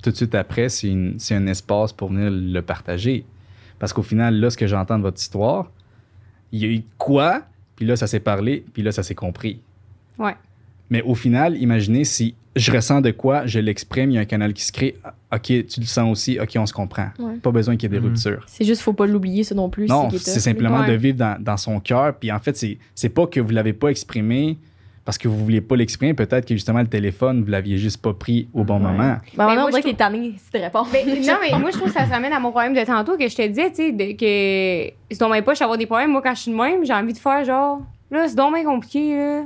tout 0.02 0.10
de 0.10 0.16
suite 0.16 0.36
après, 0.36 0.70
c'est 0.70 0.88
une- 0.90 1.20
c'est 1.20 1.36
un 1.36 1.48
espace 1.48 1.92
pour 1.94 2.10
venir 2.10 2.30
le 2.32 2.62
partager. 2.62 3.26
Parce 3.80 3.92
qu'au 3.92 4.04
final, 4.04 4.36
là, 4.40 4.50
ce 4.50 4.58
que 4.58 4.68
j'entends 4.68 4.98
de 4.98 5.04
votre 5.04 5.20
histoire, 5.20 5.70
il 6.52 6.62
y 6.62 6.66
a 6.66 6.68
eu 6.70 6.84
quoi, 6.98 7.42
puis 7.76 7.86
là, 7.86 7.96
ça 7.96 8.08
s'est 8.08 8.20
parlé, 8.22 8.64
puis 8.74 8.84
là, 8.84 8.92
ça 8.92 9.04
s'est 9.04 9.16
compris. 9.16 9.60
Ouais. 10.18 10.36
Mais 10.90 11.02
au 11.02 11.16
final, 11.16 11.58
imaginez 11.58 12.04
si 12.06 12.36
je 12.56 12.72
ressens 12.72 13.02
de 13.02 13.12
quoi, 13.12 13.46
je 13.46 13.60
l'exprime, 13.60 14.12
il 14.12 14.14
y 14.14 14.18
a 14.18 14.22
un 14.22 14.26
canal 14.26 14.54
qui 14.54 14.64
se 14.64 14.72
crée. 14.72 14.96
Ah, 15.04 15.14
OK, 15.36 15.44
tu 15.46 15.80
le 15.80 15.86
sens 15.86 16.12
aussi, 16.12 16.40
OK, 16.40 16.52
on 16.58 16.66
se 16.66 16.74
comprend. 16.74 17.08
Ouais. 17.20 17.36
Pas 17.42 17.52
besoin 17.52 17.76
qu'il 17.76 17.92
y 17.92 17.96
ait 17.96 18.00
des 18.00 18.04
Mhm. 18.06 18.12
ruptures. 18.14 18.44
C'est 18.48 18.64
juste, 18.66 18.82
faut 18.82 18.94
pas 18.94 19.06
l'oublier, 19.08 19.44
ça 19.44 19.56
non 19.56 19.70
plus. 19.70 19.88
Non, 19.88 20.10
c'est 20.12 20.40
simplement 20.40 20.82
Ouais. 20.82 20.88
de 20.88 20.94
vivre 20.94 21.18
dans, 21.18 21.42
dans 21.42 21.58
son 21.58 21.80
cœur. 21.80 22.14
Puis 22.16 22.32
en 22.32 22.40
fait, 22.40 22.56
c'est 22.56 22.78
c'est 22.94 23.10
pas 23.10 23.26
que 23.28 23.40
vous 23.40 23.50
l'avez 23.52 23.74
pas 23.74 23.88
exprimé 23.90 24.58
parce 25.06 25.18
que 25.18 25.28
vous 25.28 25.38
vouliez 25.38 25.62
pas 25.62 25.76
l'exprimer. 25.76 26.14
Peut-être 26.14 26.46
que 26.48 26.54
justement, 26.54 26.80
le 26.80 26.88
téléphone, 26.88 27.44
vous 27.44 27.50
l'aviez 27.50 27.78
juste 27.80 28.02
pas 28.02 28.14
pris 28.14 28.48
au 28.54 28.64
bon 28.64 28.76
Ouais. 28.76 28.82
moment. 28.84 28.98
là. 29.00 29.22
Mais 29.24 29.32
Mais 29.38 29.44
en 29.44 29.48
même 29.48 29.56
temps, 29.56 29.62
moi, 29.62 29.66
on 29.66 29.70
dirait 29.72 29.82
que 29.82 29.88
t'es 29.90 29.94
tanné 29.96 30.34
si 30.38 30.52
tu 30.52 30.58
réponds. 30.62 30.84
Ben, 30.94 31.06
non, 31.08 31.34
mais 31.42 31.58
moi, 31.60 31.72
je 31.72 31.78
trouve 31.78 31.92
que 31.92 32.00
ça 32.00 32.06
se 32.06 32.12
ramène 32.12 32.32
à 32.34 32.40
mon 32.40 32.52
problème 32.52 32.74
de 32.76 32.86
tantôt 32.86 33.18
que 33.18 33.28
je 33.28 33.36
te 33.36 33.48
disais, 33.48 33.70
tu 33.72 33.76
sais, 33.78 33.92
de- 33.92 34.12
que 34.14 34.94
c'est 35.12 35.20
donc 35.20 35.32
bien 35.34 35.42
pas 35.42 35.56
d'avoir 35.56 35.78
des 35.78 35.88
problèmes. 35.88 36.12
Moi, 36.12 36.22
quand 36.22 36.36
je 36.36 36.42
suis 36.42 36.52
de 36.52 36.56
même, 36.58 36.86
j'ai 36.86 36.94
envie 36.94 37.14
de 37.14 37.18
faire 37.18 37.44
genre, 37.44 37.82
là, 38.12 38.28
c'est 38.28 38.36
donc 38.36 38.54
bien 38.54 38.64
compliqué, 38.64 39.16
là. 39.18 39.44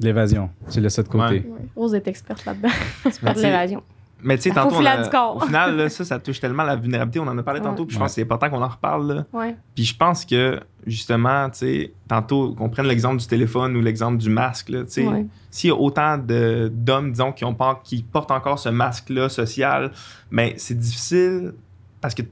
L'évasion, 0.00 0.50
tu 0.70 0.80
laisses 0.80 0.94
ça 0.94 1.02
de 1.02 1.08
côté. 1.08 1.24
Ouais. 1.24 1.46
Ouais. 1.46 1.66
Rose 1.76 1.94
est 1.94 2.06
experte 2.06 2.44
là-dedans. 2.44 2.68
C'est 3.10 3.20
pas 3.20 3.34
de 3.34 3.40
l'évasion. 3.40 3.82
Mais 4.20 4.36
tu 4.36 4.42
sais, 4.44 4.50
tantôt, 4.50 4.74
on 4.76 4.84
a- 4.84 5.02
du 5.04 5.08
corps. 5.10 5.36
au 5.36 5.40
final, 5.40 5.76
là, 5.76 5.88
ça, 5.88 6.04
ça 6.04 6.18
touche 6.20 6.40
tellement 6.40 6.64
la 6.64 6.74
vulnérabilité. 6.76 7.20
On 7.20 7.28
en 7.28 7.38
a 7.38 7.42
parlé 7.44 7.60
Ouais. 7.60 7.66
tantôt, 7.66 7.84
puis 7.86 7.94
je 7.94 7.98
Ouais. 8.00 8.04
pense 8.04 8.12
que 8.12 8.14
c'est 8.16 8.22
important 8.22 8.50
qu'on 8.50 8.62
en 8.62 8.68
reparle. 8.68 9.24
là. 9.32 9.52
Puis 9.76 9.84
je 9.84 9.96
pense 9.96 10.24
que 10.24 10.60
justement, 10.86 11.48
tu 11.50 11.58
sais, 11.58 11.92
tantôt, 12.08 12.52
qu'on 12.54 12.68
prenne 12.68 12.86
l'exemple 12.86 13.18
du 13.18 13.26
téléphone 13.26 13.76
ou 13.76 13.80
l'exemple 13.80 14.16
du 14.18 14.28
masque, 14.30 14.70
là, 14.70 14.80
tu 14.84 14.90
sais, 14.92 15.06
Ouais. 15.06 15.26
s'il 15.50 15.68
y 15.68 15.72
a 15.72 15.76
autant 15.76 16.18
de- 16.18 16.68
d'hommes, 16.72 17.12
disons, 17.12 17.30
qui, 17.32 17.44
ont 17.44 17.54
pas, 17.54 17.80
qui 17.84 18.02
portent 18.02 18.30
encore 18.32 18.58
ce 18.58 18.68
masque-là 18.70 19.28
social, 19.28 19.92
mais 20.32 20.54
c'est 20.56 20.78
difficile 20.78 21.52
parce 22.00 22.14
que 22.14 22.22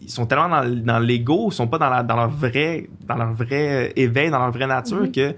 ils 0.00 0.10
sont 0.10 0.26
tellement 0.26 0.48
dans, 0.48 0.64
dans 0.84 0.98
l'ego, 1.00 1.48
ils 1.50 1.54
sont 1.54 1.66
pas 1.66 1.78
dans, 1.78 1.90
la- 1.90 2.04
dans 2.04 2.14
leur 2.14 2.30
vrai 2.30 2.88
dans 3.08 3.16
leur 3.16 3.32
vrai 3.32 3.92
éveil, 3.96 4.30
dans 4.30 4.38
leur 4.38 4.52
vraie 4.52 4.68
nature 4.68 5.10
que 5.10 5.34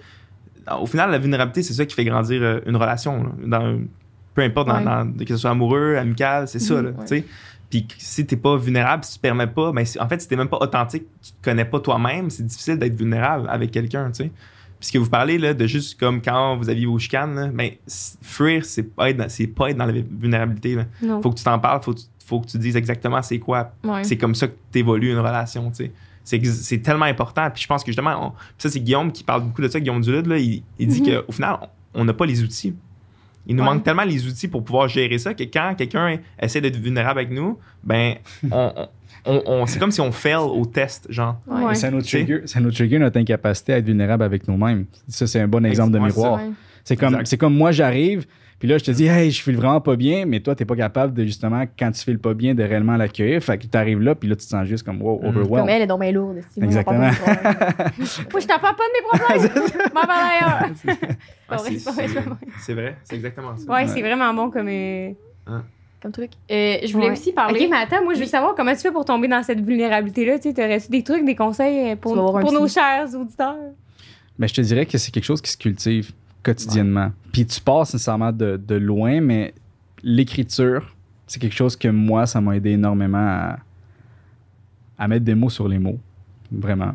au 0.80 0.86
final 0.86 1.10
la 1.10 1.18
vulnérabilité 1.18 1.62
c'est 1.62 1.74
ça 1.74 1.84
qui 1.86 1.94
fait 1.94 2.04
grandir 2.04 2.40
euh, 2.42 2.60
une 2.66 2.76
relation 2.76 3.22
là. 3.24 3.30
dans 3.46 3.78
peu 4.34 4.42
importe 4.42 4.68
dans- 4.68 4.76
Ouais. 4.78 4.84
dans- 4.84 5.12
que 5.24 5.28
ce 5.34 5.36
soit 5.36 5.50
amoureux, 5.50 5.96
amical, 5.96 6.48
c'est 6.48 6.58
ça 6.58 6.74
Mhm, 6.74 6.84
là, 6.84 6.90
ouais. 6.90 7.24
Puis 7.70 7.86
si 7.98 8.26
t'es 8.26 8.36
pas 8.36 8.56
vulnérable, 8.56 9.04
si 9.04 9.12
tu 9.12 9.16
te 9.18 9.22
permets 9.22 9.46
pas, 9.46 9.72
ben 9.72 9.84
c'est- 9.84 10.00
en 10.00 10.08
fait 10.08 10.20
si 10.20 10.28
t'es 10.28 10.36
même 10.36 10.48
pas 10.48 10.58
authentique, 10.60 11.04
tu 11.22 11.30
te 11.32 11.36
connais 11.42 11.64
pas 11.64 11.80
toi-même, 11.80 12.30
c'est 12.30 12.44
difficile 12.44 12.78
d'être 12.78 12.94
vulnérable 12.96 13.46
avec 13.48 13.70
quelqu'un, 13.70 14.10
tu 14.10 14.24
sais. 14.24 14.30
Puis 14.80 14.88
ce 14.88 14.92
que 14.92 14.98
vous 14.98 15.08
parlez 15.08 15.38
là, 15.38 15.54
de 15.54 15.66
juste 15.66 15.98
comme 15.98 16.20
quand 16.20 16.56
vous 16.56 16.68
aviez 16.68 16.86
vos 16.86 16.98
chicanes, 16.98 17.34
là, 17.36 17.46
ben, 17.52 17.70
fuir, 18.22 18.64
c'est 18.64 18.82
pas, 18.82 19.10
être 19.10 19.16
dans- 19.16 19.28
pas 19.54 19.70
être 19.70 19.76
dans 19.78 19.86
la 19.86 19.92
vulnérabilité. 19.92 20.74
Là. 20.74 20.84
Faut 21.22 21.30
que 21.30 21.36
tu 21.38 21.44
t'en 21.44 21.58
parles, 21.58 21.82
faut, 21.82 21.94
faut 22.26 22.40
que 22.40 22.46
tu 22.46 22.58
dises 22.58 22.76
exactement 22.76 23.22
c'est 23.22 23.38
quoi. 23.38 23.72
Ouais. 23.84 24.02
C'est 24.04 24.16
comme 24.16 24.34
ça 24.34 24.48
que 24.48 24.54
tu 24.72 24.80
évolues 24.80 25.10
une 25.12 25.18
relation. 25.18 25.70
tu 25.70 25.84
sais. 25.84 25.92
C'est, 26.24 26.78
tellement 26.82 27.04
important. 27.04 27.48
Puis 27.50 27.62
je 27.62 27.66
pense 27.68 27.82
que 27.84 27.88
justement, 27.92 28.28
on- 28.28 28.32
ça, 28.58 28.70
c'est 28.70 28.80
Guillaume 28.80 29.12
qui 29.12 29.22
parle 29.22 29.42
beaucoup 29.44 29.60
de 29.62 29.68
ça, 29.68 29.78
Guillaume 29.78 30.00
Dulude. 30.00 30.26
Là, 30.26 30.38
il, 30.38 30.62
il 30.78 30.88
dit 30.88 31.02
Mhm. 31.02 31.22
qu'au 31.22 31.32
final, 31.32 31.58
on 31.92 32.04
n'a 32.04 32.14
pas 32.14 32.24
les 32.26 32.42
outils. 32.42 32.74
Il 33.46 33.54
nous 33.56 33.62
Ouais. 33.62 33.68
manque 33.74 33.84
tellement 33.84 34.04
les 34.04 34.26
outils 34.26 34.48
pour 34.48 34.64
pouvoir 34.64 34.88
gérer 34.88 35.18
ça 35.18 35.34
que 35.34 35.42
quand 35.44 35.74
quelqu'un 35.76 36.18
essaie 36.40 36.62
d'être 36.62 36.78
vulnérable 36.78 37.20
avec 37.20 37.30
nous, 37.30 37.58
ben, 37.82 38.14
on, 38.50 38.72
on- 38.74 38.88
on- 39.26 39.42
on- 39.46 39.66
c'est 39.66 39.78
comme 39.78 39.90
si 39.90 40.00
on 40.00 40.12
fail 40.12 40.36
au 40.36 40.64
test, 40.64 41.06
genre. 41.10 41.36
Ouais. 41.46 41.74
Ça 41.74 41.90
nous, 41.90 42.00
trigger, 42.00 42.40
ça 42.46 42.58
nous 42.60 42.70
trigger 42.72 42.98
notre 42.98 43.18
incapacité 43.18 43.74
à 43.74 43.78
être 43.78 43.86
vulnérable 43.86 44.22
avec 44.24 44.48
nous-mêmes. 44.48 44.86
Ça, 45.08 45.26
c'est 45.26 45.40
un 45.40 45.48
bon 45.48 45.64
exemple 45.66 45.92
de 45.92 45.98
miroir. 45.98 46.40
C'est 46.84 46.96
comme, 46.96 47.22
comme 47.38 47.54
moi, 47.54 47.70
j'arrive, 47.70 48.26
puis 48.64 48.70
là, 48.70 48.78
je 48.78 48.84
te 48.84 48.90
dis, 48.92 49.04
hey, 49.04 49.30
je 49.30 49.42
file 49.42 49.56
vraiment 49.58 49.82
pas 49.82 49.94
bien, 49.94 50.24
mais 50.24 50.40
toi, 50.40 50.54
t'es 50.54 50.64
pas 50.64 50.74
capable 50.74 51.12
de 51.12 51.22
justement, 51.26 51.64
quand 51.78 51.90
tu 51.92 52.00
files 52.02 52.18
pas 52.18 52.32
bien, 52.32 52.54
de 52.54 52.62
réellement 52.62 52.96
l'accueillir. 52.96 53.42
Fait 53.42 53.58
que 53.58 53.66
t'arrives 53.66 54.00
là, 54.00 54.14
puis 54.14 54.26
là, 54.26 54.36
tu 54.36 54.44
te 54.46 54.48
sens 54.48 54.66
juste 54.66 54.84
comme, 54.86 55.02
wow, 55.02 55.20
Mm. 55.20 55.26
overwhelmed. 55.26 55.58
Comme 55.58 55.68
elle 55.68 55.82
est 55.82 55.86
donc 55.86 56.00
bien 56.00 56.12
lourde. 56.12 56.38
pas 56.58 56.64
Exactement. 56.64 56.98
Moi, 56.98 57.10
je 58.40 58.46
t'en 58.46 58.58
parle 58.58 58.74
pas 58.74 58.84
de 58.88 58.94
mes 58.94 59.18
problèmes. 59.50 59.92
M'en 59.94 60.00
parle 60.00 60.30
ailleurs. 60.30 60.70
Ah, 61.46 61.58
c'est, 61.58 62.72
vrai, 62.72 62.96
c'est 63.04 63.16
exactement 63.16 63.54
ça. 63.54 63.70
Ouais, 63.70 63.86
c'est 63.86 64.00
vraiment 64.00 64.32
bon 64.32 64.48
comme. 64.50 64.68
euh, 64.68 65.10
Comme 66.00 66.12
truc. 66.12 66.30
Euh, 66.50 66.78
je 66.82 66.90
voulais 66.90 67.08
ouais. 67.08 67.12
aussi 67.12 67.32
parler. 67.32 67.60
Ok, 67.64 67.68
mais 67.70 67.76
attends, 67.76 68.02
moi, 68.02 68.14
je 68.14 68.18
veux 68.20 68.24
Oui. 68.24 68.30
savoir 68.30 68.54
comment 68.54 68.72
tu 68.72 68.78
fais 68.80 68.90
pour 68.90 69.04
tomber 69.04 69.28
dans 69.28 69.42
cette 69.42 69.60
vulnérabilité-là. 69.60 70.38
Tu 70.38 70.44
sais, 70.48 70.54
t'aurais-tu 70.54 70.88
des 70.88 71.02
trucs, 71.02 71.26
des 71.26 71.34
conseils 71.34 71.90
euh, 71.90 71.96
pour, 71.96 72.16
nos 72.16 72.66
chers 72.66 73.14
auditeurs? 73.14 73.56
Mais 74.38 74.48
je 74.48 74.54
te 74.54 74.62
dirais 74.62 74.86
que 74.86 74.96
c'est 74.96 75.10
quelque 75.12 75.24
chose 75.24 75.42
qui 75.42 75.50
se 75.50 75.58
cultive 75.58 76.12
quotidiennement. 76.44 77.10
Puis 77.32 77.44
tu 77.46 77.60
passes 77.60 77.92
nécessairement 77.94 78.30
de, 78.32 78.56
de 78.56 78.74
loin, 78.76 79.20
mais 79.20 79.52
l'écriture, 80.02 80.94
c'est 81.26 81.40
quelque 81.40 81.54
chose 81.56 81.74
que 81.76 81.88
moi, 81.88 82.26
ça 82.26 82.40
m'a 82.40 82.56
aidé 82.56 82.70
énormément 82.70 83.18
à, 83.18 83.58
à 84.98 85.08
mettre 85.08 85.24
des 85.24 85.34
mots 85.34 85.50
sur 85.50 85.66
les 85.66 85.78
mots. 85.78 85.98
Vraiment. 86.52 86.92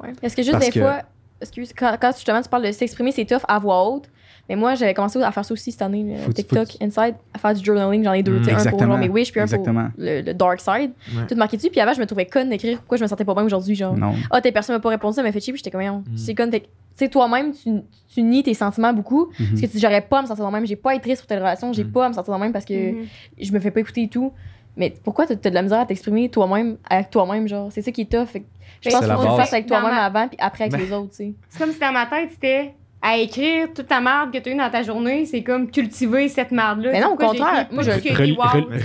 Ouais. 0.00 0.12
Est-ce 0.22 0.36
que 0.36 0.42
juste 0.42 0.52
Parce 0.52 0.66
des 0.66 0.72
que- 0.72 0.80
fois, 0.80 1.02
excuse, 1.40 1.72
quand, 1.76 1.96
quand 2.00 2.12
justement 2.14 2.40
tu 2.42 2.48
parles 2.48 2.66
de 2.66 2.72
s'exprimer, 2.72 3.10
c'est 3.12 3.24
tough 3.24 3.42
à 3.48 3.58
voix 3.58 3.82
haute. 3.88 4.08
Mais 4.48 4.56
moi, 4.56 4.74
j'avais 4.74 4.92
commencé 4.94 5.22
à 5.22 5.32
faire 5.32 5.44
ça 5.44 5.52
aussi 5.54 5.72
cette 5.72 5.80
année, 5.82 6.02
le 6.04 6.16
Faut 6.18 6.28
tu- 6.28 6.34
TikTok, 6.42 6.68
faut 6.72 6.84
Inside, 6.84 7.14
à 7.32 7.38
faire 7.38 7.54
du 7.54 7.64
journaling. 7.64 8.04
J'en 8.04 8.12
ai 8.12 8.22
deux, 8.22 8.38
Mm. 8.38 8.38
tu 8.40 8.44
sais, 8.44 8.50
un 8.50 8.54
pour 8.56 8.64
Exactement. 8.66 8.90
genre 8.92 8.98
mes 8.98 9.08
wish, 9.08 9.30
puis 9.32 9.40
un 9.40 9.44
Exactement. 9.44 9.84
pour 9.90 10.04
le, 10.04 10.20
le 10.20 10.34
dark 10.34 10.60
side. 10.60 10.92
Ouais. 11.16 11.26
Tout 11.28 11.34
marqué 11.36 11.56
dessus. 11.56 11.70
Puis 11.70 11.80
avant, 11.80 11.94
je 11.94 12.00
me 12.00 12.06
trouvais 12.06 12.26
conne 12.26 12.50
d'écrire 12.50 12.78
pourquoi 12.78 12.98
je 12.98 13.02
me 13.04 13.08
sentais 13.08 13.24
pas 13.24 13.34
bien 13.34 13.44
aujourd'hui. 13.44 13.74
Genre, 13.74 13.96
Non. 13.96 14.12
ah, 14.30 14.40
telle 14.42 14.52
personne 14.52 14.76
m'a 14.76 14.80
pas 14.80 14.90
répondu, 14.90 15.14
ça 15.16 15.22
m'a 15.22 15.32
fait 15.32 15.40
chier, 15.40 15.52
puis 15.52 15.62
j'étais 15.64 15.70
comme, 15.70 15.82
Mm. 15.82 16.04
c'est 16.16 16.34
conne. 16.34 16.50
Fait 16.50 16.60
tu 16.60 16.68
sais, 16.96 17.08
toi-même, 17.08 17.52
tu, 17.52 17.70
tu 18.14 18.22
nies 18.22 18.42
tes 18.44 18.54
sentiments 18.54 18.92
beaucoup. 18.92 19.30
Mhm. 19.40 19.48
Parce 19.48 19.60
que 19.62 19.66
tu 19.66 19.78
j'aurais 19.80 20.00
pas 20.02 20.18
à 20.20 20.22
me 20.22 20.26
sentir 20.28 20.46
de 20.46 20.52
même, 20.52 20.64
j'ai 20.66 20.76
pas 20.76 20.92
à 20.92 20.94
être 20.94 21.02
triste 21.02 21.22
pour 21.22 21.26
telle 21.26 21.40
relation, 21.40 21.72
j'ai 21.72 21.82
Mm. 21.84 21.90
pas 21.92 22.06
à 22.06 22.08
me 22.10 22.14
sentir 22.14 22.32
de 22.34 22.38
même 22.38 22.52
parce 22.52 22.64
que 22.64 22.92
Mhm. 22.92 23.06
je 23.40 23.52
me 23.52 23.58
fais 23.58 23.70
pas 23.72 23.80
écouter 23.80 24.02
et 24.02 24.08
tout. 24.08 24.32
Mais 24.76 24.92
pourquoi 25.02 25.26
t'as 25.26 25.34
t'as 25.36 25.50
de 25.50 25.54
la 25.54 25.62
misère 25.62 25.80
à 25.80 25.86
t'exprimer 25.86 26.28
toi-même 26.28 26.76
avec 26.90 27.10
toi-même, 27.10 27.48
genre? 27.48 27.70
C'est 27.72 27.82
ça 27.82 27.90
qui 27.92 28.02
est 28.02 28.10
tough. 28.10 28.26
Fait 28.26 28.40
que 28.40 28.46
je 28.80 28.90
pense 28.90 29.00
qu'il 29.00 29.08
faut 29.08 29.18
que 29.18 29.22
tu 29.24 29.28
le 29.30 29.36
fasses 29.36 29.52
avec 29.52 29.66
Dans 29.68 29.80
toi-même 29.80 29.94
ma- 29.96 30.04
avant, 30.04 30.28
puis 30.28 30.36
après 30.40 30.64
avec 30.64 30.72
Ben- 30.72 30.80
les 30.86 30.92
autres, 30.92 31.10
tu 31.10 31.16
sais. 31.16 31.34
C'est 31.48 31.58
comme 31.58 31.72
si 31.72 31.78
dans 31.80 31.92
ma 31.92 32.06
tête, 32.06 32.30
c'était 32.32 32.74
à 33.06 33.18
écrire 33.18 33.68
toute 33.74 33.86
ta 33.86 34.00
marde 34.00 34.32
que 34.32 34.38
tu 34.38 34.48
as 34.48 34.52
eue 34.52 34.56
dans 34.56 34.70
ta 34.70 34.82
journée. 34.82 35.26
C'est 35.26 35.42
comme 35.42 35.70
cultiver 35.70 36.26
cette 36.28 36.52
marde-là. 36.52 36.90
Mais 36.92 37.00
non, 37.02 37.12
au 37.12 37.16
contraire, 37.16 37.66
moi, 37.70 37.82
je- 37.82 37.90
Relis-. 37.90 38.36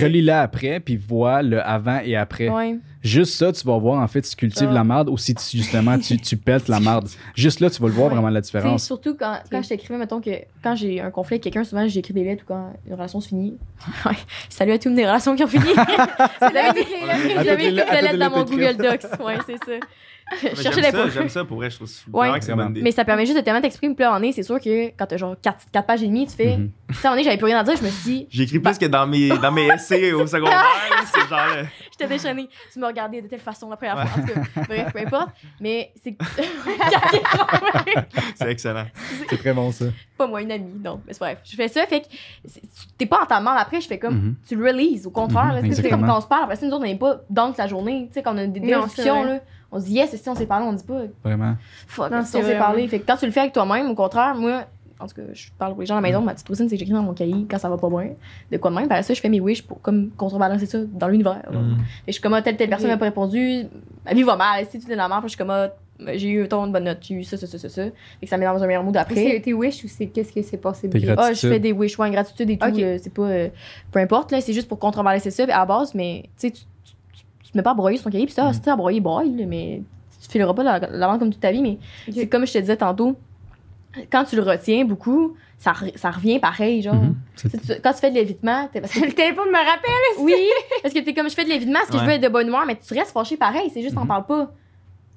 Relis-la 0.02 0.42
après, 0.42 0.82
puis 0.82 0.98
vois 0.98 1.42
le 1.42 1.62
avant 1.66 2.02
et 2.04 2.18
après. 2.18 2.50
Ouais. 2.50 2.76
Juste 3.02 3.36
ça, 3.36 3.54
tu 3.54 3.66
vas 3.66 3.78
voir 3.78 4.02
en 4.04 4.08
fait 4.10 4.26
si 4.26 4.32
tu 4.32 4.36
cultives 4.46 4.68
Ah. 4.72 4.74
la 4.74 4.84
marde 4.84 5.08
ou 5.08 5.18
si 5.18 5.34
tu, 5.34 5.56
justement 5.56 5.98
tu, 5.98 6.18
tu 6.18 6.36
pètes 6.36 6.68
la 6.68 6.80
marde. 6.82 7.08
Juste 7.34 7.62
là, 7.62 7.70
tu 7.70 7.82
vas 7.82 7.88
le 7.88 7.94
voir 7.94 8.08
Ouais. 8.08 8.14
vraiment 8.16 8.28
la 8.30 8.42
différence. 8.42 8.84
surtout 8.86 9.16
quand, 9.18 9.38
quand 9.50 9.62
je 9.64 9.70
t'écrivais, 9.70 9.98
mettons 9.98 10.20
que 10.20 10.32
quand 10.62 10.76
j'ai 10.76 11.00
un 11.00 11.10
conflit 11.10 11.36
avec 11.36 11.44
quelqu'un, 11.44 11.64
souvent 11.64 11.88
j'écris 11.88 12.14
des 12.14 12.26
lettres 12.26 12.44
ou 12.46 12.48
quand 12.54 12.74
une 12.88 12.94
relation 12.96 13.22
se 13.22 13.30
finit. 13.30 13.58
Salut 14.50 14.74
à 14.74 14.78
toutes 14.80 14.92
mes 14.92 15.06
relations 15.06 15.34
qui 15.34 15.44
ont 15.46 15.48
fini. 15.48 15.64
J'avais 16.42 16.74
toutes 16.74 17.92
les 17.94 18.02
lettres, 18.02 18.18
dans 18.18 18.30
mon 18.32 18.44
Google. 18.44 18.76
Docs. 18.78 19.20
Ouais, 19.26 19.38
c'est 19.46 19.58
ça. 19.64 19.72
Je 20.42 20.62
J'aime 20.62 20.74
ça, 20.74 20.92
points. 20.92 21.10
j'aime 21.10 21.30
ça 21.30 21.44
pour 21.46 21.58
vrai, 21.58 21.70
je 21.70 21.76
trouve 21.78 21.88
ça 21.88 22.02
Ouais. 22.12 22.28
vraiment 22.28 22.40
que 22.40 22.46
c'est 22.46 22.52
une 22.52 22.58
bonne 22.58 22.70
idée. 22.72 22.82
Mais 22.82 22.92
ça 22.92 23.04
permet 23.06 23.26
juste 23.26 23.38
de 23.38 23.44
tellement 23.44 23.62
t'exprimer. 23.62 23.96
Puis 23.96 24.04
là, 24.04 24.14
en 24.14 24.22
est, 24.22 24.32
c'est 24.32 24.44
sûr 24.44 24.60
que 24.60 24.88
quand 24.90 25.06
t'as 25.08 25.18
genre 25.18 25.36
4, 25.42 25.84
pages 25.86 26.04
et 26.04 26.08
demie, 26.08 26.28
tu 26.28 26.36
fais. 26.36 26.58
Mhm. 26.58 26.72
Tu 26.90 26.96
sais, 26.96 27.08
en 27.08 27.16
est, 27.16 27.24
j'avais 27.24 27.38
plus 27.38 27.46
rien 27.46 27.60
à 27.60 27.64
dire, 27.64 27.76
je 27.76 27.84
me 27.84 27.90
suis 27.90 28.04
dit, 28.12 28.28
J'écris 28.30 28.60
plus 28.60 28.78
que 28.78 28.86
dans 28.86 29.08
mes, 29.08 29.30
dans 29.30 29.52
mes 29.52 29.68
essais 29.68 30.12
au 30.14 30.26
secondaire. 30.28 30.64
c'est 31.14 31.28
genre. 31.28 31.40
j'étais 31.92 32.08
déchaînée. 32.08 32.50
Tu 32.72 32.80
me 32.80 32.86
regardais 32.86 33.22
de 33.22 33.28
telle 33.28 33.40
façon 33.40 33.70
la 33.70 33.78
première 33.78 33.96
fois. 33.96 34.22
En 34.22 34.26
tout 34.28 34.34
cas, 34.34 34.64
bref, 34.68 34.94
peu 34.94 35.00
importe. 35.00 35.30
Mais 35.60 35.92
c'est. 36.02 36.16
C'est 38.36 38.50
excellent. 38.50 38.86
C'est 39.30 39.38
très 39.38 39.54
bon 39.54 39.72
ça. 39.72 39.86
pas 40.18 40.28
moi, 40.28 40.42
une 40.42 40.52
amie. 40.52 40.74
Non, 40.84 41.02
mais 41.06 41.14
c'est 41.14 41.20
bref. 41.20 41.40
Je 41.44 41.56
fais 41.56 41.68
ça, 41.68 41.86
fait 41.86 42.02
que 42.02 42.08
t'es 42.98 43.06
pas 43.06 43.22
en 43.24 43.26
ta 43.26 43.40
mort 43.42 43.56
après, 43.58 43.82
je 43.82 43.88
fais 43.88 44.00
comme. 44.00 44.16
Mhm. 44.16 44.36
Tu 44.48 44.56
le 44.56 44.66
releases, 44.66 45.06
au 45.08 45.12
contraire. 45.12 45.60
Tu 45.64 45.74
sais, 45.74 45.82
c'est 45.82 45.90
comme 45.90 46.06
quand 46.06 46.18
on 46.18 46.22
se 46.22 46.28
parle, 46.28 46.44
après 46.44 46.56
ça, 46.56 46.66
nous 46.66 46.72
autres, 46.72 46.84
on 46.84 46.88
n'est 46.88 46.96
pas 46.98 47.18
dans 47.30 47.54
la 47.58 47.68
journée. 47.68 48.08
Tu 48.08 48.16
sais, 48.16 48.24
quand 48.24 48.34
on 48.36 48.38
a 48.38 48.48
des, 48.48 48.60
discussions, 48.60 49.24
là, 49.24 49.40
on 49.72 49.80
se 49.80 49.86
dit 49.86 49.94
yes, 49.94 50.16
si 50.16 50.30
on 50.30 50.36
s'est 50.36 50.46
parlé, 50.46 50.66
on 50.66 50.74
dit 50.74 50.84
pas 50.84 51.02
Vraiment. 51.24 51.56
fuck, 51.88 52.12
Non, 52.12 52.24
si 52.24 52.36
on 52.38 52.42
s'est 52.44 52.58
parlé. 52.58 52.88
Fait 52.88 53.00
que 53.00 53.06
quand 53.08 53.18
tu 53.18 53.26
le 53.26 53.32
fais 53.32 53.42
avec 53.42 53.54
toi-même, 53.54 53.90
au 53.90 53.96
contraire, 53.96 54.36
moi, 54.36 54.64
en 55.00 55.08
tout 55.08 55.16
cas, 55.16 55.22
je 55.34 55.48
parle 55.58 55.72
pour 55.74 55.82
les 55.82 55.86
gens 55.86 55.96
à 55.96 56.02
la 56.02 56.08
maison, 56.08 56.22
ma 56.22 56.34
petite 56.34 56.48
routine, 56.50 56.68
c'est 56.68 56.76
que 56.76 56.80
j'écris 56.80 56.94
dans 56.94 57.02
mon 57.04 57.14
cahier 57.14 57.46
quand 57.50 57.58
ça 57.58 57.70
va 57.70 57.78
pas 57.78 57.90
bien. 57.90 58.10
De 58.52 58.58
quoi 58.58 58.70
de 58.70 58.76
même. 58.76 58.88
Par 58.90 59.02
ça, 59.04 59.14
je 59.14 59.22
fais 59.22 59.30
mes 59.30 59.40
wish 59.40 59.62
pour 59.66 59.82
comme 59.82 60.10
contrebalancer 60.18 60.66
ça 60.66 60.80
dans 60.92 61.08
l'univers. 61.08 61.42
Mm. 61.50 61.54
Que 61.78 61.84
je 62.08 62.12
suis 62.14 62.22
comme, 62.22 62.34
ah, 62.34 62.42
telle, 62.42 62.58
telle 62.58 62.68
personne 62.70 62.90
m'a 62.90 62.98
pas 62.98 63.06
répondu, 63.06 63.66
ma 64.06 64.14
vie 64.14 64.24
va 64.24 64.36
mal, 64.36 64.66
si 64.70 64.78
tu 64.80 64.92
es 64.92 64.96
dans 64.96 65.04
la 65.04 65.08
merde, 65.08 65.22
puis 65.22 65.30
je 65.30 65.36
suis 65.36 65.38
comme, 65.38 65.52
ah, 65.52 65.70
j'ai 66.16 66.30
eu 66.32 66.48
ton 66.50 66.66
une 66.66 66.72
bonne 66.74 66.84
note, 66.86 66.98
j'ai 67.02 67.14
eu 67.16 67.24
ça, 67.24 67.38
ça, 67.38 67.46
ça, 67.48 67.58
ça, 67.58 67.70
ça. 67.70 67.84
Fait 67.86 67.92
que 68.24 68.28
ça 68.28 68.38
met 68.38 68.46
dans 68.46 68.62
un 68.62 68.68
meilleur 68.68 68.84
mood 68.84 68.96
après. 68.98 69.16
C'est 69.16 69.40
tes 69.42 69.54
wish 69.54 69.84
ou 69.84 69.88
c'est 69.88 70.08
qu'est-ce 70.08 70.32
qui 70.34 70.44
s'est 70.44 70.58
passé? 70.58 70.88
De- 70.90 70.98
Ah, 70.98 71.00
je 71.00 71.14
Gratitude. 71.14 71.50
fais 71.50 71.60
des 71.60 71.72
wish, 71.72 71.98
ouais, 72.00 72.10
gratitude 72.12 72.50
et 72.50 72.58
tout. 72.58 72.68
Là, 72.68 72.98
c'est 73.00 73.14
pas. 73.14 73.22
euh, 73.24 73.50
peu 73.92 74.00
importe, 74.00 74.32
là, 74.34 74.42
c'est 74.42 74.54
juste 74.54 74.68
pour 74.68 74.80
contrebalancer 74.80 75.32
ça 75.32 75.44
à 75.44 75.48
la 75.48 75.66
base, 75.66 75.94
mais 75.96 76.24
tu 76.40 76.48
sais, 76.48 76.52
tu, 76.52 76.62
tu, 77.50 77.54
te 77.54 77.58
mets 77.58 77.64
pas 77.64 77.72
à 77.72 77.74
broyer 77.74 77.98
sur 77.98 78.04
ton 78.06 78.12
cahier, 78.12 78.26
puis 78.26 78.34
ça, 78.36 78.46
Mhm. 78.46 78.54
si 78.54 78.62
t'es 78.62 78.70
à 78.70 78.76
broyer, 78.76 79.00
broye, 79.00 79.26
là, 79.26 79.46
mais 79.48 79.82
tu 80.22 80.30
fileras 80.30 80.54
pas 80.54 80.64
la, 80.64 80.80
la 80.80 81.08
vente 81.08 81.20
comme 81.20 81.32
toute 81.32 81.42
ta 81.42 81.52
vie, 81.52 81.62
mais 81.64 81.78
c'est 82.14 82.28
comme 82.28 82.46
je 82.46 82.54
te 82.54 82.58
disais 82.60 82.78
tantôt, 82.78 83.16
quand 84.12 84.24
tu 84.26 84.36
le 84.36 84.44
retiens 84.44 84.86
beaucoup, 84.86 85.36
ça, 85.58 85.74
ça 85.96 86.12
revient 86.12 86.40
pareil, 86.40 86.82
genre. 86.82 86.96
Mhm. 86.96 87.16
Tu- 87.36 87.50
quand 87.84 87.94
tu 87.94 88.00
fais 88.00 88.10
de 88.12 88.16
l'évitement, 88.16 88.70
t'es 88.72 88.82
parce 88.82 88.94
que 88.94 89.00
Le 89.00 89.14
téléphone 89.14 89.50
me 89.50 89.58
rappelle. 89.58 90.20
oui, 90.20 90.36
parce 90.84 90.94
que 90.94 91.00
t'es 91.00 91.14
comme 91.14 91.30
je 91.30 91.34
fais 91.36 91.44
de 91.44 91.50
l'évitement, 91.50 91.80
parce 91.80 91.90
que 91.92 91.98
je 91.98 92.04
veux 92.04 92.12
être 92.12 92.22
de 92.22 92.28
bonne 92.28 92.48
humeur, 92.48 92.66
mais 92.68 92.76
tu 92.78 92.94
restes 92.94 93.12
fâché 93.12 93.36
pareil, 93.38 93.70
c'est 93.74 93.82
juste 93.82 93.96
t'en 93.96 94.02
Mhm. 94.02 94.08
parles 94.08 94.26
pas. 94.26 94.46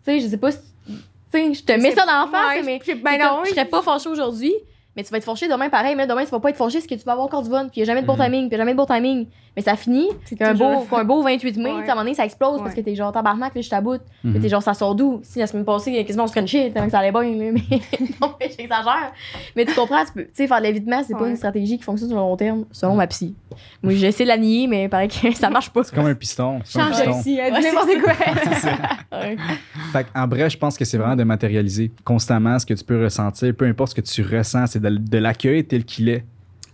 Tu 0.04 0.12
sais, 0.12 0.20
je 0.20 0.26
sais 0.28 0.38
pas 0.38 0.50
si. 0.52 0.58
Tu 0.86 0.94
sais, 1.30 1.54
je 1.54 1.62
te 1.62 1.72
mets 1.72 1.92
ça 1.92 2.04
dans 2.06 2.12
la 2.24 2.26
face, 2.30 2.56
Ouais, 2.56 2.62
mais. 2.62 2.78
comme, 2.80 2.98
non, 3.18 3.44
je 3.44 3.50
serais 3.50 3.64
pas 3.66 3.82
fâché 3.82 4.08
aujourd'hui, 4.08 4.52
mais 4.96 5.02
tu 5.04 5.10
vas 5.10 5.18
être 5.18 5.24
fâché 5.24 5.48
demain 5.48 5.68
pareil, 5.68 5.94
mais 5.96 6.06
demain 6.06 6.24
tu 6.24 6.30
vas 6.30 6.40
pas 6.40 6.50
être 6.50 6.56
fâché 6.56 6.78
parce 6.78 6.86
que 6.86 6.94
tu 6.94 7.04
vas 7.04 7.12
avoir 7.12 7.26
encore 7.26 7.42
du 7.42 7.50
fun, 7.50 7.68
puis 7.70 7.80
y 7.80 7.82
a 7.82 7.86
jamais 7.86 8.02
de 8.02 8.06
bon 8.06 8.16
Mhm. 8.16 8.24
timing, 8.24 8.48
puis 8.48 8.52
y 8.52 8.54
a 8.54 8.58
jamais 8.58 8.72
de 8.72 8.76
bon 8.76 8.86
timing. 8.86 9.26
Mais 9.54 9.60
ça 9.62 9.76
finit, 9.76 10.08
C'est 10.24 10.34
qu'un 10.34 10.54
beau, 10.54 10.80
qu'un 10.90 11.04
beau 11.04 11.22
28 11.22 11.58
mai, 11.58 11.64
Ouais. 11.64 11.70
à 11.70 11.82
un 11.82 11.86
moment 11.88 12.00
donné, 12.00 12.14
ça 12.14 12.24
explose 12.24 12.60
parce 12.62 12.74
que 12.74 12.80
t'es 12.80 12.94
genre 12.94 13.12
tabarnak, 13.12 13.54
là, 13.54 13.60
je 13.60 13.68
t'aboute. 13.68 14.00
Mhm. 14.24 14.32
Mais 14.32 14.40
t'es 14.40 14.48
genre, 14.48 14.62
ça 14.62 14.72
sort 14.72 14.94
d'où? 14.94 15.20
Si 15.24 15.38
la 15.40 15.46
semaine 15.46 15.66
passée, 15.66 16.02
quasiment 16.06 16.24
on 16.24 16.26
se 16.26 16.32
crunchait, 16.32 16.70
tellement 16.70 16.86
que 16.86 16.92
ça 16.92 17.00
allait 17.00 17.12
bien, 17.12 17.22
mais 17.52 17.52
non, 18.22 18.32
mais 18.40 18.50
j'exagère. 18.56 19.12
Mais 19.54 19.66
tu 19.66 19.74
comprends, 19.74 20.02
tu 20.06 20.12
peux, 20.12 20.22
tu 20.24 20.30
sais, 20.32 20.46
faire 20.46 20.58
de 20.58 20.62
l'évitement, 20.62 21.02
c'est 21.06 21.12
pas 21.14 21.24
Ouais. 21.24 21.30
une 21.30 21.36
stratégie 21.36 21.76
qui 21.76 21.84
fonctionne 21.84 22.08
sur 22.08 22.16
le 22.16 22.22
long 22.24 22.36
terme, 22.36 22.64
selon 22.72 22.94
ma 22.94 23.06
psy. 23.08 23.34
Moi, 23.82 23.92
j'essaie 23.94 24.22
de 24.24 24.28
la 24.28 24.38
nier, 24.38 24.66
mais 24.68 24.88
pareil 24.88 25.08
que 25.08 25.14
ça 25.34 25.50
marche 25.50 25.68
pas. 25.68 25.84
C'est 25.84 25.94
comme 25.94 26.06
un 26.06 26.14
piston. 26.14 26.60
un 26.60 26.64
Change 26.64 27.22
dit 27.22 27.36
c'est 27.36 27.50
n'importe 27.50 28.00
quoi. 28.02 28.14
Fait 29.92 30.06
en 30.14 30.26
bref, 30.26 30.52
je 30.52 30.56
pense 30.58 30.78
que 30.78 30.84
c'est 30.84 30.96
vraiment 30.96 31.16
de 31.16 31.24
matérialiser 31.24 31.90
constamment 32.04 32.58
ce 32.58 32.64
que 32.66 32.74
tu 32.74 32.84
peux 32.84 33.02
ressentir, 33.04 33.54
peu 33.54 33.66
importe 33.66 33.90
ce 33.90 33.94
que 33.96 34.00
tu 34.00 34.22
ressens, 34.22 34.66
c'est 34.68 34.80
de, 34.82 34.96
de 34.96 35.18
l'accueil 35.18 35.64
tel 35.64 35.84
qu'il 35.84 36.08
est. 36.08 36.24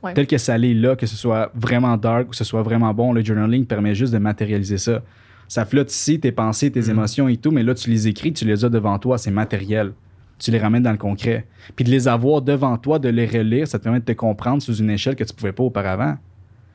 Ouais. 0.03 0.15
Tel 0.15 0.27
que 0.27 0.39
ça 0.39 0.57
l'est 0.57 0.75
là, 0.75 0.97
que 0.97 1.07
ce 1.07 1.17
soit 1.17 1.51
vraiment 1.55 1.97
dark 1.97 2.29
ou 2.29 2.31
que 2.31 2.37
ce 2.37 2.45
soit 2.45 2.63
vraiment 2.63 2.93
bon, 2.95 3.13
le 3.13 3.25
journaling 3.25 3.67
permet 3.67 3.95
juste 3.95 4.13
de 4.13 4.19
matérialiser 4.19 4.79
ça. 4.79 5.03
Ça 5.49 5.65
flotte 5.65 5.93
ici, 5.93 6.21
tes 6.21 6.31
pensées, 6.33 6.71
tes 6.71 6.83
Mhm. 6.83 6.91
émotions 6.91 7.29
et 7.29 7.37
tout, 7.37 7.51
mais 7.51 7.63
là, 7.63 7.75
tu 7.75 7.91
les 7.91 8.07
écris, 8.07 8.33
tu 8.33 8.45
les 8.45 8.65
as 8.65 8.69
devant 8.69 8.99
toi, 8.99 9.19
c'est 9.19 9.31
matériel. 9.31 9.93
Tu 10.39 10.53
les 10.53 10.59
ramènes 10.59 10.85
dans 10.85 10.93
le 10.93 10.99
concret. 10.99 11.47
Puis 11.75 11.85
de 11.85 11.91
les 11.91 12.07
avoir 12.07 12.43
devant 12.43 12.77
toi, 12.79 13.01
de 13.01 13.09
les 13.09 13.27
relire, 13.27 13.67
ça 13.67 13.79
te 13.81 13.85
permet 13.85 13.99
de 13.99 14.05
te 14.05 14.13
comprendre 14.13 14.63
sous 14.63 14.75
une 14.77 14.91
échelle 14.91 15.17
que 15.17 15.25
tu 15.25 15.35
pouvais 15.35 15.51
pas 15.53 15.65
auparavant. 15.65 16.17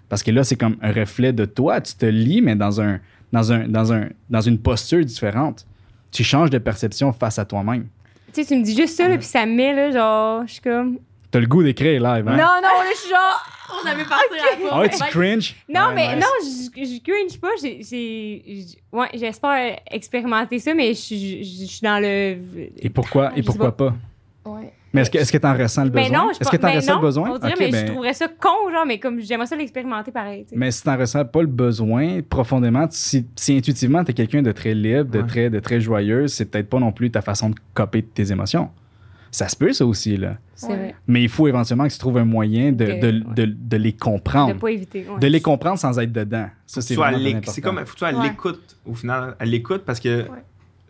Parce 0.09 0.21
que 0.21 0.31
là, 0.31 0.43
c'est 0.43 0.57
comme 0.57 0.75
un 0.81 0.91
reflet 0.91 1.31
de 1.31 1.45
toi. 1.45 1.79
Tu 1.79 1.93
te 1.95 2.05
lis, 2.05 2.41
mais 2.41 2.57
dans, 2.57 2.81
un, 2.81 2.99
dans, 3.31 3.53
un, 3.53 3.67
dans, 3.69 3.93
un, 3.93 4.09
dans 4.29 4.41
une 4.41 4.57
posture 4.59 5.05
différente. 5.05 5.65
tu 6.11 6.23
changes 6.25 6.49
de 6.49 6.57
perception 6.57 7.13
face 7.13 7.39
à 7.39 7.45
toi-même. 7.45 7.85
Tu 8.33 8.43
sais, 8.43 8.45
tu 8.47 8.59
me 8.59 8.63
dis 8.65 8.75
juste 8.75 8.97
ça, 8.97 9.07
là, 9.07 9.17
puis 9.17 9.25
ça 9.25 9.45
me 9.45 9.53
met, 9.55 9.73
là, 9.73 9.91
genre, 9.91 10.43
je 10.45 10.51
suis 10.53 10.61
comme. 10.61 10.97
T'as 11.33 11.39
le 11.39 11.47
goût 11.47 11.63
d'écrire 11.63 11.99
live, 12.01 12.27
hein? 12.27 12.37
Non, 12.37 12.37
non, 12.37 12.61
là, 12.61 12.83
je 12.93 12.97
suis 12.99 13.09
genre. 13.09 13.49
On 13.83 13.87
avait 13.89 14.03
parti 14.03 14.23
à 14.35 14.69
Ah 14.71 14.79
ouais, 14.81 14.89
tu 14.89 14.97
cringe? 15.09 15.55
Non, 15.67 15.87
Ouais, 15.87 15.95
mais 15.95 16.15
nice. 16.15 16.23
non, 16.23 16.77
je, 16.77 16.83
je 16.85 17.01
cringe 17.01 17.39
pas. 17.41 17.47
J'ai, 17.59 18.65
ouais, 18.91 19.07
j'espère 19.15 19.79
expérimenter 19.89 20.59
ça, 20.59 20.75
mais 20.75 20.89
je, 20.89 20.99
suis- 20.99 21.43
je, 21.43 21.61
je 21.61 21.65
suis 21.65 21.81
dans 21.81 21.99
le. 21.99 22.37
Et 22.77 22.89
pourquoi, 22.93 23.31
et 23.35 23.41
pourquoi 23.41 23.75
pas? 23.75 23.95
Ouais. 24.45 24.71
Mais 24.93 25.01
est-ce 25.01 25.09
que 25.09 25.17
est-ce 25.17 25.31
que 25.31 25.39
t'en 25.39 25.57
ressens 25.57 25.85
le 25.85 25.89
besoin? 25.89 26.09
Mais 26.09 26.15
non, 26.15 26.29
je 26.33 26.39
est-ce 26.39 26.51
que 26.51 26.57
t'en 26.57 26.71
ressens 26.71 26.93
non, 26.93 27.01
le 27.01 27.07
besoin? 27.07 27.29
On 27.31 27.37
dirait, 27.39 27.53
Ok, 27.53 27.59
mais 27.61 27.71
ben- 27.71 27.87
je 27.87 27.91
trouverais 27.93 28.13
ça 28.13 28.27
con, 28.27 28.69
genre, 28.71 28.85
mais 28.85 28.99
comme 28.99 29.19
j'aimerais 29.21 29.47
ça 29.47 29.55
l'expérimenter 29.55 30.11
pareil. 30.11 30.45
Mais 30.53 30.69
si 30.69 30.83
t'en 30.83 30.95
ressens 30.97 31.25
pas 31.25 31.41
le 31.41 31.47
besoin 31.47 32.21
profondément, 32.21 32.85
si, 32.91 33.25
si 33.35 33.57
intuitivement 33.57 34.03
t'es 34.03 34.13
quelqu'un 34.13 34.43
de 34.43 34.51
très 34.51 34.75
libre, 34.75 35.09
de 35.09 35.21
Ouais. 35.21 35.27
très, 35.27 35.49
de 35.49 35.59
très 35.59 35.81
joyeux, 35.81 36.27
c'est 36.27 36.45
peut-être 36.45 36.69
pas 36.69 36.77
non 36.77 36.91
plus 36.91 37.09
ta 37.09 37.21
façon 37.23 37.49
de 37.49 37.55
coper 37.73 38.03
tes 38.03 38.31
émotions. 38.31 38.69
Ça 39.35 39.47
se 39.49 39.55
peut, 39.55 39.73
ça 39.73 39.83
aussi, 39.85 40.15
là. 40.15 40.37
C'est 40.53 40.67
Ouais. 40.67 40.75
vrai. 40.75 40.95
Mais 41.07 41.23
il 41.23 41.29
faut 41.29 41.47
éventuellement 41.47 41.87
que 41.87 41.91
tu 41.91 41.97
trouves 41.97 42.17
un 42.17 42.23
moyen 42.25 42.71
de, 42.71 42.85
De- 42.85 42.91
de, 42.91 43.25
ouais. 43.27 43.33
de, 43.35 43.45
de 43.45 43.77
les 43.77 43.93
comprendre. 43.93 44.53
De 44.53 44.59
pas 44.59 44.69
éviter. 44.71 45.07
ouais. 45.09 45.19
De 45.19 45.25
les 45.27 45.41
comprendre 45.41 45.79
sans 45.79 45.97
être 45.99 46.11
dedans. 46.13 46.47
Ça, 46.67 46.81
c'est 46.81 46.93
C'est 46.93 47.01
important. 47.01 47.61
comme, 47.63 47.77
faut 47.79 47.83
que 47.85 47.91
tu 47.93 47.97
sois 47.97 48.07
à 48.09 48.13
Ouais. 48.13 48.27
l'écoute, 48.29 48.77
au 48.85 48.93
final, 48.93 49.35
à 49.39 49.45
l'écoute, 49.45 49.81
parce 49.85 49.99
que, 49.99 50.25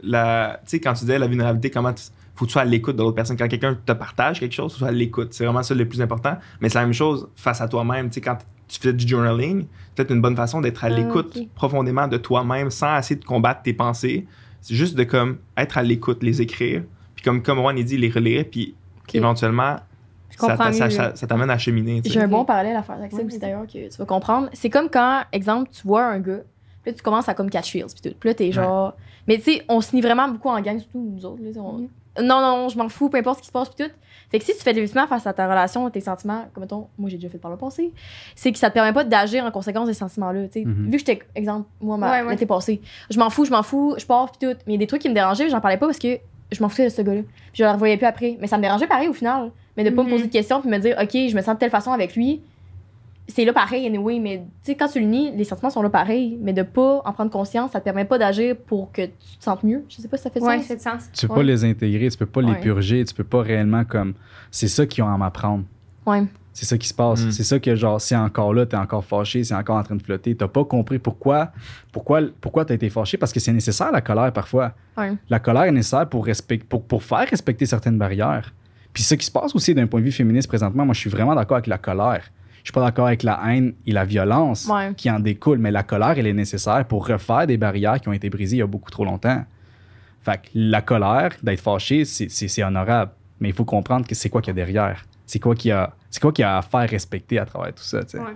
la, 0.01 0.59
tu 0.65 0.71
sais, 0.71 0.79
quand 0.81 0.93
tu 0.93 1.01
disais 1.05 1.17
la 1.19 1.27
vulnérabilité, 1.27 1.69
comment 1.69 1.93
tu, 1.93 2.03
faut 2.35 2.45
que 2.45 2.49
tu 2.49 2.53
sois 2.53 2.63
à 2.63 2.65
l'écoute 2.65 2.95
de 2.97 3.01
l'autre 3.01 3.15
personne. 3.15 3.37
Quand 3.37 3.47
quelqu'un 3.47 3.77
te 3.85 3.91
partage 3.93 4.39
quelque 4.39 4.53
chose, 4.53 4.73
tu 4.73 4.79
sois 4.79 4.89
à 4.89 4.91
l'écoute. 4.91 5.29
C'est 5.33 5.45
vraiment 5.45 5.63
ça 5.63 5.73
le 5.73 5.87
plus 5.87 6.01
important. 6.01 6.35
Mais 6.59 6.69
c'est 6.69 6.79
la 6.79 6.83
même 6.85 6.93
chose 6.93 7.29
face 7.35 7.61
à 7.61 7.67
toi-même. 7.67 8.09
Tu 8.09 8.15
sais, 8.15 8.21
quand 8.21 8.37
tu 8.67 8.79
fais 8.79 8.91
du 8.91 9.07
journaling, 9.07 9.61
c'est 9.61 9.95
peut-être 9.95 10.11
une 10.11 10.21
bonne 10.21 10.35
façon 10.35 10.59
d'être 10.59 10.83
à 10.83 10.87
Ah, 10.87 10.89
l'écoute 10.89 11.37
profondément 11.55 12.07
de 12.07 12.17
toi-même 12.17 12.69
sans 12.71 12.97
essayer 12.97 13.19
de 13.19 13.25
combattre 13.25 13.61
tes 13.61 13.73
pensées. 13.73 14.25
C'est 14.61 14.75
juste 14.75 14.95
de 14.97 15.03
comme 15.03 15.37
être 15.57 15.77
à 15.77 15.83
l'écoute, 15.83 16.23
les 16.23 16.41
écrire. 16.41 16.83
Puis 17.23 17.29
comme, 17.31 17.41
comme 17.41 17.59
Juan 17.59 17.77
a 17.77 17.81
dit, 17.81 17.97
les 17.97 18.09
relire, 18.09 18.43
puis 18.51 18.75
éventuellement, 19.19 19.77
ça, 20.37 20.57
t'amène 20.57 21.49
à 21.49 21.57
cheminer. 21.57 22.01
J'ai 22.03 22.19
un 22.21 22.27
bon 22.27 22.43
parallèle 22.45 22.75
à 22.75 22.83
faire 22.83 22.95
avec 22.95 23.11
ça 23.11 23.17
aussi 23.27 23.39
d'ailleurs 23.39 23.65
que 23.67 23.89
tu 23.89 23.97
vas 23.97 24.05
comprendre. 24.05 24.49
C'est 24.53 24.69
comme 24.69 24.89
quand, 24.89 25.21
exemple, 25.31 25.69
tu 25.71 25.87
vois 25.87 26.03
un 26.05 26.19
gars, 26.19 26.39
puis 26.81 26.91
là 26.91 26.93
tu 26.93 27.01
commences 27.03 27.29
à 27.29 27.33
comme 27.33 27.49
catch 27.49 27.71
feels, 27.71 27.85
puis 27.85 28.09
tout. 28.11 28.17
Puis 28.19 28.29
là 28.29 28.33
t'es 28.33 28.51
genre. 28.51 28.93
Mais 29.27 29.37
tu 29.37 29.43
sais, 29.53 29.63
on 29.69 29.79
se 29.79 29.95
nie 29.95 30.01
vraiment 30.01 30.27
beaucoup 30.27 30.49
en 30.49 30.59
gang, 30.59 30.77
surtout 30.79 30.99
nous 30.99 31.25
autres. 31.25 31.41
là, 31.41 31.49
on- 31.61 31.77
Mhm. 31.77 31.87
Non, 32.21 32.41
non, 32.41 32.69
je 32.69 32.77
m'en 32.77 32.89
fous, 32.89 33.09
peu 33.09 33.17
importe 33.17 33.37
ce 33.37 33.41
qui 33.41 33.47
se 33.47 33.51
passe, 33.51 33.69
puis 33.69 33.85
tout. 33.87 33.91
Fait 34.29 34.37
que 34.37 34.45
si 34.45 34.55
tu 34.55 34.61
fais 34.61 34.71
de 34.71 34.77
l'investissement 34.77 35.07
face 35.07 35.25
à 35.25 35.33
ta 35.33 35.47
relation, 35.47 35.89
tes 35.89 35.99
sentiments, 36.01 36.45
comme 36.53 36.61
mettons, 36.63 36.87
moi 36.97 37.09
j'ai 37.09 37.17
déjà 37.17 37.29
fait 37.29 37.37
par 37.39 37.49
le 37.49 37.57
passé, 37.57 37.91
c'est 38.35 38.51
que 38.51 38.57
ça 38.59 38.69
te 38.69 38.73
permet 38.75 38.93
pas 38.93 39.03
d'agir 39.03 39.43
en 39.45 39.49
conséquence 39.51 39.87
des 39.87 39.93
sentiments-là. 39.95 40.47
tu 40.47 40.59
sais. 40.61 40.65
Mhm. 40.65 40.85
Vu 40.85 40.91
que 40.91 40.97
j'étais, 40.99 41.19
exemple, 41.35 41.67
moi, 41.81 41.97
ma- 41.97 42.11
Ouais, 42.11 42.21
ouais. 42.23 42.31
l'été 42.31 42.45
passé, 42.45 42.81
je 43.09 43.17
m'en 43.17 43.29
fous, 43.31 43.45
je 43.45 43.51
m'en 43.51 43.63
fous, 43.63 43.95
je 43.97 44.05
pars, 44.05 44.31
puis 44.31 44.47
tout. 44.47 44.55
Mais 44.67 44.73
il 44.73 44.73
y 44.73 44.75
a 44.75 44.79
des 44.79 44.87
trucs 44.87 45.01
qui 45.01 45.09
me 45.09 45.13
dérangeaient, 45.15 45.49
j'en 45.49 45.61
parlais 45.61 45.77
pas 45.77 45.85
parce 45.87 45.97
que 45.99 46.19
je 46.53 46.61
m'en 46.63 46.69
foutais 46.69 46.85
de 46.85 46.89
ce 46.89 47.01
gars-là. 47.01 47.21
Puis 47.21 47.31
je 47.55 47.63
le 47.63 47.69
revoyais 47.71 47.97
plus 47.97 48.05
après. 48.07 48.37
Mais 48.39 48.47
ça 48.47 48.57
me 48.57 48.61
dérangeait 48.61 48.87
pareil 48.87 49.07
au 49.07 49.13
final. 49.13 49.51
Mais 49.77 49.83
de 49.83 49.89
pas 49.89 50.03
me 50.03 50.07
Mhm. 50.07 50.13
poser 50.13 50.27
de 50.27 50.31
questions 50.31 50.61
puis 50.61 50.69
me 50.69 50.77
dire, 50.79 50.95
OK, 51.01 51.09
je 51.11 51.35
me 51.35 51.41
sens 51.41 51.55
de 51.55 51.59
telle 51.59 51.69
façon 51.71 51.91
avec 51.91 52.15
lui. 52.15 52.41
C'est 53.29 53.45
là 53.45 53.53
pareil, 53.53 53.87
anyway. 53.87 54.19
Mais 54.19 54.39
tu 54.39 54.43
sais, 54.63 54.75
quand 54.75 54.87
tu 54.89 54.99
le 54.99 55.05
nies, 55.05 55.31
les 55.35 55.45
sentiments 55.45 55.69
sont 55.69 55.81
là 55.81 55.89
pareil. 55.89 56.37
Mais 56.41 56.51
de 56.53 56.61
pas 56.61 57.01
en 57.05 57.13
prendre 57.13 57.31
conscience, 57.31 57.71
ça 57.71 57.79
te 57.79 57.85
permet 57.85 58.03
pas 58.05 58.17
d'agir 58.17 58.55
pour 58.57 58.91
que 58.91 59.03
tu 59.03 59.37
te 59.39 59.43
sentes 59.43 59.63
mieux. 59.63 59.83
Je 59.87 60.01
sais 60.01 60.07
pas 60.09 60.17
si 60.17 60.23
ça 60.23 60.29
fait 60.29 60.41
Ouais, 60.41 60.57
sens. 60.59 60.67
ça 60.67 60.75
fait 60.75 60.81
sens. 60.81 61.09
Tu 61.13 61.25
peux 61.27 61.33
Ouais. 61.33 61.39
pas 61.39 61.43
les 61.43 61.63
intégrer, 61.63 62.09
tu 62.09 62.17
peux 62.17 62.25
pas 62.25 62.41
les 62.41 62.55
purger, 62.55 63.03
tu 63.05 63.13
peux 63.13 63.23
pas 63.23 63.41
réellement 63.41 63.85
comme. 63.85 64.13
C'est 64.51 64.67
ça 64.67 64.85
qu'ils 64.85 65.03
ont 65.03 65.07
à 65.07 65.17
m'apprendre. 65.17 65.63
Ouais. 66.05 66.23
C'est 66.53 66.65
ça 66.65 66.77
qui 66.77 66.87
se 66.87 66.93
passe. 66.93 67.25
Mm. 67.25 67.31
C'est 67.31 67.43
ça 67.43 67.59
que, 67.59 67.75
genre, 67.75 67.99
c'est 67.99 68.15
encore 68.15 68.53
là, 68.53 68.65
t'es 68.67 68.77
encore 68.77 69.03
fâché, 69.03 69.43
c'est 69.43 69.55
encore 69.55 69.77
en 69.77 69.83
train 69.83 69.95
de 69.95 70.03
flotter. 70.03 70.35
T'as 70.35 70.47
pas 70.47 70.63
compris 70.63 70.99
pourquoi, 70.99 71.51
pourquoi, 71.91 72.21
pourquoi 72.39 72.63
t'as 72.63 72.75
été 72.75 72.89
fâché, 72.91 73.17
parce 73.17 73.33
que 73.33 73.39
c'est 73.39 73.51
nécessaire, 73.53 73.91
la 73.91 74.01
colère, 74.01 74.31
parfois. 74.31 74.73
Ouais. 74.97 75.13
La 75.29 75.39
colère 75.39 75.63
est 75.63 75.71
nécessaire 75.71 76.07
pour, 76.07 76.25
respect, 76.25 76.59
pour, 76.59 76.83
pour 76.85 77.01
faire 77.03 77.27
respecter 77.27 77.65
certaines 77.65 77.97
barrières. 77.97 78.53
Puis 78.93 79.01
ce 79.01 79.15
qui 79.15 79.25
se 79.25 79.31
passe 79.31 79.55
aussi 79.55 79.73
d'un 79.73 79.87
point 79.87 79.99
de 79.99 80.05
vue 80.05 80.11
féministe 80.11 80.47
présentement, 80.47 80.85
moi, 80.85 80.93
je 80.93 80.99
suis 80.99 81.09
vraiment 81.09 81.33
d'accord 81.33 81.57
avec 81.57 81.67
la 81.67 81.79
colère. 81.79 82.23
Je 82.57 82.67
suis 82.69 82.71
pas 82.73 82.81
d'accord 82.81 83.07
avec 83.07 83.23
la 83.23 83.41
haine 83.47 83.73
et 83.87 83.91
la 83.91 84.05
violence 84.05 84.67
Ouais. 84.67 84.93
qui 84.95 85.09
en 85.09 85.19
découlent, 85.19 85.57
mais 85.57 85.71
la 85.71 85.81
colère, 85.83 86.13
elle 86.17 86.27
est 86.27 86.33
nécessaire 86.33 86.85
pour 86.85 87.07
refaire 87.07 87.47
des 87.47 87.57
barrières 87.57 87.99
qui 87.99 88.07
ont 88.09 88.13
été 88.13 88.29
brisées 88.29 88.57
il 88.57 88.59
y 88.59 88.61
a 88.61 88.67
beaucoup 88.67 88.91
trop 88.91 89.03
longtemps. 89.05 89.43
Fait 90.21 90.37
que 90.37 90.47
la 90.53 90.81
colère, 90.81 91.31
d'être 91.41 91.59
fâché, 91.59 92.05
c'est- 92.05 92.29
c'est 92.29 92.47
c'est 92.47 92.63
honorable. 92.63 93.11
Mais 93.41 93.49
il 93.49 93.53
faut 93.55 93.65
comprendre 93.65 94.07
que 94.07 94.15
c'est 94.15 94.29
quoi 94.29 94.41
qu'il 94.41 94.51
y 94.51 94.55
a 94.61 94.65
derrière. 94.65 95.03
C'est 95.25 95.39
quoi 95.39 95.55
qu'il 95.55 95.69
y 95.69 95.71
a, 95.73 95.91
c'est 96.13 96.21
quoi 96.21 96.31
qu'il 96.31 96.43
y 96.43 96.45
a 96.45 96.57
à 96.59 96.61
faire 96.61 96.87
respecter 96.87 97.39
à 97.39 97.45
travers 97.45 97.73
tout 97.73 97.83
ça, 97.83 98.03
tu 98.03 98.11
sais? 98.11 98.19
Ouais. 98.19 98.35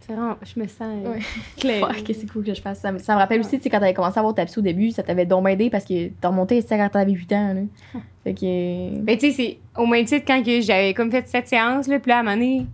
C'est 0.00 0.12
vraiment, 0.12 0.36
je 0.42 0.60
me 0.60 0.66
sens 0.66 0.82
euh, 0.82 1.12
Ouais. 1.14 2.02
que 2.06 2.12
c'est 2.12 2.26
cool 2.30 2.44
que 2.44 2.52
je 2.52 2.60
fasse. 2.60 2.80
Ça, 2.80 2.90
me- 2.92 2.98
ça 2.98 3.14
me 3.14 3.20
rappelle 3.20 3.38
aussi, 3.40 3.56
tu 3.56 3.62
sais, 3.62 3.70
quand 3.70 3.78
t'avais 3.78 3.94
commencé 3.94 4.18
à 4.18 4.20
avoir 4.20 4.34
ta 4.34 4.44
psy 4.44 4.58
au 4.58 4.62
début, 4.62 4.90
ça 4.90 5.02
t'avait 5.04 5.24
donc 5.26 5.48
aidé 5.48 5.70
parce 5.70 5.84
que 5.84 6.08
t'as 6.20 6.28
remonté, 6.28 6.60
tu 6.60 6.68
sais, 6.68 6.76
quand 6.76 6.88
t'avais 6.90 7.12
8 7.12 7.32
ans, 7.32 7.54
là. 7.54 7.60
Fait 8.24 8.34
que. 8.34 8.98
Ben, 9.00 9.16
tu 9.16 9.30
sais, 9.30 9.32
c'est 9.32 9.80
au 9.80 9.86
même 9.86 10.04
titre 10.04 10.24
quand 10.26 10.42
que 10.42 10.60
j'avais 10.60 10.92
comme 10.92 11.10
fait 11.10 11.26
cette 11.28 11.46
séance, 11.48 11.86
là, 11.86 11.98
puis 12.00 12.08
là, 12.10 12.16
à 12.16 12.20
un 12.20 12.22
moment 12.24 12.36
donné, 12.36 12.66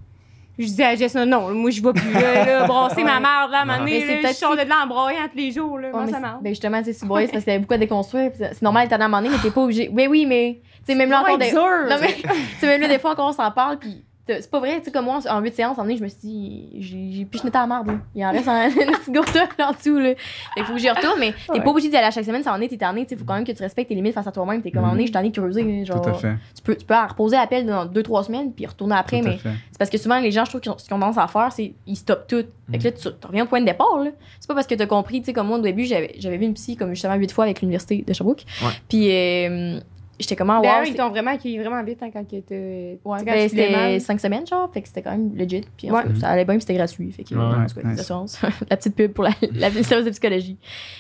je 0.58 0.64
disais 0.64 0.84
à 0.84 0.94
Jess, 0.96 1.14
non, 1.14 1.52
moi, 1.54 1.70
je 1.70 1.80
vais 1.82 1.92
plus 1.92 2.12
là, 2.12 2.44
là 2.44 2.66
brasser 2.68 3.04
ma 3.04 3.20
mère, 3.20 3.48
là, 3.50 3.58
à 3.58 3.62
un 3.62 3.64
moment 3.64 3.78
donné, 3.78 3.92
Mais 3.92 4.00
c'est 4.00 4.06
là, 4.14 4.20
peut-être 4.22 4.34
je 4.34 4.38
sors 4.38 4.56
de 4.56 4.62
là 4.68 4.76
en 4.84 4.86
broyant 4.88 5.28
tous 5.30 5.36
les 5.38 5.52
jours, 5.52 5.78
là, 5.78 5.88
Ouais, 5.88 5.92
moi, 5.92 6.06
mais 6.06 6.12
ça 6.12 6.20
marche. 6.20 6.42
ben 6.42 6.48
justement, 6.50 6.78
tu 6.78 6.84
sais, 6.86 6.92
c'est 6.94 7.06
broyé, 7.06 7.26
c'est 7.26 7.32
parce 7.32 7.44
qu'il 7.44 7.52
y 7.52 7.54
avait 7.54 7.62
beaucoup 7.62 7.74
à 7.74 7.78
déconstruire. 7.78 8.30
puis 8.30 8.38
c'est 8.40 8.54
c'est 8.54 8.62
normal 8.62 8.88
d'être 8.88 9.00
à 9.00 9.04
un 9.04 9.08
moment 9.08 9.22
donné, 9.22 9.34
mais 9.36 9.40
t'es 9.42 9.52
pas 9.54 9.62
obligé. 9.62 9.88
Oui, 9.92 10.06
oui, 10.08 10.26
mais. 10.26 10.60
Sais, 10.92 10.98
même 10.98 11.10
là 11.10 11.20
encore. 11.22 11.38
Des... 11.38 11.52
Non, 11.52 11.66
mais. 12.00 12.16
même 12.66 12.80
là, 12.80 12.88
des 12.88 12.98
fois, 12.98 13.12
encore, 13.12 13.28
on 13.28 13.32
s'en 13.32 13.50
parle, 13.50 13.78
puis. 13.78 14.04
C'est 14.28 14.48
pas 14.48 14.60
vrai, 14.60 14.78
tu 14.78 14.84
sais, 14.84 14.90
comme 14.92 15.06
moi, 15.06 15.18
en 15.28 15.40
8 15.40 15.56
séances, 15.56 15.76
en 15.78 15.82
année, 15.82 15.96
je 15.96 16.04
me 16.04 16.08
suis 16.08 16.18
dit, 16.20 16.68
j'ai 16.78 17.24
pichené 17.24 17.50
à 17.52 17.60
la 17.62 17.66
merde, 17.66 17.86
là. 17.88 17.94
Il 18.14 18.24
en 18.24 18.30
reste 18.30 18.46
un, 18.46 18.68
une 18.68 18.92
petite 18.92 19.12
goutte 19.12 19.34
là, 19.34 19.48
en 19.68 19.72
dessous, 19.72 19.98
là. 19.98 20.12
Fait 20.54 20.62
faut 20.62 20.74
que 20.74 20.78
j'y 20.78 20.88
retourne, 20.88 21.18
mais 21.18 21.32
t'es 21.32 21.54
Ouais. 21.58 21.64
pas 21.64 21.70
obligé 21.70 21.88
d'y 21.88 21.96
aller 21.96 22.06
à 22.06 22.10
chaque 22.12 22.24
semaine, 22.26 22.44
ça 22.44 22.52
en 22.52 22.60
est, 22.60 22.68
t'es 22.68 22.76
tanné, 22.76 23.02
tu 23.06 23.08
sais, 23.08 23.16
faut 23.16 23.24
quand 23.24 23.34
même 23.34 23.42
que 23.44 23.50
tu 23.50 23.60
respectes 23.60 23.88
tes 23.88 23.96
limites 23.96 24.14
face 24.14 24.28
à 24.28 24.30
toi-même. 24.30 24.62
T'es 24.62 24.70
comme, 24.70 24.84
en 24.84 24.92
année, 24.92 25.08
je 25.08 25.12
de 25.12 25.28
creuser, 25.36 25.64
là, 25.64 25.84
genre. 25.84 26.00
Tout 26.02 26.10
à 26.10 26.14
fait. 26.14 26.34
Tu 26.54 26.62
peux, 26.62 26.76
tu 26.76 26.86
peux 26.86 26.94
en 26.94 27.08
reposer 27.08 27.34
l'appel 27.38 27.66
dans 27.66 27.86
2-3 27.86 28.26
semaines, 28.26 28.52
puis 28.52 28.66
retourner 28.66 28.94
après, 28.94 29.20
Tout 29.20 29.26
à 29.26 29.30
mais 29.30 29.38
c'est 29.42 29.78
parce 29.78 29.90
que 29.90 29.98
souvent, 29.98 30.20
les 30.20 30.30
gens, 30.30 30.44
je 30.44 30.50
trouve, 30.50 30.60
qu'ils 30.60 30.70
ont- 30.70 30.78
ce 30.78 30.84
qu'ils 30.84 30.94
ont 30.94 31.00
tendance 31.00 31.18
à 31.18 31.26
faire, 31.26 31.50
c'est 31.50 31.72
ils 31.88 31.96
stoppent 31.96 32.28
tout. 32.28 32.44
Fait 32.70 32.78
que 32.78 32.84
là, 32.84 32.92
tu, 32.92 33.00
tu 33.02 33.26
reviens 33.26 33.42
au 33.42 33.48
point 33.48 33.60
de 33.60 33.66
départ. 33.66 33.98
là. 33.98 34.10
C'est 34.38 34.46
pas 34.46 34.54
parce 34.54 34.68
que 34.68 34.76
t'as 34.76 34.86
compris, 34.86 35.22
tu 35.22 35.26
sais, 35.26 35.32
comme 35.32 35.48
moi, 35.48 35.58
au 35.58 35.60
début, 35.60 35.86
j'avais 35.86 36.14
j'avais 36.20 36.36
vu 36.36 36.44
une 36.44 36.54
psy 36.54 36.76
comme 36.76 36.90
justement 36.90 37.14
8 37.16 37.32
fois 37.32 37.46
avec 37.46 37.62
l'université 37.62 38.04
de 38.06 38.12
Sherbrooke. 38.12 38.44
Ouais. 38.62 38.70
Puis 38.88 39.10
euh, 39.10 39.80
j'étais 40.20 40.36
comme, 40.36 40.50
ah, 40.50 40.58
wow, 40.58 40.62
D'ailleurs, 40.62 40.84
c'est- 40.84 40.90
ils 40.92 40.96
t'ont 40.96 41.08
vraiment 41.08 41.30
accueilli 41.32 41.58
vraiment 41.58 41.82
vite 41.82 42.02
hein, 42.02 42.10
quand. 42.12 42.20
Ouais, 42.20 42.42
tu 42.46 42.54
sais, 42.54 42.98
quand 43.04 43.24
ben, 43.24 43.48
c'était. 43.48 43.98
5 44.00 44.20
semaines, 44.20 44.46
genre. 44.46 44.70
Fait 44.72 44.82
que 44.82 44.88
c'était 44.88 45.02
quand 45.02 45.10
même 45.10 45.34
legit. 45.34 45.62
Puis 45.76 45.90
en 45.90 45.94
Ouais. 45.94 46.02
cas, 46.04 46.08
ça 46.20 46.28
allait 46.28 46.44
bien, 46.44 46.54
puis 46.54 46.60
c'était 46.60 46.74
gratuit. 46.74 47.10
Fait 47.12 47.24
que, 47.24 47.34
Ouais, 47.34 47.40
en 47.42 47.66
tout 47.66 47.80
cas, 47.80 47.86
nice. 47.88 48.40
la 48.70 48.76
petite 48.76 48.94
pub 48.94 49.12
pour 49.12 49.24
la, 49.24 49.30
la, 49.54 49.70
service 49.82 50.04
de 50.06 50.10
psychologie. 50.10 50.56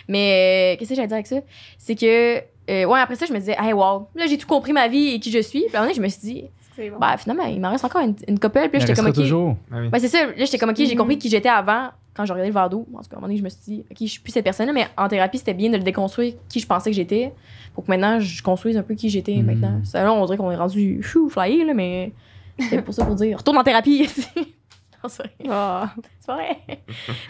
Mais 0.08 0.74
euh, 0.74 0.78
qu'est-ce 0.78 0.90
que 0.90 0.94
j'allais 0.96 1.08
dire 1.08 1.14
avec 1.16 1.26
ça? 1.26 1.36
C'est 1.78 1.94
que, 1.94 2.38
euh, 2.38 2.84
ouais, 2.84 3.00
après 3.00 3.16
ça, 3.16 3.26
je 3.26 3.32
me 3.32 3.38
disais, 3.38 3.56
hey, 3.58 3.72
wow, 3.72 4.08
là, 4.14 4.26
j'ai 4.28 4.38
tout 4.38 4.46
compris 4.46 4.72
ma 4.72 4.88
vie 4.88 5.14
et 5.14 5.20
qui 5.20 5.30
je 5.30 5.40
suis. 5.40 5.60
Puis 5.66 5.74
à 5.76 5.78
un 5.78 5.82
moment 5.82 5.92
donné, 5.92 5.94
je 5.96 6.02
me 6.02 6.08
suis 6.08 6.20
dit, 6.20 6.44
bon. 6.90 6.98
bah, 6.98 7.16
finalement, 7.18 7.44
il 7.44 7.60
m'en 7.60 7.70
reste 7.70 7.84
encore 7.84 8.02
une, 8.02 8.14
une 8.28 8.38
couple. 8.38 8.68
Puis 8.70 8.80
j'étais 8.80 8.94
comme, 8.94 9.06
ok. 9.08 9.14
toujours. 9.14 9.56
Oui. 9.72 9.88
Ouais, 9.92 9.98
c'est 9.98 10.08
ça. 10.08 10.26
Là, 10.26 10.32
j'étais 10.36 10.58
comme, 10.58 10.70
OK, 10.70 10.76
j'ai 10.76 10.86
Mhm. 10.92 10.96
compris 10.96 11.18
qui 11.18 11.28
j'étais 11.28 11.48
avant 11.48 11.88
quand 12.14 12.24
j'ai 12.24 12.32
regardé 12.32 12.48
le 12.48 12.54
verre 12.54 12.68
d'eau. 12.70 12.86
En 12.94 12.98
tout 13.00 13.08
cas, 13.08 13.14
à 13.14 13.16
un 13.16 13.20
moment 13.20 13.26
donné, 13.28 13.38
je 13.38 13.44
me 13.44 13.48
suis 13.48 13.60
dit, 13.66 13.84
OK, 13.90 13.96
je 14.00 14.06
suis 14.06 14.20
plus 14.20 14.32
cette 14.32 14.44
personne-là, 14.44 14.72
mais 14.72 14.86
en 14.96 15.08
thérapie, 15.08 15.38
c'était 15.38 15.54
bien 15.54 15.70
de 15.70 15.76
le 15.76 15.82
déconstruire 15.82 16.34
qui 16.48 16.60
je 16.60 16.66
pensais 16.66 16.90
que 16.90 16.96
j'étais 16.96 17.32
pour 17.74 17.84
que 17.84 17.90
maintenant, 17.90 18.18
je 18.20 18.42
construise 18.42 18.76
un 18.76 18.82
peu 18.82 18.94
qui 18.94 19.08
j'étais 19.10 19.36
Mhm. 19.36 19.44
maintenant. 19.46 19.80
Ça, 19.84 20.02
là, 20.02 20.12
on 20.12 20.24
dirait 20.26 20.36
qu'on 20.36 20.50
est 20.50 20.56
rendu 20.56 21.02
chou, 21.02 21.28
flyé, 21.28 21.64
là, 21.64 21.72
mais 21.74 22.12
c'est 22.68 22.82
pour 22.82 22.92
ça 22.94 23.04
pour 23.04 23.14
dire, 23.14 23.38
retourne 23.38 23.58
en 23.58 23.62
thérapie. 23.62 24.08
non, 24.36 25.08
c'est 25.08 25.22
vrai. 25.22 25.32
Ah. 25.48 25.94
C'est 26.20 26.32
vrai. 26.32 26.58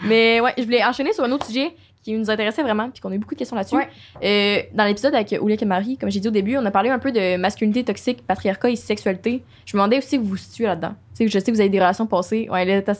mais 0.05 0.39
ouais, 0.41 0.53
je 0.57 0.63
voulais 0.63 0.83
enchaîner 0.83 1.13
sur 1.13 1.23
un 1.23 1.31
autre 1.31 1.45
sujet 1.45 1.71
qui 2.03 2.17
nous 2.17 2.31
intéressait 2.31 2.63
vraiment, 2.63 2.89
puis 2.89 2.99
qu'on 2.99 3.11
a 3.11 3.13
eu 3.15 3.19
beaucoup 3.19 3.35
de 3.35 3.39
questions 3.39 3.55
là-dessus. 3.55 3.75
Ouais. 3.75 3.87
Euh, 4.23 4.63
dans 4.73 4.85
l'épisode 4.85 5.13
avec 5.13 5.37
Ouliak 5.39 5.61
et 5.61 5.65
Marie, 5.65 5.97
comme 5.99 6.09
j'ai 6.09 6.19
dit 6.19 6.27
au 6.27 6.31
début, 6.31 6.57
on 6.57 6.65
a 6.65 6.71
parlé 6.71 6.89
un 6.89 6.97
peu 6.97 7.11
de 7.11 7.37
masculinité 7.37 7.83
toxique, 7.83 8.25
patriarcat 8.25 8.71
et 8.71 8.75
sexualité. 8.75 9.43
Je 9.67 9.77
me 9.77 9.81
demandais 9.81 9.99
aussi 9.99 10.17
où 10.17 10.23
vous 10.23 10.29
vous 10.29 10.37
situez 10.37 10.65
là-dedans. 10.65 10.95
Tu 11.15 11.17
sais, 11.17 11.27
je 11.27 11.37
sais 11.37 11.45
que 11.45 11.51
vous 11.51 11.61
avez 11.61 11.69
des 11.69 11.79
relations 11.79 12.07
passées. 12.07 12.47
Ouais, 12.51 12.65
là, 12.65 12.81
t'as- 12.81 12.95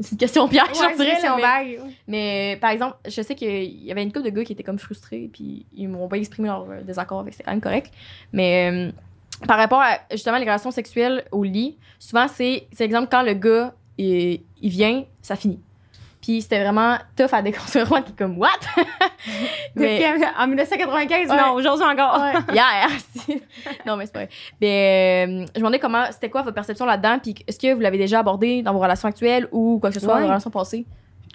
c'est 0.00 0.12
une 0.12 0.18
question 0.18 0.48
piège, 0.48 0.62
Ouais, 0.80 0.88
je 0.92 0.96
dirais. 0.96 1.20
là, 1.22 1.36
mais, 1.36 1.42
vague. 1.42 1.80
mais, 2.08 2.58
par 2.60 2.70
exemple, 2.70 2.96
je 3.06 3.22
sais 3.22 3.34
qu'il 3.34 3.84
y 3.84 3.90
avait 3.92 4.02
une 4.02 4.12
couple 4.12 4.24
de 4.26 4.30
gars 4.30 4.44
qui 4.44 4.52
étaient 4.52 4.62
comme 4.62 4.78
frustrés, 4.78 5.28
puis 5.32 5.66
ils 5.74 5.88
m'ont 5.88 6.08
pas 6.08 6.16
exprimé 6.16 6.48
leur 6.48 6.68
euh, 6.70 6.82
désaccord 6.82 7.20
avec, 7.20 7.34
c'est 7.34 7.42
quand 7.42 7.52
même 7.52 7.60
correct. 7.60 7.92
Mais 8.32 8.70
euh, 8.72 8.92
par 9.46 9.58
rapport 9.58 9.80
à 9.80 9.98
justement 10.10 10.36
les 10.38 10.44
relations 10.44 10.70
sexuelles 10.70 11.24
au 11.32 11.42
lit, 11.44 11.76
souvent 11.98 12.28
c'est, 12.28 12.66
c'est 12.72 12.84
exemple 12.84 13.08
quand 13.10 13.22
le 13.22 13.34
gars 13.34 13.74
il, 13.98 14.40
il 14.60 14.70
vient, 14.70 15.04
ça 15.22 15.36
finit. 15.36 15.60
Puis 16.24 16.40
c'était 16.40 16.62
vraiment 16.62 16.96
tough 17.16 17.34
à 17.34 17.42
déconstruire. 17.42 17.86
Moi, 17.90 18.00
qui 18.00 18.12
est 18.12 18.16
comme, 18.16 18.38
what? 18.38 18.48
Mais- 19.76 20.02
En 20.38 20.46
1995, 20.46 21.28
Ouais. 21.28 21.36
non, 21.36 21.52
aujourd'hui 21.52 21.84
encore. 21.84 22.18
Ouais, 22.18 22.58
si. 23.14 23.42
non, 23.86 23.96
mais 23.98 24.06
c'est 24.06 24.12
pas 24.12 24.20
vrai. 24.20 24.28
Mais, 24.58 25.26
euh, 25.28 25.44
je 25.46 25.50
me 25.52 25.56
demandais 25.58 25.78
comment, 25.78 26.04
c'était 26.10 26.30
quoi 26.30 26.40
votre 26.40 26.54
perception 26.54 26.86
là-dedans, 26.86 27.18
puis 27.22 27.34
est-ce 27.46 27.58
que 27.58 27.74
vous 27.74 27.80
l'avez 27.80 27.98
déjà 27.98 28.20
abordé 28.20 28.62
dans 28.62 28.72
vos 28.72 28.78
relations 28.78 29.06
actuelles 29.08 29.48
ou 29.52 29.78
quoi 29.80 29.90
que 29.90 29.94
ce 29.94 30.00
soit 30.00 30.14
Ouais. 30.14 30.20
dans 30.20 30.26
vos 30.26 30.28
relations 30.30 30.50
passées? 30.50 30.86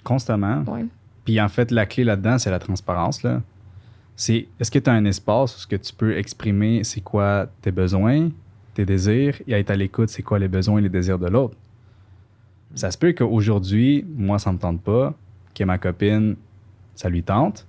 Constamment. 0.02 0.64
Ouais. 0.66 0.86
Puis 1.24 1.40
en 1.40 1.48
fait, 1.48 1.70
la 1.70 1.86
clé 1.86 2.02
là-dedans, 2.02 2.38
c'est 2.38 2.50
la 2.50 2.58
transparence. 2.58 3.22
Là. 3.22 3.42
C'est 4.16 4.48
est-ce 4.58 4.70
que 4.72 4.78
tu 4.80 4.90
as 4.90 4.92
un 4.92 5.04
espace 5.04 5.54
où 5.56 5.58
ce 5.60 5.66
que 5.68 5.76
tu 5.76 5.92
peux 5.94 6.16
exprimer 6.18 6.82
c'est 6.82 7.00
quoi 7.00 7.46
tes 7.62 7.70
besoins, 7.70 8.30
tes 8.74 8.84
désirs, 8.84 9.36
et 9.46 9.52
être 9.52 9.70
à 9.70 9.76
l'écoute, 9.76 10.08
c'est 10.08 10.22
quoi 10.22 10.38
les 10.40 10.48
besoins 10.48 10.78
et 10.78 10.82
les 10.82 10.88
désirs 10.88 11.18
de 11.18 11.28
l'autre? 11.28 11.56
Ça 12.74 12.90
se 12.90 12.98
peut 12.98 13.12
qu'aujourd'hui, 13.12 14.04
moi, 14.16 14.38
ça 14.38 14.52
me 14.52 14.58
tente 14.58 14.80
pas, 14.82 15.14
que 15.54 15.64
ma 15.64 15.78
copine, 15.78 16.36
ça 16.94 17.08
lui 17.08 17.22
tente. 17.22 17.66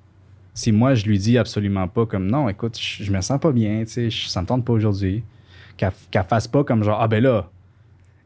Si 0.54 0.72
moi, 0.72 0.94
je 0.96 1.06
lui 1.06 1.18
dis 1.18 1.38
absolument 1.38 1.88
pas 1.88 2.06
comme 2.06 2.28
non, 2.30 2.50
écoute, 2.50 2.78
je, 2.80 3.04
je 3.04 3.12
me 3.12 3.22
sens 3.22 3.40
pas 3.40 3.52
bien, 3.52 3.84
tu 3.86 3.92
sais, 3.92 4.10
je- 4.10 4.28
ça 4.28 4.42
me 4.42 4.48
tente 4.48 4.66
pas 4.66 4.74
aujourd'hui, 4.74 5.24
qu'elle 5.78 5.92
qu'elle 6.12 6.24
fasse 6.26 6.48
pas 6.48 6.64
comme 6.64 6.84
genre, 6.84 7.00
ah 7.02 7.08
ben 7.08 7.24
là, 7.24 7.50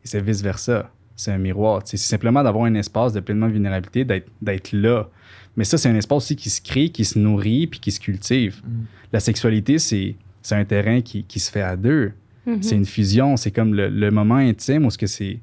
et 0.04 0.08
c'est 0.08 0.22
vice-versa. 0.22 0.92
C'est 1.18 1.32
un 1.32 1.38
miroir. 1.38 1.82
C'est 1.86 1.96
simplement 1.96 2.44
d'avoir 2.44 2.66
un 2.66 2.74
espace 2.76 3.14
de 3.14 3.22
pleinement 3.22 3.48
vulnérabilité, 3.48 4.04
d'être 4.04 4.28
d'être 4.42 4.74
là. 4.74 5.08
Mais 5.56 5.64
ça, 5.64 5.78
c'est 5.78 5.88
un 5.88 5.96
espace 5.96 6.18
aussi 6.18 6.36
qui 6.36 6.50
se 6.50 6.62
crée, 6.62 6.90
qui 6.90 7.06
se 7.06 7.18
nourrit, 7.18 7.68
puis 7.68 7.80
qui 7.80 7.92
se 7.92 8.02
cultive. 8.02 8.62
Mm. 8.66 8.70
La 9.14 9.20
sexualité, 9.22 9.80
c'est 9.80 10.16
c'est 10.42 10.56
un 10.56 10.66
terrain 10.66 11.00
qui, 11.02 11.24
qui 11.24 11.40
se 11.40 11.50
fait 11.50 11.62
à 11.62 11.78
deux. 11.78 12.12
Mhm. 12.46 12.62
C'est 12.62 12.76
une 12.76 12.86
fusion, 12.86 13.38
c'est 13.38 13.50
comme 13.52 13.74
le, 13.74 13.88
le 13.90 14.12
moment 14.12 14.36
intime 14.36 14.86
où 14.86 14.92
ce 14.92 14.98
que 14.98 15.08
c'est. 15.08 15.40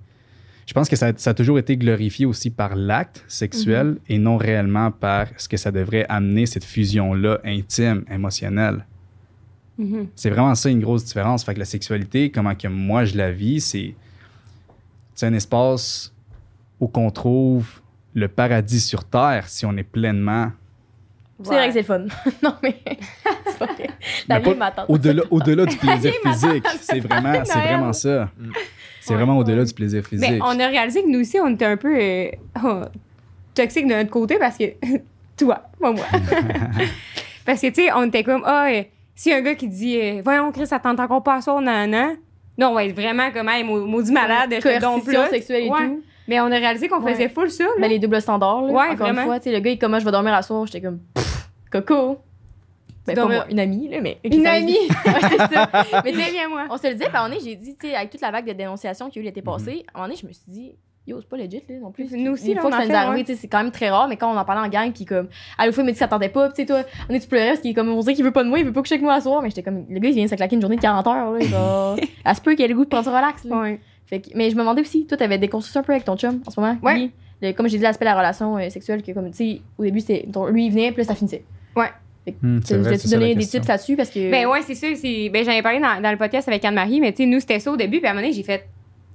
Je 0.72 0.74
pense 0.74 0.88
que 0.88 0.96
ça, 0.96 1.12
ça 1.16 1.30
a 1.30 1.34
toujours 1.34 1.58
été 1.58 1.76
glorifié 1.76 2.24
aussi 2.24 2.48
par 2.48 2.74
l'acte 2.76 3.22
sexuel 3.28 3.98
et 4.08 4.16
non 4.18 4.38
réellement 4.38 4.90
par 4.90 5.26
ce 5.36 5.46
que 5.46 5.58
ça 5.58 5.70
devrait 5.70 6.06
amener, 6.08 6.46
cette 6.46 6.64
fusion-là 6.64 7.40
intime, 7.44 8.06
émotionnelle. 8.10 8.86
Mhm. 9.76 10.06
C'est 10.16 10.30
vraiment 10.30 10.54
ça 10.54 10.70
une 10.70 10.80
grosse 10.80 11.04
différence. 11.04 11.44
Fait 11.44 11.52
que 11.52 11.58
la 11.58 11.66
sexualité, 11.66 12.30
comment 12.30 12.54
que 12.54 12.68
moi 12.68 13.04
je 13.04 13.18
la 13.18 13.30
vis, 13.32 13.60
c'est 13.60 13.94
c'est 15.14 15.26
un 15.26 15.34
espace 15.34 16.10
où 16.80 16.88
qu'on 16.88 17.10
trouve 17.10 17.68
le 18.14 18.28
paradis 18.28 18.80
sur 18.80 19.04
Terre 19.04 19.48
si 19.48 19.66
on 19.66 19.76
est 19.76 19.82
pleinement 19.82 20.52
C'est 21.42 21.50
vrai 21.52 21.66
que 21.66 21.72
c'est 21.74 21.80
le 21.80 21.84
fun. 21.84 22.06
non, 22.42 22.54
mais. 22.62 22.80
c'est 23.44 23.58
pas 23.58 23.66
vrai. 23.66 23.90
La 24.26 24.38
Mais 24.38 24.44
vie 24.44 24.50
pas- 24.52 24.56
m'attend. 24.56 24.84
au-delà 24.88 25.22
au-delà 25.30 25.66
du 25.66 25.76
plaisir 25.76 26.14
physique. 26.24 26.64
C'est 26.80 27.00
vraiment, 27.00 27.34
c'est 27.44 27.60
vraiment 27.60 27.92
ça. 27.92 28.30
Mm. 28.38 28.52
C'est 29.05 29.11
Ouais, 29.11 29.16
vraiment 29.16 29.36
au-delà 29.38 29.59
ouais. 29.59 29.64
du 29.64 29.74
plaisir 29.74 30.03
Mais 30.12 30.18
physique. 30.26 30.42
on 30.44 30.59
a 30.61 30.66
réalisé 30.68 31.03
que 31.03 31.09
nous 31.09 31.20
aussi, 31.20 31.38
on 31.40 31.48
était 31.48 31.64
un 31.64 31.76
peu 31.76 31.92
euh, 32.00 32.28
oh, 32.64 32.82
toxiques 33.55 33.86
de 33.88 33.94
notre 33.94 34.11
côté 34.11 34.38
parce 34.38 34.57
que. 34.57 34.64
toi, 35.36 35.62
pas 35.80 35.90
moi. 35.92 36.05
parce 37.44 37.61
que, 37.61 37.66
tu 37.68 37.82
sais, 37.82 37.92
on 37.92 38.05
était 38.05 38.22
comme, 38.22 38.42
ah, 38.44 38.66
euh, 38.70 38.82
si 39.14 39.32
un 39.32 39.40
gars 39.40 39.55
qui 39.55 39.66
dit, 39.68 39.98
euh, 40.00 40.20
voyons, 40.22 40.53
Chris, 40.53 40.66
ça 40.66 40.78
tente 40.78 41.00
encore 41.00 41.22
pas 41.22 41.36
à 41.36 41.40
soir, 41.40 41.61
nan, 41.61 41.90
nan. 41.90 42.16
Non, 42.59 42.68
on 42.68 42.74
va 42.74 42.84
être 42.84 42.94
vraiment 42.94 43.30
comme, 43.32 43.48
hey, 43.48 43.64
mau- 43.64 43.84
maudit 43.86 44.12
malade, 44.12 44.50
je 44.55 44.61
te 44.61 44.80
dompe 44.80 45.03
Coercition 45.05 45.20
là. 45.22 45.28
sexuelle 45.30 45.64
et 45.64 45.70
Ouais. 45.70 45.86
tout. 45.86 46.03
Mais 46.28 46.38
on 46.40 46.44
a 46.44 46.57
réalisé 46.57 46.86
qu'on 46.88 47.00
Ouais. 47.03 47.12
faisait 47.14 47.28
full 47.28 47.50
ça. 47.50 47.64
Mais 47.80 47.88
les 47.88 47.98
doubles 47.98 48.20
standards, 48.20 48.62
là. 48.62 48.72
Ouais, 48.72 48.84
encore 48.92 48.96
vraiment. 49.09 49.22
une 49.22 49.26
fois, 49.26 49.38
tu 49.40 49.44
sais, 49.44 49.53
le 49.53 49.59
gars, 49.61 49.70
il 49.70 49.74
est 49.74 49.78
comment 49.78 49.98
je 49.98 50.05
vais 50.05 50.12
dormir 50.12 50.34
à 50.34 50.42
soir, 50.42 50.66
j'étais 50.66 50.80
comme, 50.80 51.00
coco. 51.72 52.18
Ben, 53.07 53.14
pas 53.16 53.26
moi, 53.26 53.44
une 53.50 53.59
amie, 53.61 53.88
là, 53.88 54.00
mais. 54.00 54.18
Une 54.24 54.46
amie. 54.46 54.72
ouais, 55.07 55.12
c'est 55.28 55.36
ça. 55.55 55.68
Mais 55.72 56.00
Mais 56.05 56.12
tu 56.12 56.18
viens, 56.32 56.48
moi. 56.48 56.66
on 56.70 56.76
se 56.76 56.86
le 56.86 56.92
disait, 56.94 57.07
puis 57.07 57.16
à 57.16 57.20
un 57.20 57.28
moment 57.28 57.34
donné, 57.34 57.48
j'ai 57.50 57.57
dit, 57.57 57.76
tu 57.76 57.88
sais, 57.88 57.94
avec 57.96 58.11
toute 58.11 58.20
la 58.20 58.30
vague 58.30 58.46
de 58.46 58.53
dénonciations 58.53 59.09
qu'il 59.11 59.16
y 59.16 59.18
a 59.20 59.22
eu 59.22 59.26
l'été 59.26 59.40
Mhm. 59.40 59.44
passé, 59.44 59.84
à 59.92 59.98
un 59.98 60.00
moment 60.03 60.09
donné, 60.09 60.20
je 60.22 60.26
me 60.26 60.32
suis 60.32 60.44
dit, 60.46 60.72
yo, 61.07 61.20
c'est 61.20 61.28
pas 61.28 61.36
legit, 61.36 61.62
là, 61.68 61.74
non 61.80 61.90
plus. 61.90 62.07
Nous 62.16 62.30
aussi, 62.32 62.50
Une 62.50 62.55
là, 62.55 62.61
fois 62.61 62.70
on 62.72 62.78
que 62.78 62.86
ça 62.86 63.07
nous 63.07 63.12
ouais. 63.14 63.24
sais, 63.26 63.34
c'est 63.34 63.48
quand 63.48 63.59
même 63.62 63.72
très 63.72 63.90
rare, 63.90 64.07
mais 64.07 64.16
quand 64.16 64.32
on 64.32 64.36
en 64.38 64.44
parlait 64.44 64.64
en 64.64 64.70
gang, 64.70 64.92
puis 64.92 65.05
comme, 65.05 65.26
à 65.59 65.66
la 65.66 65.72
fois, 65.72 65.82
il 65.82 65.86
m'a 65.86 65.90
dit 65.90 65.94
que 65.94 65.98
ça 65.98 66.07
tentait 66.07 66.28
pas, 66.28 66.48
tu 66.50 66.57
sais, 66.57 66.66
toi, 66.66 66.82
on 67.11 67.14
est, 67.14 67.18
tu 67.18 67.26
pleurais 67.26 67.48
parce 67.48 67.61
qu'il 67.61 67.72
est 67.72 67.74
comme, 67.74 67.88
on 67.88 67.98
dirait 68.00 68.14
qu'il 68.14 68.24
veut 68.24 68.30
pas 68.30 68.44
de 68.44 68.48
moi, 68.48 68.61
il 68.61 68.64
veut 68.64 68.72
pas 68.72 68.80
coucher 68.82 68.94
avec 68.94 69.03
moi 69.05 69.14
à 69.14 69.20
soir, 69.20 69.42
mais 69.42 69.48
j'étais 69.50 69.64
comme, 69.64 69.84
le 69.90 69.98
gars, 69.98 70.09
il 70.09 70.14
vient 70.14 70.24
de 70.24 70.30
se 70.30 70.36
claquer 70.36 70.55
une 70.55 70.61
journée 70.62 70.76
de 70.76 70.80
40 70.82 71.05
heures, 71.09 71.32
là, 71.32 71.38
il 71.40 71.48
va. 71.48 71.96
Elle 72.24 72.36
se 72.36 72.40
peut 72.40 72.55
qu'il 72.55 72.64
ait 72.64 72.68
le 72.68 72.74
goût 72.76 72.84
de 72.84 72.88
prendre 72.90 73.05
ça 73.05 73.11
relax, 73.16 73.42
là. 73.44 73.57
Ouais. 73.61 73.80
Fait 74.07 74.20
que- 74.20 74.30
mais 74.36 74.48
je 74.50 74.55
me 74.55 74.61
demandais 74.61 74.82
aussi, 74.82 75.07
toi, 75.07 75.16
t'avais 75.18 75.38
déconstruit 75.38 75.72
ça 75.72 75.80
un 75.80 75.82
peu 75.82 75.92
avec 75.92 76.05
ton 76.05 76.16
chum 76.16 76.40
en 76.46 76.50
ce 76.53 76.61
moment. 76.61 76.76
Ouais. 76.82 76.94
Lui, 76.94 77.12
le- 77.40 77.53
comme 77.53 77.68
j'ai 77.68 77.78
dit, 77.78 77.82
l'aspect 77.82 78.05
de 78.05 78.11
la 78.11 78.16
relation 78.16 78.57
euh, 78.59 78.68
sexuelle, 78.68 79.03
que 79.03 79.11
comme, 79.11 79.28
tu 79.32 79.36
sais, 79.36 79.61
au 79.78 79.82
début, 79.82 79.98
c'était, 79.98 80.24
lui, 80.50 80.66
il 80.66 80.70
venait, 80.70 80.92
puis 80.92 81.03
là, 81.03 81.09
ça 81.09 81.16
finissait. 81.16 81.42
Hmm, 82.40 82.60
Tu 82.60 82.66
ça 82.98 83.16
donner 83.18 83.34
des 83.34 83.46
tips 83.46 83.66
là-dessus? 83.66 83.96
Parce 83.96 84.10
que. 84.10 84.30
Ben 84.30 84.46
ouais, 84.46 84.62
c'est 84.62 84.76
ça. 84.76 84.86
c'est- 84.94 85.28
Ben, 85.30 85.44
j'en 85.44 85.50
ai 85.52 85.62
parlé 85.62 85.80
dans, 85.80 86.00
dans 86.00 86.10
le 86.12 86.16
podcast 86.18 86.46
avec 86.48 86.64
Anne-Marie, 86.64 87.00
mais 87.00 87.12
tu 87.12 87.24
sais, 87.24 87.28
nous, 87.28 87.40
c'était 87.40 87.58
ça 87.58 87.72
au 87.72 87.76
début. 87.76 87.98
Puis 87.98 88.06
à 88.06 88.10
un 88.10 88.14
moment 88.14 88.22
donné, 88.26 88.32
j'ai 88.34 88.44
fait 88.44 88.68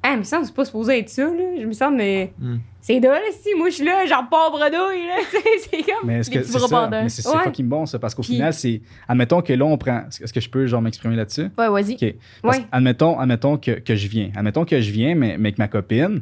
Ah, 0.04 0.10
mais 0.10 0.16
il 0.16 0.20
me 0.20 0.24
semble 0.24 0.42
que 0.44 0.48
c'est 0.50 0.56
pas 0.56 0.66
supposé 0.66 1.00
être 1.00 1.10
ça, 1.10 1.24
là. 1.24 1.60
Je 1.60 1.66
me 1.66 1.72
semble, 1.74 1.98
mais 1.98 2.32
Mm. 2.38 2.58
c'est 2.82 3.00
drôle, 3.00 3.18
si. 3.42 3.50
Moi, 3.58 3.70
je 3.70 3.76
suis 3.76 3.86
là, 3.86 4.06
genre 4.06 4.28
pas 4.30 4.50
bredouille, 4.50 5.08
là. 5.08 5.16
Tu 5.32 5.38
sais, 5.38 5.44
c'est 5.72 5.84
comme. 5.84 6.06
Mais 6.08 6.20
est-ce 6.20 6.30
que 6.30 6.44
c'est 6.44 6.60
ça? 6.60 6.90
Mais 6.92 7.10
c'est 7.10 7.28
Ouais. 7.28 7.44
fucking 7.46 7.68
bon, 7.68 7.86
ça, 7.86 7.98
parce 7.98 8.14
qu'au 8.14 8.24
final, 8.24 8.54
c'est. 8.54 8.82
Admettons 9.08 9.42
que 9.42 9.54
là, 9.54 9.66
on 9.66 9.78
prend. 9.78 10.04
Est-ce 10.22 10.32
que 10.34 10.40
je 10.42 10.50
peux, 10.50 10.68
genre, 10.68 10.82
m'exprimer 10.82 11.16
là-dessus? 11.16 11.50
Ouais, 11.58 11.70
vas-y. 11.70 11.94
OK. 11.94 12.16
Parce 12.44 12.58
Ouais. 12.58 12.66
admettons, 12.72 13.18
admettons 13.20 13.58
que, 13.58 13.72
que 13.80 13.96
je 13.96 14.08
viens. 14.08 14.30
Admettons 14.36 14.66
que 14.66 14.80
je 14.82 14.92
viens, 14.92 15.16
mais, 15.16 15.38
mais 15.38 15.52
que 15.54 15.58
ma 15.60 15.68
copine 15.70 16.22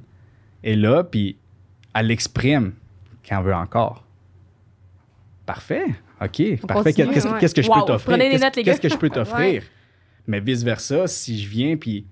est 0.64 0.76
là, 0.76 1.04
puis 1.04 1.36
elle 1.96 2.08
l'exprime 2.08 2.74
quand 3.28 3.40
elle 3.40 3.46
veut 3.46 3.56
encore. 3.56 4.04
Parfait. 5.46 5.86
OK. 6.22 6.42
On 6.64 6.68
Parfait. 6.68 6.94
Qu'est-ce 6.94 7.28
ouais. 7.28 7.40
qu'est-ce 7.40 7.56
que 7.56 7.62
je 7.62 7.70
Wow, 7.70 7.82
peux 7.82 7.86
t'offrir? 7.88 8.18
Qu'est-ce 8.18 8.44
notes, 8.44 8.56
les 8.56 8.64
gars. 8.64 8.72
qu'est-ce 8.72 8.82
que 8.82 8.90
je 8.90 8.98
peux 8.98 9.10
t'offrir? 9.12 9.64
Mais 10.28 10.40
vice-versa, 10.40 11.08
si 11.08 11.40
je 11.42 11.48
viens, 11.50 11.76
puis 11.78 12.06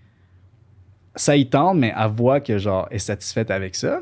ça 1.16 1.36
y 1.36 1.48
tente, 1.48 1.78
mais 1.78 1.94
elle 1.98 2.12
voit 2.12 2.40
que, 2.40 2.58
genre, 2.58 2.88
est 2.92 3.00
satisfaite 3.00 3.52
avec 3.52 3.76
ça, 3.76 4.02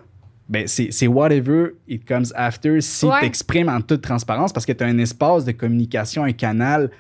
ben 0.50 0.68
c'est 0.68 0.92
c'est 0.92 1.08
whatever 1.08 1.72
it 1.88 2.06
comes 2.06 2.26
after 2.36 2.82
si 2.82 3.06
Ouais. 3.06 3.20
tu 3.22 3.26
exprimes 3.26 3.70
en 3.70 3.80
toute 3.80 4.02
transparence 4.02 4.52
parce 4.52 4.66
que 4.66 4.74
tu 4.74 4.84
as 4.84 4.88
un 4.88 4.98
espace 4.98 5.46
de 5.46 5.52
communication, 5.54 6.24
un 6.24 6.34
canal 6.34 6.92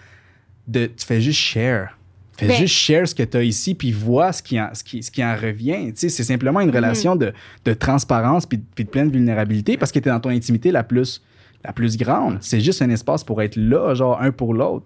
de. 0.67 0.85
Tu 0.85 1.05
fais 1.05 1.19
juste 1.21 1.39
share. 1.39 1.97
Fais 2.37 2.47
Ben- 2.47 2.55
juste 2.57 2.73
share 2.75 3.07
ce 3.07 3.13
que 3.13 3.23
tu 3.23 3.37
as 3.37 3.43
ici, 3.43 3.75
puis 3.75 3.91
vois 3.91 4.31
ce 4.31 4.41
qui 4.41 4.59
en, 4.59 4.69
ce 4.73 4.83
qui, 4.83 5.03
ce 5.03 5.11
qui 5.11 5.23
en 5.23 5.35
revient. 5.35 5.91
Tu 5.93 5.97
sais, 5.97 6.09
c'est 6.09 6.23
simplement 6.23 6.61
une 6.61 6.71
relation 6.71 7.15
de, 7.15 7.33
de 7.65 7.73
transparence 7.73 8.45
puis, 8.45 8.57
puis 8.73 8.85
de 8.85 8.89
pleine 8.89 9.11
vulnérabilité 9.11 9.75
parce 9.77 9.91
que 9.91 9.99
tu 9.99 10.07
es 10.07 10.11
dans 10.11 10.19
ton 10.19 10.29
intimité 10.29 10.71
la 10.71 10.83
plus, 10.83 11.21
la 11.63 11.73
plus 11.73 11.97
grande. 11.97 12.37
C'est 12.41 12.59
juste 12.61 12.81
un 12.81 12.89
espace 12.89 13.23
pour 13.23 13.41
être 13.41 13.55
là, 13.55 13.93
genre 13.93 14.21
un 14.21 14.31
pour 14.31 14.53
l'autre. 14.53 14.85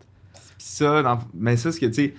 Ça, 0.57 1.01
dans- 1.03 1.19
mais 1.34 1.57
ça, 1.57 1.71
c'est 1.71 1.80
que, 1.80 1.86
tu 1.88 1.93
sais, 1.93 2.13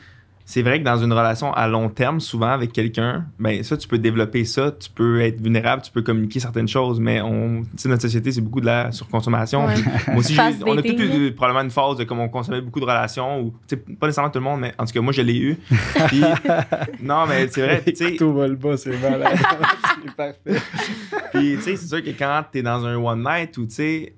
c'est 0.49 0.63
vrai 0.63 0.79
que 0.79 0.85
dans 0.85 0.99
une 1.03 1.13
relation 1.13 1.53
à 1.53 1.67
long 1.67 1.89
terme, 1.89 2.21
souvent 2.21 2.51
avec 2.53 2.73
quelqu'un, 2.73 3.27
ben 3.41 3.65
ça, 3.65 3.77
tu 3.77 3.89
peux 3.89 3.99
développer 3.99 4.45
ça, 4.45 4.71
tu 4.71 4.89
peux 4.89 5.21
être 5.21 5.41
vulnérable, 5.41 5.83
tu 5.83 5.91
peux 5.91 6.03
communiquer 6.03 6.39
certaines 6.39 6.69
choses, 6.69 7.01
mais 7.01 7.21
on, 7.21 7.63
tu 7.63 7.69
sais, 7.79 7.89
notre 7.89 8.03
société, 8.03 8.31
c'est 8.31 8.43
beaucoup 8.43 8.61
de 8.61 8.67
la 8.67 8.93
surconsommation. 8.93 9.67
Ouais. 9.67 9.75
Puis 9.75 9.83
moi 10.07 10.19
aussi, 10.19 10.39
on 10.65 10.79
a 10.79 10.83
tous 10.83 11.03
eu 11.03 11.33
probablement 11.33 11.65
une 11.65 11.71
phase 11.73 11.97
de 11.97 12.05
comme 12.05 12.21
on 12.21 12.29
consommait 12.29 12.61
beaucoup 12.61 12.79
de 12.79 12.85
relations, 12.85 13.41
ou, 13.41 13.55
tu 13.67 13.75
sais, 13.75 13.77
pas 13.77 14.07
nécessairement 14.07 14.31
tout 14.31 14.39
le 14.39 14.45
monde, 14.45 14.61
mais 14.61 14.73
en 14.79 14.85
tout 14.85 14.93
cas, 14.93 15.01
moi, 15.01 15.13
je 15.13 15.23
l'ai 15.23 15.37
eu. 15.37 15.57
Puis, 16.07 16.23
non, 17.03 17.27
mais 17.27 17.49
c'est 17.49 17.63
vrai, 17.63 17.83
tu 17.85 17.97
sais, 17.97 18.13
Couteau 18.13 18.33
vol 18.33 18.55
bas, 18.55 18.77
c'est 18.77 18.97
malade. 19.03 19.37
c'est 20.05 20.15
parfait. 20.15 20.63
Puis, 21.35 21.57
tu 21.57 21.63
sais, 21.63 21.77
c'est 21.77 21.89
sûr 21.89 22.05
que 22.05 22.11
quand 22.11 22.45
t'es 22.53 22.63
dans 22.63 22.87
un 22.87 22.95
one 22.95 23.25
night 23.25 23.59
ou, 23.59 23.67
tu 23.67 23.75
sais, 23.75 24.13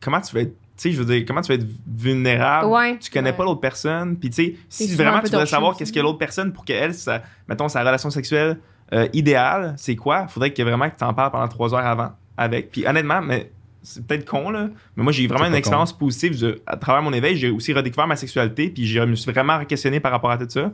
comment 0.00 0.20
tu 0.20 0.34
vas 0.34 0.42
être, 0.42 0.52
tu 0.52 0.56
sais, 0.88 0.92
je 0.92 1.02
veux 1.02 1.04
dire, 1.14 1.24
comment 1.26 1.40
tu 1.42 1.48
vas 1.48 1.54
être 1.54 1.66
vulnérable? 1.86 2.66
Ouais. 2.68 2.98
Tu 2.98 3.10
connais 3.10 3.30
Ouais. 3.30 3.36
pas 3.36 3.44
l'autre 3.44 3.60
personne. 3.60 4.16
Puis, 4.16 4.30
tu 4.30 4.34
sais, 4.44 4.54
si 4.68 4.94
vraiment 4.96 5.18
tu 5.20 5.26
voudrais 5.26 5.46
savoir 5.46 5.76
qu'est-ce 5.76 5.92
que 5.92 6.00
l'autre 6.00 6.18
personne 6.18 6.52
pour 6.52 6.64
qu'elle, 6.64 6.94
sa, 6.94 7.22
mettons, 7.48 7.68
sa 7.68 7.80
relation 7.80 8.10
sexuelle 8.10 8.58
euh, 8.92 9.06
idéale, 9.12 9.74
c'est 9.76 9.94
quoi? 9.96 10.26
Faudrait 10.26 10.52
que 10.52 10.62
vraiment 10.62 10.88
que 10.90 10.96
tu 10.98 11.04
en 11.04 11.14
parles 11.14 11.30
pendant 11.30 11.46
trois 11.48 11.72
heures 11.74 11.86
avant 11.86 12.10
avec. 12.36 12.70
Puis, 12.72 12.86
honnêtement, 12.86 13.20
mais 13.20 13.52
c'est 13.82 14.04
peut-être 14.06 14.28
con, 14.28 14.50
là, 14.50 14.68
mais 14.96 15.02
moi, 15.04 15.12
j'ai 15.12 15.26
vraiment 15.26 15.46
une 15.46 15.54
expérience 15.54 15.92
positive. 15.96 16.38
de- 16.40 16.60
à 16.66 16.76
travers 16.76 17.02
mon 17.02 17.12
éveil, 17.12 17.36
j'ai 17.36 17.50
aussi 17.50 17.72
redécouvert 17.72 18.06
ma 18.06 18.16
sexualité. 18.16 18.68
Puis, 18.70 18.86
je 18.86 19.00
me 19.00 19.14
suis 19.14 19.30
vraiment 19.30 19.64
questionné 19.64 20.00
par 20.00 20.10
rapport 20.12 20.30
à 20.30 20.38
tout 20.38 20.46
ça. 20.48 20.72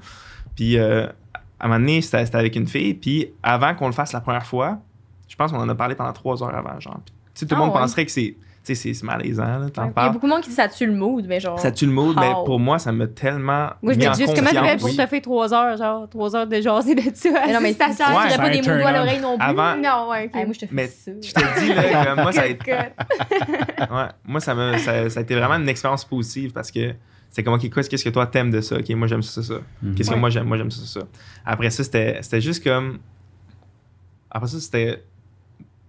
Puis, 0.55 0.79
euh, 0.79 1.07
à 1.61 1.65
un 1.67 1.69
moment 1.69 1.81
donné, 1.81 2.01
c'était 2.01 2.35
avec 2.37 2.57
une 2.57 2.67
fille. 2.67 2.95
Puis, 2.95 3.29
avant 3.43 3.75
qu'on 3.75 3.87
le 3.87 3.93
fasse 3.93 4.13
la 4.13 4.21
première 4.21 4.47
fois, 4.47 4.79
je 5.29 5.37
pense 5.37 5.53
qu'on 5.53 5.59
en 5.61 5.69
a 5.69 5.75
parlé 5.75 5.95
pendant 5.95 6.13
trois 6.13 6.43
heures 6.43 6.55
avant, 6.55 6.79
genre. 6.81 7.01
Puis, 7.05 7.15
tu 7.35 7.41
sais, 7.41 7.47
tout 7.47 7.55
le 7.55 7.61
Ah 7.61 7.65
monde 7.67 7.75
ouais? 7.75 7.81
penserait 7.81 8.05
que 8.07 8.11
c'est, 8.13 8.35
sais, 8.67 8.75
c'est 8.75 8.95
c'est 8.95 9.05
malaisant, 9.07 9.59
là, 9.59 9.71
t'en 9.71 9.85
Il 9.85 9.93
y 9.97 9.99
a 10.07 10.09
beaucoup 10.11 10.27
de 10.27 10.31
monde 10.33 10.41
qui 10.43 10.49
dit 10.51 10.55
ça 10.55 10.69
tue 10.69 10.87
le 10.87 10.93
mood, 10.95 11.25
mais 11.27 11.41
genre. 11.41 11.59
Ça 11.59 11.71
tue 11.71 11.87
le 11.87 11.93
mood, 11.93 12.17
mais 12.19 12.31
pour 12.45 12.59
moi, 12.59 12.79
ça 12.79 12.93
m'a 12.93 13.07
tellement. 13.07 13.71
Moi, 13.83 13.93
je 13.95 13.99
me 13.99 14.13
dis 14.15 14.21
juste 14.23 14.35
comment 14.37 14.51
tu 14.51 14.57
fais 14.57 14.77
pour 14.77 14.91
te 14.91 15.07
faire 15.07 15.23
trois 15.23 15.55
heures, 15.55 15.77
genre, 15.77 16.09
trois 16.09 16.35
heures 16.37 16.47
de 16.47 16.61
jaser 16.61 16.95
de 16.95 17.03
ça. 17.15 17.29
Mais 17.47 17.53
non, 17.53 17.61
mais 17.63 17.73
C'est 17.73 17.79
ta 17.79 17.91
si 17.93 17.97
tu 17.99 18.03
chaîne. 18.05 18.17
Ouais. 18.17 18.31
C'est 18.31 18.37
pas 18.37 18.51
des 18.51 18.63
mots 18.63 18.87
à 18.87 18.93
l'oreille 18.93 19.21
non 19.21 19.39
plus. 19.39 19.47
Avant- 19.47 19.77
Non, 19.77 20.09
ouais, 20.11 20.27
ok. 20.27 20.37
Hey, 20.37 20.45
moi, 20.45 20.55
je 20.55 20.59
te 20.61 20.67
fais 20.67 20.75
Mais 20.75 20.87
ça. 20.89 21.11
je 21.23 21.33
te 21.33 21.61
dis, 21.61 21.69
là, 21.75 22.15
que 22.17 22.21
moi, 22.23 22.33
ça 22.33 22.43
a, 22.43 22.47
été, 22.47 22.73
ouais, 22.73 24.07
moi 24.25 24.41
ça, 24.41 24.55
m'a- 24.55 24.79
ça, 24.79 25.09
ça 25.11 25.21
a 25.21 25.23
été 25.23 25.35
vraiment 25.35 25.55
une 25.57 25.69
expérience 25.69 26.05
positive 26.05 26.53
parce 26.53 26.71
que 26.71 26.95
c'est 27.31 27.43
comme, 27.43 27.55
OK, 27.55 27.69
qu'est-ce 27.71 28.05
que 28.05 28.09
toi 28.11 28.27
t'aimes 28.27 28.51
de 28.51 28.61
ça? 28.61 28.77
OK, 28.79 28.89
moi, 28.91 29.07
j'aime 29.07 29.23
ça, 29.23 29.43
ça. 29.43 29.55
Qu'est-ce 29.97 30.09
que 30.09 30.15
Ouais. 30.15 30.21
moi, 30.21 30.31
j'aime? 30.31 30.45
Moi, 30.47 30.57
j'aime 30.57 30.71
ça, 30.71 31.01
ça. 31.01 31.07
Après 31.45 31.71
ça, 31.71 31.85
c'était 31.85 32.19
c'était 32.23 32.41
juste 32.41 32.65
comme. 32.65 32.99
Après 34.31 34.49
ça, 34.49 34.61
c'était. 34.61 35.03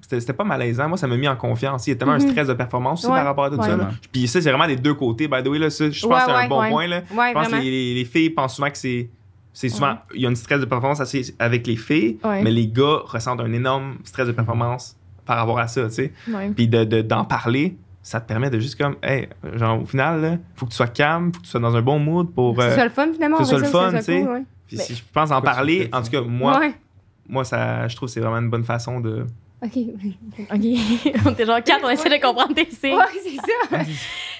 C'était 0.01 0.31
pas 0.33 0.43
malaisant. 0.45 0.87
Moi, 0.87 0.97
ça 0.97 1.05
m'a 1.07 1.17
mis 1.17 1.27
en 1.27 1.35
confiance. 1.35 1.85
Il 1.87 1.89
y 1.89 1.93
a 1.93 1.95
tellement 1.97 2.13
un 2.13 2.19
stress 2.19 2.47
de 2.47 2.53
performance 2.53 2.99
aussi 3.03 3.11
Ouais. 3.11 3.17
par 3.17 3.25
rapport 3.25 3.45
à 3.45 3.49
tout 3.49 3.61
ça. 3.61 3.75
Là. 3.75 3.89
Puis 4.11 4.27
ça, 4.27 4.39
c'est 4.41 4.49
vraiment 4.49 4.67
des 4.67 4.77
deux 4.77 4.93
côtés. 4.93 5.27
By 5.27 5.43
the 5.43 5.47
way, 5.47 5.59
là, 5.59 5.69
ça, 5.69 5.89
je 5.89 6.01
pense 6.01 6.09
Ouais, 6.11 6.19
que 6.19 6.25
c'est 6.25 6.45
un 6.45 6.47
bon 6.47 6.61
ouais. 6.61 6.69
point. 6.69 6.87
Là. 6.87 7.01
Ouais, 7.13 7.29
Je 7.29 7.33
pense 7.33 7.47
que 7.49 7.55
les, 7.55 7.61
les- 7.69 7.93
les 7.95 8.05
filles 8.05 8.29
pensent 8.29 8.55
souvent 8.55 8.69
que 8.69 8.77
c'est. 8.77 9.09
C'est 9.51 9.69
souvent. 9.69 9.95
Il 10.13 10.21
y 10.21 10.25
a 10.25 10.29
une 10.29 10.35
stress 10.35 10.59
de 10.61 10.65
performance 10.65 10.99
assez 11.01 11.33
avec 11.39 11.65
les 11.67 11.75
filles, 11.77 12.19
Ouais. 12.23 12.43
mais 12.43 12.51
les 12.51 12.67
gars 12.67 12.99
ressentent 13.05 13.41
un 13.41 13.51
énorme 13.51 13.95
stress 14.03 14.27
de 14.27 14.31
performance 14.31 14.95
par 15.25 15.37
rapport 15.37 15.57
à 15.59 15.67
ça, 15.67 15.85
tu 15.87 15.93
sais. 15.95 16.13
Ouais. 16.31 16.49
Puis 16.55 16.67
de, 16.67 16.83
de- 16.83 17.01
d'en 17.01 17.25
parler, 17.25 17.75
ça 18.03 18.21
te 18.21 18.27
permet 18.27 18.49
de 18.51 18.59
juste 18.59 18.79
comme, 18.79 18.95
hey, 19.03 19.27
genre, 19.55 19.81
au 19.81 19.85
final, 19.85 20.21
là, 20.21 20.37
faut 20.55 20.67
que 20.67 20.71
tu 20.71 20.77
sois 20.77 20.87
calme, 20.87 21.33
faut 21.33 21.39
que 21.39 21.45
tu 21.45 21.49
sois 21.49 21.59
dans 21.59 21.75
un 21.75 21.81
bon 21.81 21.97
mood 21.99 22.31
pour. 22.33 22.55
C'est 22.61 22.67
euh, 22.67 22.75
ça 22.75 22.83
le 22.85 22.91
fun, 22.91 23.07
finalement. 23.11 23.37
c'est 23.39 23.45
ça 23.45 23.57
le 23.57 23.63
fun, 23.65 23.91
tu 23.97 24.01
sais. 24.03 24.25
puis 24.67 24.77
Mais- 24.77 24.83
si 24.83 24.95
je 24.95 25.03
pense 25.11 25.31
en 25.31 25.41
parler, 25.41 25.89
en 25.91 26.01
tout 26.03 26.11
cas, 26.11 26.21
moi, 26.21 26.59
Ouais. 26.59 26.73
moi 27.27 27.43
ça, 27.43 27.87
je 27.87 27.95
trouve 27.95 28.07
que 28.09 28.13
c'est 28.13 28.21
vraiment 28.21 28.37
une 28.37 28.49
bonne 28.51 28.63
façon 28.63 28.99
de. 29.01 29.25
Ok. 29.63 29.71
Ok. 30.39 30.61
on 31.25 31.31
était 31.31 31.45
genre 31.45 31.63
quatre, 31.63 31.83
on 31.83 31.89
essaie 31.89 32.09
de 32.09 32.21
comprendre 32.23 32.53
tes 32.53 32.69
signes. 32.69 32.93
Ouais, 32.97 33.05
c'est 33.23 33.35
ça. 33.35 33.79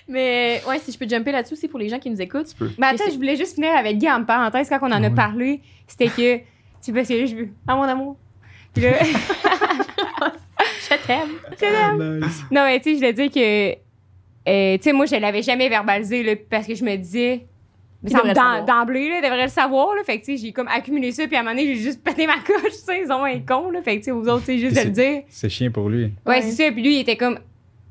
Mais 0.07 0.61
ouais, 0.67 0.79
si 0.79 0.91
je 0.91 0.97
peux 0.97 1.07
jumper 1.07 1.31
là-dessus, 1.31 1.55
c'est 1.55 1.67
pour 1.67 1.79
les 1.79 1.89
gens 1.89 1.99
qui 1.99 2.09
nous 2.09 2.21
écoutent. 2.21 2.47
Tu 2.47 2.55
peux. 2.55 2.67
Ben 2.67 2.73
Mais 2.79 2.87
attends, 2.87 3.09
je 3.11 3.15
voulais 3.15 3.35
juste 3.35 3.55
finir 3.55 3.75
avec 3.75 3.97
Guy 3.97 4.09
en 4.09 4.23
parenthèse 4.23 4.69
quand 4.69 4.79
on 4.81 4.91
en 4.91 5.03
a 5.03 5.09
parlé. 5.09 5.61
C'était 5.87 6.07
que. 6.09 6.37
Tu 6.83 6.93
parce 6.93 7.07
que 7.07 7.25
je 7.25 7.35
veux. 7.35 7.49
Ah, 7.67 7.75
mon 7.75 7.83
amour. 7.83 8.15
Puis 8.73 8.83
là. 8.83 8.93
Je 10.89 10.95
t'aime. 11.05 11.29
je 11.59 11.65
l'aime. 11.65 12.19
Non, 12.51 12.63
mais 12.63 12.79
tu 12.79 12.83
sais, 12.85 12.91
je 12.91 12.95
voulais 12.97 13.13
dire 13.13 13.29
que. 13.31 13.71
euh, 13.73 14.77
tu 14.77 14.83
sais, 14.83 14.93
moi, 14.93 15.05
je 15.05 15.15
l'avais 15.15 15.41
jamais 15.41 15.67
verbalisé, 15.67 16.23
là, 16.23 16.33
parce 16.49 16.65
que 16.65 16.75
je 16.75 16.83
me 16.83 16.95
disais. 16.95 17.45
D'emblée, 18.03 19.09
là, 19.09 19.15
il 19.17 19.21
devrait 19.23 19.43
le 19.43 19.49
savoir, 19.49 19.95
là. 19.95 20.03
Fait 20.05 20.19
que, 20.19 20.25
tu 20.25 20.37
sais, 20.37 20.45
j'ai 20.45 20.51
comme 20.51 20.67
accumulé 20.67 21.11
ça, 21.11 21.25
puis 21.27 21.35
à 21.35 21.39
un 21.39 21.43
moment 21.43 21.55
donné, 21.55 21.75
j'ai 21.75 21.81
juste 21.81 22.03
pété 22.03 22.27
ma 22.27 22.35
coche, 22.35 22.71
tu 22.71 22.77
sais, 22.85 23.01
ils 23.05 23.11
ont 23.11 23.23
un 23.23 23.39
con, 23.39 23.71
là. 23.71 23.81
Fait 23.81 23.95
que, 23.95 23.99
tu 23.99 24.03
sais, 24.05 24.11
aux 24.11 24.27
autres, 24.27 24.43
c'est 24.45 24.57
juste 24.59 24.75
de 24.77 24.81
le 24.83 24.89
dire. 24.91 25.21
C'est 25.29 25.49
chiant 25.49 25.71
pour 25.71 25.89
lui. 25.89 26.03
Ouais, 26.05 26.11
Ouais. 26.25 26.41
c'est 26.41 26.51
ça. 26.65 26.71
Puis 26.71 26.83
lui, 26.83 26.95
il 26.97 26.99
était 27.01 27.17
comme, 27.17 27.39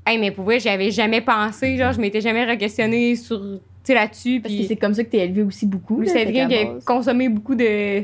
hey, 0.07 0.19
mais 0.19 0.31
pour 0.31 0.45
vrai, 0.45 0.61
j'y 0.61 0.69
avais 0.69 0.91
jamais 0.91 1.21
pensé, 1.21 1.77
genre, 1.77 1.93
je 1.93 2.01
m'étais 2.01 2.21
jamais 2.21 2.45
re-questionné 2.45 3.17
sur, 3.17 3.41
tu 3.41 3.59
sais, 3.85 3.95
là-dessus. 3.95 4.41
Parce 4.41 4.55
que 4.55 4.59
Puis 4.59 4.67
c'est 4.69 4.77
comme 4.77 4.95
ça 4.95 5.03
que 5.05 5.11
t'es 5.11 5.19
élevé 5.19 5.43
aussi 5.43 5.67
beaucoup. 5.67 6.03
c'est 6.07 6.13
fait 6.13 6.25
quelqu'un 6.33 6.49
qu'à 6.49 6.65
qui 6.65 6.71
a 6.71 6.75
consommé 6.85 7.29
beaucoup 7.29 7.55
de. 7.55 8.03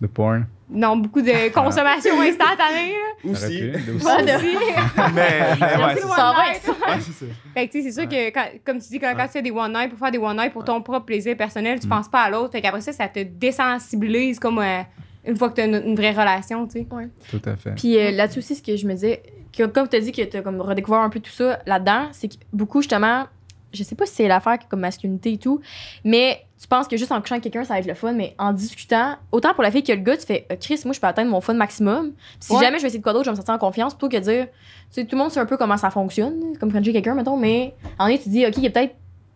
De 0.00 0.06
porn. 0.12 0.46
Non, 0.68 0.96
beaucoup 0.96 1.22
de 1.22 1.48
consommation 1.52 2.20
instantanée, 2.20 2.92
là. 2.92 3.30
Aussi. 3.30 3.70
Aussi. 3.94 4.06
Mais, 5.14 5.54
mais 5.60 5.84
ouais, 5.84 5.94
c'est 5.94 6.00
ça. 6.02 6.30
Ouais, 6.36 6.54
c'est 7.00 7.12
ça. 7.12 7.26
Fait 7.54 7.66
que, 7.68 7.72
tu 7.72 7.82
sais, 7.82 7.90
c'est 7.90 8.00
sûr 8.00 8.08
que, 8.08 8.30
quand- 8.30 8.48
comme 8.64 8.78
tu 8.80 8.88
dis, 8.88 8.98
quand, 8.98 9.14
quand 9.16 9.26
tu 9.26 9.32
fais 9.32 9.42
des 9.42 9.50
one 9.50 9.72
night 9.72 9.90
pour 9.90 9.98
faire 9.98 10.10
des 10.10 10.18
one 10.18 10.36
night 10.36 10.52
pour 10.52 10.64
ton 10.64 10.82
propre 10.82 11.06
plaisir 11.06 11.36
personnel, 11.36 11.78
tu 11.80 11.86
Mm. 11.86 11.90
penses 11.90 12.08
pas 12.08 12.22
à 12.22 12.30
l'autre. 12.30 12.50
Fait 12.52 12.60
qu'après 12.60 12.80
ça, 12.80 12.92
ça 12.92 13.08
te 13.08 13.20
désensibilise 13.22 14.38
comme 14.38 14.58
euh, 14.58 14.82
une 15.24 15.36
fois 15.36 15.50
que 15.50 15.54
tu 15.56 15.60
as 15.62 15.64
une, 15.66 15.82
une 15.84 15.94
vraie 15.96 16.10
relation, 16.12 16.66
tu 16.66 16.80
sais. 16.80 16.86
Tout 17.30 17.42
à 17.48 17.56
fait. 17.56 17.74
Puis 17.76 17.96
euh, 17.98 18.10
là-dessus 18.10 18.40
aussi, 18.40 18.54
ce 18.56 18.62
que 18.62 18.76
je 18.76 18.86
me 18.86 18.92
disais, 18.94 19.22
que, 19.56 19.64
comme 19.66 19.88
tu 19.88 19.96
as 19.96 20.00
dit 20.00 20.12
que 20.12 20.22
tu 20.22 20.36
as 20.36 20.42
comme 20.42 20.60
redécouvert 20.60 21.00
un 21.00 21.10
peu 21.10 21.20
tout 21.20 21.30
ça 21.32 21.60
là-dedans, 21.66 22.08
c'est 22.12 22.28
que 22.28 22.34
beaucoup 22.52 22.80
justement, 22.82 23.24
je 23.72 23.82
sais 23.82 23.94
pas 23.94 24.06
si 24.06 24.14
c'est 24.14 24.28
l'affaire 24.28 24.58
comme 24.68 24.80
masculinité 24.80 25.32
et 25.32 25.38
tout, 25.38 25.60
mais 26.04 26.40
tu 26.60 26.66
penses 26.68 26.88
que 26.88 26.96
juste 26.96 27.12
en 27.12 27.20
couchant 27.20 27.34
avec 27.34 27.42
quelqu'un, 27.42 27.64
ça 27.64 27.74
va 27.74 27.80
être 27.80 27.86
le 27.86 27.94
fun, 27.94 28.12
mais 28.12 28.34
en 28.38 28.52
discutant, 28.52 29.16
autant 29.30 29.52
pour 29.52 29.62
la 29.62 29.70
fille 29.70 29.82
que 29.82 29.92
le 29.92 29.98
gars, 29.98 30.16
tu 30.16 30.24
fais 30.26 30.46
Euh, 30.50 30.56
Chris, 30.60 30.80
moi 30.84 30.94
je 30.94 31.00
peux 31.00 31.06
atteindre 31.06 31.30
mon 31.30 31.40
fun 31.42 31.52
maximum. 31.54 32.12
Puis 32.12 32.20
si 32.40 32.52
Ouais. 32.54 32.60
jamais 32.64 32.78
je 32.78 32.82
vais 32.82 32.88
essayer 32.88 32.98
de 32.98 33.02
quoi 33.04 33.12
d'autre, 33.12 33.24
je 33.26 33.30
vais 33.30 33.34
me 33.34 33.36
sentir 33.36 33.54
en 33.54 33.58
confiance 33.58 33.94
plutôt 33.94 34.08
que 34.08 34.16
de 34.16 34.22
dire, 34.22 34.46
tu 34.46 34.52
sais, 34.90 35.04
tout 35.04 35.16
le 35.16 35.22
monde 35.22 35.30
sait 35.30 35.40
un 35.40 35.46
peu 35.46 35.56
comment 35.58 35.76
ça 35.76 35.90
fonctionne, 35.90 36.56
comme 36.58 36.72
quand 36.72 36.82
j'ai 36.82 36.92
quelqu'un, 36.92 37.14
mettons, 37.14 37.36
mais 37.36 37.74
en 37.98 38.06
moment, 38.06 38.18
tu 38.18 38.28
dis, 38.30 38.46
OK, 38.46 38.54
il 38.56 38.62
y 38.62 38.66
a 38.66 38.70
peut-être 38.70 38.94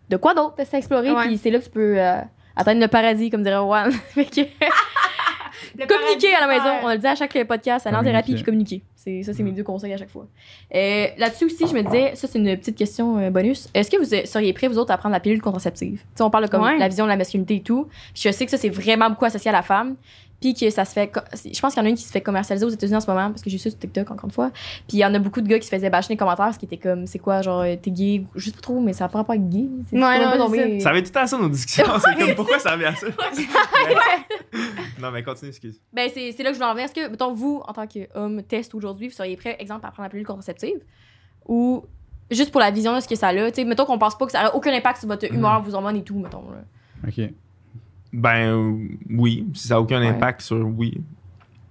de 0.09 0.17
quoi 0.17 0.33
d'autre 0.33 0.55
à 0.75 0.79
explorer, 0.79 1.11
Ouais. 1.11 1.27
puis 1.27 1.37
c'est 1.37 1.51
là 1.51 1.59
que 1.59 1.63
tu 1.65 1.69
peux 1.69 1.99
euh, 1.99 2.19
atteindre 2.55 2.81
le 2.81 2.87
paradis, 2.87 3.29
comme 3.29 3.43
dirait 3.43 3.55
Juan. 3.57 3.91
Fait 4.13 4.25
que- 4.25 4.41
communiquer 5.85 6.33
à 6.35 6.41
la 6.41 6.47
maison. 6.47 6.69
On 6.83 6.89
le 6.89 6.97
dit 6.97 7.07
à 7.07 7.15
chaque 7.15 7.37
podcast, 7.45 7.85
aller 7.87 7.95
en 7.97 8.03
thérapie 8.03 8.33
puis 8.33 8.43
communiquer. 8.43 8.83
C'est, 9.03 9.23
ça, 9.23 9.33
c'est 9.33 9.41
mes 9.41 9.51
deux 9.51 9.63
conseils 9.63 9.91
à 9.93 9.97
chaque 9.97 10.11
fois. 10.11 10.27
Euh, 10.75 11.07
là-dessus 11.17 11.45
aussi, 11.45 11.65
je 11.67 11.73
me 11.73 11.81
disais, 11.81 12.11
ça, 12.13 12.27
c'est 12.27 12.37
une 12.37 12.55
petite 12.55 12.75
question 12.77 13.17
euh, 13.17 13.31
bonus. 13.31 13.67
Est-ce 13.73 13.89
que 13.89 13.97
vous 13.97 14.27
seriez 14.27 14.53
prêts, 14.53 14.67
vous 14.67 14.77
autres, 14.77 14.91
à 14.91 14.97
prendre 14.99 15.13
la 15.13 15.19
pilule 15.19 15.41
contraceptive? 15.41 16.01
Tu 16.01 16.05
sais, 16.17 16.23
on 16.23 16.29
parle 16.29 16.45
de 16.45 16.49
comme 16.51 16.61
Ouais. 16.61 16.77
la 16.77 16.87
vision 16.87 17.05
de 17.05 17.09
la 17.09 17.17
masculinité 17.17 17.55
et 17.55 17.61
tout. 17.63 17.87
Je 18.13 18.29
sais 18.29 18.45
que 18.45 18.51
ça, 18.51 18.57
c'est 18.57 18.69
vraiment 18.69 19.09
beaucoup 19.09 19.25
associé 19.25 19.49
à 19.49 19.53
la 19.53 19.63
femme. 19.63 19.95
Puis 20.41 20.55
que 20.55 20.69
ça 20.71 20.83
se 20.85 20.93
fait. 20.93 21.11
Je 21.45 21.59
pense 21.61 21.73
qu'il 21.75 21.81
y 21.81 21.85
en 21.85 21.85
a 21.85 21.89
une 21.89 21.95
qui 21.95 22.01
se 22.03 22.11
fait 22.11 22.19
commercialiser 22.21 22.65
aux 22.65 22.69
États-Unis 22.69 22.97
en 22.97 22.99
ce 22.99 23.07
moment, 23.09 23.29
parce 23.29 23.41
que 23.43 23.49
j'ai 23.51 23.59
su 23.59 23.69
sur 23.69 23.77
TikTok, 23.79 24.09
encore 24.09 24.25
une 24.25 24.31
fois. 24.31 24.49
Puis 24.87 24.97
il 24.97 24.99
y 24.99 25.05
en 25.05 25.13
a 25.13 25.19
beaucoup 25.19 25.39
de 25.39 25.47
gars 25.47 25.59
qui 25.59 25.67
se 25.67 25.75
faisaient 25.75 25.89
bâcher 25.91 26.09
les 26.09 26.17
commentaires, 26.17 26.45
parce 26.45 26.57
qu'ils 26.57 26.65
étaient 26.65 26.77
comme, 26.89 27.05
c'est 27.05 27.19
quoi, 27.19 27.41
genre, 27.43 27.61
euh, 27.61 27.75
t'es 27.81 27.91
gay? 27.91 28.23
Je 28.35 28.45
sais 28.45 28.51
pas 28.51 28.59
trop, 28.61 28.79
mais 28.79 28.93
ça 28.93 29.07
prend 29.07 29.23
pas 29.23 29.35
être 29.35 29.47
gay. 29.49 29.67
Ouais, 29.91 29.99
non, 30.25 30.45
tomber- 30.45 30.79
Ça 30.79 30.89
avait 30.89 31.03
tout 31.03 31.11
temps 31.11 31.27
ça, 31.27 31.37
nos 31.37 31.47
discussions. 31.49 31.85
C'est 32.03 32.19
comme 32.25 32.35
pourquoi 32.35 32.57
ça 32.59 32.71
revient 32.71 32.85
à 32.85 32.95
ça? 32.95 33.05
non, 34.99 35.11
mais 35.11 35.23
continue, 35.23 35.49
excuse. 35.49 35.79
Ben, 35.93 36.09
c'est 36.13 36.31
c'est 36.31 36.43
là 36.43 36.49
que 36.49 36.55
je 36.55 36.59
voulais 36.59 36.69
en 36.71 36.73
venir. 36.73 36.85
Est-ce 36.85 36.93
que, 36.93 37.07
mettons, 37.09 37.33
vous, 37.33 37.61
en 37.67 37.73
tant 37.73 37.85
qu'homme 37.87 38.43
test 38.43 38.73
aujourd'hui, 38.75 39.07
vous 39.07 39.13
seriez 39.13 39.37
prêt, 39.37 39.55
exemple, 39.59 39.85
à 39.85 39.91
prendre 39.91 40.07
la 40.07 40.09
pilule 40.09 40.25
contraceptive? 40.25 40.79
Ou 41.47 41.83
juste 42.29 42.51
pour 42.51 42.61
la 42.61 42.71
vision 42.71 42.95
de 42.95 42.99
ce 42.99 43.07
que 43.07 43.15
ça 43.15 43.29
a? 43.29 43.33
Tu 43.51 43.55
sais, 43.55 43.63
mettons 43.63 43.85
qu'on 43.85 43.97
pense 43.97 44.17
pas 44.17 44.25
que 44.25 44.31
ça 44.31 44.41
a 44.47 44.55
aucun 44.55 44.73
impact 44.73 44.99
sur 44.99 45.07
votre 45.07 45.25
humeur, 45.31 45.61
vos 45.61 45.73
hormones 45.75 45.97
et 45.97 46.03
tout, 46.03 46.17
mettons. 46.19 46.43
Là. 46.51 47.07
OK. 47.07 47.29
Ben 48.13 48.77
oui, 49.09 49.45
si 49.53 49.67
ça 49.67 49.75
n'a 49.75 49.81
aucun 49.81 49.99
Ouais. 50.01 50.07
impact 50.07 50.41
sur 50.41 50.57
oui. 50.57 50.93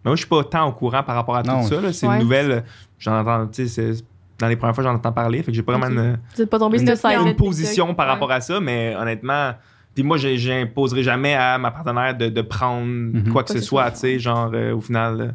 Mais 0.04 0.08
moi, 0.10 0.14
je 0.16 0.20
suis 0.20 0.28
pas 0.28 0.42
tant 0.44 0.66
au 0.68 0.72
courant 0.72 1.02
par 1.02 1.14
rapport 1.14 1.36
à 1.36 1.42
Non, 1.42 1.62
tout 1.62 1.68
ça. 1.74 1.80
là. 1.80 1.92
C'est 1.92 2.06
Ouais. 2.06 2.16
une 2.16 2.22
nouvelle. 2.22 2.64
J'en 2.98 3.20
entends, 3.20 3.46
tu 3.48 3.68
sais, 3.68 3.92
dans 4.38 4.48
les 4.48 4.56
premières 4.56 4.74
fois, 4.74 4.84
j'en 4.84 4.94
entends 4.94 5.12
parler. 5.12 5.42
Fait 5.42 5.50
que 5.52 5.56
j'ai 5.56 5.62
pas 5.62 5.76
vraiment 5.76 5.94
une, 5.94 6.18
Vous 6.34 6.42
êtes 6.42 6.48
pas 6.50 6.58
tombé 6.58 6.78
une, 6.80 6.86
sur 6.86 6.96
ça. 6.96 7.14
une 7.20 7.36
position 7.36 7.94
par 7.94 8.06
rapport 8.06 8.30
à 8.32 8.40
ça, 8.40 8.58
mais 8.60 8.96
honnêtement. 8.98 9.52
Puis 9.94 10.02
moi, 10.04 10.16
j'imposerai 10.16 11.02
jamais 11.02 11.34
à 11.34 11.58
ma 11.58 11.70
partenaire 11.70 12.16
de, 12.16 12.28
de 12.28 12.40
prendre 12.42 12.86
Mhm. 12.86 13.28
quoi 13.32 13.42
que 13.42 13.50
ce 13.52 13.60
soit, 13.60 13.82
soit. 13.82 13.90
tu 13.90 13.98
sais, 13.98 14.18
genre, 14.18 14.50
euh, 14.54 14.74
au 14.74 14.80
final, 14.80 15.20
euh, 15.20 15.28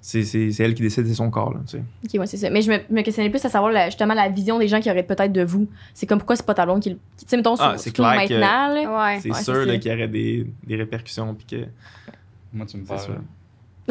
c'est 0.00 0.22
c'est- 0.24 0.50
c'est 0.50 0.64
elle 0.64 0.74
qui 0.74 0.82
décide, 0.82 1.06
c'est 1.06 1.14
son 1.14 1.30
corps, 1.30 1.52
là, 1.52 1.60
tu 1.66 1.76
sais. 1.78 1.82
Ok, 2.04 2.20
ouais, 2.20 2.26
c'est 2.26 2.36
ça. 2.38 2.48
Mais 2.50 2.62
je 2.62 2.70
me, 2.70 2.78
me 2.90 3.02
questionnais 3.02 3.28
plus 3.30 3.44
à 3.44 3.48
savoir 3.48 3.70
la- 3.70 3.86
justement 3.86 4.14
la 4.14 4.28
vision 4.28 4.58
des 4.58 4.66
gens 4.68 4.80
qui 4.80 4.90
auraient 4.90 5.02
peut-être 5.02 5.32
de 5.32 5.42
vous. 5.42 5.68
C'est 5.94 6.06
comme 6.06 6.18
pourquoi 6.18 6.36
c'est 6.36 6.46
pas 6.46 6.54
ta 6.54 6.64
blonde 6.64 6.80
qui 6.80 6.90
le. 6.90 6.96
Tu 6.96 7.24
sais, 7.26 7.36
mettons, 7.36 7.54
sur, 7.56 7.64
Ah, 7.64 7.76
c'est 7.76 7.90
clair 7.92 8.14
maintenant. 8.14 8.72
Ouais. 8.98 9.18
C'est 9.20 9.30
Ouais, 9.30 9.42
sûr 9.42 9.64
qu'il 9.78 9.90
y 9.90 9.94
aurait 9.94 10.08
des, 10.08 10.46
des 10.66 10.76
répercussions, 10.76 11.34
puis 11.34 11.46
que 11.46 11.66
Moi, 12.52 12.66
tu 12.66 12.76
me 12.78 12.84
parles. 12.84 13.00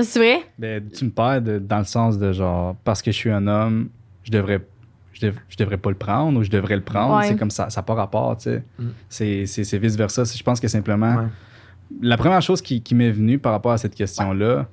C'est 0.02 0.20
vrai? 0.20 0.42
Ben, 0.58 0.84
tu 0.90 1.06
me 1.06 1.10
perds 1.12 1.42
de- 1.42 1.60
dans 1.60 1.80
le 1.80 1.84
sens 1.86 2.18
de 2.18 2.32
genre, 2.32 2.76
parce 2.84 3.02
que 3.02 3.12
je 3.12 3.18
suis 3.18 3.32
un 3.32 3.46
homme, 3.48 3.90
je 4.24 4.32
devrais, 4.32 4.66
je, 5.14 5.28
dev- 5.28 5.40
je 5.50 5.58
devrais 5.58 5.78
pas 5.78 5.90
le 5.90 5.96
prendre 5.98 6.40
ou 6.40 6.44
je 6.44 6.50
devrais 6.50 6.76
le 6.76 6.82
prendre. 6.82 7.18
Ouais. 7.18 7.28
C'est 7.28 7.36
comme 7.36 7.52
ça, 7.52 7.70
ça 7.70 7.82
n'a 7.82 7.86
pas 7.86 7.94
rapport, 7.96 8.36
tu 8.38 8.44
sais. 8.44 8.64
Mm. 8.80 8.88
C'est- 9.10 9.78
vice-versa. 9.78 10.24
Je 10.24 10.42
pense 10.44 10.60
que 10.60 10.68
simplement, 10.70 11.16
Ouais. 11.18 11.28
la 12.02 12.18
première 12.18 12.42
chose 12.42 12.62
qui, 12.62 12.82
qui 12.82 12.96
m'est 12.96 13.12
venue 13.12 13.40
par 13.40 13.52
rapport 13.52 13.72
à 13.74 13.78
cette 13.78 13.94
question-là, 13.96 14.68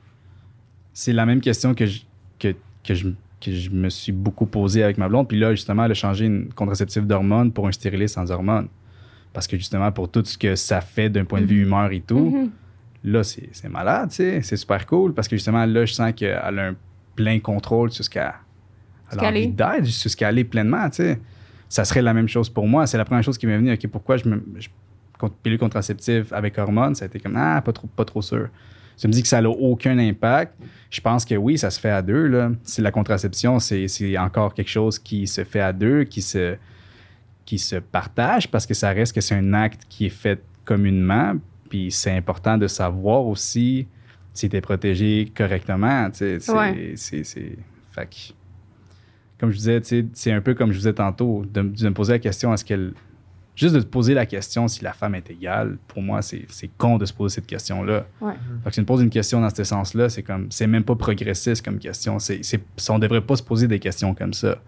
c'est 0.99 1.13
la 1.13 1.27
même 1.27 1.43
question 1.43 1.75
que 1.75 1.85
je, 1.85 2.01
que, 2.39 2.55
que, 2.83 2.95
je, 2.95 3.09
que 3.39 3.53
je 3.53 3.69
me 3.69 3.91
suis 3.91 4.13
beaucoup 4.13 4.47
posée 4.47 4.83
avec 4.83 4.97
ma 4.97 5.11
blonde. 5.11 5.29
Puis 5.29 5.39
là, 5.39 5.51
justement, 5.51 5.85
elle 5.85 5.91
a 5.91 5.95
changé 5.95 6.25
une 6.25 6.51
contraceptive 6.55 7.07
d'hormones 7.07 7.53
pour 7.53 7.69
un 7.69 7.73
stérilet 7.73 8.09
sans 8.09 8.31
hormones. 8.31 8.69
Parce 9.35 9.47
que 9.47 9.59
justement, 9.59 9.93
pour 9.93 10.11
tout 10.11 10.25
ce 10.25 10.39
que 10.39 10.57
ça 10.57 10.81
fait 10.81 11.11
d'un 11.11 11.27
point 11.27 11.43
de 11.43 11.47
vue 11.47 11.65
humeur 11.65 11.93
et 11.93 12.01
tout, 12.01 12.31
Mhm. 12.31 12.51
là, 13.05 13.23
c'est 13.23 13.69
malade, 13.69 14.09
tu 14.09 14.17
sais. 14.17 14.41
C'est 14.41 14.57
super 14.57 14.87
cool 14.87 15.13
parce 15.13 15.29
que 15.29 15.37
justement, 15.37 15.67
là, 15.67 15.85
je 15.85 15.93
sens 15.93 16.15
qu'elle 16.15 16.33
a 16.33 16.69
un 16.69 16.75
plein 17.15 17.41
contrôle 17.41 17.91
sur 17.91 18.03
ce 18.03 18.09
qu'elle 18.09 18.33
elle 19.13 19.19
a 19.21 19.29
envie 19.29 19.49
d'être, 19.49 19.85
sur 19.85 20.11
ce 20.11 20.17
qu'elle 20.17 20.39
est 20.39 20.45
pleinement, 20.45 20.89
tu 20.89 20.97
sais. 20.97 21.21
Ça 21.69 21.85
serait 21.85 22.01
la 22.01 22.15
même 22.15 22.29
chose 22.29 22.49
pour 22.49 22.67
moi. 22.67 22.87
C'est 22.87 22.97
la 22.97 23.05
première 23.05 23.23
chose 23.23 23.37
qui 23.37 23.47
m'est 23.47 23.59
venue. 23.59 23.71
OK, 23.71 23.87
pourquoi 23.89 24.17
je 24.17 24.27
me. 24.31 24.43
Je, 24.59 24.69
pilule 25.43 25.59
contraceptive 25.59 26.33
avec 26.33 26.57
hormones, 26.57 26.95
ça 26.95 27.05
a 27.05 27.09
été 27.09 27.21
comme, 27.21 27.37
ah, 27.37 27.61
pas 27.63 27.73
trop, 27.73 27.87
pas 27.87 28.07
trop 28.07 28.23
sûr. 28.23 28.49
Tu 28.97 29.07
me 29.09 29.13
dis 29.13 29.23
que 29.23 29.29
ça 29.29 29.41
n'a 29.43 29.49
aucun 29.51 29.99
impact. 29.99 30.55
Je 30.91 31.01
pense 31.01 31.25
que 31.25 31.35
oui, 31.35 31.59
ça 31.59 31.71
se 31.71 31.79
fait 31.79 31.91
à 31.91 32.01
deux. 32.03 32.27
Là. 32.27 32.51
C'est 32.63 32.83
la 32.83 32.91
contraception, 32.91 33.59
c'est 33.59 34.17
encore 34.19 34.55
quelque 34.55 34.71
chose 34.71 34.99
qui 34.99 35.27
se 35.27 35.45
fait 35.45 35.61
à 35.61 35.73
deux, 35.73 36.05
qui 36.05 36.23
se, 36.23 36.57
qui 37.45 37.59
se 37.59 37.77
partage 37.77 38.51
parce 38.51 38.67
que 38.67 38.75
ça 38.75 38.91
reste 38.91 39.15
que 39.15 39.21
c'est 39.21 39.35
un 39.35 39.53
acte 39.53 39.83
qui 39.89 40.07
est 40.07 40.11
fait 40.11 40.43
communément. 40.65 41.35
Puis 41.69 41.91
c'est 41.91 42.13
important 42.17 42.57
de 42.57 42.69
savoir 42.69 43.27
aussi 43.27 43.87
si 44.33 44.49
tu 44.49 44.57
es 44.57 44.61
protégé 44.61 45.31
correctement. 45.37 46.09
C'est, 46.13 46.39
Ouais. 46.51 46.95
que, 47.97 48.33
comme 49.39 49.51
je 49.51 49.57
disais, 49.57 49.81
c'est 50.13 50.33
un 50.33 50.41
peu 50.41 50.55
comme 50.55 50.73
je 50.73 50.79
disais 50.79 50.93
tantôt, 50.93 51.45
de, 51.53 51.63
de 51.63 51.89
me 51.89 51.95
poser 51.95 52.15
la 52.15 52.19
question 52.19 52.53
est-ce 52.55 52.65
qu'elle. 52.65 52.93
Juste 53.57 53.75
de 53.75 53.81
te 53.81 53.87
poser 53.87 54.13
la 54.15 54.27
question 54.27 54.69
si 54.69 54.85
la 54.85 54.93
femme 54.93 55.15
est 55.15 55.31
égale, 55.31 55.79
pour 55.89 56.03
moi, 56.03 56.21
c'est, 56.21 56.45
c'est 56.49 56.69
con 56.77 56.99
de 56.99 57.07
se 57.07 57.13
poser 57.15 57.37
cette 57.37 57.47
question-là. 57.47 58.07
Ouais. 58.21 58.35
Fait 58.63 58.69
que 58.69 58.75
si 58.75 58.81
on 58.81 58.85
pose 58.85 59.03
une 59.03 59.11
question 59.11 59.41
dans 59.41 59.49
ce 59.49 59.65
sens-là, 59.65 60.11
c'est 60.11 60.23
comme 60.23 60.47
c'est 60.51 60.67
même 60.67 60.85
pas 60.85 60.95
progressiste 60.95 61.65
comme 61.65 61.79
question. 61.79 62.19
C'est, 62.19 62.41
c'est, 62.45 62.61
on 62.91 62.99
devrait 62.99 63.23
pas 63.23 63.35
se 63.35 63.43
poser 63.43 63.67
des 63.67 63.79
questions 63.79 64.15
comme 64.15 64.35
ça. 64.35 64.59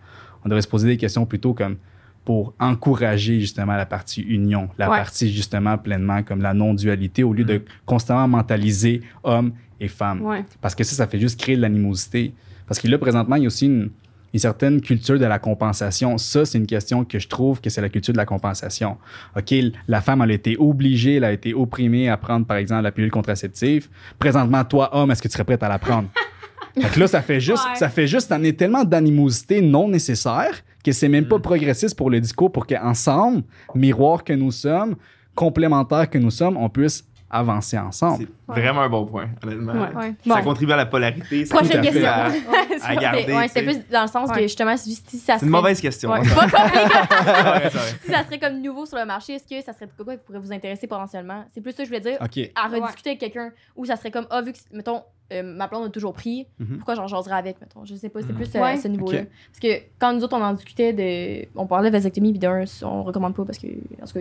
On 0.44 0.48
devrait 0.48 0.62
se 0.62 0.68
poser 0.68 0.88
des 0.88 0.96
questions 0.96 1.26
plutôt 1.26 1.52
comme 1.52 1.76
pour 2.24 2.54
encourager 2.58 3.40
justement 3.40 3.76
la 3.76 3.86
partie 3.86 4.22
union, 4.22 4.68
la 4.78 4.90
Ouais. 4.90 4.96
partie 4.96 5.32
justement 5.32 5.76
pleinement 5.78 6.22
comme 6.22 6.40
la 6.42 6.54
non-dualité 6.54 7.22
au 7.24 7.32
lieu 7.32 7.44
de 7.44 7.62
constamment 7.86 8.26
mentaliser 8.28 9.02
homme 9.22 9.52
et 9.80 9.88
femme. 9.88 10.22
Ouais. 10.22 10.44
Parce 10.60 10.74
que 10.74 10.82
ça, 10.84 10.94
ça 10.96 11.06
fait 11.06 11.18
juste 11.20 11.38
créer 11.38 11.56
de 11.56 11.62
l'animosité. 11.62 12.34
Parce 12.66 12.80
que 12.80 12.88
là, 12.88 12.98
présentement, 12.98 13.36
il 13.36 13.42
y 13.42 13.46
a 13.46 13.48
aussi 13.48 13.66
une, 13.66 13.90
une 14.34 14.40
certaine 14.40 14.80
culture 14.80 15.18
de 15.18 15.24
la 15.24 15.38
compensation. 15.38 16.18
Ça, 16.18 16.44
c'est 16.44 16.58
une 16.58 16.66
question 16.66 17.04
que 17.04 17.18
je 17.18 17.28
trouve 17.28 17.60
que 17.60 17.70
c'est 17.70 17.80
la 17.80 17.88
culture 17.88 18.12
de 18.12 18.18
la 18.18 18.26
compensation. 18.26 18.96
OK, 19.36 19.54
la 19.86 20.00
femme, 20.00 20.20
elle 20.22 20.30
a 20.30 20.34
été 20.34 20.56
obligée, 20.58 21.14
elle 21.16 21.24
a 21.24 21.32
été 21.32 21.54
opprimée 21.54 22.08
à 22.08 22.16
prendre, 22.16 22.46
par 22.46 22.56
exemple, 22.58 22.82
la 22.82 22.92
pilule 22.92 23.10
contraceptive. 23.10 23.88
Présentement, 24.18 24.64
toi, 24.64 24.90
homme, 24.96 25.10
est-ce 25.10 25.22
que 25.22 25.28
tu 25.28 25.32
serais 25.32 25.44
prête 25.44 25.62
à 25.62 25.68
la 25.68 25.78
prendre? 25.78 26.08
fait 26.80 26.88
que 26.90 27.00
là, 27.00 27.06
ça 27.06 27.22
fait 27.22 27.40
juste, 27.40 27.64
Ouais. 27.64 27.76
ça 27.76 27.88
fait 27.88 28.06
juste 28.06 28.30
amener 28.30 28.52
tellement 28.54 28.84
d'animosité 28.84 29.60
non 29.62 29.88
nécessaire 29.88 30.52
que 30.84 30.92
c'est 30.92 31.08
même 31.08 31.26
pas 31.26 31.38
progressiste 31.38 31.96
pour 31.96 32.10
le 32.10 32.20
discours 32.20 32.52
pour 32.52 32.66
qu'ensemble, 32.66 33.42
miroir 33.74 34.24
que 34.24 34.32
nous 34.32 34.52
sommes, 34.52 34.94
complémentaires 35.34 36.10
que 36.10 36.18
nous 36.18 36.30
sommes, 36.30 36.56
on 36.56 36.68
puisse 36.68 37.04
avancer 37.30 37.78
ensemble. 37.78 38.26
C'est 38.54 38.60
vraiment 38.60 38.80
un 38.82 38.88
bon 38.88 39.04
point, 39.04 39.28
honnêtement. 39.44 39.72
Ouais. 39.74 39.94
Ouais. 39.94 40.14
Ça 40.26 40.36
Bon. 40.36 40.42
contribue 40.44 40.72
à 40.72 40.76
la 40.76 40.86
polarité. 40.86 41.44
Ça 41.44 41.56
Prochaine 41.56 41.82
question. 41.82 42.06
à, 42.08 42.96
garder. 43.00 43.32
Ouais, 43.34 43.48
sais. 43.48 43.62
plus 43.62 43.78
dans 43.90 44.02
le 44.02 44.08
sens 44.08 44.30
que 44.32 44.40
justement, 44.42 44.76
si, 44.76 44.94
si 44.94 45.18
ça 45.18 45.34
C'est 45.38 45.46
une 45.46 45.50
serait- 45.52 45.60
mauvaise 45.60 45.80
question. 45.80 46.10
Ouais. 46.10 46.20
hein. 46.20 46.48
Pas 46.48 47.60
c'est 47.70 48.06
si 48.06 48.10
ça 48.12 48.24
serait 48.24 48.38
comme 48.38 48.60
nouveau 48.62 48.86
sur 48.86 48.96
le 48.98 49.04
marché, 49.04 49.34
est-ce 49.34 49.46
que 49.46 49.60
ça 49.62 49.72
serait 49.72 49.86
de 49.86 50.02
quoi 50.02 50.16
qui 50.16 50.22
pourrait 50.24 50.38
vous 50.38 50.52
intéresser 50.52 50.86
potentiellement? 50.86 51.44
C'est 51.52 51.60
plus 51.60 51.72
ça 51.72 51.78
que 51.78 51.84
je 51.84 51.88
voulais 51.88 52.00
dire. 52.00 52.18
OK. 52.20 52.50
À 52.54 52.68
rediscuter 52.68 53.10
avec 53.10 53.20
quelqu'un 53.20 53.50
où 53.76 53.84
ça 53.84 53.96
serait 53.96 54.10
comme, 54.10 54.26
ah, 54.30 54.40
vu 54.42 54.52
que, 54.52 54.58
mettons, 54.72 55.02
euh, 55.30 55.42
ma 55.42 55.66
blonde 55.66 55.84
a 55.84 55.88
toujours 55.90 56.14
pris, 56.14 56.46
Mhm. 56.58 56.76
pourquoi 56.78 56.94
j'en 56.94 57.06
jaserais 57.06 57.36
avec, 57.36 57.60
mettons? 57.60 57.84
Je 57.84 57.94
sais 57.96 58.08
pas, 58.08 58.20
c'est 58.22 58.28
Mhm. 58.30 58.36
plus 58.36 58.54
euh, 58.56 58.60
Ouais. 58.60 58.70
à 58.72 58.76
ce 58.78 58.88
niveau-là. 58.88 59.20
Parce 59.52 59.60
que 59.60 59.82
quand 59.98 60.14
nous 60.14 60.24
autres, 60.24 60.34
on 60.36 60.42
en 60.42 60.54
discutait 60.54 60.94
de. 60.94 61.46
On 61.54 61.66
parlait 61.66 61.90
de 61.90 61.96
vasectomie, 61.96 62.30
puis 62.32 62.38
d'un, 62.38 62.64
on 62.82 63.02
recommande 63.02 63.34
pas 63.34 63.44
parce 63.44 63.58
que. 63.58 63.66
En 64.02 64.06
tout 64.06 64.14
cas, 64.14 64.20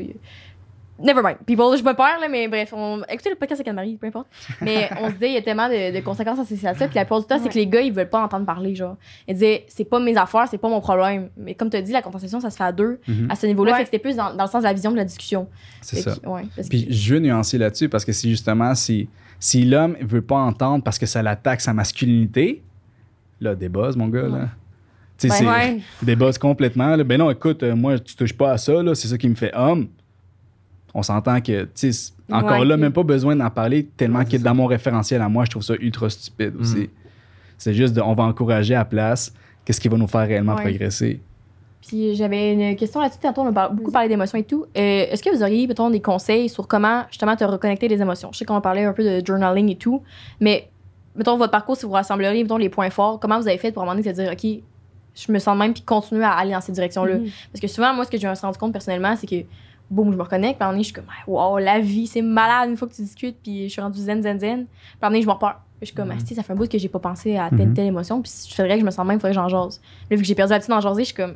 Never 1.00 1.22
mind. 1.24 1.38
People, 1.46 1.78
je 1.78 1.84
me 1.84 1.94
perds, 1.94 2.20
là, 2.20 2.28
mais 2.30 2.48
bref, 2.48 2.74
on... 2.74 3.02
écoutez 3.10 3.30
le 3.30 3.36
podcast 3.36 3.60
avec 3.62 3.68
Anne-Marie, 3.68 3.98
peu 3.98 4.08
importe. 4.08 4.28
Mais 4.62 4.90
on 5.00 5.08
se 5.10 5.14
disait, 5.14 5.30
il 5.30 5.34
y 5.34 5.38
a 5.38 5.42
tellement 5.42 5.68
de, 5.70 5.96
de 5.96 6.00
conséquences 6.04 6.40
associées 6.40 6.68
à 6.68 6.74
ça. 6.74 6.88
Puis 6.88 6.96
la 6.96 7.06
plupart 7.06 7.20
du 7.22 7.28
temps, 7.28 7.40
c'est 7.42 7.50
que 7.50 7.54
les 7.56 7.68
gars, 7.68 7.82
ils 7.82 7.94
veulent 7.94 8.10
pas 8.10 8.24
entendre 8.24 8.46
parler, 8.46 8.74
genre. 8.76 8.98
Ils 9.28 9.34
disaient, 9.36 9.66
c'est 9.68 9.86
pas 9.86 10.00
mes 10.00 10.18
affaires, 10.18 10.48
c'est 10.50 10.58
pas 10.58 10.70
mon 10.70 10.82
problème. 10.82 11.30
Mais 11.38 11.54
comme 11.54 11.70
tu 11.70 11.78
as 11.78 11.82
dit, 11.82 11.92
la 11.92 12.02
conversation, 12.02 12.40
ça 12.40 12.50
se 12.50 12.58
fait 12.58 12.64
à 12.64 12.72
deux, 12.72 13.00
Mhm. 13.08 13.28
à 13.30 13.36
ce 13.36 13.46
niveau-là. 13.46 13.72
Ouais. 13.74 13.78
Fait 13.78 13.84
que 13.84 13.88
c'était 13.90 14.00
plus 14.00 14.16
dans, 14.16 14.34
dans 14.34 14.46
le 14.46 14.50
sens 14.50 14.62
de 14.64 14.68
la 14.68 14.74
vision 14.74 14.92
de 14.92 14.98
la 14.98 15.06
discussion. 15.06 15.48
C'est 15.82 15.98
ça. 16.02 16.16
que, 16.16 16.28
ouais, 16.28 16.44
parce 16.56 16.68
Puis 16.70 16.88
que- 16.88 16.94
je 16.94 17.14
veux 17.14 17.20
nuancer 17.20 17.58
là-dessus 17.58 17.90
parce 17.90 18.04
que 18.06 18.12
c'est 18.12 18.30
justement 18.30 18.74
si, 18.76 19.08
si 19.40 19.66
l'homme 19.66 19.96
veut 20.02 20.22
pas 20.24 20.38
entendre 20.38 20.84
parce 20.84 20.98
que 20.98 21.06
ça 21.06 21.22
l'attaque 21.22 21.62
sa 21.62 21.74
masculinité, 21.74 22.64
là, 23.40 23.54
des 23.56 23.70
buzz, 23.70 23.96
mon 23.96 24.08
gars, 24.08 24.24
là. 24.28 24.50
Tu 25.20 25.28
sais, 25.30 25.30
Ben 25.30 25.36
c'est 25.36 25.48
Ouais. 25.48 25.80
des 26.04 26.16
buzz 26.16 26.38
complètement. 26.38 26.96
là. 26.96 27.04
Ben 27.04 27.18
non, 27.18 27.32
écoute, 27.32 27.64
euh, 27.64 27.76
moi, 27.76 27.98
tu 28.00 28.16
touches 28.16 28.34
pas 28.34 28.52
à 28.52 28.58
ça, 28.58 28.84
là, 28.84 28.94
c'est 28.96 29.08
ça 29.08 29.18
qui 29.18 29.28
me 29.30 29.36
fait 29.36 29.52
homme. 29.56 29.88
On 30.94 31.04
s'entend 31.04 31.42
que, 31.42 31.64
tu 31.64 31.92
sais, 31.94 32.14
encore 32.32 32.60
Ouais, 32.60 32.66
là, 32.66 32.78
même 32.78 32.92
pas 32.94 33.04
besoin 33.04 33.36
d'en 33.36 33.50
parler 33.50 33.86
tellement 33.98 34.20
Ouais, 34.20 34.26
que 34.26 34.38
dans 34.38 34.56
mon 34.56 34.66
référentiel 34.66 35.22
à 35.22 35.30
moi, 35.30 35.46
je 35.46 35.52
trouve 35.52 35.64
ça 35.64 35.76
ultra 35.80 36.10
stupide 36.10 36.54
aussi. 36.60 36.78
Mhm. 36.78 36.88
C'est 37.58 37.74
juste, 37.74 37.94
de, 37.94 38.02
on 38.02 38.14
va 38.14 38.24
encourager 38.24 38.76
à 38.76 38.80
la 38.80 38.86
place 38.86 39.34
qu'est-ce 39.66 39.80
qui 39.82 39.88
va 39.90 39.98
nous 39.98 40.08
faire 40.08 40.28
réellement 40.28 40.56
Ouais. 40.56 40.64
progresser? 40.64 41.20
Puis 41.88 42.16
j'avais 42.16 42.54
une 42.54 42.76
question 42.76 43.00
là-dessus. 43.02 43.20
Tantôt, 43.22 43.42
on 43.42 43.56
a 43.56 43.70
beaucoup 43.70 43.92
parlé 43.92 44.10
d'émotions 44.10 44.38
et 44.38 44.44
tout. 44.44 44.66
Euh, 44.76 45.06
Est-ce 45.10 45.22
que 45.24 45.34
vous 45.34 45.42
auriez, 45.42 45.68
mettons, 45.68 45.90
des 45.90 46.02
conseils 46.02 46.50
sur 46.50 46.68
comment 46.68 47.04
justement 47.10 47.36
te 47.36 47.44
reconnecter 47.44 47.88
des 47.88 48.02
émotions? 48.02 48.30
Je 48.34 48.40
sais 48.40 48.46
qu'on 48.46 48.60
parlait 48.62 48.84
un 48.84 48.94
peu 48.94 49.04
de 49.04 49.26
journaling 49.26 49.70
et 49.70 49.76
tout, 49.76 50.02
mais 50.42 50.70
mettons, 51.16 51.38
votre 51.38 51.52
parcours, 51.52 51.78
si 51.78 51.86
vous 51.86 51.92
rassembleriez, 51.94 52.44
mettons, 52.44 52.58
les 52.58 52.70
points 52.70 52.90
forts, 52.90 53.20
comment 53.20 53.40
vous 53.40 53.48
avez 53.48 53.58
fait 53.58 53.72
pour 53.72 53.84
à 53.84 53.86
un 53.86 53.90
moment 53.90 54.00
donné 54.02 54.12
te 54.14 54.20
dire, 54.22 54.32
OK, 54.32 54.62
je 55.16 55.32
me 55.32 55.40
sens 55.40 55.56
de 55.56 55.60
même, 55.60 55.74
puis 55.74 55.82
continuer 55.84 56.24
à 56.26 56.32
aller 56.32 56.52
dans 56.52 56.62
cette 56.62 56.76
direction-là? 56.76 57.16
Mhm. 57.20 57.30
Parce 57.52 57.62
que 57.62 57.68
souvent, 57.68 57.94
moi, 57.94 58.06
ce 58.06 58.12
que 58.12 58.18
je 58.18 58.28
me 58.28 58.36
suis 58.36 58.46
rendu 58.46 58.58
compte 58.58 58.74
personnellement, 58.74 59.16
c'est 59.16 59.28
que, 59.28 59.46
boum, 59.90 60.12
je 60.12 60.18
me 60.18 60.22
reconnecte, 60.24 60.58
puis 60.58 60.64
à 60.64 60.66
un 60.66 60.70
moment 60.70 60.74
donné, 60.74 60.84
je 60.84 60.88
suis 60.88 60.94
comme, 60.94 61.06
wow, 61.28 61.58
la 61.60 61.80
vie, 61.80 62.08
c'est 62.08 62.22
malade 62.22 62.70
une 62.70 62.78
fois 62.78 62.88
que 62.88 62.94
tu 62.94 63.02
discutes, 63.02 63.38
puis 63.42 63.64
je 63.64 63.72
suis 63.74 63.82
rendue 63.82 64.00
zen, 64.00 64.22
zen, 64.22 64.40
zen. 64.40 64.66
Puis 64.66 64.76
à 65.02 65.08
un 65.08 65.10
moment 65.10 65.12
donné, 65.12 65.22
je 65.22 65.28
me 65.28 65.32
repars. 65.34 65.64
Je 65.80 65.86
suis 65.86 65.96
comme. 65.96 66.10
Asti, 66.10 66.34
ça 66.34 66.42
fait 66.42 66.54
un 66.54 66.56
bout 66.56 66.68
que 66.70 66.78
j'ai 66.80 66.90
pas 66.90 66.98
pensé 67.00 67.38
à 67.38 67.50
telle, 67.50 67.68
Mhm. 67.68 67.74
telle 67.76 67.86
émotion, 67.86 68.22
puis 68.22 68.32
je 68.50 68.54
faudrait 68.56 68.74
que 68.76 68.82
je 68.82 68.86
me 68.86 68.90
sens 68.92 69.06
même, 69.06 69.18
il 69.18 69.20
faudrait 69.20 69.32
que 69.32 69.36
j'en 69.36 69.48
jase. 69.48 69.80
Là, 70.10 70.16
vu 70.18 70.24
que 70.24 70.28
j'ai 70.28 70.34
perdu 70.36 70.52
l'habitude 70.52 70.72
d'en 70.74 70.82
jaser, 70.82 71.02
je 71.04 71.06
suis 71.06 71.16
comme, 71.16 71.36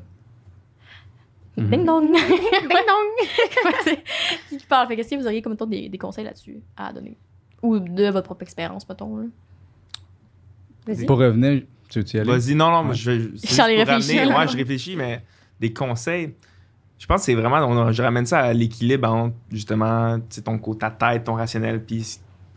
Mhm. 1.57 1.69
ding 1.69 1.85
dong! 1.85 2.07
Ding 2.11 2.69
dong. 2.69 3.97
Qui 4.49 4.57
parle? 4.69 4.87
Fait 4.87 4.95
que, 4.95 5.01
est-ce 5.01 5.09
que 5.11 5.15
vous 5.19 5.25
auriez 5.25 5.41
comme 5.41 5.55
des, 5.67 5.89
des 5.89 5.97
conseils 5.97 6.23
là-dessus 6.23 6.59
à 6.77 6.91
donner? 6.93 7.17
Ou 7.61 7.77
de 7.77 8.05
votre 8.09 8.25
propre 8.25 8.43
expérience, 8.43 8.87
mettons. 8.89 9.17
Là? 9.17 9.23
Vas-y. 10.87 11.05
Pour 11.05 11.19
revenir, 11.19 11.63
tu 11.89 11.99
veux 11.99 12.05
y 12.15 12.19
aller? 12.19 12.31
Vas-y, 12.31 12.55
non, 12.55 12.71
non, 12.71 12.83
moi, 12.83 12.91
Ouais. 12.91 12.95
je 12.95 13.11
vais. 13.11 13.17
là. 14.25 14.39
Ouais, 14.39 14.47
je 14.47 14.57
réfléchis, 14.57 14.95
mais 14.95 15.21
des 15.59 15.71
conseils. 15.73 16.33
Je 17.01 17.07
pense 17.07 17.21
que 17.21 17.25
c'est 17.25 17.33
vraiment. 17.35 17.57
on- 17.67 17.91
je 17.91 18.03
ramène 18.03 18.27
ça 18.27 18.41
à 18.41 18.53
l'équilibre 18.53 19.09
entre, 19.09 19.35
justement, 19.51 20.19
ton, 20.45 20.59
ta 20.75 20.91
tête, 20.91 21.23
ton 21.23 21.33
rationnel, 21.33 21.83
puis 21.83 22.05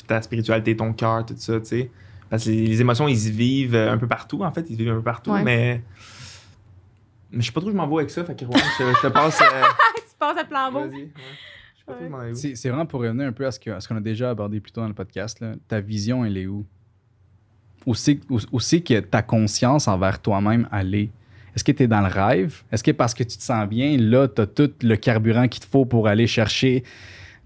ta 0.07 0.21
spiritualité, 0.21 0.77
ton 0.77 0.93
cœur, 0.93 1.25
tout 1.25 1.35
ça, 1.39 1.59
tu 1.61 1.65
sais. 1.67 1.91
Parce 2.29 2.45
que 2.45 2.51
les, 2.51 2.67
les 2.67 2.81
émotions, 2.83 3.09
ils 3.09 3.19
se 3.19 3.31
vivent 3.31 3.75
euh, 3.75 3.91
un 3.93 3.97
peu 3.97 4.07
partout, 4.07 4.43
en 4.45 4.53
fait. 4.53 4.67
Ils 4.69 4.75
se 4.75 4.79
vivent 4.79 4.91
un 4.93 4.97
peu 4.97 5.03
partout, 5.03 5.31
Ouais. 5.31 5.43
mais. 5.43 5.83
Mais 7.33 7.41
je 7.41 7.47
sais 7.47 7.53
pas 7.53 7.61
trop 7.61 7.71
où 7.71 7.73
je 7.73 7.77
m'en 7.77 7.87
vais 7.89 7.95
avec 7.97 8.11
ça, 8.11 8.23
fait 8.25 8.39
que 8.39 8.45
ouais, 8.45 8.61
je, 8.79 8.85
je 8.85 9.01
te 9.01 9.07
passe. 9.13 9.41
euh, 9.41 9.45
Tu 9.97 10.03
passes 10.19 10.37
à 10.39 10.45
plan 10.45 10.71
Vas-y. 10.71 10.85
beau. 10.89 10.97
ouais. 10.97 11.09
Je 11.17 11.79
sais 11.79 11.85
pas 11.87 11.93
trop 11.95 12.03
où 12.03 12.05
je 12.05 12.11
m'en 12.11 12.19
vais 12.19 12.31
où. 12.33 12.35
C'est 12.35 12.55
c'est 12.55 12.69
vraiment 12.69 12.87
pour 12.87 13.01
revenir 13.01 13.27
un 13.27 13.33
peu 13.33 13.47
à 13.47 13.51
ce 13.51 13.59
qu'on 13.89 13.97
a 13.97 14.01
déjà 14.01 14.29
abordé 14.31 14.61
plus 14.61 14.73
tôt 14.73 14.83
dans 14.83 14.89
le 14.89 14.95
podcast. 14.95 15.41
là. 15.41 15.55
Ta 15.69 15.81
vision, 15.81 16.23
elle 16.25 16.37
est 16.37 16.47
où- 16.47 16.67
où 17.87 17.95
c'est 17.95 18.81
que 18.83 19.01
ta 19.01 19.23
conscience 19.23 19.89
envers 19.89 20.21
toi-même, 20.21 20.69
elle 20.73 20.95
est? 20.95 21.11
Est-ce 21.55 21.65
que 21.65 21.73
tu 21.73 21.85
es 21.85 21.87
dans 21.87 22.01
le 22.01 22.09
rêve? 22.09 22.63
Est-ce 22.73 22.83
que 22.83 22.91
parce 22.91 23.15
que 23.15 23.23
tu 23.23 23.37
te 23.37 23.43
sens 23.43 23.69
bien, 23.69 23.97
là, 23.99 24.27
tu 24.29 24.43
as 24.43 24.47
tout 24.47 24.71
le 24.83 24.97
carburant 24.97 25.47
qu'il 25.49 25.63
te 25.63 25.69
faut 25.69 25.85
pour 25.85 26.09
aller 26.09 26.27
chercher 26.27 26.83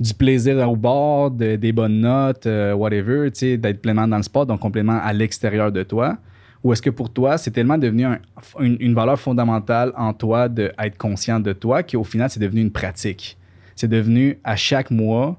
du 0.00 0.14
plaisir 0.14 0.70
au 0.70 0.76
bord, 0.76 1.30
de- 1.30 1.56
des 1.56 1.72
bonnes 1.72 2.00
notes, 2.00 2.46
euh, 2.46 2.72
whatever, 2.72 3.30
tu 3.32 3.38
sais, 3.40 3.56
d'être 3.56 3.82
pleinement 3.82 4.06
dans 4.08 4.16
le 4.16 4.22
sport, 4.22 4.46
donc 4.46 4.60
complètement 4.60 4.98
à 5.02 5.12
l'extérieur 5.12 5.72
de 5.72 5.82
toi? 5.82 6.16
Ou 6.64 6.72
est-ce 6.72 6.82
que 6.82 6.90
pour 6.90 7.10
toi, 7.12 7.36
c'est 7.38 7.50
tellement 7.50 7.78
devenu 7.78 8.04
un- 8.04 8.18
une, 8.60 8.76
une 8.80 8.94
valeur 8.94 9.18
fondamentale 9.18 9.92
en 9.96 10.12
toi 10.12 10.48
d'être 10.48 10.96
conscient 10.96 11.38
de 11.40 11.52
toi 11.52 11.82
qu'au 11.82 12.04
final, 12.04 12.30
c'est 12.30 12.40
devenu 12.40 12.60
une 12.60 12.70
pratique? 12.72 13.36
C'est 13.76 13.88
devenu 13.88 14.38
à 14.42 14.56
chaque 14.56 14.90
mois 14.90 15.38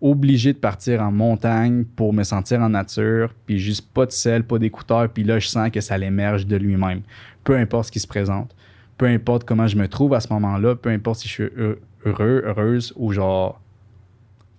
obligé 0.00 0.52
de 0.52 0.58
partir 0.58 1.00
en 1.00 1.12
montagne 1.12 1.84
pour 1.84 2.12
me 2.12 2.24
sentir 2.24 2.60
en 2.60 2.68
nature, 2.70 3.32
puis 3.46 3.58
juste 3.60 3.88
pas 3.92 4.04
de 4.04 4.10
sel, 4.10 4.42
pas 4.42 4.58
d'écouteurs, 4.58 5.08
puis 5.08 5.22
là, 5.22 5.38
je 5.38 5.46
sens 5.46 5.70
que 5.70 5.80
ça 5.80 5.96
l'émerge 5.96 6.44
de 6.44 6.56
lui-même. 6.56 7.02
Peu 7.44 7.56
importe 7.56 7.86
ce 7.86 7.92
qui 7.92 8.00
se 8.00 8.06
présente, 8.06 8.54
peu 8.98 9.06
importe 9.06 9.44
comment 9.44 9.66
je 9.66 9.76
me 9.76 9.88
trouve 9.88 10.14
à 10.14 10.20
ce 10.20 10.32
moment-là, 10.32 10.76
peu 10.76 10.90
importe 10.90 11.20
si 11.20 11.28
je 11.28 11.32
suis 11.32 11.42
heu- 11.44 11.80
heureux, 12.04 12.42
heureuse 12.46 12.92
ou 12.96 13.12
genre 13.12 13.60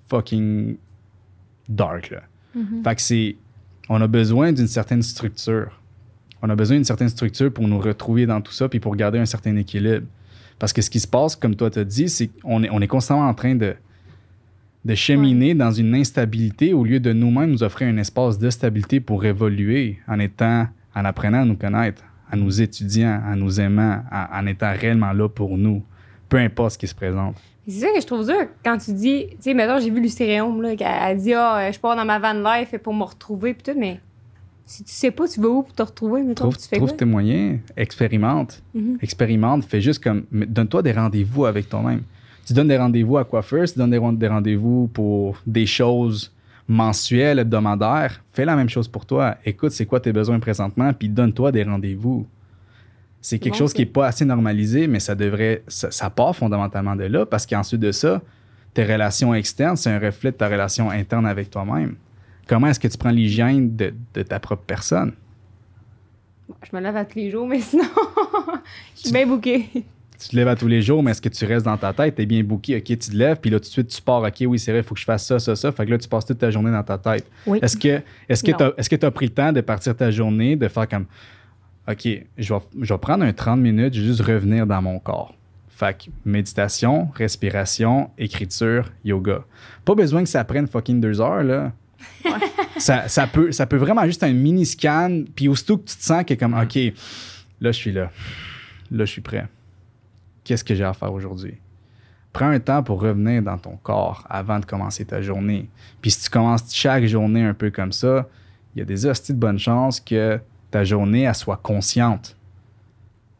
fucking 0.10 0.76
dark, 1.70 2.10
là. 2.12 2.22
Fait 2.84 2.96
que 2.96 3.02
c'est. 3.02 3.36
On 3.90 4.00
a 4.02 4.08
besoin 4.08 4.52
d'une 4.54 4.68
certaine 4.68 5.02
structure. 5.02 5.80
On 6.42 6.50
a 6.50 6.56
besoin 6.56 6.78
d'une 6.78 6.84
certaine 6.86 7.10
structure 7.10 7.52
pour 7.52 7.68
nous 7.68 7.80
retrouver 7.80 8.26
dans 8.26 8.42
tout 8.42 8.52
ça 8.52 8.70
puis 8.70 8.80
pour 8.80 8.96
garder 8.96 9.18
un 9.20 9.26
certain 9.26 9.56
équilibre. 9.56 10.06
Parce 10.60 10.72
que 10.72 10.82
ce 10.82 10.90
qui 10.90 11.00
se 11.00 11.08
passe, 11.08 11.36
comme 11.36 11.56
toi 11.56 11.70
t'as 11.70 11.84
dit, 11.84 12.10
c'est 12.10 12.28
qu'on 12.28 12.64
est, 12.64 12.70
on 12.70 12.80
est 12.82 12.88
constamment 12.88 13.28
en 13.28 13.34
train 13.34 13.56
de, 13.56 13.76
de 14.86 14.96
cheminer 14.96 15.56
dans 15.56 15.72
une 15.72 15.96
instabilité 15.96 16.74
au 16.74 16.84
lieu 16.84 17.00
de 17.00 17.12
nous-mêmes 17.12 17.52
nous 17.52 17.64
offrir 17.64 17.88
un 17.88 17.98
espace 17.98 18.38
de 18.38 18.50
stabilité 18.50 19.00
pour 19.00 19.26
évoluer 19.26 20.00
en 20.08 20.20
étant, 20.20 20.68
en 20.96 21.06
apprenant 21.06 21.42
à 21.42 21.46
nous 21.46 21.58
connaître, 21.58 22.04
en 22.34 22.38
nous 22.38 22.62
étudiant, 22.62 23.22
en 23.26 23.36
nous 23.36 23.60
aimant, 23.60 24.02
en, 24.12 24.40
en 24.42 24.46
étant 24.48 24.74
réellement 24.74 25.14
là 25.14 25.30
pour 25.30 25.58
nous, 25.58 25.84
peu 26.30 26.38
importe 26.38 26.74
ce 26.74 26.78
qui 26.78 26.88
se 26.88 26.96
présente. 26.96 27.36
C'est 27.68 27.80
ça 27.80 27.88
que 27.94 28.02
je 28.02 28.06
trouve 28.06 28.26
dur 28.26 28.48
quand 28.64 28.78
tu 28.78 28.92
dis, 28.92 29.28
tu 29.30 29.38
sais, 29.40 29.54
maintenant 29.54 29.80
j'ai 29.80 29.90
vu 29.90 30.02
Lucéréum, 30.02 30.62
là, 30.62 30.76
qu'elle 30.76 30.88
elle 31.02 31.18
dit, 31.18 31.34
ah, 31.34 31.60
euh, 31.60 31.72
je 31.72 31.80
pars 31.80 31.96
dans 31.96 32.06
ma 32.06 32.20
van 32.20 32.34
life 32.34 32.78
pour 32.80 32.94
me 32.94 33.04
retrouver, 33.04 33.54
puis 33.54 33.64
tout, 33.64 33.80
mais 33.80 34.00
si 34.66 34.84
tu 34.84 34.92
sais 34.92 35.12
pas, 35.12 35.28
tu 35.28 35.40
vas 35.40 35.48
où 35.48 35.64
pour 35.64 35.74
te 35.74 35.84
retrouver, 35.84 36.24
mais 36.24 36.34
Trouve, 36.34 36.58
tu 36.58 36.68
fais 36.68 36.78
trouve 36.78 36.96
tes 36.96 37.06
moyens, 37.06 37.60
expérimente. 37.78 38.62
Mhm. 38.74 38.98
expérimente, 39.02 39.66
fais 39.66 39.82
juste 39.82 40.04
comme. 40.04 40.24
Donne-toi 40.32 40.82
des 40.82 40.94
rendez-vous 40.94 41.46
avec 41.46 41.70
toi-même. 41.70 42.02
Tu 42.46 42.54
donnes 42.54 42.68
des 42.68 42.78
rendez-vous 42.78 43.18
à 43.18 43.24
coiffeur, 43.24 43.66
tu 43.66 43.78
donnes 43.78 43.92
des 44.18 44.28
rendez-vous 44.28 44.90
pour 44.94 45.38
des 45.46 45.66
choses 45.66 46.32
mensuelles, 46.74 47.40
hebdomadaires. 47.40 48.24
Fais 48.34 48.46
la 48.46 48.56
même 48.56 48.70
chose 48.70 48.88
pour 48.88 49.06
toi. 49.06 49.38
Écoute, 49.46 49.72
c'est 49.72 49.86
quoi 49.86 50.00
tes 50.00 50.12
besoins 50.12 50.40
présentement, 50.40 50.92
puis 50.94 51.08
donne-toi 51.08 51.52
des 51.52 51.64
rendez-vous. 51.64 52.28
C'est 53.22 53.40
quelque 53.40 53.54
bon, 53.54 53.60
chose 53.60 53.74
qui 53.74 53.82
n'est 53.82 53.88
pas 53.88 54.08
assez 54.08 54.26
normalisé, 54.26 54.88
mais 54.88 55.00
ça 55.00 55.16
devrait. 55.16 55.64
Ça, 55.68 55.92
ça 55.92 56.10
part 56.10 56.36
fondamentalement 56.36 56.96
de 56.96 57.06
là, 57.06 57.26
parce 57.26 57.46
qu'ensuite 57.46 57.80
de 57.80 57.92
ça, 57.92 58.22
tes 58.74 58.84
relations 58.84 59.34
externes, 59.34 59.78
c'est 59.78 59.92
un 59.92 60.00
reflet 60.00 60.32
de 60.32 60.38
ta 60.38 60.50
relation 60.50 60.90
interne 60.90 61.26
avec 61.26 61.50
toi-même. 61.50 61.96
Comment 62.48 62.68
est-ce 62.68 62.80
que 62.80 62.88
tu 62.88 62.98
prends 62.98 63.12
l'hygiène 63.12 63.76
de, 63.76 63.94
de 64.14 64.24
ta 64.24 64.40
propre 64.40 64.64
personne? 64.66 65.14
Je 66.70 66.76
me 66.76 66.82
lève 66.82 66.98
à 66.98 67.06
tous 67.06 67.20
les 67.20 67.32
jours, 67.32 67.48
mais 67.48 67.62
sinon, 67.62 67.86
je 68.96 69.02
suis 69.02 69.12
bien 69.12 69.26
bouquée. 69.26 69.70
Tu 70.24 70.30
te 70.30 70.36
lèves 70.36 70.48
à 70.48 70.56
tous 70.56 70.68
les 70.68 70.82
jours, 70.82 71.04
mais 71.04 71.12
est-ce 71.12 71.22
que 71.22 71.30
tu 71.30 71.46
restes 71.46 71.66
dans 71.66 71.78
ta 71.78 71.92
tête? 71.92 72.16
T'es 72.16 72.26
bien 72.26 72.44
booké, 72.44 72.78
ok, 72.78 72.84
tu 72.84 72.98
te 72.98 73.16
lèves, 73.16 73.38
puis 73.42 73.50
là, 73.50 73.60
tout 73.60 73.66
de 73.66 73.72
suite, 73.72 73.88
tu 73.90 74.02
pars, 74.02 74.22
ok, 74.22 74.44
oui, 74.48 74.58
c'est 74.58 74.72
vrai, 74.72 74.80
il 74.80 74.84
faut 74.84 74.96
que 74.96 75.02
je 75.02 75.06
fasse 75.06 75.26
ça, 75.26 75.38
ça, 75.38 75.56
ça. 75.56 75.72
Fait 75.72 75.86
que 75.86 75.92
là, 75.92 75.98
tu 75.98 76.08
passes 76.08 76.26
toute 76.26 76.38
ta 76.38 76.50
journée 76.50 76.72
dans 76.72 76.84
ta 76.84 76.98
tête. 76.98 77.26
Oui. 77.46 77.60
Est-ce 77.62 77.76
que 77.76 78.02
est-ce 78.30 78.44
que 78.44 78.52
tu 78.52 78.64
as, 78.64 78.98
que 78.98 79.06
as 79.06 79.12
pris 79.12 79.26
le 79.26 79.34
temps 79.34 79.52
de 79.52 79.62
partir 79.62 79.96
ta 79.96 80.12
journée, 80.12 80.56
de 80.56 80.68
faire 80.70 80.88
comme, 80.88 81.06
ok, 81.90 82.08
je 82.38 82.54
vais, 82.54 82.60
je 82.82 82.94
vais 82.94 83.00
prendre 83.00 83.26
un 83.26 83.34
30 83.34 83.60
minutes, 83.60 83.94
je 83.94 84.02
vais 84.02 84.08
juste 84.08 84.22
revenir 84.22 84.66
dans 84.66 84.82
mon 84.82 85.00
corps. 85.00 85.36
Fait 85.70 85.98
que 85.98 86.12
méditation, 86.24 87.10
respiration, 87.16 88.10
écriture, 88.18 88.92
yoga. 89.04 89.44
Pas 89.84 89.96
besoin 89.96 90.24
que 90.24 90.30
ça 90.30 90.44
prenne 90.46 90.68
fucking 90.68 91.02
deux 91.02 91.20
heures, 91.20 91.44
là. 91.44 91.74
ça, 92.78 93.08
ça, 93.08 93.28
peut, 93.28 93.52
ça 93.52 93.66
peut 93.66 93.78
vraiment 93.78 94.06
juste 94.06 94.24
un 94.24 94.32
mini 94.32 94.66
scan, 94.66 95.24
puis 95.36 95.48
aussitôt 95.48 95.78
que 95.78 95.90
tu 95.90 95.98
te 95.98 96.04
sens 96.04 96.24
que 96.24 96.36
comme, 96.36 96.54
ok, 96.54 96.76
là, 97.60 97.72
je 97.72 97.78
suis 97.78 97.92
là. 97.92 98.12
Là, 98.92 99.06
je 99.06 99.12
suis 99.12 99.22
prêt. 99.22 99.48
Qu'est-ce 100.44 100.64
que 100.64 100.76
j'ai 100.76 100.84
à 100.84 100.94
faire 100.94 101.14
aujourd'hui? 101.14 101.56
Prends 102.34 102.50
un 102.50 102.60
temps 102.60 102.82
pour 102.82 103.02
revenir 103.02 103.44
dans 103.44 103.58
ton 103.58 103.78
corps 103.78 104.26
avant 104.30 104.60
de 104.60 104.66
commencer 104.66 105.06
ta 105.06 105.22
journée. 105.22 105.70
Puis 106.02 106.12
si 106.12 106.24
tu 106.24 106.30
commences 106.30 106.74
chaque 106.74 107.06
journée 107.06 107.44
un 107.44 107.54
peu 107.54 107.70
comme 107.70 107.92
ça, 107.92 108.28
il 108.76 108.80
y 108.80 108.82
a 108.82 108.86
des 108.86 109.06
hosties 109.06 109.34
de 109.34 109.40
bonne 109.40 109.60
chance 109.60 110.00
que 110.00 110.40
ta 110.72 110.84
journée, 110.84 111.22
elle 111.22 111.36
soit 111.36 111.58
consciente. 111.58 112.36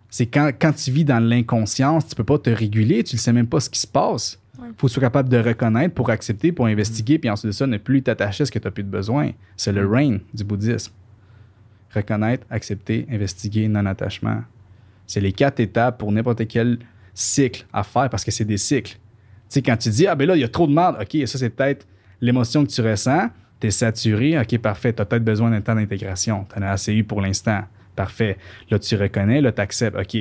C'est 0.10 0.28
quand, 0.28 0.52
quand 0.60 0.74
tu 0.74 0.92
vis 0.92 1.06
dans 1.06 1.18
l'inconscience, 1.18 2.08
tu 2.08 2.16
peux 2.16 2.24
pas 2.24 2.38
te 2.38 2.52
réguler, 2.52 3.04
tu 3.04 3.16
ne 3.16 3.20
sais 3.20 3.34
même 3.34 3.48
pas 3.48 3.60
ce 3.60 3.70
qui 3.70 3.80
se 3.80 3.88
passe. 3.88 4.40
Ouais. 4.60 4.68
faut 4.78 4.86
que 4.86 4.92
tu 4.92 4.94
sois 4.94 5.02
capable 5.02 5.30
de 5.30 5.40
reconnaître 5.40 5.96
pour 5.96 6.12
accepter, 6.12 6.52
pour 6.52 6.68
investiguer, 6.68 7.18
puis 7.18 7.32
ensuite 7.32 7.48
de 7.48 7.52
ça, 7.52 7.66
ne 7.66 7.78
plus 7.78 8.04
t'attacher 8.04 8.44
à 8.44 8.46
ce 8.46 8.52
que 8.52 8.60
tu 8.60 8.68
n'as 8.68 8.72
plus 8.72 8.84
de 8.84 8.90
besoin. 8.90 9.32
C'est 9.58 9.72
le 9.72 9.88
rain 9.88 10.20
du 10.32 10.44
bouddhisme. 10.44 10.94
Reconnaître, 11.96 12.46
accepter, 12.52 13.08
investiguer, 13.10 13.68
non-attachement. 13.68 14.44
C'est 15.08 15.22
les 15.22 15.34
quatre 15.34 15.60
étapes 15.60 15.98
pour 15.98 16.12
n'importe 16.12 16.48
quel 16.48 16.78
cycle 17.14 17.66
à 17.72 17.84
faire 17.84 18.10
parce 18.10 18.24
que 18.24 18.32
c'est 18.32 18.46
des 18.46 18.58
cycles. 18.58 18.94
Tu 18.94 19.00
sais, 19.50 19.62
quand 19.62 19.78
tu 19.78 19.90
dis, 19.90 20.08
ah 20.08 20.16
ben 20.16 20.28
là, 20.28 20.36
il 20.36 20.42
y 20.42 20.44
a 20.44 20.48
trop 20.48 20.68
de 20.68 20.74
merde, 20.74 20.98
OK, 21.00 21.28
ça 21.28 21.38
c'est 21.38 21.50
peut-être 21.50 21.88
l'émotion 22.22 22.66
que 22.66 22.72
tu 22.72 22.82
ressens, 22.82 23.30
tu 23.60 23.68
es 23.68 23.72
saturé, 23.72 24.40
OK, 24.40 24.58
parfait, 24.60 24.94
tu 24.94 25.02
as 25.02 25.06
peut-être 25.06 25.24
besoin 25.24 25.52
d'un 25.52 25.62
temps 25.62 25.76
d'intégration. 25.76 26.46
Tu 26.52 26.60
en 26.60 26.64
as 26.64 26.72
assez 26.72 26.94
eu 26.94 27.04
pour 27.04 27.22
l'instant. 27.22 27.62
Parfait. 27.96 28.38
Là, 28.72 28.80
tu 28.80 28.96
reconnais, 28.96 29.40
là, 29.40 29.52
tu 29.52 29.62
acceptes. 29.62 29.96
OK. 29.96 30.18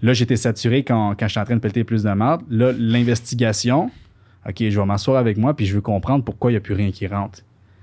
Là, 0.00 0.12
j'étais 0.12 0.36
saturé 0.36 0.84
quand, 0.84 1.16
quand 1.18 1.26
je 1.26 1.32
suis 1.32 1.40
en 1.40 1.44
train 1.44 1.56
de 1.56 1.60
pelleter 1.60 1.82
plus 1.82 2.04
de 2.04 2.10
merde. 2.10 2.42
Là, 2.48 2.72
l'investigation. 2.72 3.90
OK, 4.48 4.56
je 4.60 4.78
vais 4.78 4.86
m'asseoir 4.86 5.16
avec 5.16 5.36
moi, 5.36 5.54
puis 5.54 5.66
je 5.66 5.74
veux 5.74 5.80
comprendre 5.80 6.24
pourquoi 6.24 6.52
il 6.52 6.54
n'y 6.54 6.58
a 6.58 6.60
plus 6.60 6.74
rien 6.74 6.92
qui 6.92 7.06
rentre. 7.08 7.40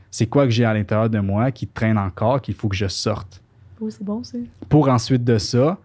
C'est 0.09 0.27
quoi 0.27 0.45
que 0.45 0.51
j'ai 0.51 0.63
à 0.63 0.73
l'intérieur 0.73 1.09
de 1.09 1.19
moi 1.19 1.51
qui 1.51 1.67
traîne 1.67 1.97
encore, 1.97 2.41
qu'il 2.41 2.53
faut 2.53 2.69
que 2.69 2.75
je 2.75 2.87
sorte? 2.87 3.41
Oh, 3.81 3.89
c'est 3.89 4.03
bon, 4.03 4.23
ça. 4.23 4.37
Pour 4.69 4.87
ensuite 4.87 5.25
de 5.25 5.37
ça, 5.37 5.77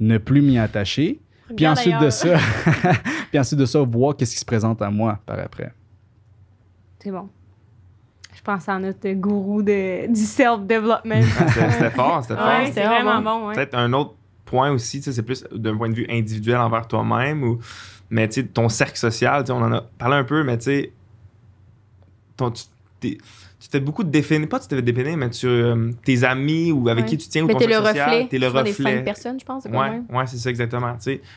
ne 0.00 0.18
plus 0.18 0.42
m'y 0.42 0.58
attacher. 0.58 1.18
Puis 1.56 1.66
ensuite 1.66 1.98
de 1.98 2.10
ça, 2.10 2.36
puis 3.30 3.38
ensuite 3.38 3.58
de 3.58 3.66
ça, 3.66 3.80
voir 3.80 4.16
qu'est-ce 4.16 4.32
qui 4.34 4.40
se 4.40 4.44
présente 4.44 4.80
à 4.82 4.90
moi 4.90 5.18
par 5.24 5.38
après. 5.38 5.72
C'est 6.98 7.10
bon. 7.10 7.28
Je 8.34 8.42
pense 8.42 8.68
à 8.68 8.78
notre 8.78 9.10
gourou 9.12 9.62
de, 9.62 10.06
du 10.12 10.20
self-development. 10.20 11.22
C'était 11.22 11.70
c'était 11.70 11.90
fort, 11.90 12.22
c'était 12.22 12.36
fort. 12.36 12.46
ouais, 12.46 12.70
c'est 12.72 12.86
vraiment 12.86 13.20
bon. 13.20 13.48
ouais. 13.48 13.54
Peut-être 13.54 13.74
un 13.74 13.92
autre 13.92 14.14
point 14.44 14.70
aussi, 14.70 14.98
tu 14.98 15.04
sais, 15.04 15.12
c'est 15.12 15.22
plus 15.22 15.44
d'un 15.52 15.76
point 15.76 15.88
de 15.88 15.94
vue 15.94 16.06
individuel 16.08 16.58
envers 16.58 16.86
toi-même 16.86 17.42
ou 17.42 17.58
mais 18.10 18.28
tu 18.28 18.40
sais 18.40 18.46
ton 18.46 18.68
cercle 18.68 18.96
social, 18.96 19.42
tu 19.42 19.48
sais, 19.48 19.52
on 19.52 19.62
en 19.62 19.72
a 19.72 19.82
parlé 19.98 20.16
un 20.16 20.24
peu 20.24 20.42
mais 20.42 20.56
tu 20.56 20.64
sais 20.64 20.92
ton 22.36 22.52
tu 23.70 23.72
t'es 23.72 23.80
beaucoup 23.80 24.02
définir, 24.04 24.48
pas 24.48 24.58
tu 24.60 24.68
t'es 24.68 24.80
définir, 24.80 25.16
mais 25.18 25.28
tu, 25.30 25.46
euh, 25.46 25.90
tes 26.04 26.24
amis 26.24 26.72
ou 26.72 26.88
avec 26.88 27.04
Ouais. 27.04 27.10
qui 27.10 27.18
tu 27.18 27.28
tiens 27.28 27.44
ou 27.44 27.46
Mais 27.48 27.52
ton 27.52 27.58
t'es 27.58 27.66
le 27.66 27.74
social, 27.74 28.08
reflet. 28.10 28.26
t'es 28.30 28.38
le 28.38 28.46
souvent 28.46 28.62
des 28.62 28.70
reflet. 28.70 28.96
cinq 28.96 29.04
personnes, 29.04 29.40
je 29.40 29.44
pense. 29.44 29.64
Ouais, 29.66 29.90
même. 29.90 30.04
ouais, 30.10 30.26
c'est 30.26 30.38
ça 30.38 30.48
exactement. 30.50 30.96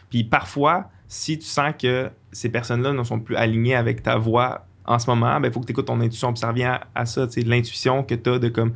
Puis 0.09 0.23
parfois, 0.23 0.89
si 1.07 1.37
tu 1.37 1.45
sens 1.45 1.73
que 1.77 2.09
ces 2.31 2.47
personnes-là 2.49 2.93
ne 2.93 3.03
sont 3.03 3.19
plus 3.19 3.35
alignées 3.35 3.75
avec 3.75 4.01
ta 4.01 4.17
voix 4.17 4.65
en 4.85 4.97
ce 4.97 5.09
moment, 5.09 5.39
il 5.43 5.51
faut 5.51 5.59
que 5.59 5.65
tu 5.65 5.71
écoutes 5.73 5.87
ton 5.87 5.99
intuition. 5.99 6.31
Puis 6.31 6.39
ça 6.39 6.47
revient 6.47 6.63
à, 6.63 6.81
à 6.95 7.05
ça, 7.05 7.27
tu 7.27 7.41
sais, 7.41 7.47
l'intuition 7.47 8.01
que 8.03 8.15
tu 8.15 8.29
as 8.29 8.39
de 8.39 8.47
comme. 8.49 8.71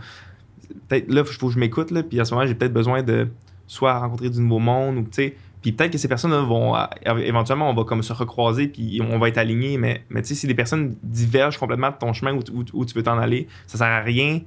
Peut-être 0.88 1.12
là, 1.12 1.22
il 1.26 1.34
faut 1.34 1.48
que 1.48 1.54
je 1.54 1.60
m'écoute, 1.60 1.92
là, 1.92 2.04
puis 2.04 2.20
à 2.20 2.26
ce 2.26 2.34
moment, 2.34 2.46
j'ai 2.46 2.56
peut-être 2.56 2.74
besoin 2.74 3.02
de 3.04 3.28
soit 3.68 3.98
rencontrer 3.98 4.30
du 4.30 4.40
nouveau 4.42 4.60
monde 4.60 4.98
ou 4.98 5.02
tu 5.04 5.08
sais. 5.12 5.36
Puis 5.66 5.72
peut-être 5.72 5.94
que 5.94 5.98
ces 5.98 6.08
personnes-là 6.08 6.42
vont. 6.42 6.76
éventuellement, 7.24 7.68
on 7.72 7.74
va 7.74 7.86
comme 7.86 8.04
se 8.04 8.14
recroiser, 8.14 8.68
puis 8.68 9.02
on 9.02 9.18
va 9.18 9.30
être 9.30 9.40
alignés. 9.40 9.80
Mais, 9.80 10.04
mais 10.12 10.22
tu 10.22 10.28
sais, 10.28 10.36
si 10.36 10.46
des 10.46 10.54
personnes 10.54 10.96
divergent 11.02 11.58
complètement 11.58 11.90
de 11.90 11.96
ton 11.96 12.14
chemin 12.14 12.34
où, 12.34 12.44
tu- 12.44 12.52
où- 12.52 12.64
où 12.74 12.86
tu 12.86 12.94
veux 12.94 13.02
t'en 13.02 13.18
aller, 13.18 13.48
ça 13.66 13.80
sert 13.80 13.88
à 13.88 14.02
rien. 14.02 14.42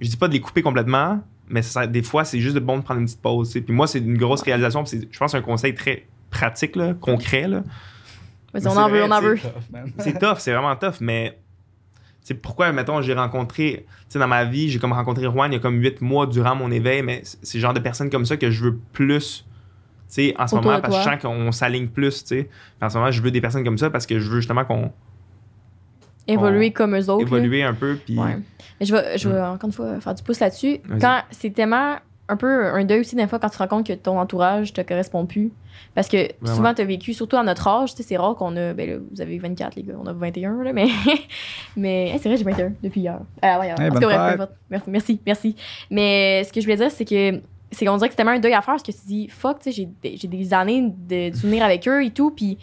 Je 0.00 0.08
dis 0.08 0.16
pas 0.16 0.28
de 0.28 0.32
les 0.32 0.40
couper 0.40 0.62
complètement, 0.62 1.20
mais 1.50 1.60
ça 1.60 1.80
sert- 1.82 1.88
des 1.90 2.02
fois, 2.02 2.24
c'est 2.24 2.40
juste 2.40 2.54
de 2.54 2.60
bon 2.60 2.78
de 2.78 2.82
prendre 2.82 3.00
une 3.00 3.04
petite 3.04 3.20
pause. 3.20 3.48
tu 3.48 3.52
sais. 3.52 3.60
Puis 3.60 3.74
moi, 3.74 3.86
c'est 3.86 3.98
une 3.98 4.16
grosse 4.16 4.40
réalisation. 4.40 4.84
puis 4.84 5.06
Je 5.10 5.18
pense 5.18 5.32
que 5.32 5.36
c'est 5.38 5.44
un 5.44 5.46
conseil 5.46 5.74
très 5.74 6.06
pratique, 6.30 6.76
là, 6.76 6.94
concret. 6.94 7.46
Là. 7.46 7.62
Mais 8.54 8.66
on 8.66 8.70
en 8.78 8.88
veut, 8.88 9.02
on 9.04 9.10
en 9.10 9.20
veut. 9.20 9.38
C'est 9.98 10.18
tough, 10.18 10.38
c'est 10.38 10.52
vraiment 10.52 10.74
tough, 10.76 10.94
mais 11.02 11.38
c'est 12.22 12.34
pourquoi, 12.40 12.72
mettons, 12.72 13.02
j'ai 13.02 13.12
rencontré, 13.12 13.84
tu 13.86 14.04
sais, 14.14 14.18
dans 14.18 14.28
ma 14.28 14.44
vie, 14.46 14.70
j'ai 14.70 14.78
comme 14.78 14.92
rencontré 14.94 15.24
Juan 15.24 15.50
il 15.52 15.56
y 15.56 15.58
a 15.58 15.60
comme 15.60 15.78
huit 15.78 16.00
mois 16.00 16.26
durant 16.26 16.54
mon 16.54 16.70
éveil, 16.70 17.02
mais 17.02 17.20
c'est 17.24 17.58
le 17.58 17.62
genre 17.62 17.74
de 17.74 17.80
personnes 17.80 18.08
comme 18.08 18.24
ça 18.24 18.38
que 18.38 18.50
je 18.50 18.64
veux 18.64 18.78
plus, 18.94 19.44
sais, 20.14 20.34
en 20.38 20.46
ce 20.46 20.54
Autour 20.54 20.70
moment, 20.70 20.80
parce 20.80 20.96
que 20.96 21.02
je 21.02 21.08
sens 21.08 21.22
qu'on 21.22 21.52
s'aligne 21.52 21.88
plus, 21.88 22.24
tu 22.24 22.28
sais. 22.36 22.48
En 22.80 22.88
ce 22.88 22.98
moment, 22.98 23.10
je 23.10 23.22
veux 23.22 23.30
des 23.30 23.40
personnes 23.40 23.64
comme 23.64 23.78
ça 23.78 23.90
parce 23.90 24.06
que 24.06 24.18
je 24.18 24.30
veux 24.30 24.40
justement 24.40 24.64
qu'on 24.64 24.92
Évoluer 26.28 26.72
comme 26.72 26.96
eux 26.96 27.10
autres. 27.10 27.30
là. 27.30 27.38
évolue 27.38 27.62
un 27.62 27.74
peu, 27.74 27.96
puis 27.96 28.18
Ouais. 28.18 28.38
Mais 28.78 28.86
je 28.86 28.94
vais, 28.94 29.18
je 29.18 29.28
vais 29.28 29.40
encore 29.40 29.66
une 29.66 29.72
fois 29.72 30.00
faire 30.00 30.14
du 30.14 30.22
pouce 30.22 30.40
là-dessus. 30.40 30.78
Quand 31.00 31.22
c'est 31.30 31.50
tellement 31.50 31.96
un 32.28 32.36
peu 32.36 32.66
un 32.66 32.84
deuil 32.84 33.00
aussi, 33.00 33.16
des 33.16 33.26
fois, 33.26 33.38
quand 33.38 33.48
tu 33.48 33.56
te 33.56 33.62
rends 33.62 33.68
compte 33.68 33.86
que 33.86 33.92
ton 33.92 34.18
entourage 34.18 34.72
te 34.72 34.80
correspond 34.80 35.26
plus. 35.26 35.52
Parce 35.94 36.08
que 36.08 36.28
Vraiment. 36.40 36.56
souvent, 36.56 36.74
tu 36.74 36.82
as 36.82 36.84
vécu, 36.84 37.12
surtout 37.12 37.36
à 37.36 37.42
notre 37.42 37.66
âge, 37.66 37.90
tu 37.90 37.98
sais, 37.98 38.08
c'est 38.08 38.16
rare 38.16 38.36
qu'on 38.36 38.56
a. 38.56 38.72
Ben 38.72 38.88
là, 38.88 38.96
vous 39.10 39.20
avez 39.20 39.38
24, 39.38 39.74
les 39.76 39.82
gars, 39.82 39.94
on 40.00 40.06
a 40.06 40.12
21, 40.12 40.62
là, 40.62 40.72
mais. 40.72 40.86
mais 41.76 42.10
hey, 42.10 42.18
c'est 42.18 42.28
vrai, 42.28 42.38
j'ai 42.38 42.44
21 42.44 42.72
depuis 42.82 43.00
hier. 43.00 43.18
Ah, 43.42 43.58
ouais, 43.58 43.68
Hey, 43.68 43.90
en 43.90 43.94
tout 43.94 44.00
cas, 44.00 44.36
bref, 44.70 44.82
merci, 44.86 45.20
merci. 45.26 45.56
Mais 45.90 46.44
ce 46.44 46.52
que 46.52 46.60
je 46.60 46.66
voulais 46.66 46.76
dire, 46.76 46.90
c'est 46.90 47.04
que. 47.04 47.40
C'est 47.72 47.84
qu'on 47.86 47.96
dirait 47.96 48.08
que 48.08 48.12
c'est 48.12 48.16
tellement 48.16 48.32
un 48.32 48.38
deuil 48.38 48.52
à 48.54 48.60
faire 48.62 48.74
parce 48.74 48.82
que 48.82 48.92
tu 48.92 48.98
te 48.98 49.06
dis, 49.06 49.28
fuck, 49.28 49.58
tu 49.58 49.64
sais, 49.64 49.72
j'ai 49.72 49.86
des- 50.02 50.16
j'ai 50.16 50.28
des 50.28 50.52
années 50.54 50.82
de, 50.82 51.30
de 51.30 51.36
souvenirs 51.36 51.64
avec 51.64 51.88
eux 51.88 52.04
et 52.04 52.10
tout, 52.10 52.30
puis 52.30 52.58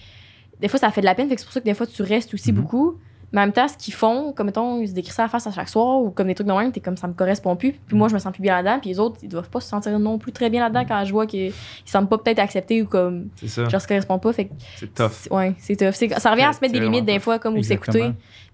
des 0.59 0.67
fois, 0.67 0.79
ça 0.79 0.91
fait 0.91 1.01
de 1.01 1.05
la 1.05 1.15
peine, 1.15 1.27
fait 1.29 1.35
que 1.35 1.41
c'est 1.41 1.45
pour 1.45 1.53
ça 1.53 1.59
que 1.61 1.65
des 1.65 1.73
fois, 1.73 1.87
tu 1.87 2.01
restes 2.03 2.33
aussi 2.33 2.51
Mhm. 2.53 2.61
beaucoup. 2.61 2.97
Mais 3.31 3.41
en 3.41 3.43
même 3.43 3.53
temps, 3.53 3.67
ce 3.67 3.77
qu'ils 3.77 3.93
font, 3.93 4.33
comme 4.33 4.47
mettons, 4.47 4.81
ils 4.81 4.87
se 4.87 4.93
décrivent 4.93 5.13
ça 5.13 5.23
à 5.23 5.25
la 5.25 5.29
face 5.29 5.45
à 5.45 5.51
chaque 5.51 5.69
soir 5.69 6.01
ou 6.01 6.09
comme 6.09 6.27
des 6.27 6.33
trucs 6.35 6.47
de 6.47 6.51
même, 6.53 6.71
t'es 6.71 6.79
comme 6.79 6.97
ça 6.97 7.07
me 7.07 7.13
correspond 7.13 7.55
plus. 7.55 7.73
Puis 7.73 7.95
moi, 7.95 8.07
je 8.07 8.13
me 8.15 8.19
sens 8.19 8.33
plus 8.33 8.41
bien 8.41 8.55
là-dedans. 8.55 8.79
Puis 8.79 8.89
les 8.89 8.99
autres, 8.99 9.17
ils 9.21 9.29
doivent 9.29 9.49
pas 9.49 9.59
se 9.61 9.69
sentir 9.69 9.97
non 9.99 10.17
plus 10.17 10.31
très 10.31 10.49
bien 10.49 10.61
là-dedans 10.61 10.83
quand 10.87 11.05
je 11.05 11.11
vois 11.11 11.27
qu'ils 11.27 11.53
semblent 11.85 12.07
pas 12.09 12.17
peut-être 12.17 12.39
acceptés 12.39 12.81
ou 12.81 12.87
comme 12.87 13.29
c'est 13.35 13.47
ça, 13.47 13.69
genre 13.69 13.81
se 13.81 13.87
correspondent 13.87 14.21
pas. 14.21 14.33
Fait 14.33 14.49
c'est 14.77 14.93
tough. 14.93 15.27
Ouais, 15.31 15.53
c'est 15.59 15.75
tough. 15.75 15.91
C'est- 15.93 16.19
Ça 16.19 16.31
revient 16.31 16.43
à 16.43 16.53
se 16.53 16.59
mettre 16.61 16.73
des 16.73 16.79
limites 16.91 17.05
des 17.05 17.19
fois, 17.19 17.37
comme 17.39 17.53
ou 17.53 17.63
s'écouter. 17.63 17.99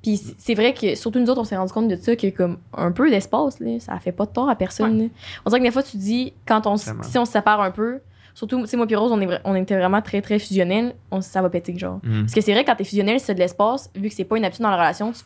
Puis 0.04 0.22
c'est 0.38 0.54
vrai 0.56 0.74
que 0.74 0.94
surtout 0.96 1.20
nous 1.20 1.30
autres, 1.30 1.42
on 1.42 1.46
s'est 1.46 1.58
rendu 1.58 1.72
compte 1.74 1.88
de 1.88 1.96
ça 1.96 2.16
que 2.16 2.28
comme 2.30 2.58
un 2.76 2.92
peu 2.92 3.10
d'espace, 3.10 3.60
là, 3.60 3.80
ça 3.80 3.98
fait 4.00 4.12
pas 4.12 4.26
de 4.26 4.32
tort 4.32 4.50
à 4.50 4.56
personne. 4.56 4.98
là. 5.04 5.06
On 5.46 5.50
dirait 5.50 5.62
que 5.62 5.66
des 5.66 5.72
fois, 5.72 5.84
tu 5.84 5.98
dis, 5.98 6.34
quand 6.46 6.68
on, 6.68 6.76
si 7.04 7.18
on 7.18 7.26
se 7.26 7.32
sépare 7.32 7.62
un 7.62 7.72
peu, 7.72 8.02
surtout, 8.36 8.62
tu 8.62 8.68
sais, 8.68 8.78
moi 8.78 8.86
puis 8.86 8.96
Rose, 8.96 9.12
on, 9.12 9.20
est, 9.20 9.26
vra- 9.26 9.42
on 9.46 9.56
était 9.56 9.76
vraiment 9.76 10.02
très, 10.04 10.22
très 10.22 10.38
fusionnels, 10.38 10.94
on, 11.10 11.20
ça 11.22 11.42
va 11.42 11.50
péter, 11.50 11.76
genre. 11.76 12.00
Mhm. 12.04 12.22
Parce 12.22 12.34
que 12.36 12.42
c'est 12.42 12.54
vrai, 12.54 12.64
quand 12.64 12.76
t'es 12.76 12.84
fusionnel, 12.84 13.20
c'est 13.20 13.34
de 13.34 13.40
l'espace, 13.40 13.90
vu 13.96 14.10
que 14.10 14.14
c'est 14.14 14.26
pas 14.26 14.38
une 14.38 14.46
habitude 14.46 14.62
dans 14.64 14.70
la 14.70 14.78
relation, 14.78 15.12
tu, 15.12 15.22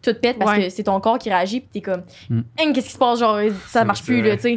tout 0.00 0.18
pète 0.18 0.38
parce 0.38 0.52
Ouais. 0.52 0.64
que 0.64 0.68
c'est 0.70 0.84
ton 0.84 0.98
corps 1.00 1.18
qui 1.18 1.28
réagit, 1.28 1.60
puis 1.60 1.68
t'es 1.74 1.80
comme, 1.82 2.02
Mm. 2.30 2.40
Hein, 2.60 2.72
qu'est-ce 2.72 2.86
qui 2.86 2.92
se 2.92 2.98
passe, 2.98 3.18
genre, 3.18 3.38
ça 3.66 3.80
C'est- 3.80 3.84
marche 3.84 3.98
c'est 4.00 4.04
plus, 4.06 4.22
là, 4.22 4.36
tu 4.36 4.42
sais. 4.42 4.50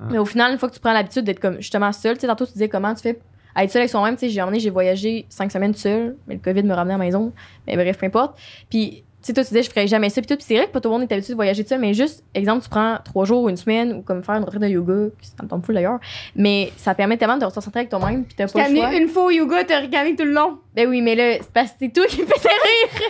Ouais. 0.00 0.06
Mais 0.12 0.18
au 0.18 0.24
final, 0.24 0.52
une 0.52 0.58
fois 0.58 0.68
que 0.70 0.74
tu 0.74 0.80
prends 0.80 0.92
l'habitude 0.92 1.24
d'être 1.24 1.40
comme 1.40 1.56
justement 1.56 1.92
seul, 1.92 2.14
tu 2.14 2.20
sais, 2.22 2.26
tantôt 2.28 2.46
tu 2.46 2.52
disais 2.52 2.68
comment 2.68 2.94
tu 2.94 3.02
fais 3.02 3.18
à 3.54 3.64
être 3.64 3.70
seul 3.72 3.80
avec 3.82 3.90
soi-même, 3.90 4.14
tu 4.14 4.20
sais, 4.20 4.28
j'ai 4.28 4.40
emmené, 4.40 4.60
j'ai 4.60 4.70
voyagé 4.70 5.26
cinq 5.28 5.50
semaines 5.50 5.74
seul, 5.74 6.14
mais 6.28 6.34
le 6.34 6.40
COVID 6.40 6.62
me 6.62 6.72
ramenait 6.74 6.94
à 6.94 6.98
la 6.98 7.04
maison, 7.04 7.32
mais 7.66 7.74
bref, 7.74 7.98
peu 7.98 8.06
importe. 8.06 8.38
Puis, 8.70 9.02
sais, 9.28 9.32
toi, 9.34 9.44
tu 9.44 9.48
disais, 9.50 9.62
je 9.62 9.70
ferais 9.70 9.86
jamais 9.86 10.10
ça, 10.10 10.20
puis 10.20 10.26
tout, 10.26 10.36
puis 10.36 10.44
c'est 10.46 10.56
vrai 10.56 10.66
que 10.66 10.72
pas 10.72 10.80
tout 10.80 10.88
le 10.88 10.98
monde 10.98 11.02
est 11.08 11.12
habitué 11.14 11.32
de 11.32 11.36
voyager 11.36 11.64
seul, 11.64 11.80
mais 11.80 11.94
juste, 11.94 12.24
exemple, 12.34 12.62
tu 12.64 12.68
prends 12.68 12.98
trois 13.04 13.24
jours 13.24 13.44
ou 13.44 13.48
une 13.48 13.56
semaine, 13.56 13.92
ou 13.94 14.02
comme 14.02 14.22
faire 14.22 14.34
une 14.36 14.44
retraite 14.44 14.62
de 14.62 14.68
yoga, 14.68 15.08
qui 15.20 15.28
ça 15.28 15.42
me 15.42 15.48
tombe 15.48 15.64
fou 15.64 15.72
d'ailleurs, 15.72 15.98
mais 16.36 16.72
ça 16.76 16.94
permet 16.94 17.16
tellement 17.16 17.36
de 17.36 17.44
se 17.48 17.54
concentrer 17.54 17.80
avec 17.80 17.90
toi-même, 17.90 18.24
puis 18.24 18.34
t'as 18.36 18.48
pas 18.48 18.68
le 18.68 18.76
choix. 18.76 18.94
Une 18.94 19.08
fois 19.08 19.24
au 19.24 19.30
yoga, 19.30 19.64
t'as 19.64 19.78
ricané 19.80 20.14
tout 20.16 20.24
le 20.24 20.32
long. 20.32 20.58
Ben 20.74 20.88
oui, 20.88 21.00
mais 21.02 21.14
là, 21.16 21.38
c'est 21.40 21.52
parce 21.52 21.70
que 21.72 21.76
c'est 21.80 21.92
toi 21.92 22.06
qui 22.06 22.20
me 22.20 22.26
fais 22.26 22.32
rire. 22.48 23.02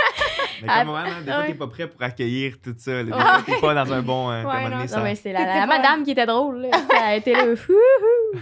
Mais 0.63 0.69
Ah, 0.71 0.79
comme 0.81 0.89
moi, 0.89 1.01
hein, 1.01 1.23
des 1.25 1.31
fois, 1.33 1.43
t'es 1.47 1.55
pas 1.55 1.67
prêt 1.67 1.87
pour 1.87 2.03
accueillir 2.03 2.55
tout 2.63 2.75
ça. 2.79 3.03
Des 3.05 3.13
Ouais. 3.13 3.19
fois, 3.19 3.43
t'es 3.45 3.61
pas 3.61 3.75
dans 3.75 3.93
un 3.93 4.03
bon. 4.03 4.31
euh, 4.31 4.43
Ouais, 4.45 4.63
moment 4.65 4.77
non, 4.79 4.87
ça- 4.89 5.01
mais 5.03 5.15
c'est 5.15 5.33
la, 5.33 5.45
la 5.45 5.67
madame 5.67 6.03
qui 6.03 6.13
était 6.13 6.25
drôle, 6.27 6.63
là. 6.63 6.69
Elle 7.11 7.19
était 7.19 7.33
là, 7.35 7.55
fouhou. 7.55 7.77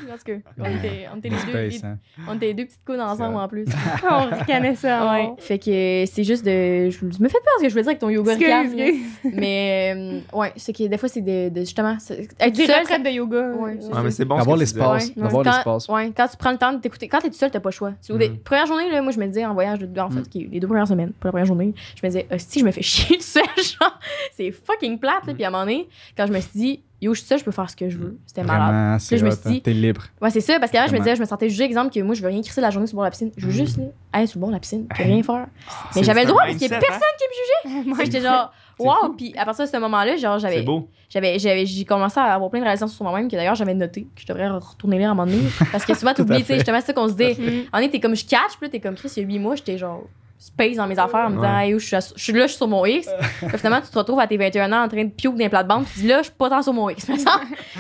Parce 0.09 0.23
que, 0.23 0.33
on 0.59 0.65
était, 0.65 1.07
on 1.13 1.19
était 1.19 1.29
les 1.29 1.37
deux, 1.53 1.59
les- 1.59 1.85
hein. 1.85 1.99
on 2.29 2.35
était 2.37 2.47
les 2.47 2.55
deux 2.55 2.65
petites 2.67 2.85
coudes 2.85 3.01
ensemble 3.01 3.37
en 3.37 3.49
plus. 3.49 3.65
On 4.11 4.37
ricanait 4.37 4.75
ça. 4.77 5.13
Ouais. 5.13 5.31
Fait 5.39 5.59
que 5.59 6.05
c'est 6.11 6.25
juste 6.25 6.45
de. 6.45 6.91
Je 6.91 7.05
me 7.05 7.29
fais 7.29 7.39
peur 7.39 7.61
que 7.67 7.71
je 7.71 7.75
voulais 7.75 7.83
dire 7.83 7.91
avec 7.91 7.99
ton 8.01 8.09
yoga 8.11 8.33
Excuse. 8.35 9.03
Mais 9.35 9.95
euh, 9.97 10.21
ouais, 10.39 10.53
c'est 10.57 10.73
que 10.73 10.85
des 10.87 10.99
fois, 10.99 11.09
c'est 11.09 11.21
de, 11.21 11.49
de 11.49 11.61
justement. 11.61 11.97
c'est- 11.99 12.29
Être 12.41 12.57
Des 12.57 12.67
seul. 12.67 12.81
retraites 12.81 13.03
de 13.03 13.11
yoga. 13.11 13.51
Ouais, 13.53 13.79
mais 14.03 14.11
c'est 14.11 14.25
bon. 14.25 14.37
D'avoir 14.37 14.57
l'espace. 14.57 15.15
D'avoir 15.15 15.45
quand- 15.45 15.51
l'espace. 15.51 15.89
Ouais, 15.89 16.13
quand 16.17 16.29
tu 16.29 16.37
prends 16.37 16.53
le 16.53 16.59
temps 16.59 16.73
de 16.73 16.79
t'écouter. 16.81 17.09
Quand 17.09 17.19
t'es 17.21 17.29
tout 17.31 17.37
seul, 17.37 17.51
t'as 17.51 17.61
pas 17.61 17.69
le 17.71 17.75
choix. 17.75 17.93
Tu- 18.05 18.13
Mhm. 18.13 18.39
Première 18.45 18.67
journée, 18.67 18.91
là, 18.91 19.03
moi, 19.03 19.13
je 19.13 19.19
me 19.19 19.27
disais 19.27 19.45
en 19.45 19.55
voyage, 19.55 19.79
de, 19.81 20.01
en 20.01 20.11
fait, 20.11 20.29
qui 20.29 20.43
est 20.43 20.49
les 20.51 20.61
deux 20.61 20.67
premières 20.67 20.89
semaines, 20.89 21.11
pas 21.13 21.29
la 21.29 21.33
première 21.33 21.47
journée, 21.47 21.75
je 22.01 22.07
me 22.07 22.11
disais, 22.11 22.27
si 22.39 22.61
je 22.61 22.65
me 22.65 22.71
fais 22.71 22.83
chier 22.83 23.17
tout 23.17 23.23
seul, 23.23 23.43
genre, 23.57 23.99
c'est 24.37 24.51
fucking 24.53 24.99
plate, 24.99 25.27
là. 25.27 25.33
Mhm. 25.33 25.35
Puis 25.35 25.45
à 25.45 25.49
un 25.49 25.51
moment 25.51 25.65
donné, 25.65 25.89
quand 26.17 26.27
je 26.27 26.33
me 26.33 26.41
suis 26.41 26.51
dit, 26.55 26.81
yo, 27.03 27.13
je 27.15 27.21
suis 27.21 27.29
seule, 27.29 27.39
je 27.39 27.45
peux 27.45 27.51
faire 27.51 27.69
ce 27.69 27.77
que 27.77 27.89
je 27.91 27.99
veux. 27.99 28.19
C'était 28.27 28.43
malade. 28.43 28.71
Là, 28.73 28.99
je 28.99 29.25
me 29.25 29.31
suis 29.31 29.41
hein. 29.45 29.51
dit- 29.51 29.63
T'es 29.63 29.73
libre. 29.73 30.03
Ouais, 30.23 30.31
c'est 30.31 30.41
ça, 30.41 30.59
parce 30.59 30.73
qu'avant, 30.73 30.87
je 30.89 30.93
me 30.93 30.99
disais, 30.99 31.15
je 31.17 31.21
me 31.21 31.27
sentais 31.27 31.49
jugée, 31.49 31.65
exemple, 31.65 31.93
que 31.93 32.01
moi, 32.01 32.15
je 32.15 32.23
veux 32.23 32.29
rien 32.29 32.41
crisser 32.43 32.61
la 32.61 32.71
journée 32.71 32.87
sur 32.87 32.95
le 32.95 32.99
bord 32.99 33.05
de 33.05 33.07
la 33.07 33.11
piscine. 33.11 33.31
Je 33.37 33.47
veux 33.47 33.53
Mhm. 33.53 33.59
juste, 33.59 33.77
là, 33.79 33.85
aller 34.13 34.27
sur 34.27 34.39
le 34.39 34.41
bord 34.41 34.49
de 34.51 34.55
la 34.55 34.61
piscine, 34.61 34.87
puis 34.89 35.05
rien 35.05 35.23
faire. 35.23 35.47
C'est- 35.93 36.01
Mais 36.01 36.05
j'avais 36.07 36.23
le 36.23 36.29
droit, 36.29 36.43
parce 36.45 36.57
qu'il 36.57 36.71
y 36.71 36.75
a 36.75 36.79
personne 36.79 37.01
hein. 37.03 37.17
qui 37.19 37.71
me 37.75 37.79
jugeait. 37.83 37.89
Moi, 37.95 37.99
j'étais 38.05 38.21
genre, 38.23 38.53
wow. 38.79 39.13
Puis 39.17 39.35
à 39.37 39.45
partir 39.45 39.67
de 39.67 39.71
ce 39.71 39.77
moment-là, 39.77 40.17
genre, 40.17 40.39
j'avais, 40.39 40.63
beau. 40.63 40.89
j'avais, 41.11 41.39
j'avais, 41.39 41.67
j'ai 41.67 41.85
commencé 41.85 42.19
à 42.19 42.25
avoir 42.35 42.51
plein 42.51 42.61
de 42.61 42.65
réalisations 42.65 42.95
sur 42.95 43.05
moi-même, 43.05 43.29
que 43.31 43.37
d'ailleurs, 43.37 43.55
j'avais 43.55 43.75
noté, 43.75 44.03
que 44.15 44.23
je 44.23 44.27
devrais 44.27 44.49
retourner 44.49 44.99
lire 44.99 45.09
à 45.09 45.13
un 45.13 45.15
moment 45.15 45.31
donné. 45.31 45.43
Parce 45.73 45.85
que 45.85 45.95
souvent, 45.95 46.15
t'oublies, 46.15 46.41
tu 46.41 46.47
sais, 46.47 46.55
justement, 46.55 46.81
c'est 46.81 46.87
ça 46.87 46.93
qu'on 46.95 47.09
se 47.09 47.15
dit. 47.15 47.35
Mm. 47.41 47.65
On 47.73 47.79
était 47.79 48.01
comme, 48.01 48.17
je 48.17 48.25
catch, 48.25 48.57
puis 48.59 48.67
là, 48.67 48.69
t'es 48.71 48.81
comme, 48.81 48.95
Chris, 48.95 49.11
il 49.17 49.23
y 49.23 49.27
a 49.27 49.29
8 49.29 49.39
mois, 49.39 49.55
j'étais 49.57 49.77
genre, 49.79 50.05
space 50.39 50.77
dans 50.77 50.87
mes 50.87 50.99
affaires, 50.99 51.27
en 51.27 51.31
me 51.31 51.37
disant, 51.37 51.57
Ouais. 51.57 51.69
hey, 51.69 51.75
où 51.75 51.79
je 51.79 51.87
suis, 51.87 51.97
je 52.17 52.23
suis 52.23 52.33
là, 52.33 52.43
je 52.43 52.49
suis 52.49 52.57
sur 52.59 52.69
mon 52.69 52.85
X. 52.85 53.09
Puis 53.41 53.59
finalement, 53.59 53.81
tu 53.81 53.91
te 53.91 53.99
retrouves 53.99 54.21
à 54.21 54.27
tes 54.27 54.37
21 54.37 54.73
ans 54.73 54.85
en 54.85 54.89
train 54.89 55.05
de 55.05 55.11
pioque 55.11 55.37
d'un 55.37 55.49
plat 55.49 55.63
de 55.63 55.69
bande, 55.69 55.85
tu 55.93 56.01
dis, 56.01 56.07
là, 56.09 56.19
je 56.19 56.25
suis 56.25 56.33
pas 56.33 56.51
tant 56.51 56.63
sur 56.63 56.73
mon 56.73 56.89
X. 56.91 57.09
Mais 57.09 57.19
sans, 57.19 57.31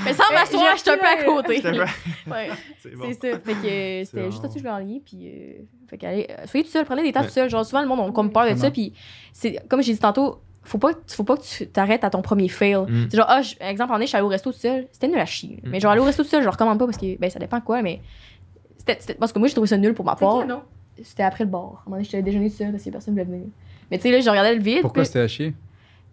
mais 0.04 0.12
sans 0.14 0.22
Eh, 0.30 0.34
m'asseoir, 0.34 0.76
je 0.76 0.80
suis 0.82 0.90
un 0.90 0.96
peu 0.98 1.06
à 1.06 1.24
côté. 1.24 1.62
Ouais. 2.26 2.48
C'est 2.82 2.96
bon. 2.96 3.04
Ça. 3.12 3.18
Fait 3.20 3.38
que 3.38 3.66
euh, 3.66 4.04
c'était 4.04 4.22
bon. 4.22 4.30
juste 4.30 4.42
là-dessus 4.42 4.54
que 4.60 4.64
je 4.64 4.68
voulais 4.68 4.82
enligner. 4.82 5.02
Puis, 5.04 5.18
euh, 5.28 5.62
fait 5.88 5.96
qu'allez, 5.98 6.26
euh, 6.30 6.46
soyez 6.46 6.64
tout 6.64 6.70
seul, 6.72 6.84
prenez 6.84 7.02
des 7.02 7.12
temps 7.12 7.20
Ouais. 7.20 7.26
tout 7.26 7.32
seul. 7.32 7.48
Genre, 7.50 7.64
souvent, 7.64 7.82
le 7.82 7.88
monde, 7.88 8.00
on 8.00 8.10
comme 8.12 8.32
peur 8.32 8.50
de 8.50 8.56
ça. 8.58 8.70
Puis, 8.70 8.92
c'est, 9.32 9.60
comme 9.68 9.82
j'ai 9.82 9.92
dit 9.92 9.98
tantôt, 10.00 10.40
faut 10.64 10.78
pas, 10.78 10.90
faut 11.06 11.22
pas 11.22 11.36
que 11.36 11.42
tu 11.42 11.68
t'arrêtes 11.68 12.02
à 12.02 12.10
ton 12.10 12.22
premier 12.22 12.48
fail. 12.48 12.74
Mm. 12.88 13.06
C'est 13.10 13.16
genre, 13.16 13.26
ah, 13.28 13.40
exemple, 13.60 13.92
en 13.92 13.98
est, 13.98 14.02
je 14.02 14.06
suis 14.08 14.16
allée 14.16 14.24
au 14.26 14.28
resto 14.30 14.50
tout 14.50 14.58
seul. 14.58 14.88
C'était 14.90 15.06
nul 15.08 15.18
à 15.18 15.26
chier. 15.26 15.60
Mm. 15.62 15.68
Mais 15.70 15.78
genre, 15.80 15.92
aller 15.92 16.00
au 16.00 16.04
resto 16.04 16.22
tout 16.24 16.28
seul, 16.28 16.40
je 16.40 16.46
le 16.46 16.50
recommande 16.50 16.78
pas 16.80 16.86
parce 16.86 16.98
que, 16.98 17.16
ben, 17.18 17.30
ça 17.30 17.38
dépend 17.38 17.60
quoi, 17.60 17.82
mais. 17.82 18.00
C'était- 18.78 19.14
parce 19.14 19.32
que 19.32 19.38
moi, 19.38 19.46
j'ai 19.48 19.54
trouvé 19.54 19.68
ça 19.68 19.76
nul 19.76 19.94
pour 19.94 20.04
ma 20.04 20.16
part. 20.16 20.44
C'était 21.02 21.22
après 21.22 21.44
le 21.44 21.50
bar. 21.50 21.60
À 21.60 21.66
un 21.66 21.70
moment 21.86 21.96
donné, 21.96 22.04
j'étais 22.04 22.16
allée 22.18 22.24
déjeuner 22.24 22.50
tout 22.50 22.56
seul 22.56 22.70
parce 22.72 22.82
que 22.84 22.90
personne 22.90 23.14
ne 23.14 23.20
voulait 23.22 23.30
venir. 23.36 23.48
Mais 23.90 23.98
tu 23.98 24.02
sais, 24.04 24.10
là, 24.10 24.20
je 24.20 24.28
regardais 24.30 24.54
le 24.54 24.62
vide. 24.62 24.80
Pourquoi 24.82 25.02
puis- 25.02 25.06
c'était 25.08 25.20
à 25.20 25.28
chier? 25.28 25.54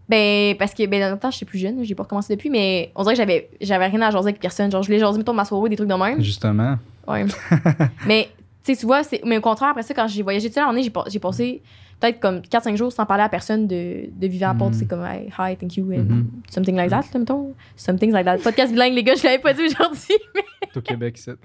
ben, 0.10 0.56
parce 0.58 0.74
que, 0.74 0.86
ben, 0.86 1.00
dans 1.00 1.12
le 1.12 1.18
temps, 1.20 1.32
j'étais 1.32 1.46
plus 1.46 1.60
jeune, 1.60 1.84
j'ai 1.84 1.96
pas 1.96 2.04
recommencé 2.04 2.36
depuis, 2.36 2.50
mais 2.50 2.92
on 2.96 3.04
dirait 3.04 3.14
que 3.16 3.18
j'avais, 3.18 3.50
j'avais 3.62 3.88
rien 3.88 4.02
à 4.02 4.12
jaser 4.12 4.30
avec 4.30 4.40
personne. 4.42 4.70
Genre, 4.72 4.84
je 4.84 4.88
voulais 4.88 5.00
jaser, 5.00 5.18
mettons, 5.18 5.34
ma 5.34 5.46
soirée, 5.46 5.70
des 5.70 5.76
trucs 5.78 5.88
de 5.90 5.94
même. 5.96 6.22
Justement. 6.22 6.78
Ouais. 7.08 7.26
mais, 8.06 8.30
tu 8.64 8.74
sais, 8.74 8.80
tu 8.80 8.86
vois, 8.86 9.04
c'est, 9.04 9.22
mais 9.26 9.38
au 9.38 9.42
contraire, 9.42 9.70
après 9.70 9.84
ça, 9.84 9.94
quand 9.94 10.08
j'ai 10.08 10.22
voyagé 10.22 10.50
tout 10.50 10.56
seul, 10.56 10.66
en 10.66 10.76
j'ai, 10.76 10.92
j'ai 11.08 11.20
passé 11.20 11.62
peut-être 12.00 12.20
comme 12.20 12.40
4-5 12.40 12.76
jours 12.76 12.92
sans 12.92 13.06
parler 13.06 13.24
à 13.24 13.30
personne 13.30 13.66
de, 13.66 14.10
de 14.12 14.28
vivant 14.28 14.50
à 14.50 14.54
Mhm. 14.56 14.72
tu 14.72 14.80
sais, 14.80 14.86
comme, 14.86 15.06
hey, 15.06 15.30
hi, 15.40 15.56
thank 15.56 15.78
you, 15.78 15.86
and 15.94 16.00
Mhm. 16.04 16.28
something 16.50 16.76
like 16.76 16.90
that, 16.90 17.04
là, 17.14 17.20
mettons. 17.20 17.54
Something 17.78 18.12
like 18.12 18.26
that. 18.26 18.40
Podcast 18.40 18.74
bilingue, 18.74 18.94
les 18.94 19.04
gars, 19.04 19.16
je 19.16 19.24
l'avais 19.24 19.40
pas 19.40 19.54
dit 19.54 19.62
aujourd'hui, 19.64 20.16
mais 20.36 20.42
T'es 20.72 20.78
au 20.80 20.82
Québec, 20.82 21.18
c'est. 21.18 21.32
ouais, 21.32 21.38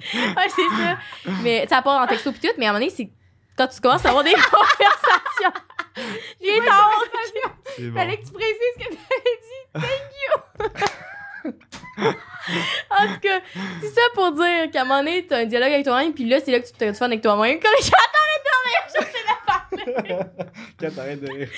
c'est 0.48 0.76
ça. 0.82 1.32
Mais, 1.44 1.62
tu 1.62 1.68
sais, 1.68 1.74
à 1.76 1.82
part 1.82 2.02
en 2.02 2.06
texto 2.08 2.32
pis 2.32 2.40
tout, 2.40 2.48
mais 2.58 2.66
à 2.66 2.70
un 2.70 2.72
moment 2.72 2.80
donné, 2.84 2.90
c'est 2.94 3.08
quand 3.58 3.66
tu 3.68 3.80
commences 3.80 4.04
à 4.06 4.10
avoir 4.10 4.24
des 4.24 4.32
conversations. 4.50 5.60
J'ai 6.40 6.58
tort! 6.60 7.04
C'est 7.76 7.82
bon. 7.90 7.98
Fallait 7.98 8.16
que 8.18 8.24
tu 8.26 8.32
précises 8.32 8.56
ce 8.78 8.84
que 8.84 8.94
t'avais 8.94 9.38
dit. 9.42 9.86
En 12.90 13.06
tout 13.14 13.20
cas, 13.20 13.40
c'est 13.80 13.88
ça 13.88 14.00
pour 14.14 14.30
dire 14.32 14.70
qu'à 14.72 14.82
un 14.82 14.84
moment 14.84 15.00
donné, 15.00 15.26
t'as 15.26 15.38
un 15.38 15.44
dialogue 15.44 15.72
avec 15.72 15.84
toi-même, 15.84 16.14
puis 16.14 16.24
là, 16.24 16.38
c'est 16.40 16.50
là 16.52 16.60
que 16.60 16.66
tu 16.66 16.72
te 16.72 16.92
fun 16.92 17.06
avec 17.06 17.20
toi-même. 17.20 17.58
Comme 17.60 17.72
je 17.82 17.90
Quand 20.80 20.94
t'arrêtes 20.94 21.20
de 21.20 21.32
rire. 21.32 21.48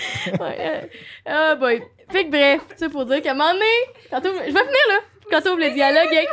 Ouais, 0.41 0.57
euh, 0.59 0.81
Ah, 1.27 1.55
boy. 1.55 1.83
Fait 2.11 2.25
que 2.27 2.31
bref, 2.31 2.63
ça 2.77 2.89
pour 2.89 3.05
dire 3.07 3.23
qu'à 3.23 3.33
un 3.33 3.35
moment 3.35 3.53
donné, 3.53 3.65
quand 4.11 4.21
je 4.25 4.29
vais 4.31 4.45
finir 4.47 4.63
là. 4.89 5.01
Quand 5.31 5.41
t'ouvres 5.43 5.59
le 5.61 5.71
dialogue 5.71 6.09
avec. 6.09 6.29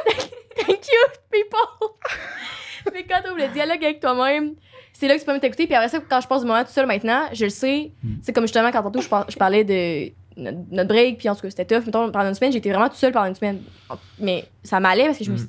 Thank 0.56 0.88
you, 0.88 1.03
people! 1.31 1.89
Mais 2.94 3.03
quand 3.03 3.22
t'ouvres 3.22 3.38
le 3.38 3.48
dialogue 3.49 3.84
avec 3.84 3.99
toi-même, 3.99 4.56
c'est 4.99 5.07
là 5.07 5.15
que 5.15 5.19
tu 5.19 5.26
peux 5.26 5.34
me 5.34 5.40
t'écouter. 5.40 5.65
Puis 5.65 5.76
après 5.76 5.90
ça, 5.90 5.99
quand 6.10 6.22
je 6.22 6.28
passe 6.28 6.41
du 6.41 6.48
moment 6.48 6.64
tout 6.64 6.72
seul 6.72 6.86
maintenant, 6.88 7.24
je 7.34 7.45
le 7.45 7.49
sais. 7.49 7.91
C'est 8.22 8.34
comme 8.34 8.45
justement 8.45 8.72
quand 8.72 8.82
tantôt 8.84 9.02
je, 9.02 9.10
par- 9.10 9.30
je 9.30 9.38
parlais 9.38 9.64
de 9.64 10.11
notre, 10.41 10.57
notre 10.72 10.88
break, 10.88 11.18
puis 11.18 11.30
en 11.30 11.36
tout 11.36 11.41
cas, 11.41 11.49
c'était 11.49 11.65
tough. 11.65 11.86
Mettons, 11.86 12.11
pendant 12.11 12.28
une 12.30 12.34
semaine, 12.36 12.52
j'étais 12.52 12.69
vraiment 12.69 12.90
tout 12.90 12.95
seul 12.95 13.11
pendant 13.11 13.28
une 13.28 13.36
semaine. 13.36 13.61
Mais 14.19 14.45
ça 14.64 14.80
m'allait 14.80 15.06
parce 15.06 15.18
que 15.18 15.24
je 15.24 15.32
me 15.32 15.38
suis. 15.38 15.48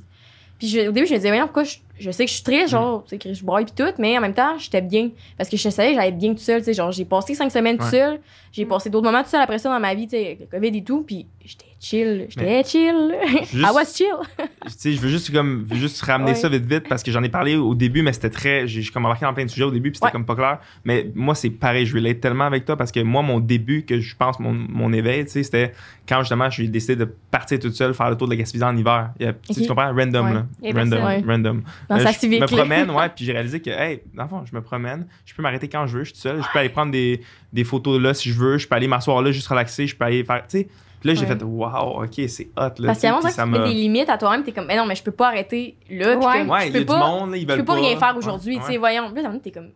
Puis 0.58 0.66
je- 0.68 0.88
au 0.88 0.92
début, 0.92 1.06
je 1.06 1.12
me 1.12 1.18
disais, 1.18 1.28
voyons, 1.28 1.44
pourquoi 1.44 1.62
je, 1.64 1.76
je 2.00 2.10
sais 2.10 2.24
que 2.24 2.30
je 2.30 2.34
suis 2.34 2.42
triste, 2.42 2.70
genre, 2.70 3.04
tu 3.04 3.10
sais, 3.10 3.18
que 3.18 3.32
je 3.32 3.44
broille 3.44 3.64
puis 3.64 3.74
tout, 3.76 3.92
mais 3.98 4.18
en 4.18 4.20
même 4.20 4.34
temps, 4.34 4.58
j'étais 4.58 4.80
bien. 4.80 5.10
Parce 5.36 5.48
que 5.48 5.56
je 5.56 5.68
savais 5.68 5.90
que 5.90 5.94
j'allais 5.94 6.08
être 6.08 6.18
bien 6.18 6.32
tout 6.32 6.38
seul, 6.40 6.60
tu 6.60 6.64
sais. 6.64 6.74
Genre, 6.74 6.90
j'ai 6.90 7.04
passé 7.04 7.34
cinq 7.36 7.50
semaines 7.52 7.78
tout 7.78 7.84
Ouais. 7.84 7.90
seul. 7.90 8.20
J'ai 8.50 8.64
passé 8.66 8.90
d'autres 8.90 9.04
moments 9.06 9.22
tout 9.22 9.28
seul 9.30 9.40
après 9.40 9.58
ça 9.58 9.68
dans 9.68 9.78
ma 9.78 9.94
vie, 9.94 10.06
tu 10.08 10.16
sais, 10.16 10.26
avec 10.26 10.40
le 10.40 10.46
COVID 10.46 10.76
et 10.76 10.82
tout. 10.82 11.02
Puis 11.04 11.26
j'étais 11.44 11.64
chill. 11.80 12.26
J'étais 12.28 12.64
chill. 12.64 13.14
Juste- 13.40 13.54
I 13.54 13.70
was 13.74 13.84
chill. 13.94 14.06
tu 14.36 14.70
sais, 14.76 14.92
je 14.92 15.00
veux 15.00 15.08
juste 15.08 15.32
comme 15.32 15.64
veux 15.64 15.76
juste 15.76 16.00
ramener 16.02 16.30
Ouais. 16.32 16.36
ça 16.36 16.48
vite 16.48 16.66
vite 16.66 16.88
parce 16.88 17.02
que 17.02 17.10
j'en 17.12 17.22
ai 17.22 17.28
parlé 17.28 17.56
au 17.56 17.74
début 17.74 18.02
mais 18.02 18.12
c'était 18.12 18.30
très 18.30 18.66
j'ai 18.66 18.82
comme 18.90 19.04
embarqué 19.06 19.24
dans 19.24 19.32
plein 19.34 19.44
de 19.44 19.50
sujets 19.50 19.64
au 19.64 19.70
début 19.70 19.90
puis 19.90 19.96
c'était 19.96 20.06
Ouais. 20.06 20.12
comme 20.12 20.24
pas 20.26 20.34
clair 20.34 20.58
mais 20.84 21.10
moi 21.14 21.34
c'est 21.34 21.50
pareil 21.50 21.86
je 21.86 21.94
relate 21.94 22.20
tellement 22.20 22.44
avec 22.44 22.64
toi 22.64 22.76
parce 22.76 22.90
que 22.92 23.00
moi 23.00 23.22
mon 23.22 23.40
début 23.40 23.84
que 23.84 24.00
je 24.00 24.16
pense 24.16 24.38
mon, 24.40 24.52
mon 24.52 24.92
éveil 24.92 25.24
tu 25.24 25.30
sais 25.32 25.42
c'était 25.42 25.72
quand 26.08 26.20
justement 26.20 26.50
j'ai 26.50 26.66
décidé 26.68 26.96
de 26.96 27.04
partir 27.30 27.58
toute 27.58 27.74
seule 27.74 27.94
faire 27.94 28.10
le 28.10 28.16
tour 28.16 28.26
de 28.28 28.32
la 28.32 28.38
Gaspésie 28.38 28.64
en 28.64 28.76
hiver 28.76 29.10
tu 29.18 29.66
comprends? 29.66 29.94
Random 29.94 30.26
Ouais. 30.26 30.34
là 30.34 30.46
Et 30.62 30.72
random 30.72 31.02
random 31.26 31.62
Dans 31.88 31.96
Euh, 31.96 32.00
sa 32.00 32.12
je 32.12 32.18
civique. 32.18 32.40
me 32.40 32.46
promène 32.46 32.90
ouais 32.90 33.08
puis 33.14 33.24
j'ai 33.24 33.32
réalisé 33.32 33.60
que 33.60 33.70
hey 33.70 34.00
dans 34.14 34.24
le 34.24 34.28
fond 34.28 34.44
je 34.50 34.54
me 34.54 34.60
promène 34.62 35.06
je 35.24 35.34
peux 35.34 35.42
m'arrêter 35.42 35.68
quand 35.68 35.86
je 35.86 35.98
veux 35.98 36.04
je 36.04 36.08
suis 36.08 36.14
tout 36.14 36.20
seul 36.20 36.42
je 36.42 36.48
peux 36.52 36.58
aller 36.58 36.68
prendre 36.68 36.92
des, 36.92 37.20
des 37.52 37.64
photos 37.64 38.00
là 38.00 38.14
si 38.14 38.30
je 38.30 38.34
veux 38.38 38.58
je 38.58 38.66
peux 38.66 38.74
aller 38.74 38.88
m'asseoir 38.88 39.22
là 39.22 39.30
juste 39.32 39.46
relaxer 39.48 39.86
je 39.86 39.94
peux 39.96 40.04
aller 40.04 40.24
faire 40.24 40.42
tu 40.48 40.58
sais 40.58 40.68
puis 41.00 41.08
là 41.08 41.14
j'ai 41.14 41.20
Ouais. 41.22 41.26
fait 41.26 41.42
wow 41.42 42.02
ok 42.04 42.28
c'est 42.28 42.48
hot 42.56 42.60
là 42.78 42.86
Parce 42.86 43.04
un 43.04 43.10
moment 43.10 43.20
puis 43.20 43.22
donné, 43.22 43.32
ça 43.34 43.42
tu 43.44 43.48
te 43.50 43.52
mets 43.52 43.58
m'a- 43.58 43.68
des 43.68 43.74
limites 43.74 44.08
à 44.10 44.18
toi-même. 44.18 44.42
T'es 44.44 44.52
comme, 44.52 44.66
mais 44.66 44.76
non, 44.76 44.86
mais 44.86 44.94
je 44.96 45.02
peux 45.02 45.12
pas 45.12 45.28
arrêter 45.28 45.76
là. 45.90 46.16
puis 46.16 46.26
Ouais. 46.26 46.38
comme, 46.40 46.50
ouais 46.50 46.60
je 46.62 46.66
il 46.66 46.68
y 46.68 46.72
peux 46.72 46.78
a 46.78 46.80
du 46.80 46.86
pas. 46.86 46.98
monde 46.98 47.30
là 47.30 47.36
ils 47.36 47.42
Je 47.42 47.46
veulent 47.46 47.58
peux 47.58 47.64
pas 47.64 47.74
rien 47.74 47.98
faire 47.98 48.12
Ouais, 48.12 48.18
aujourd'hui, 48.18 48.54
tu 48.56 48.60
ouais. 48.62 48.66
sais, 48.72 48.76
voyons. 48.78 49.10
Là, 49.14 49.32
t'es 49.42 49.50
comme, 49.50 49.70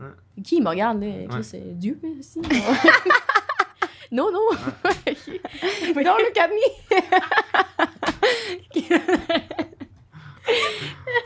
qui 0.44 0.61
me 0.61 0.69
regarde, 0.69 1.01
là? 1.03 1.07
Chris, 1.31 1.51
euh, 1.55 1.59
Dieu, 1.74 1.99
aussi. 2.19 2.40
non, 4.12 4.31
non. 4.32 4.40
Don't 5.94 6.19
look 6.19 6.39
at 6.39 6.49
me. 6.49 6.59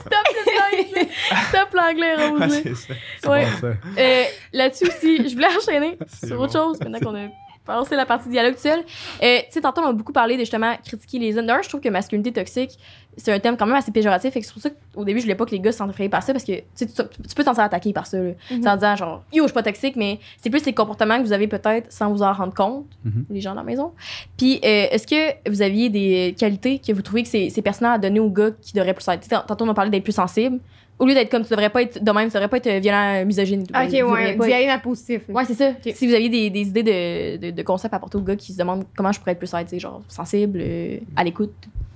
Stop 0.00 0.26
l'anglais. 0.46 1.08
Stop 1.48 1.72
l'anglais, 1.74 2.14
Rose. 2.16 2.40
Ouais, 2.40 2.46
là. 2.48 2.48
c'est 2.62 2.74
ça. 2.74 2.94
C'est 3.22 3.28
Ouais. 3.28 3.44
bon, 3.44 3.50
ça. 3.60 3.66
Euh, 4.00 4.24
Là-dessus 4.52 4.86
aussi, 4.88 5.28
je 5.28 5.34
voulais 5.34 5.48
enchaîner 5.56 5.98
C'est 6.08 6.26
sur 6.28 6.36
bon. 6.36 6.44
autre 6.44 6.52
chose, 6.52 6.78
maintenant 6.80 7.00
qu'on 7.00 7.14
a 7.16 7.28
passé 7.66 7.96
la 7.96 8.06
partie 8.06 8.28
dialogue. 8.28 8.54
Euh, 8.64 8.78
tu 8.78 9.44
sais, 9.50 9.60
tantôt, 9.60 9.82
on 9.82 9.88
a 9.88 9.92
beaucoup 9.92 10.12
parlé 10.12 10.34
de 10.34 10.40
justement 10.40 10.74
critiquer 10.84 11.18
les 11.18 11.36
hommes. 11.36 11.46
D'ailleurs, 11.46 11.62
je 11.62 11.68
trouve 11.68 11.80
que 11.80 11.88
masculinité 11.88 12.32
toxique, 12.32 12.78
c'est 13.16 13.32
un 13.32 13.38
thème 13.40 13.56
quand 13.56 13.66
même 13.66 13.76
assez 13.76 13.90
péjoratif. 13.92 14.32
Fait 14.32 14.40
que 14.40 14.46
c'est 14.46 14.52
pour 14.52 14.62
ça 14.62 14.70
qu'au 14.94 15.04
début, 15.04 15.20
je 15.20 15.24
voulais 15.24 15.34
pas 15.34 15.44
que 15.46 15.50
les 15.50 15.60
gars 15.60 15.72
s'entraient 15.72 16.08
par 16.08 16.22
ça 16.22 16.32
parce 16.32 16.44
que 16.44 16.52
tu 16.76 16.86
peux 17.34 17.44
t'en 17.44 17.54
faire 17.54 17.64
attaquer 17.64 17.92
par 17.92 18.06
ça. 18.06 18.18
Là. 18.18 18.30
Mhm. 18.50 18.62
C'est 18.62 18.68
en 18.68 18.74
disant 18.76 18.96
genre, 18.96 19.22
yo, 19.32 19.42
je 19.44 19.48
suis 19.48 19.54
pas 19.54 19.62
toxique, 19.62 19.96
mais 19.96 20.18
c'est 20.38 20.50
plus 20.50 20.64
les 20.64 20.72
comportements 20.74 21.18
que 21.18 21.22
vous 21.22 21.32
avez 21.32 21.48
peut-être 21.48 21.90
sans 21.92 22.10
vous 22.12 22.22
en 22.22 22.32
rendre 22.32 22.54
compte, 22.54 22.86
Mhm. 23.04 23.24
les 23.30 23.40
gens 23.40 23.50
dans 23.50 23.60
la 23.62 23.64
maison. 23.64 23.92
Puis, 24.36 24.56
euh, 24.64 24.86
est-ce 24.90 25.06
que 25.06 25.50
vous 25.50 25.62
aviez 25.62 25.88
des 25.88 26.34
qualités 26.38 26.78
que 26.78 26.92
vous 26.92 27.02
trouvez 27.02 27.22
que 27.22 27.28
c'est 27.28 27.48
c'est 27.50 27.62
pertinent 27.62 27.92
à 27.92 27.98
donner 27.98 28.20
aux 28.20 28.30
gars 28.30 28.50
qui 28.60 28.72
devraient 28.74 28.94
plus 28.94 29.08
être? 29.08 29.26
Tantôt, 29.46 29.64
on 29.64 29.68
a 29.70 29.74
parlé 29.74 29.90
d'être 29.90 30.04
plus 30.04 30.12
sensible. 30.12 30.58
Au 30.98 31.04
lieu 31.06 31.12
d'être 31.14 31.30
comme 31.30 31.42
tu 31.42 31.50
devrais 31.50 31.68
pas 31.70 31.82
être 31.82 32.02
de 32.02 32.10
même, 32.10 32.28
tu 32.28 32.34
devrais 32.34 32.48
pas 32.48 32.56
être 32.56 32.80
violent, 32.82 33.24
misogyne. 33.26 33.62
et 33.62 33.66
tout. 33.66 33.74
Ok, 33.74 33.82
devriez 33.84 34.02
ouais. 34.04 34.36
pas 34.36 34.44
D'y 34.46 34.50
être- 34.50 34.56
aller 34.56 34.66
dans 34.66 34.74
le 34.76 34.80
positif. 34.82 35.22
Ouais, 35.28 35.44
c'est 35.44 35.54
ça. 35.54 35.72
Si 35.94 36.06
vous 36.06 36.14
aviez 36.14 36.28
des, 36.30 36.48
des 36.50 36.60
idées 36.68 36.82
de, 36.82 37.46
de, 37.46 37.50
de 37.56 37.62
concepts 37.62 37.92
à 37.92 37.98
apporter 37.98 38.16
aux 38.16 38.22
gars 38.22 38.36
qui 38.36 38.52
se 38.52 38.58
demandent 38.58 38.84
comment 38.96 39.12
je 39.12 39.18
pourrais 39.20 39.32
être 39.32 39.38
plus 39.38 39.78
genre 39.78 40.02
sensible, 40.08 40.58
euh, 40.62 40.96
à 41.14 41.22
l'écoute. 41.24 41.52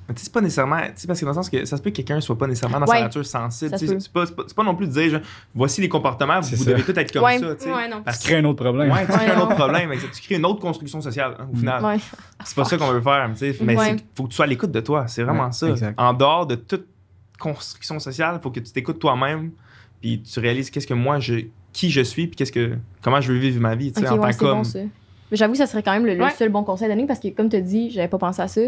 Mais 0.09 0.14
tu 0.14 0.20
sais, 0.20 0.24
c'est 0.24 0.32
pas 0.32 0.40
nécessairement. 0.40 0.81
Tu 0.81 0.93
sais, 0.97 1.06
parce 1.06 1.20
que 1.20 1.24
dans 1.24 1.31
le 1.31 1.35
sens 1.36 1.48
que 1.48 1.64
ça 1.64 1.77
se 1.77 1.82
peut 1.82 1.90
que 1.90 1.97
quelqu'un 1.97 2.20
soit 2.20 2.36
pas 2.36 2.48
nécessairement 2.48 2.81
dans 2.81 2.86
Ouais. 2.86 2.97
sa 2.98 3.02
nature 3.05 3.24
sensible. 3.24 3.70
Ça. 3.70 3.78
C'est 3.78 4.12
pas, 4.12 4.27
c'est 4.27 4.35
pas, 4.36 4.43
pas 4.56 4.64
non 4.64 4.74
plus 4.74 4.89
de 4.89 4.93
dire, 4.93 5.09
genre, 5.12 5.20
voici 5.55 5.81
les 5.81 5.89
comportements, 5.89 6.43
C'est 6.43 6.56
vous 6.56 6.64
ça. 6.64 6.70
devez 6.72 6.82
tous 6.82 6.98
être 6.98 7.12
comme 7.12 7.22
Ouais. 7.22 7.39
ça. 7.39 7.47
Ouais, 7.47 7.89
non. 7.89 8.02
Parce 8.05 8.18
Tu 8.18 8.27
crées 8.28 8.39
un 8.39 8.44
autre 8.44 8.62
problème. 8.64 8.90
Ouais, 8.90 9.06
tu 9.06 9.12
Ouais, 9.12 9.18
crées 9.18 9.31
un 9.31 9.40
autre 9.40 9.55
problème. 9.55 9.93
Tu 10.12 10.20
crées 10.22 10.35
une 10.35 10.44
autre 10.47 10.59
construction 10.60 11.01
sociale, 11.01 11.36
hein, 11.39 11.47
au 11.51 11.55
Mm. 11.55 11.59
final. 11.60 11.85
Ouais. 11.85 11.97
C'est 12.44 12.56
pas 12.56 12.64
ça 12.64 12.77
qu'on 12.77 12.90
veut 12.90 13.01
faire. 13.01 13.31
Mais 13.62 13.77
Ouais. 13.77 13.93
il 13.93 14.02
faut 14.16 14.24
que 14.24 14.28
tu 14.31 14.35
sois 14.35 14.44
à 14.47 14.48
l'écoute 14.48 14.72
de 14.72 14.81
toi. 14.81 15.06
C'est 15.06 15.22
vraiment 15.22 15.47
Ouais, 15.47 15.52
ça. 15.52 15.68
exact. 15.70 15.94
En 15.98 16.12
dehors 16.12 16.44
de 16.47 16.56
toute 16.56 16.86
construction 17.40 17.98
sociale, 17.98 18.36
il 18.38 18.42
faut 18.42 18.50
que 18.50 18.60
tu 18.60 18.70
t'écoutes 18.72 18.98
toi-même. 19.00 19.50
Puis 20.00 20.22
tu 20.22 20.38
réalises 20.40 20.70
qu'est-ce 20.70 20.86
que 20.86 20.94
moi, 20.94 21.18
je, 21.18 21.46
qui 21.72 21.90
je 21.90 22.00
suis, 22.00 22.26
puis 22.28 22.36
qu'est-ce 22.36 22.52
que, 22.52 22.76
comment 23.02 23.20
je 23.20 23.32
veux 23.32 23.38
vivre 23.38 23.60
ma 23.60 23.74
vie. 23.74 23.92
tu 23.92 24.00
sais, 24.00 24.06
Ok, 24.06 24.12
en 24.12 24.16
ouais, 24.16 24.20
tant 24.28 24.32
c'est 24.32 24.38
qu'homme. 24.38 24.58
bon 24.58 24.64
ça. 24.64 24.78
Mais 25.30 25.36
j'avoue 25.36 25.52
que 25.52 25.58
ça 25.58 25.66
serait 25.66 25.82
quand 25.82 25.92
même 25.92 26.06
le, 26.06 26.14
le 26.14 26.22
Ouais. 26.24 26.30
seul 26.30 26.48
bon 26.48 26.62
conseil 26.64 26.86
à 26.86 26.88
donner 26.88 27.06
parce 27.06 27.20
que, 27.20 27.28
comme 27.28 27.48
tu 27.48 27.56
as 27.56 27.60
dit, 27.60 27.90
j'avais 27.90 28.08
pas 28.08 28.18
pensé 28.18 28.40
à 28.42 28.48
ça. 28.48 28.60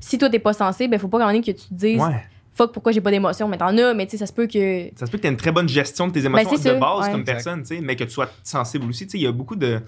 Si 0.00 0.18
toi, 0.18 0.28
t'es 0.30 0.38
pas 0.38 0.52
sensible, 0.52 0.90
ben, 0.90 0.98
faut 1.00 1.08
pas 1.08 1.18
quand 1.18 1.30
même 1.32 1.42
que 1.42 1.50
tu 1.52 1.68
te 1.68 1.74
dises, 1.74 2.00
Ouais. 2.00 2.22
fuck, 2.52 2.72
pourquoi 2.72 2.92
j'ai 2.92 3.00
pas 3.00 3.10
d'émotion. 3.10 3.46
Mais 3.48 3.56
t'en 3.56 3.76
as, 3.78 3.94
mais 3.94 4.04
tu 4.06 4.12
sais, 4.12 4.16
ça 4.18 4.26
se 4.26 4.32
peut 4.32 4.46
que. 4.46 4.90
Ça 4.96 5.06
se 5.06 5.10
peut 5.10 5.16
que 5.18 5.22
tu 5.22 5.28
aies 5.28 5.30
une 5.30 5.36
très 5.36 5.52
bonne 5.52 5.68
gestion 5.68 6.08
de 6.08 6.12
tes 6.12 6.24
émotions 6.24 6.50
Ben, 6.50 6.56
c'est 6.58 6.68
de 6.68 6.74
ça, 6.74 6.78
base 6.80 7.06
ouais. 7.06 7.10
comme 7.12 7.20
Exact. 7.20 7.32
personne, 7.34 7.60
tu 7.62 7.68
sais, 7.76 7.80
mais 7.80 7.96
que 7.96 8.04
tu 8.04 8.10
sois 8.10 8.28
sensible 8.42 8.86
aussi. 8.88 9.06
Tu 9.06 9.12
sais, 9.12 9.18
Il 9.18 9.22
y 9.24 9.26
a 9.26 9.32
beaucoup 9.32 9.56
de. 9.56 9.80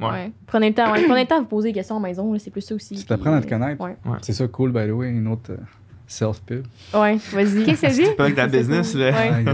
Ouais. 0.00 0.06
Ouais. 0.08 0.32
Prenez 0.46 0.68
le 0.70 0.74
temps, 0.74 0.92
ouais. 0.92 1.04
Prenez 1.06 1.22
le 1.22 1.26
temps 1.28 1.36
de 1.38 1.42
vous 1.42 1.48
poser 1.48 1.68
des 1.68 1.74
questions 1.74 1.96
à 1.96 2.00
la 2.00 2.08
maison, 2.08 2.36
c'est 2.38 2.50
plus 2.50 2.60
ça 2.62 2.74
aussi. 2.74 2.96
C'est 2.96 3.08
d'apprendre 3.08 3.36
à 3.36 3.40
te 3.42 3.48
connaître. 3.48 3.80
Ouais, 3.82 3.96
C'est 4.22 4.32
ça, 4.32 4.46
cool, 4.48 4.72
by 4.72 4.86
the 4.88 4.92
way, 4.92 5.10
une 5.10 5.26
autre 5.28 5.50
euh, 5.52 5.56
self-pub. 6.10 6.64
ouais 6.94 7.18
vas-y. 7.32 7.64
Qu'est-ce 7.64 7.82
que 7.82 7.88
ça 7.88 7.88
dit? 7.88 8.06
C'est 8.06 8.16
pas 8.16 8.28
Ça, 8.30 8.34
c'est 8.50 8.58
business, 8.58 8.94
là. 8.94 9.10
Ouais. 9.10 9.44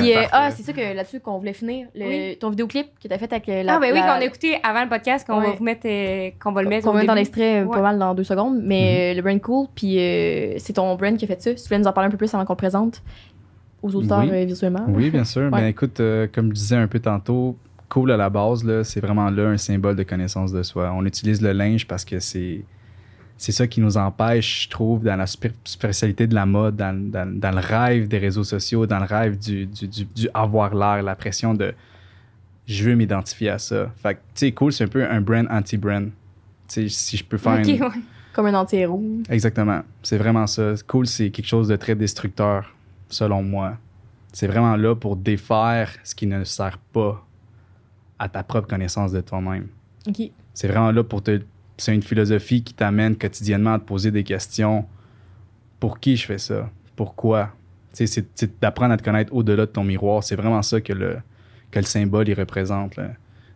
Puis, 0.00 0.16
euh, 0.16 0.22
ah, 0.32 0.50
c'est 0.50 0.62
ça 0.62 0.72
que 0.72 0.80
là-dessus 0.96 1.20
qu'on 1.20 1.38
voulait 1.38 1.52
finir. 1.52 1.86
Le, 1.94 2.06
Oui. 2.06 2.36
Ton 2.40 2.48
vidéoclip 2.50 2.86
que 3.02 3.06
t'as 3.06 3.18
fait 3.18 3.30
avec 3.32 3.48
euh, 3.50 3.62
la. 3.62 3.74
Ah, 3.76 3.78
ben 3.78 3.92
oui, 3.92 3.98
la- 4.00 4.06
qu'on 4.06 4.20
a 4.20 4.24
écouté 4.24 4.58
avant 4.62 4.82
le 4.82 4.88
podcast, 4.88 5.26
qu'on 5.26 5.38
va 5.40 5.48
Ouais. 5.50 5.56
vous 5.58 5.62
mettre, 5.64 5.86
euh, 5.86 6.30
qu'on 6.42 6.52
va 6.52 6.62
le 6.62 6.68
mettre. 6.70 6.86
qu'on 6.86 6.92
va 6.92 7.00
mettre 7.00 7.06
dans 7.08 7.14
début. 7.14 7.24
l'extrait 7.26 7.60
euh, 7.60 7.64
Ouais. 7.66 7.76
pas 7.76 7.82
mal 7.82 7.98
dans 7.98 8.14
deux 8.14 8.24
secondes. 8.24 8.60
Mais 8.62 9.12
euh, 9.12 9.16
le 9.16 9.22
brand 9.22 9.40
cool, 9.40 9.66
puis 9.74 9.98
euh, 9.98 10.54
c'est 10.58 10.72
ton 10.72 10.94
brand 10.96 11.16
qui 11.16 11.24
a 11.26 11.28
fait 11.28 11.40
ça. 11.42 11.54
Si 11.54 11.62
tu 11.62 11.68
voulais 11.68 11.78
nous 11.80 11.86
en 11.86 11.92
parler 11.92 12.08
un 12.08 12.10
peu 12.10 12.16
plus 12.16 12.32
avant 12.34 12.44
qu'on 12.46 12.54
le 12.54 12.56
présente 12.56 13.02
aux 13.82 13.94
auditeurs 13.94 14.24
Oui. 14.30 14.46
visuellement. 14.46 14.86
Oui, 14.88 15.10
bien 15.10 15.24
sûr. 15.24 15.50
Ben 15.50 15.66
écoute, 15.66 16.00
euh, 16.00 16.26
comme 16.32 16.48
je 16.48 16.54
disais 16.54 16.76
un 16.76 16.86
peu 16.86 16.98
tantôt, 17.00 17.56
cool 17.90 18.10
à 18.12 18.16
la 18.16 18.30
base, 18.30 18.64
là, 18.64 18.84
c'est 18.84 19.00
vraiment 19.00 19.28
là 19.30 19.48
un 19.48 19.56
symbole 19.58 19.96
de 19.96 20.02
connaissance 20.02 20.52
de 20.52 20.62
soi. 20.62 20.92
On 20.96 21.04
utilise 21.04 21.42
le 21.42 21.52
linge 21.52 21.86
parce 21.86 22.04
que 22.04 22.20
c'est 22.20 22.62
c'est 23.42 23.52
ça 23.52 23.66
qui 23.66 23.80
nous 23.80 23.96
empêche, 23.96 24.64
je 24.64 24.68
trouve, 24.68 25.02
dans 25.02 25.16
la 25.16 25.26
superficialité 25.26 26.26
de 26.26 26.34
la 26.34 26.44
mode, 26.44 26.76
dans, 26.76 26.94
dans- 27.10 27.38
dans 27.40 27.50
le 27.52 27.60
rêve 27.60 28.06
des 28.06 28.18
réseaux 28.18 28.44
sociaux, 28.44 28.84
dans 28.86 28.98
le 28.98 29.06
rêve 29.06 29.38
du, 29.38 29.64
du, 29.66 29.88
du- 29.88 30.04
du 30.04 30.28
avoir 30.34 30.74
l'air, 30.74 31.02
la 31.02 31.14
pression 31.16 31.54
de 31.54 31.72
je 32.66 32.84
veux 32.84 32.94
m'identifier 32.94 33.48
à 33.48 33.58
ça. 33.58 33.90
Fait 33.96 34.14
que, 34.14 34.18
tu 34.34 34.46
sais, 34.46 34.52
cool, 34.52 34.72
c'est 34.72 34.84
un 34.84 34.88
peu 34.88 35.04
un 35.04 35.20
brand 35.20 35.46
anti-brand. 35.50 36.10
Tu 36.68 36.82
sais, 36.82 36.88
si 36.88 37.16
je 37.16 37.24
peux 37.24 37.38
faire 37.38 37.58
Ok, 37.60 37.66
une, 37.66 37.82
ouais. 37.82 37.88
Comme 38.34 38.46
un 38.46 38.54
anti-héros. 38.54 39.02
Exactement. 39.28 39.80
C'est 40.02 40.18
vraiment 40.18 40.46
ça. 40.46 40.74
Cool, 40.86 41.06
c'est 41.06 41.30
quelque 41.30 41.48
chose 41.48 41.66
de 41.68 41.76
très 41.76 41.94
destructeur, 41.96 42.72
selon 43.08 43.42
moi. 43.42 43.76
C'est 44.32 44.46
vraiment 44.46 44.76
là 44.76 44.94
pour 44.94 45.16
défaire 45.16 45.90
ce 46.04 46.14
qui 46.14 46.26
ne 46.26 46.44
sert 46.44 46.78
pas 46.92 47.26
à 48.18 48.28
ta 48.28 48.42
propre 48.44 48.68
connaissance 48.68 49.10
de 49.12 49.20
toi-même. 49.22 49.66
Ok. 50.06 50.30
C'est 50.54 50.68
vraiment 50.68 50.92
là 50.92 51.02
pour 51.02 51.22
te. 51.22 51.40
C'est 51.80 51.94
une 51.94 52.02
philosophie 52.02 52.62
qui 52.62 52.74
t'amène 52.74 53.16
quotidiennement 53.16 53.74
à 53.74 53.78
te 53.78 53.84
poser 53.84 54.10
des 54.10 54.24
questions. 54.24 54.84
Pour 55.78 55.98
qui 55.98 56.16
je 56.16 56.26
fais 56.26 56.38
ça? 56.38 56.68
Pourquoi? 56.96 57.50
C'est 57.92 58.60
d'apprendre 58.60 58.92
à 58.92 58.96
te 58.96 59.02
connaître 59.02 59.34
au-delà 59.34 59.66
de 59.66 59.70
ton 59.70 59.82
miroir. 59.84 60.22
C'est 60.22 60.36
vraiment 60.36 60.62
ça 60.62 60.80
que 60.80 60.92
le, 60.92 61.16
que 61.70 61.78
le 61.78 61.84
symbole 61.84 62.28
il 62.28 62.34
représente. 62.34 62.98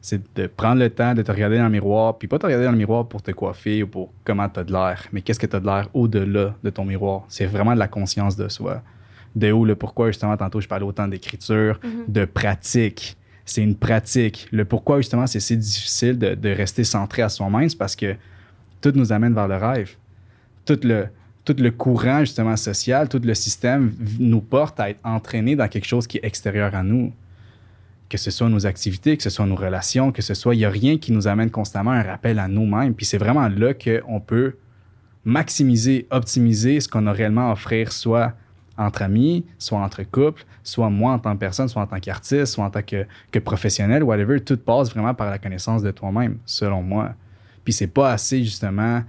C'est 0.01 0.21
de 0.37 0.47
prendre 0.47 0.81
le 0.81 0.91
temps 0.91 1.15
de 1.15 1.23
te 1.23 1.31
regarder 1.31 1.57
dans 1.59 1.65
le 1.65 1.71
miroir, 1.71 2.19
puis 2.19 2.29
pas 2.29 2.39
te 2.39 2.45
regarder 2.47 2.65
dans 2.67 2.73
le 2.73 2.79
miroir 2.79 3.07
pour 3.09 3.23
te 3.23 3.31
coiffer 3.31 3.83
ou 3.83 3.87
pour 3.87 4.13
comment 4.25 4.49
tu 4.49 4.61
as 4.61 4.65
de 4.65 4.73
l'air, 4.73 5.03
mais 5.13 5.23
qu'est-ce 5.23 5.39
que 5.39 5.47
tu 5.47 5.57
as 5.57 5.61
de 5.61 5.67
l'air 5.67 5.89
au-delà 5.95 6.55
de 6.63 6.71
ton 6.71 6.85
miroir. 6.85 7.25
C'est 7.29 7.47
vraiment 7.47 7.75
de 7.75 7.79
la 7.79 7.89
conscience 7.89 8.37
de 8.37 8.49
soi. 8.49 8.83
De 9.37 9.51
où 9.51 9.65
le 9.65 9.75
pourquoi, 9.77 10.09
justement, 10.09 10.37
tantôt, 10.37 10.61
je 10.61 10.69
parlais 10.69 10.85
autant 10.85 11.09
d'écriture, 11.09 11.79
Mhm. 11.83 12.05
de 12.09 12.25
pratique. 12.25 13.17
C'est 13.45 13.63
une 13.63 13.77
pratique. 13.77 14.49
Le 14.53 14.65
pourquoi, 14.65 14.99
justement, 14.99 15.27
c'est 15.27 15.41
si 15.41 15.57
difficile 15.57 16.19
de, 16.19 16.49
rester 16.51 16.85
centré 16.85 17.23
à 17.23 17.29
soi-même, 17.29 17.69
c'est 17.69 17.79
parce 17.79 17.97
que 17.97 18.17
tout 18.81 18.93
nous 18.95 19.13
amène 19.13 19.35
vers 19.35 19.49
le 19.49 19.57
rêve. 19.57 19.91
Tout 20.65 20.81
le, 20.83 21.09
tout 21.45 21.57
le 21.59 21.71
courant, 21.71 22.21
justement, 22.21 22.57
social, 22.57 23.09
tout 23.09 23.21
le 23.23 23.35
système 23.35 23.95
nous 24.19 24.41
porte 24.41 24.81
à 24.81 24.91
être 24.91 25.01
entraînés 25.05 25.57
dans 25.57 25.69
quelque 25.69 25.87
chose 25.87 26.07
qui 26.07 26.19
est 26.19 26.25
extérieur 26.25 26.75
à 26.75 26.83
nous. 26.83 27.13
Que 28.09 28.17
ce 28.17 28.31
soit 28.31 28.49
nos 28.49 28.67
activités, 28.67 29.17
que 29.17 29.23
ce 29.23 29.31
soit 29.31 29.47
nos 29.47 29.57
relations, 29.57 30.13
que 30.13 30.23
ce 30.23 30.35
soit, 30.35 30.55
il 30.55 30.59
n'y 30.59 30.65
a 30.65 30.71
rien 30.71 30.99
qui 30.99 31.13
nous 31.13 31.27
amène 31.27 31.51
constamment 31.51 31.91
un 31.91 32.03
rappel 32.03 32.39
à 32.39 32.49
nous-mêmes. 32.49 32.95
Puis 32.95 33.07
c'est 33.07 33.19
vraiment 33.19 33.49
là 33.49 33.75
qu'on 33.75 34.21
peut 34.21 34.55
maximiser, 35.25 36.07
optimiser 36.11 36.81
ce 36.81 36.89
qu'on 36.89 37.07
a 37.07 37.13
réellement 37.13 37.51
à 37.51 37.53
offrir, 37.53 37.93
soit 37.93 38.35
entre 38.77 39.03
amis, 39.03 39.45
soit 39.59 39.79
entre 39.79 40.03
couples, 40.03 40.45
soit 40.63 40.91
moi 40.91 41.13
en 41.13 41.19
tant 41.19 41.33
que 41.35 41.39
personne, 41.39 41.69
soit 41.69 41.83
en 41.83 41.87
tant 41.87 42.01
qu'artiste, 42.01 42.47
soit 42.47 42.65
en 42.65 42.71
tant 42.71 42.83
que, 42.83 43.07
que 43.31 43.39
professionnel, 43.39 44.03
whatever, 44.03 44.41
tout 44.41 44.57
passe 44.57 44.91
vraiment 44.91 45.15
par 45.15 45.31
la 45.31 45.39
connaissance 45.39 45.83
de 45.83 45.91
toi-même, 45.91 46.39
selon 46.45 46.83
moi. 46.83 47.15
Puis 47.65 47.73
c'est 47.73 47.87
pas 47.87 48.11
assez, 48.13 48.43
justement. 48.43 49.01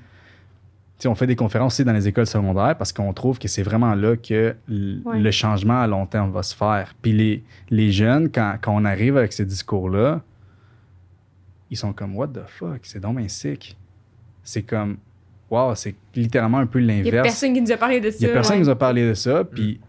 Tu 0.97 1.03
sais, 1.03 1.07
on 1.09 1.15
fait 1.15 1.27
des 1.27 1.35
conférences 1.35 1.73
aussi 1.73 1.83
dans 1.83 1.91
les 1.91 2.07
écoles 2.07 2.25
secondaires 2.27 2.77
parce 2.77 2.93
qu'on 2.93 3.11
trouve 3.11 3.37
que 3.37 3.47
c'est 3.49 3.63
vraiment 3.63 3.95
là 3.95 4.15
que 4.15 4.55
Ouais. 4.69 5.19
le 5.19 5.31
changement 5.31 5.81
à 5.81 5.87
long 5.87 6.05
terme 6.05 6.31
va 6.31 6.41
se 6.41 6.55
faire. 6.55 6.93
Puis 7.01 7.11
les, 7.11 7.43
les 7.69 7.91
jeunes, 7.91 8.29
quand, 8.31 8.55
quand 8.61 8.73
on 8.73 8.85
arrive 8.85 9.17
avec 9.17 9.33
ce 9.33 9.43
discours-là, 9.43 10.21
ils 11.69 11.75
sont 11.77 11.91
comme 11.91 12.15
What 12.15 12.29
the 12.29 12.47
fuck, 12.47 12.79
c'est 12.83 12.99
donc 13.01 13.17
bien 13.17 13.27
sick. 13.27 13.75
C'est 14.43 14.61
comme 14.63 14.97
Wow, 15.49 15.75
c'est 15.75 15.95
littéralement 16.15 16.57
un 16.59 16.65
peu 16.65 16.79
Il 16.81 16.87
y 16.87 16.91
a 16.91 16.95
l'inverse. 17.03 17.23
personne 17.27 17.53
qui 17.53 17.61
nous 17.61 17.71
a 17.71 17.77
parlé 17.77 17.99
de 18.01 18.09
ça. 18.09 18.17
Il 18.19 18.27
y 18.27 18.29
a 18.29 18.33
personne 18.33 18.55
ouais. 18.55 18.61
qui 18.61 18.65
nous 18.67 18.71
a 18.71 18.75
parlé 18.75 19.07
de 19.07 19.13
ça, 19.13 19.43
puis 19.43 19.79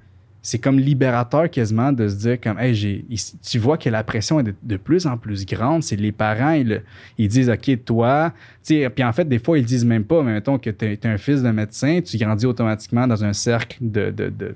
c'est 0.42 0.58
comme 0.58 0.78
libérateur 0.78 1.50
quasiment 1.50 1.90
de 1.92 2.06
se 2.08 2.14
dire 2.16 2.40
comme, 2.40 2.58
hey, 2.60 2.72
j'ai, 2.74 3.04
tu 3.42 3.58
vois 3.58 3.76
que 3.78 3.88
la 3.90 4.04
pression 4.04 4.38
est 4.38 4.44
de, 4.44 4.54
de 4.62 4.76
plus 4.76 5.06
en 5.06 5.16
plus 5.16 5.44
grande. 5.44 5.82
C'est 5.82 5.96
les 5.96 6.12
parents, 6.12 6.52
ils, 6.52 6.82
ils 7.18 7.26
disent, 7.26 7.50
OK, 7.50 7.84
toi, 7.84 8.32
tu 8.64 8.74
sais, 8.80 8.90
puis 8.90 9.02
en 9.02 9.12
fait, 9.12 9.24
des 9.28 9.38
fois, 9.40 9.58
ils 9.58 9.64
disent 9.64 9.84
même 9.84 10.04
pas, 10.04 10.22
mais 10.22 10.34
mettons 10.34 10.58
que 10.58 10.70
tu 10.70 10.84
es, 10.84 11.04
un 11.06 11.18
fils 11.18 11.42
de 11.42 11.50
médecin, 11.50 12.00
tu 12.04 12.16
grandis 12.18 12.46
automatiquement 12.46 13.06
dans 13.08 13.24
un 13.24 13.32
cercle 13.32 13.78
de. 13.80 14.10
de, 14.10 14.28
de 14.28 14.52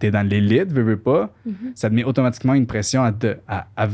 tu 0.00 0.06
es 0.06 0.10
dans 0.10 0.26
l'élite, 0.28 0.70
veux, 0.70 0.82
veux 0.82 0.98
pas. 0.98 1.32
Mhm. 1.46 1.54
Ça 1.74 1.88
te 1.88 1.94
met 1.94 2.04
automatiquement 2.04 2.52
une 2.52 2.66
pression 2.66 3.02
à, 3.02 3.10
de- 3.10 3.38
à, 3.48 3.66
à- 3.74 3.88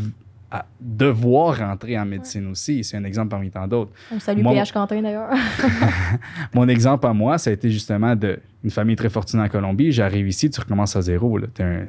à 0.50 0.64
devoir 0.80 1.58
rentrer 1.58 1.98
en 1.98 2.06
médecine 2.06 2.46
aussi. 2.48 2.82
C'est 2.82 2.96
un 2.96 3.04
exemple 3.04 3.28
parmi 3.28 3.50
tant 3.50 3.66
d'autres. 3.68 3.90
On 4.14 4.18
salue 4.18 4.40
Moi- 4.42 4.54
PH 4.54 4.72
Quentin 4.72 5.02
d'ailleurs. 5.02 5.30
Mon 6.54 6.68
exemple 6.68 7.06
à 7.06 7.12
moi, 7.12 7.38
ça 7.38 7.50
a 7.50 7.52
été 7.52 7.70
justement 7.70 8.16
de 8.16 8.38
une 8.64 8.70
famille 8.70 8.96
très 8.96 9.10
fortunée 9.10 9.42
en 9.42 9.48
Colombie. 9.48 9.92
J'arrive 9.92 10.26
ici, 10.28 10.50
tu 10.50 10.60
recommences 10.60 10.96
à 10.96 11.02
zéro. 11.02 11.38
là. 11.38 11.46
Un- 11.60 11.86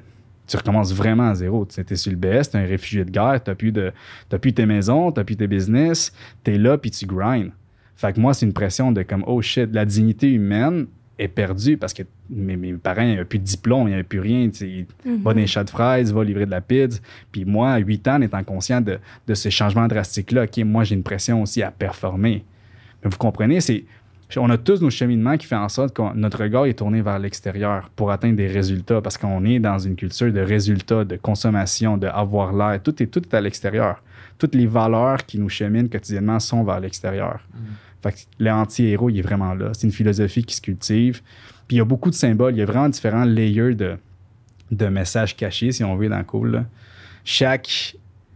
tu 0.48 0.58
recommences 0.58 0.94
vraiment 0.94 1.30
à 1.30 1.36
zéro. 1.36 1.66
Tu 1.66 1.80
es 1.80 1.96
sur 1.96 2.12
le 2.12 2.18
BS, 2.18 2.50
tu 2.50 2.58
es 2.58 2.60
un 2.60 2.66
réfugié 2.66 3.06
de 3.06 3.12
guerre, 3.12 3.40
tu 3.44 3.52
n'as 3.52 3.56
plus, 3.56 3.72
de- 3.72 3.94
plus 4.42 4.52
tes 4.54 4.66
maisons, 4.66 5.12
tu 5.12 5.24
plus 5.24 5.36
tes 5.36 5.48
business, 5.48 6.12
tu 6.44 6.52
es 6.54 6.58
là 6.58 6.78
puis 6.78 6.90
tu 6.90 7.06
grindes. 7.06 7.52
Fait 7.96 8.14
que 8.14 8.20
moi, 8.20 8.34
c'est 8.34 8.46
une 8.48 8.54
pression 8.54 8.92
de 8.92 9.04
comme, 9.04 9.24
oh 9.28 9.42
shit, 9.42 9.70
la 9.74 9.86
dignité 9.86 10.32
humaine 10.32 10.88
est 11.20 11.28
perdue 11.28 11.78
parce 11.78 11.94
que 11.94 12.04
mes, 12.30 12.56
mes 12.56 12.74
parents 12.74 13.06
n'avaient 13.06 13.26
plus 13.26 13.40
de 13.40 13.44
diplôme, 13.44 13.84
il 13.84 13.90
n'y 13.90 13.94
avait 13.94 14.04
plus 14.04 14.20
rien. 14.20 14.50
sais. 14.52 14.88
Mhm. 15.06 15.18
Va 15.18 15.34
dans 15.34 15.40
les 15.40 15.48
chats 15.48 15.64
de 15.64 15.70
fraises, 15.70 16.12
va 16.14 16.24
livrer 16.24 16.46
de 16.46 16.52
la 16.52 16.62
pizza. 16.62 17.00
Puis 17.32 17.46
moi, 17.46 17.72
à 17.72 17.78
8 17.78 18.08
ans, 18.08 18.16
en 18.16 18.22
étant 18.22 18.44
conscient 18.44 18.82
de, 18.82 18.98
de 19.28 19.34
ce 19.34 19.50
changement 19.50 19.88
drastique-là, 19.88 20.44
OK, 20.44 20.58
moi, 20.64 20.84
j'ai 20.84 20.96
une 20.96 21.04
pression 21.04 21.42
aussi 21.42 21.62
à 21.62 21.72
performer. 21.72 22.44
Mais 23.04 23.10
vous 23.10 23.18
comprenez, 23.18 23.62
c'est 23.62 23.86
on 24.38 24.50
a 24.52 24.58
tous 24.58 24.82
nos 24.82 24.92
cheminements 24.92 25.38
qui 25.38 25.48
font 25.48 25.58
en 25.58 25.70
sorte 25.70 25.96
que 25.96 26.14
notre 26.14 26.44
regard 26.44 26.66
est 26.66 26.76
tourné 26.76 27.02
vers 27.02 27.18
l'extérieur 27.18 27.90
pour 27.96 28.12
atteindre 28.12 28.36
des 28.36 28.48
résultats 28.48 29.02
parce 29.02 29.18
qu'on 29.18 29.44
est 29.44 29.60
dans 29.60 29.80
une 29.80 29.96
culture 29.96 30.32
de 30.32 30.40
résultats, 30.40 31.04
de 31.04 31.16
consommation, 31.16 31.98
de 31.98 32.06
avoir 32.06 32.54
l'air. 32.54 32.80
Tout 32.84 33.02
est, 33.02 33.08
tout 33.08 33.24
est 33.24 33.34
à 33.34 33.42
l'extérieur. 33.42 34.04
Toutes 34.38 34.54
les 34.54 34.68
valeurs 34.68 35.26
qui 35.26 35.40
nous 35.40 35.50
cheminent 35.50 35.90
quotidiennement 35.90 36.40
sont 36.40 36.64
vers 36.64 36.80
l'extérieur. 36.80 37.40
Fait 38.02 38.12
que 38.14 38.18
l'anti-héros, 38.40 39.10
il 39.10 39.20
est 39.20 39.24
vraiment 39.24 39.54
là. 39.54 39.72
C'est 39.74 39.88
une 39.88 39.94
philosophie 39.94 40.44
qui 40.44 40.56
se 40.56 40.62
cultive. 40.62 41.22
Puis 41.68 41.76
il 41.76 41.80
y 41.80 41.82
a 41.82 41.86
beaucoup 41.86 42.10
de 42.10 42.16
symboles. 42.16 42.56
Il 42.56 42.60
y 42.60 42.62
a 42.62 42.66
vraiment 42.66 42.90
différents 42.90 43.26
layers 43.26 43.76
de, 43.76 43.98
de 44.72 44.88
messages 44.88 45.36
cachés, 45.36 45.72
si 45.72 45.84
on 45.84 45.96
veut, 45.96 46.10
dans 46.10 46.18
le 46.18 46.24
cool. 46.24 46.52
là. 46.52 46.66
Chaque, 47.26 47.96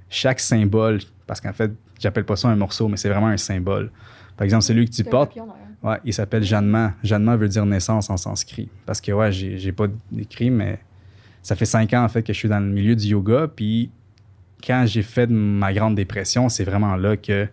chaque 0.10 0.40
symbole, 0.40 1.00
parce 1.26 1.40
qu'en 1.40 1.54
fait, 1.54 1.72
j'appelle 2.00 2.26
pas 2.26 2.36
ça 2.36 2.50
un 2.50 2.56
morceau, 2.56 2.88
mais 2.90 2.98
c'est 2.98 3.10
vraiment 3.10 3.28
un 3.28 3.38
symbole. 3.38 3.90
Par 4.36 4.46
exemple, 4.46 4.64
celui 4.64 4.86
que 4.86 4.92
tu 4.94 5.04
portes, 5.04 5.38
Ouais, 5.84 6.00
il 6.06 6.14
s'appelle 6.14 6.44
Jeannement. 6.44 6.94
Jeannement 7.04 7.36
veut 7.36 7.50
dire 7.50 7.66
naissance 7.66 8.10
en 8.10 8.16
sanskrit. 8.16 8.70
Parce 8.86 9.02
que, 9.02 9.12
ouais, 9.12 9.34
j'ai, 9.34 9.58
j'ai 9.58 9.74
pas 9.74 9.88
d'écrit, 10.12 10.50
mais 10.50 10.80
ça 11.42 11.58
fait 11.58 11.66
cinq 11.66 11.94
ans, 11.94 12.06
en 12.06 12.08
fait, 12.08 12.24
que 12.24 12.32
je 12.32 12.38
suis 12.38 12.48
dans 12.48 12.62
le 12.62 12.72
milieu 12.72 12.96
du 12.96 13.08
yoga. 13.08 13.50
Puis, 13.54 13.92
quand 14.66 14.86
j'ai 14.88 15.04
fait 15.04 15.28
ma 15.28 15.74
grande 15.74 15.96
dépression, 15.96 16.48
c'est 16.48 16.64
vraiment 16.64 16.96
là 16.96 17.18
que 17.18 17.50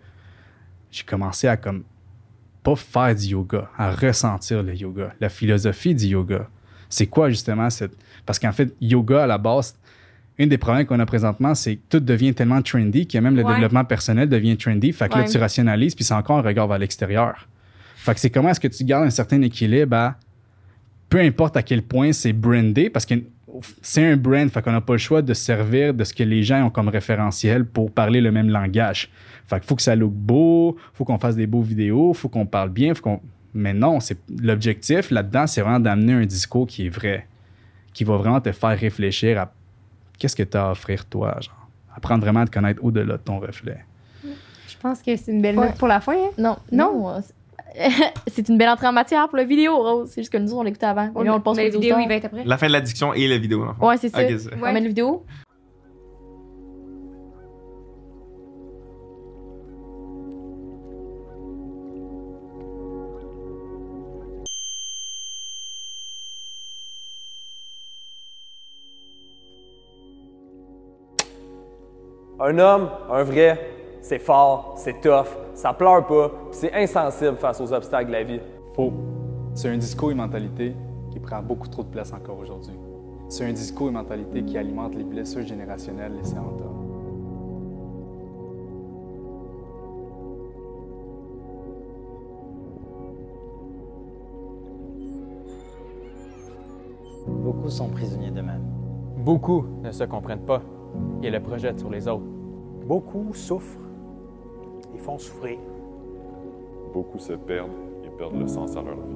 j'ai 0.91 1.03
commencé 1.03 1.49
à, 1.49 1.57
comme, 1.57 1.83
pas 2.63 2.75
faire 2.75 3.15
du 3.15 3.27
yoga, 3.27 3.69
à 3.77 3.91
ressentir 3.91 4.61
le 4.63 4.75
yoga, 4.75 5.13
la 5.19 5.29
philosophie 5.29 5.95
du 5.95 6.05
yoga. 6.07 6.47
C'est 6.89 7.07
quoi, 7.07 7.29
justement, 7.29 7.69
cette. 7.69 7.93
Parce 8.25 8.37
qu'en 8.37 8.51
fait, 8.51 8.73
yoga, 8.81 9.23
à 9.23 9.27
la 9.27 9.37
base, 9.37 9.75
une 10.37 10.49
des 10.49 10.57
problèmes 10.57 10.85
qu'on 10.85 10.99
a 10.99 11.05
présentement, 11.05 11.55
c'est 11.55 11.75
que 11.77 11.81
tout 11.89 11.99
devient 11.99 12.33
tellement 12.33 12.61
trendy 12.61 13.07
que 13.07 13.17
même 13.17 13.35
le 13.35 13.43
Ouais. 13.43 13.53
développement 13.53 13.85
personnel 13.85 14.27
devient 14.29 14.57
trendy. 14.57 14.91
Fait 14.91 15.09
que 15.09 15.17
là, 15.17 15.23
tu 15.23 15.37
rationalises, 15.37 15.95
puis 15.95 16.03
c'est 16.03 16.13
encore 16.13 16.39
un 16.39 16.41
regard 16.41 16.67
vers 16.67 16.79
l'extérieur. 16.79 17.47
Fait 17.95 18.13
que 18.13 18.19
c'est 18.19 18.29
comment 18.29 18.49
est-ce 18.49 18.59
que 18.59 18.67
tu 18.67 18.83
gardes 18.83 19.05
un 19.05 19.09
certain 19.11 19.41
équilibre 19.41 19.95
à 19.95 20.15
peu 21.09 21.19
importe 21.19 21.57
à 21.57 21.61
quel 21.63 21.81
point 21.83 22.13
c'est 22.13 22.33
brandé, 22.33 22.89
parce 22.89 23.05
que 23.05 23.15
c'est 23.81 24.05
un 24.11 24.17
brand, 24.17 24.49
fait 24.49 24.61
qu'on 24.61 24.71
n'a 24.71 24.81
pas 24.81 24.93
le 24.93 24.99
choix 24.99 25.21
de 25.21 25.33
se 25.33 25.43
servir 25.43 25.93
de 25.93 26.03
ce 26.03 26.13
que 26.13 26.23
les 26.23 26.43
gens 26.43 26.63
ont 26.65 26.69
comme 26.69 26.87
référentiel 26.89 27.65
pour 27.65 27.91
parler 27.91 28.21
le 28.21 28.31
même 28.31 28.49
langage. 28.49 29.09
Fait 29.47 29.59
qu'il 29.59 29.67
faut 29.67 29.75
que 29.75 29.81
ça 29.81 29.95
look 29.95 30.13
beau, 30.13 30.77
faut 30.93 31.03
qu'on 31.05 31.19
fasse 31.19 31.35
des 31.35 31.47
beaux 31.47 31.61
vidéos, 31.61 32.13
faut 32.13 32.29
qu'on 32.29 32.45
parle 32.45 32.69
bien, 32.69 32.93
faut 32.93 33.01
qu'on. 33.03 33.19
Mais 33.53 33.73
non, 33.73 33.99
c'est 33.99 34.17
l'objectif 34.41 35.11
là-dedans, 35.11 35.45
c'est 35.47 35.61
vraiment 35.61 35.79
d'amener 35.79 36.13
un 36.13 36.25
discours 36.25 36.65
qui 36.67 36.85
est 36.85 36.89
vrai, 36.89 37.27
qui 37.93 38.03
va 38.05 38.15
vraiment 38.17 38.39
te 38.39 38.51
faire 38.53 38.77
réfléchir 38.77 39.39
à 39.41 39.51
qu'est-ce 40.17 40.35
que 40.35 40.43
tu 40.43 40.55
as 40.57 40.67
à 40.67 40.71
offrir 40.71 41.05
toi, 41.05 41.37
genre. 41.41 41.67
Apprendre 41.95 42.23
vraiment 42.23 42.39
à 42.39 42.45
te 42.45 42.51
connaître 42.51 42.81
au-delà 42.83 43.17
de 43.17 43.21
ton 43.21 43.39
reflet. 43.39 43.79
Je 44.23 44.77
pense 44.81 45.01
que 45.01 45.15
c'est 45.17 45.31
une 45.31 45.41
belle 45.41 45.59
Ouais. 45.59 45.67
note 45.67 45.77
pour 45.77 45.89
la 45.89 45.99
fin. 45.99 46.13
hein? 46.13 46.29
Non, 46.37 46.57
Non? 46.71 47.13
non. 47.13 47.21
c'est- 48.27 48.47
une 48.49 48.57
belle 48.57 48.69
entrée 48.69 48.87
en 48.87 48.91
matière 48.91 49.27
pour 49.29 49.37
la 49.37 49.43
vidéo, 49.43 49.77
Rose. 49.77 50.09
C'est 50.13 50.21
juste 50.21 50.31
que 50.33 50.37
nous, 50.37 50.53
on 50.53 50.63
l'écoutait 50.63 50.85
avant. 50.87 51.09
Mais 51.15 51.29
on 51.29 51.35
le 51.35 51.41
pense 51.41 51.57
Mais 51.57 51.63
pour 51.69 51.79
la 51.79 51.79
les 51.79 51.79
vidéo, 51.79 51.97
il 51.99 52.07
va 52.07 52.15
être 52.15 52.25
après. 52.25 52.43
La 52.45 52.57
fin 52.57 52.67
de 52.67 52.71
l'addiction 52.73 53.13
et 53.13 53.27
la 53.27 53.37
vidéo. 53.37 53.65
Ouais, 53.81 53.97
c'est 53.97 54.09
ça. 54.09 54.19
C'est- 54.19 54.53
On 54.55 54.59
va 54.59 54.71
mettre 54.71 54.83
la 54.83 54.89
vidéo. 54.89 55.25
Un 72.39 72.57
homme, 72.57 72.89
un 73.11 73.23
vrai, 73.23 73.59
c'est 74.01 74.19
fort, 74.19 74.73
c'est 74.75 74.99
tough, 74.99 75.27
ça 75.53 75.73
pleure 75.73 76.05
pas, 76.05 76.31
c'est 76.51 76.73
insensible 76.73 77.37
face 77.37 77.61
aux 77.61 77.71
obstacles 77.71 78.07
de 78.07 78.11
la 78.11 78.23
vie. 78.23 78.39
Faux. 78.73 78.91
C'est 79.53 79.69
un 79.69 79.77
discours 79.77 80.09
et 80.09 80.11
une 80.13 80.17
mentalité 80.17 80.75
qui 81.11 81.19
prend 81.19 81.41
beaucoup 81.41 81.67
trop 81.67 81.83
de 81.83 81.89
place 81.89 82.11
encore 82.13 82.39
aujourd'hui. 82.39 82.75
C'est 83.29 83.45
un 83.45 83.53
discours 83.53 83.87
et 83.87 83.89
une 83.89 83.97
mentalité 83.97 84.43
qui 84.43 84.57
alimente 84.57 84.95
les 84.95 85.03
blessures 85.03 85.45
générationnelles 85.45 86.13
laissées 86.15 86.37
en 86.37 86.57
tas. 86.57 86.65
Beaucoup 97.27 97.69
sont 97.69 97.89
prisonniers 97.89 98.31
d'eux-mêmes. 98.31 98.65
Beaucoup 99.17 99.65
ne 99.83 99.91
se 99.91 100.03
comprennent 100.03 100.45
pas 100.45 100.61
et 101.21 101.29
le 101.29 101.39
projettent 101.39 101.79
sur 101.79 101.89
les 101.89 102.07
autres. 102.07 102.25
Beaucoup 102.85 103.33
souffrent 103.33 103.90
font 105.01 105.17
souffrir. 105.17 105.57
Beaucoup 106.93 107.19
se 107.19 107.33
perdent 107.33 107.69
et 108.05 108.09
perdent 108.17 108.39
le 108.39 108.47
sens 108.47 108.75
à 108.77 108.81
leur 108.81 108.95
vie. 108.95 109.15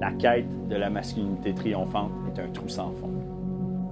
La 0.00 0.12
quête 0.12 0.68
de 0.68 0.76
la 0.76 0.88
masculinité 0.88 1.54
triomphante 1.54 2.10
est 2.28 2.40
un 2.40 2.48
trou 2.48 2.68
sans 2.68 2.92
fond. 2.92 3.10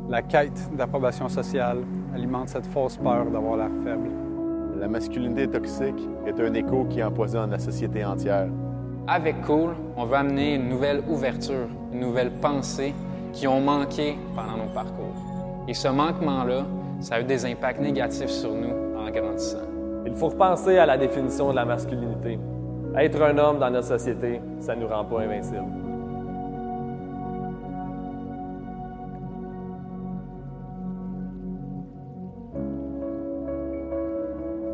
La 0.08 0.22
quête 0.22 0.70
d'approbation 0.74 1.28
sociale 1.28 1.84
alimente 2.14 2.48
cette 2.48 2.66
fausse 2.66 2.96
peur 2.96 3.26
d'avoir 3.26 3.58
l'air 3.58 3.70
faible. 3.84 4.08
La 4.80 4.88
masculinité 4.88 5.46
toxique 5.48 6.08
est 6.26 6.40
un 6.40 6.54
écho 6.54 6.86
qui 6.86 7.02
empoisonne 7.02 7.50
la 7.50 7.58
société 7.58 8.04
entière. 8.04 8.48
Avec 9.06 9.42
Cool, 9.42 9.74
on 9.96 10.06
veut 10.06 10.16
amener 10.16 10.54
une 10.54 10.68
nouvelle 10.68 11.02
ouverture, 11.08 11.68
une 11.92 12.00
nouvelle 12.00 12.30
pensée 12.40 12.94
qui 13.38 13.46
ont 13.46 13.60
manqué 13.60 14.18
pendant 14.34 14.64
nos 14.64 14.72
parcours. 14.74 15.14
Et 15.68 15.74
ce 15.74 15.86
manquement-là, 15.86 16.66
ça 16.98 17.14
a 17.14 17.20
eu 17.20 17.24
des 17.24 17.46
impacts 17.46 17.80
négatifs 17.80 18.30
sur 18.30 18.52
nous 18.52 18.98
en 18.98 19.08
grandissant. 19.12 19.58
Il 20.04 20.12
faut 20.14 20.28
repenser 20.28 20.76
à 20.76 20.86
la 20.86 20.98
définition 20.98 21.50
de 21.50 21.54
la 21.54 21.64
masculinité. 21.64 22.36
Être 22.96 23.22
un 23.22 23.38
homme 23.38 23.60
dans 23.60 23.70
notre 23.70 23.86
société, 23.86 24.40
ça 24.58 24.74
ne 24.74 24.80
nous 24.80 24.88
rend 24.88 25.04
pas 25.04 25.20
invincibles. 25.20 25.62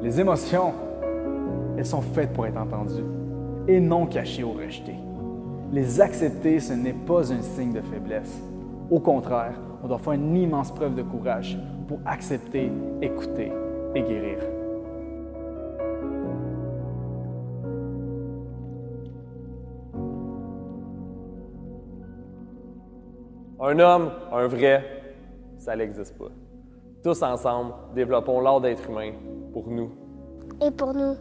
Les 0.03 0.21
émotions, 0.21 0.73
elles 1.77 1.85
sont 1.85 2.01
faites 2.01 2.33
pour 2.33 2.47
être 2.47 2.57
entendues 2.57 3.05
et 3.69 3.79
non 3.79 4.07
cachées 4.07 4.45
ou 4.45 4.53
rejetées. 4.53 4.97
Les 5.71 6.01
accepter, 6.01 6.61
ce 6.61 6.73
n'est 6.73 6.95
pas 6.95 7.31
un 7.31 7.43
signe 7.43 7.73
de 7.73 7.83
faiblesse. 7.83 8.41
Au 8.91 9.01
contraire, 9.01 9.55
on 9.83 9.89
doit 9.89 9.99
faire 9.99 10.13
une 10.13 10.37
immense 10.37 10.73
preuve 10.73 10.95
de 10.95 11.03
courage 11.03 11.59
pour 11.89 11.99
accepter, 12.05 12.71
écouter 13.01 13.51
et 13.95 14.03
guérir. 14.03 14.39
Un 23.61 23.79
homme, 23.79 24.11
un 24.31 24.47
vrai, 24.47 24.85
ça 25.57 25.75
n'existe 25.75 26.19
pas. 26.19 26.31
Tous 27.03 27.23
ensemble, 27.23 27.73
développons 27.95 28.41
l'art 28.41 28.61
d'être 28.61 28.91
humain 28.91 29.13
pour 29.53 29.69
nous. 29.69 29.91
Et 30.61 30.71
pour 30.71 30.93
nous. 30.93 31.17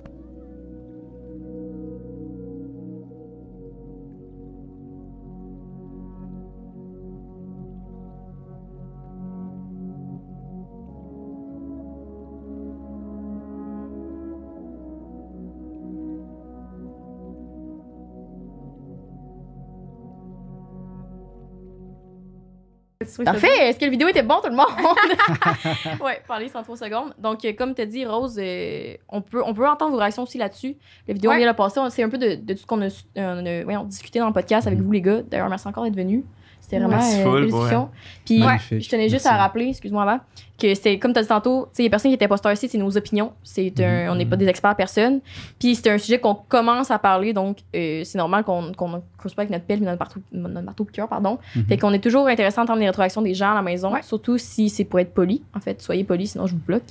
Parfait. 23.25 23.47
Est-ce 23.69 23.79
que 23.79 23.85
la 23.85 23.91
vidéo 23.91 24.07
était 24.07 24.23
bon, 24.23 24.35
tout 24.43 24.49
le 24.49 24.55
monde? 24.55 24.67
ouais, 26.03 26.21
parler 26.27 26.47
sans 26.47 26.63
trop 26.63 26.75
secondes. 26.75 27.13
Donc, 27.17 27.43
euh, 27.45 27.53
comme 27.57 27.73
tu 27.75 27.81
as 27.81 27.85
dit, 27.85 28.05
Rose, 28.05 28.37
euh, 28.41 28.95
on, 29.09 29.21
peut, 29.21 29.41
on 29.45 29.53
peut 29.53 29.67
entendre 29.67 29.91
vos 29.91 29.97
réactions 29.97 30.23
aussi 30.23 30.37
là-dessus. 30.37 30.75
La 31.07 31.13
vidéo 31.13 31.31
Ouais. 31.31 31.37
vient 31.37 31.51
de 31.51 31.55
passer. 31.55 31.79
On- 31.79 31.89
C'est 31.89 32.03
un 32.03 32.09
peu 32.09 32.17
de, 32.17 32.35
de 32.35 32.53
tout 32.53 32.59
ce 32.61 32.65
qu'on 32.65 32.81
a, 32.81 32.85
euh, 33.17 33.63
on 33.67 33.69
a- 33.81 33.83
discuté 33.85 34.19
dans 34.19 34.27
le 34.27 34.33
podcast 34.33 34.67
avec 34.67 34.79
vous, 34.79 34.91
les 34.91 35.01
gars. 35.01 35.21
D'ailleurs, 35.23 35.49
merci 35.49 35.67
encore 35.67 35.83
d'être 35.83 35.95
venus. 35.95 36.23
C'était 36.63 36.79
vraiment 36.79 36.97
euh, 37.03 37.23
full, 37.23 37.43
une 37.43 37.49
pour 37.49 37.59
discussion. 37.59 37.89
Puis, 38.23 38.39
je 38.39 38.89
tenais 38.89 39.09
juste 39.09 39.25
Merci. 39.25 39.27
à 39.27 39.35
rappeler, 39.37 39.67
excuse-moi 39.67 40.01
avant, 40.03 40.19
que 40.57 40.73
c'est 40.75 40.97
comme 40.97 41.11
tu 41.11 41.19
as 41.19 41.23
dit 41.23 41.27
tantôt, 41.27 41.63
tu 41.65 41.69
sais, 41.73 41.83
il 41.83 41.85
y 41.85 41.87
a 41.87 41.89
personne 41.89 42.09
qui 42.09 42.17
est 42.17 42.23
imposteur 42.23 42.53
ici, 42.53 42.69
c'est 42.69 42.77
nos 42.77 42.95
opinions. 42.97 43.33
C'est 43.43 43.73
un- 43.81 44.09
On 44.11 44.15
n'est 44.15 44.25
pas 44.25 44.37
des 44.37 44.47
experts, 44.47 44.73
personne. 44.77 45.19
Puis, 45.59 45.75
c'est 45.75 45.89
un 45.89 45.97
sujet 45.97 46.19
qu'on 46.19 46.35
commence 46.35 46.89
à 46.89 46.99
parler, 46.99 47.33
donc 47.33 47.57
euh, 47.75 48.03
c'est 48.05 48.17
normal 48.17 48.45
qu'on 48.45 48.71
qu'on 48.71 49.03
creuse 49.17 49.33
pas 49.35 49.41
avec 49.41 49.51
notre 49.51 49.65
pelle 49.65 49.81
et 49.81 49.85
notre 49.85 49.99
marteau, 49.99 50.21
notre 50.31 50.61
marteau 50.61 50.85
de 50.85 50.91
cœur, 50.91 51.09
pardon. 51.09 51.37
Mhm. 51.53 51.65
Fait 51.65 51.77
qu'on 51.77 51.91
est 51.91 51.99
toujours 52.03 52.27
intéressant 52.27 52.61
d'entendre 52.61 52.79
les 52.79 52.87
rétroactions 52.87 53.21
des 53.21 53.33
gens 53.33 53.51
à 53.51 53.55
la 53.55 53.61
maison, 53.61 53.91
surtout 54.01 54.37
si 54.37 54.69
c'est 54.69 54.85
pour 54.85 55.01
être 55.01 55.13
poli. 55.13 55.43
En 55.53 55.59
fait, 55.59 55.81
soyez 55.81 56.05
poli, 56.05 56.27
sinon 56.27 56.47
je 56.47 56.53
vous 56.53 56.61
bloque. 56.65 56.83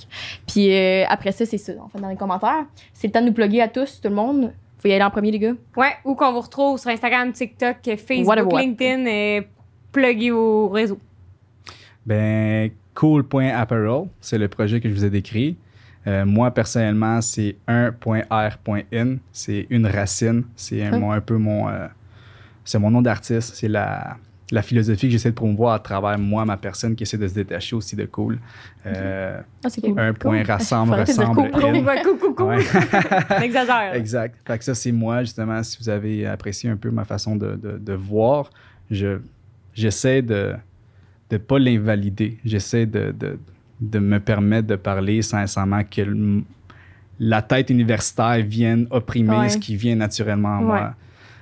Puis 0.47 0.71
euh, 0.71 1.03
après 1.09 1.31
ça, 1.31 1.47
c'est 1.47 1.57
ça. 1.57 1.73
En 1.83 1.87
fait, 1.89 1.99
dans 1.99 2.09
les 2.09 2.15
commentaires, 2.15 2.65
c'est 2.93 3.07
le 3.07 3.11
temps 3.13 3.21
de 3.21 3.25
nous 3.25 3.33
plugger 3.33 3.61
à 3.61 3.67
tous, 3.69 3.99
tout 4.01 4.09
le 4.09 4.15
monde. 4.15 4.51
Faut 4.77 4.89
y 4.89 4.93
aller 4.93 5.03
en 5.03 5.09
premier, 5.11 5.31
les 5.31 5.39
gars. 5.39 5.53
Ouais, 5.77 5.93
ou 6.03 6.13
qu'on 6.13 6.33
vous 6.33 6.41
retrouve 6.41 6.77
sur 6.77 6.89
Instagram, 6.89 7.31
TikTok, 7.31 7.77
Facebook, 8.05 8.27
what. 8.51 8.59
LinkedIn, 8.61 9.05
et 9.05 9.47
plugué 9.93 10.31
au 10.31 10.67
réseau. 10.67 10.99
Ben, 12.05 12.69
cool.apparel, 12.95 14.07
c'est 14.19 14.37
le 14.37 14.47
projet 14.49 14.81
que 14.81 14.89
je 14.89 14.93
vous 14.93 15.05
ai 15.05 15.09
décrit. 15.09 15.55
Euh, 16.05 16.25
moi, 16.25 16.51
personnellement, 16.51 17.21
c'est 17.21 17.55
1.r.in. 17.67 19.15
C'est 19.31 19.67
une 19.69 19.87
racine. 19.87 20.43
C'est 20.55 20.83
un, 20.85 21.01
un 21.11 21.21
peu 21.21 21.37
mon, 21.37 21.69
euh, 21.69 21.87
c'est 22.65 22.77
mon 22.79 22.91
nom 22.91 23.01
d'artiste. 23.01 23.55
C'est 23.55 23.69
la, 23.69 24.17
la 24.51 24.61
philosophie 24.61 25.07
que 25.07 25.13
j'essaie 25.13 25.29
de 25.29 25.35
promouvoir 25.35 25.75
à 25.75 25.79
travers 25.79 26.19
moi, 26.19 26.43
ma 26.43 26.57
personne 26.57 26.93
qui 26.95 27.03
essaie 27.03 27.17
de 27.17 27.27
se 27.29 27.33
détacher 27.35 27.75
aussi 27.77 27.95
de 27.95 28.03
cool. 28.05 28.37
Euh, 28.85 29.39
Ah, 29.63 29.69
cool. 29.81 29.99
Un 29.99 30.13
point 30.13 30.43
rassemble, 30.43 30.95
cool. 31.33 31.51
cool, 32.19 32.35
cool, 32.35 32.59
exagère. 33.41 33.93
Exact. 33.93 34.35
Fait 34.45 34.57
que 34.57 34.63
ça, 34.65 34.75
c'est 34.75 34.91
moi, 34.91 35.21
justement, 35.21 35.63
si 35.63 35.77
vous 35.79 35.87
avez 35.87 36.27
apprécié 36.27 36.69
un 36.69 36.75
peu 36.75 36.91
ma 36.91 37.05
façon 37.05 37.37
de, 37.37 37.55
de- 37.55 37.77
de 37.77 37.93
voir, 37.93 38.49
je, 38.91 39.19
j'essaie 39.73 40.21
de 40.21 40.53
ne 41.31 41.37
pas 41.37 41.57
l'invalider. 41.59 42.37
J'essaie 42.45 42.85
de, 42.85 43.13
de, 43.17 43.39
de 43.81 43.99
me 43.99 44.19
permettre 44.19 44.67
de 44.67 44.75
parler 44.75 45.21
sincèrement 45.21 45.81
que 45.83 46.01
le- 46.01 46.43
la 47.19 47.41
tête 47.41 47.69
universitaire 47.69 48.43
vienne 48.45 48.87
opprimer 48.91 49.37
Ouais. 49.37 49.49
ce 49.49 49.57
qui 49.57 49.75
vient 49.75 49.95
naturellement 49.95 50.57
en 50.57 50.59
Ouais. 50.59 50.65
moi. 50.65 50.95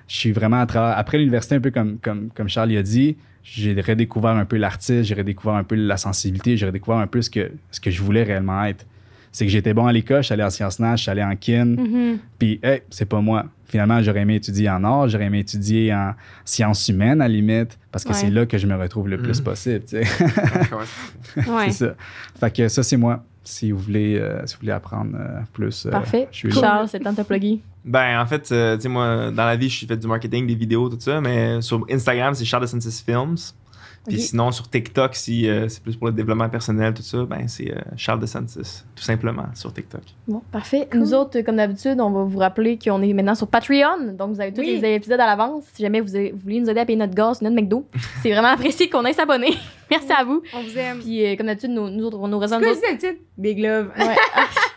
Je 0.08 0.16
suis 0.18 0.32
vraiment 0.32 0.60
à 0.62 0.66
travers. 0.66 0.98
Après 0.98 1.18
l'université, 1.18 1.56
un 1.56 1.62
peu 1.62 1.72
comme, 1.72 1.98
comme, 2.00 2.30
comme 2.36 2.50
Charles 2.50 2.76
a 2.76 2.84
dit, 2.84 3.16
j'ai 3.44 3.74
redécouvert 3.80 4.32
un 4.32 4.46
peu 4.46 4.58
l'artiste, 4.58 5.04
j'ai 5.04 5.16
redécouvert 5.16 5.56
un 5.56 5.64
peu 5.64 5.76
la 5.76 5.98
sensibilité, 5.98 6.58
j'ai 6.58 6.66
redécouvert 6.66 7.00
un 7.00 7.08
peu 7.08 7.22
ce 7.22 7.30
que, 7.30 7.52
ce 7.72 7.80
que 7.80 7.90
je 7.90 8.02
voulais 8.02 8.24
réellement 8.24 8.64
être. 8.66 8.86
C'est 9.32 9.46
que 9.46 9.52
j'étais 9.52 9.74
bon 9.74 9.86
à 9.88 9.94
l'école, 9.94 10.18
je 10.22 10.26
suis 10.28 10.34
allé 10.34 10.44
en 10.44 10.50
sciences 10.50 10.80
suis 10.98 11.10
allé 11.10 11.24
en 11.24 11.36
kin, 11.38 11.66
Mhm. 11.78 12.18
puis, 12.38 12.60
hey, 12.62 12.82
c'est 12.90 13.06
pas 13.08 13.22
moi. 13.22 13.46
Finalement, 13.72 14.02
j'aurais 14.04 14.20
aimé 14.20 14.36
étudier 14.36 14.70
en 14.70 14.84
art, 14.84 15.08
j'aurais 15.08 15.26
aimé 15.26 15.40
étudier 15.40 15.94
en 15.94 16.14
sciences 16.44 16.90
humaines, 16.90 17.22
à 17.22 17.28
la 17.30 17.34
limite, 17.34 17.80
parce 17.90 18.04
que 18.04 18.10
Ouais. 18.10 18.16
c'est 18.16 18.30
là 18.30 18.46
que 18.46 18.58
je 18.58 18.68
me 18.68 18.76
retrouve 18.76 19.08
le 19.08 19.18
plus 19.18 19.40
Mhm. 19.40 19.46
possible. 19.46 19.80
tu 19.86 20.04
sais. 20.04 20.08
Ouais. 21.48 21.70
c'est 21.72 21.86
ça. 21.88 21.94
Fait 22.40 22.54
que 22.56 22.68
ça, 22.68 22.84
c'est 22.84 22.98
moi. 22.98 23.24
Si 23.44 23.72
vous 23.72 23.80
voulez, 23.80 24.20
euh, 24.20 24.46
si 24.46 24.56
vous 24.56 24.60
voulez 24.62 24.72
apprendre 24.74 25.12
euh, 25.16 25.40
plus, 25.54 25.86
euh, 25.86 25.90
Parfait. 25.90 26.28
je 26.32 26.38
suis 26.38 26.50
là. 26.50 26.60
Charles, 26.62 26.88
c'est 26.90 27.00
le 27.00 27.06
temps 27.06 27.12
de 27.14 27.18
te 27.18 27.22
plugger. 27.22 27.60
Ben, 27.84 28.22
en 28.22 28.26
fait, 28.28 28.52
euh, 28.52 28.76
tu 28.76 28.84
sais, 28.84 28.90
moi, 28.90 29.32
dans 29.32 29.46
la 29.46 29.56
vie, 29.56 29.68
je 29.70 29.78
suis 29.78 29.88
fait 29.88 29.98
du 29.98 30.06
marketing, 30.06 30.46
des 30.46 30.54
vidéos, 30.54 30.90
tout 30.90 31.00
ça, 31.00 31.20
mais 31.22 31.60
sur 31.62 31.84
Instagram, 31.90 32.34
c'est 32.36 32.46
Charles 32.46 32.64
de 32.64 32.68
Census 32.68 33.02
Films. 33.02 33.36
Puis 34.08 34.20
sinon, 34.20 34.52
sur 34.52 34.68
TikTok, 34.70 35.16
si 35.16 35.48
euh, 35.48 35.68
c'est 35.68 35.82
plus 35.84 35.96
pour 35.96 36.08
le 36.08 36.14
développement 36.14 36.50
personnel, 36.50 36.94
tout 36.94 37.04
ça, 37.04 37.24
ben, 37.26 37.48
c'est 37.48 37.72
euh, 37.72 37.80
Charles 37.98 38.20
de 38.20 38.26
Census, 38.26 38.84
tout 38.96 39.04
simplement, 39.04 39.46
sur 39.54 39.72
TikTok. 39.72 40.02
Bon, 40.28 40.42
parfait. 40.52 40.88
Nous 40.94 41.14
autres, 41.14 41.42
comme 41.42 41.58
d'habitude, 41.58 42.00
on 42.00 42.10
va 42.10 42.24
vous 42.24 42.40
rappeler 42.40 42.80
qu'on 42.84 43.02
est 43.04 43.14
maintenant 43.14 43.36
sur 43.36 43.48
Patreon. 43.48 44.14
Donc, 44.18 44.34
vous 44.34 44.42
avez 44.42 44.52
tous 44.54 44.62
Oui. 44.62 44.80
les 44.82 44.96
épisodes 44.96 45.20
à 45.20 45.26
l'avance. 45.28 45.66
Si 45.74 45.84
jamais 45.84 46.02
vous, 46.02 46.16
avez- 46.16 46.32
vous 46.32 46.40
voulez 46.40 46.60
nous 46.60 46.70
aider 46.70 46.80
à 46.80 46.86
payer 46.86 46.98
notre 46.98 47.14
gaz, 47.14 47.42
notre 47.42 47.56
McDo, 47.56 47.86
c'est 48.24 48.32
vraiment 48.32 48.50
apprécié 48.50 48.90
qu'on 48.90 49.06
ait 49.06 49.14
s'abonner. 49.14 49.54
Merci 49.92 50.12
à 50.12 50.24
vous. 50.24 50.42
On 50.54 50.64
vous 50.64 50.78
aime. 50.78 51.00
Puis, 51.00 51.26
euh, 51.26 51.36
comme 51.36 51.46
d'habitude, 51.48 51.72
nous, 51.72 51.90
nous 51.90 52.04
autres, 52.06 52.18
nous 52.28 52.42
C'est 52.48 52.58
nous 52.60 52.66
autres. 52.68 52.98
titre? 52.98 53.20
Big 53.38 53.60
Love. 53.60 53.90
Ouais. 53.98 54.16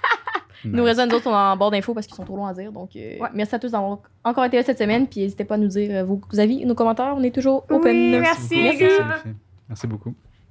Nous 0.65 0.85
raisons, 0.85 1.07
nous 1.07 1.15
autres, 1.17 1.27
on 1.27 1.33
est 1.33 1.35
en 1.53 1.57
bord 1.57 1.71
d'infos 1.71 1.95
parce 1.95 2.07
qu'ils 2.07 2.17
sont 2.17 2.25
trop 2.25 2.37
longs 2.37 2.47
à 2.47 2.55
dire. 2.55 2.73
Donc, 2.73 2.91
euh, 2.97 3.19
Ouais. 3.21 3.29
merci 3.35 3.55
à 3.55 3.59
tous 3.59 3.71
d'avoir 3.73 3.99
encore 4.25 4.45
été 4.45 4.57
là 4.57 4.63
cette 4.63 4.79
semaine. 4.79 5.07
Puis, 5.07 5.21
n'hésitez 5.21 5.45
pas 5.45 5.55
à 5.55 5.59
nous 5.59 5.69
dire 5.69 5.91
euh, 5.95 6.05
vos, 6.05 6.21
vos 6.31 6.41
avis, 6.41 6.65
nos 6.67 6.75
commentaires. 6.75 7.15
On 7.17 7.23
est 7.23 7.35
toujours 7.35 7.65
open. 7.71 7.93
Oui. 7.93 8.19
Merci, 8.21 8.57
Merci 9.69 9.87
beaucoup. 9.87 10.15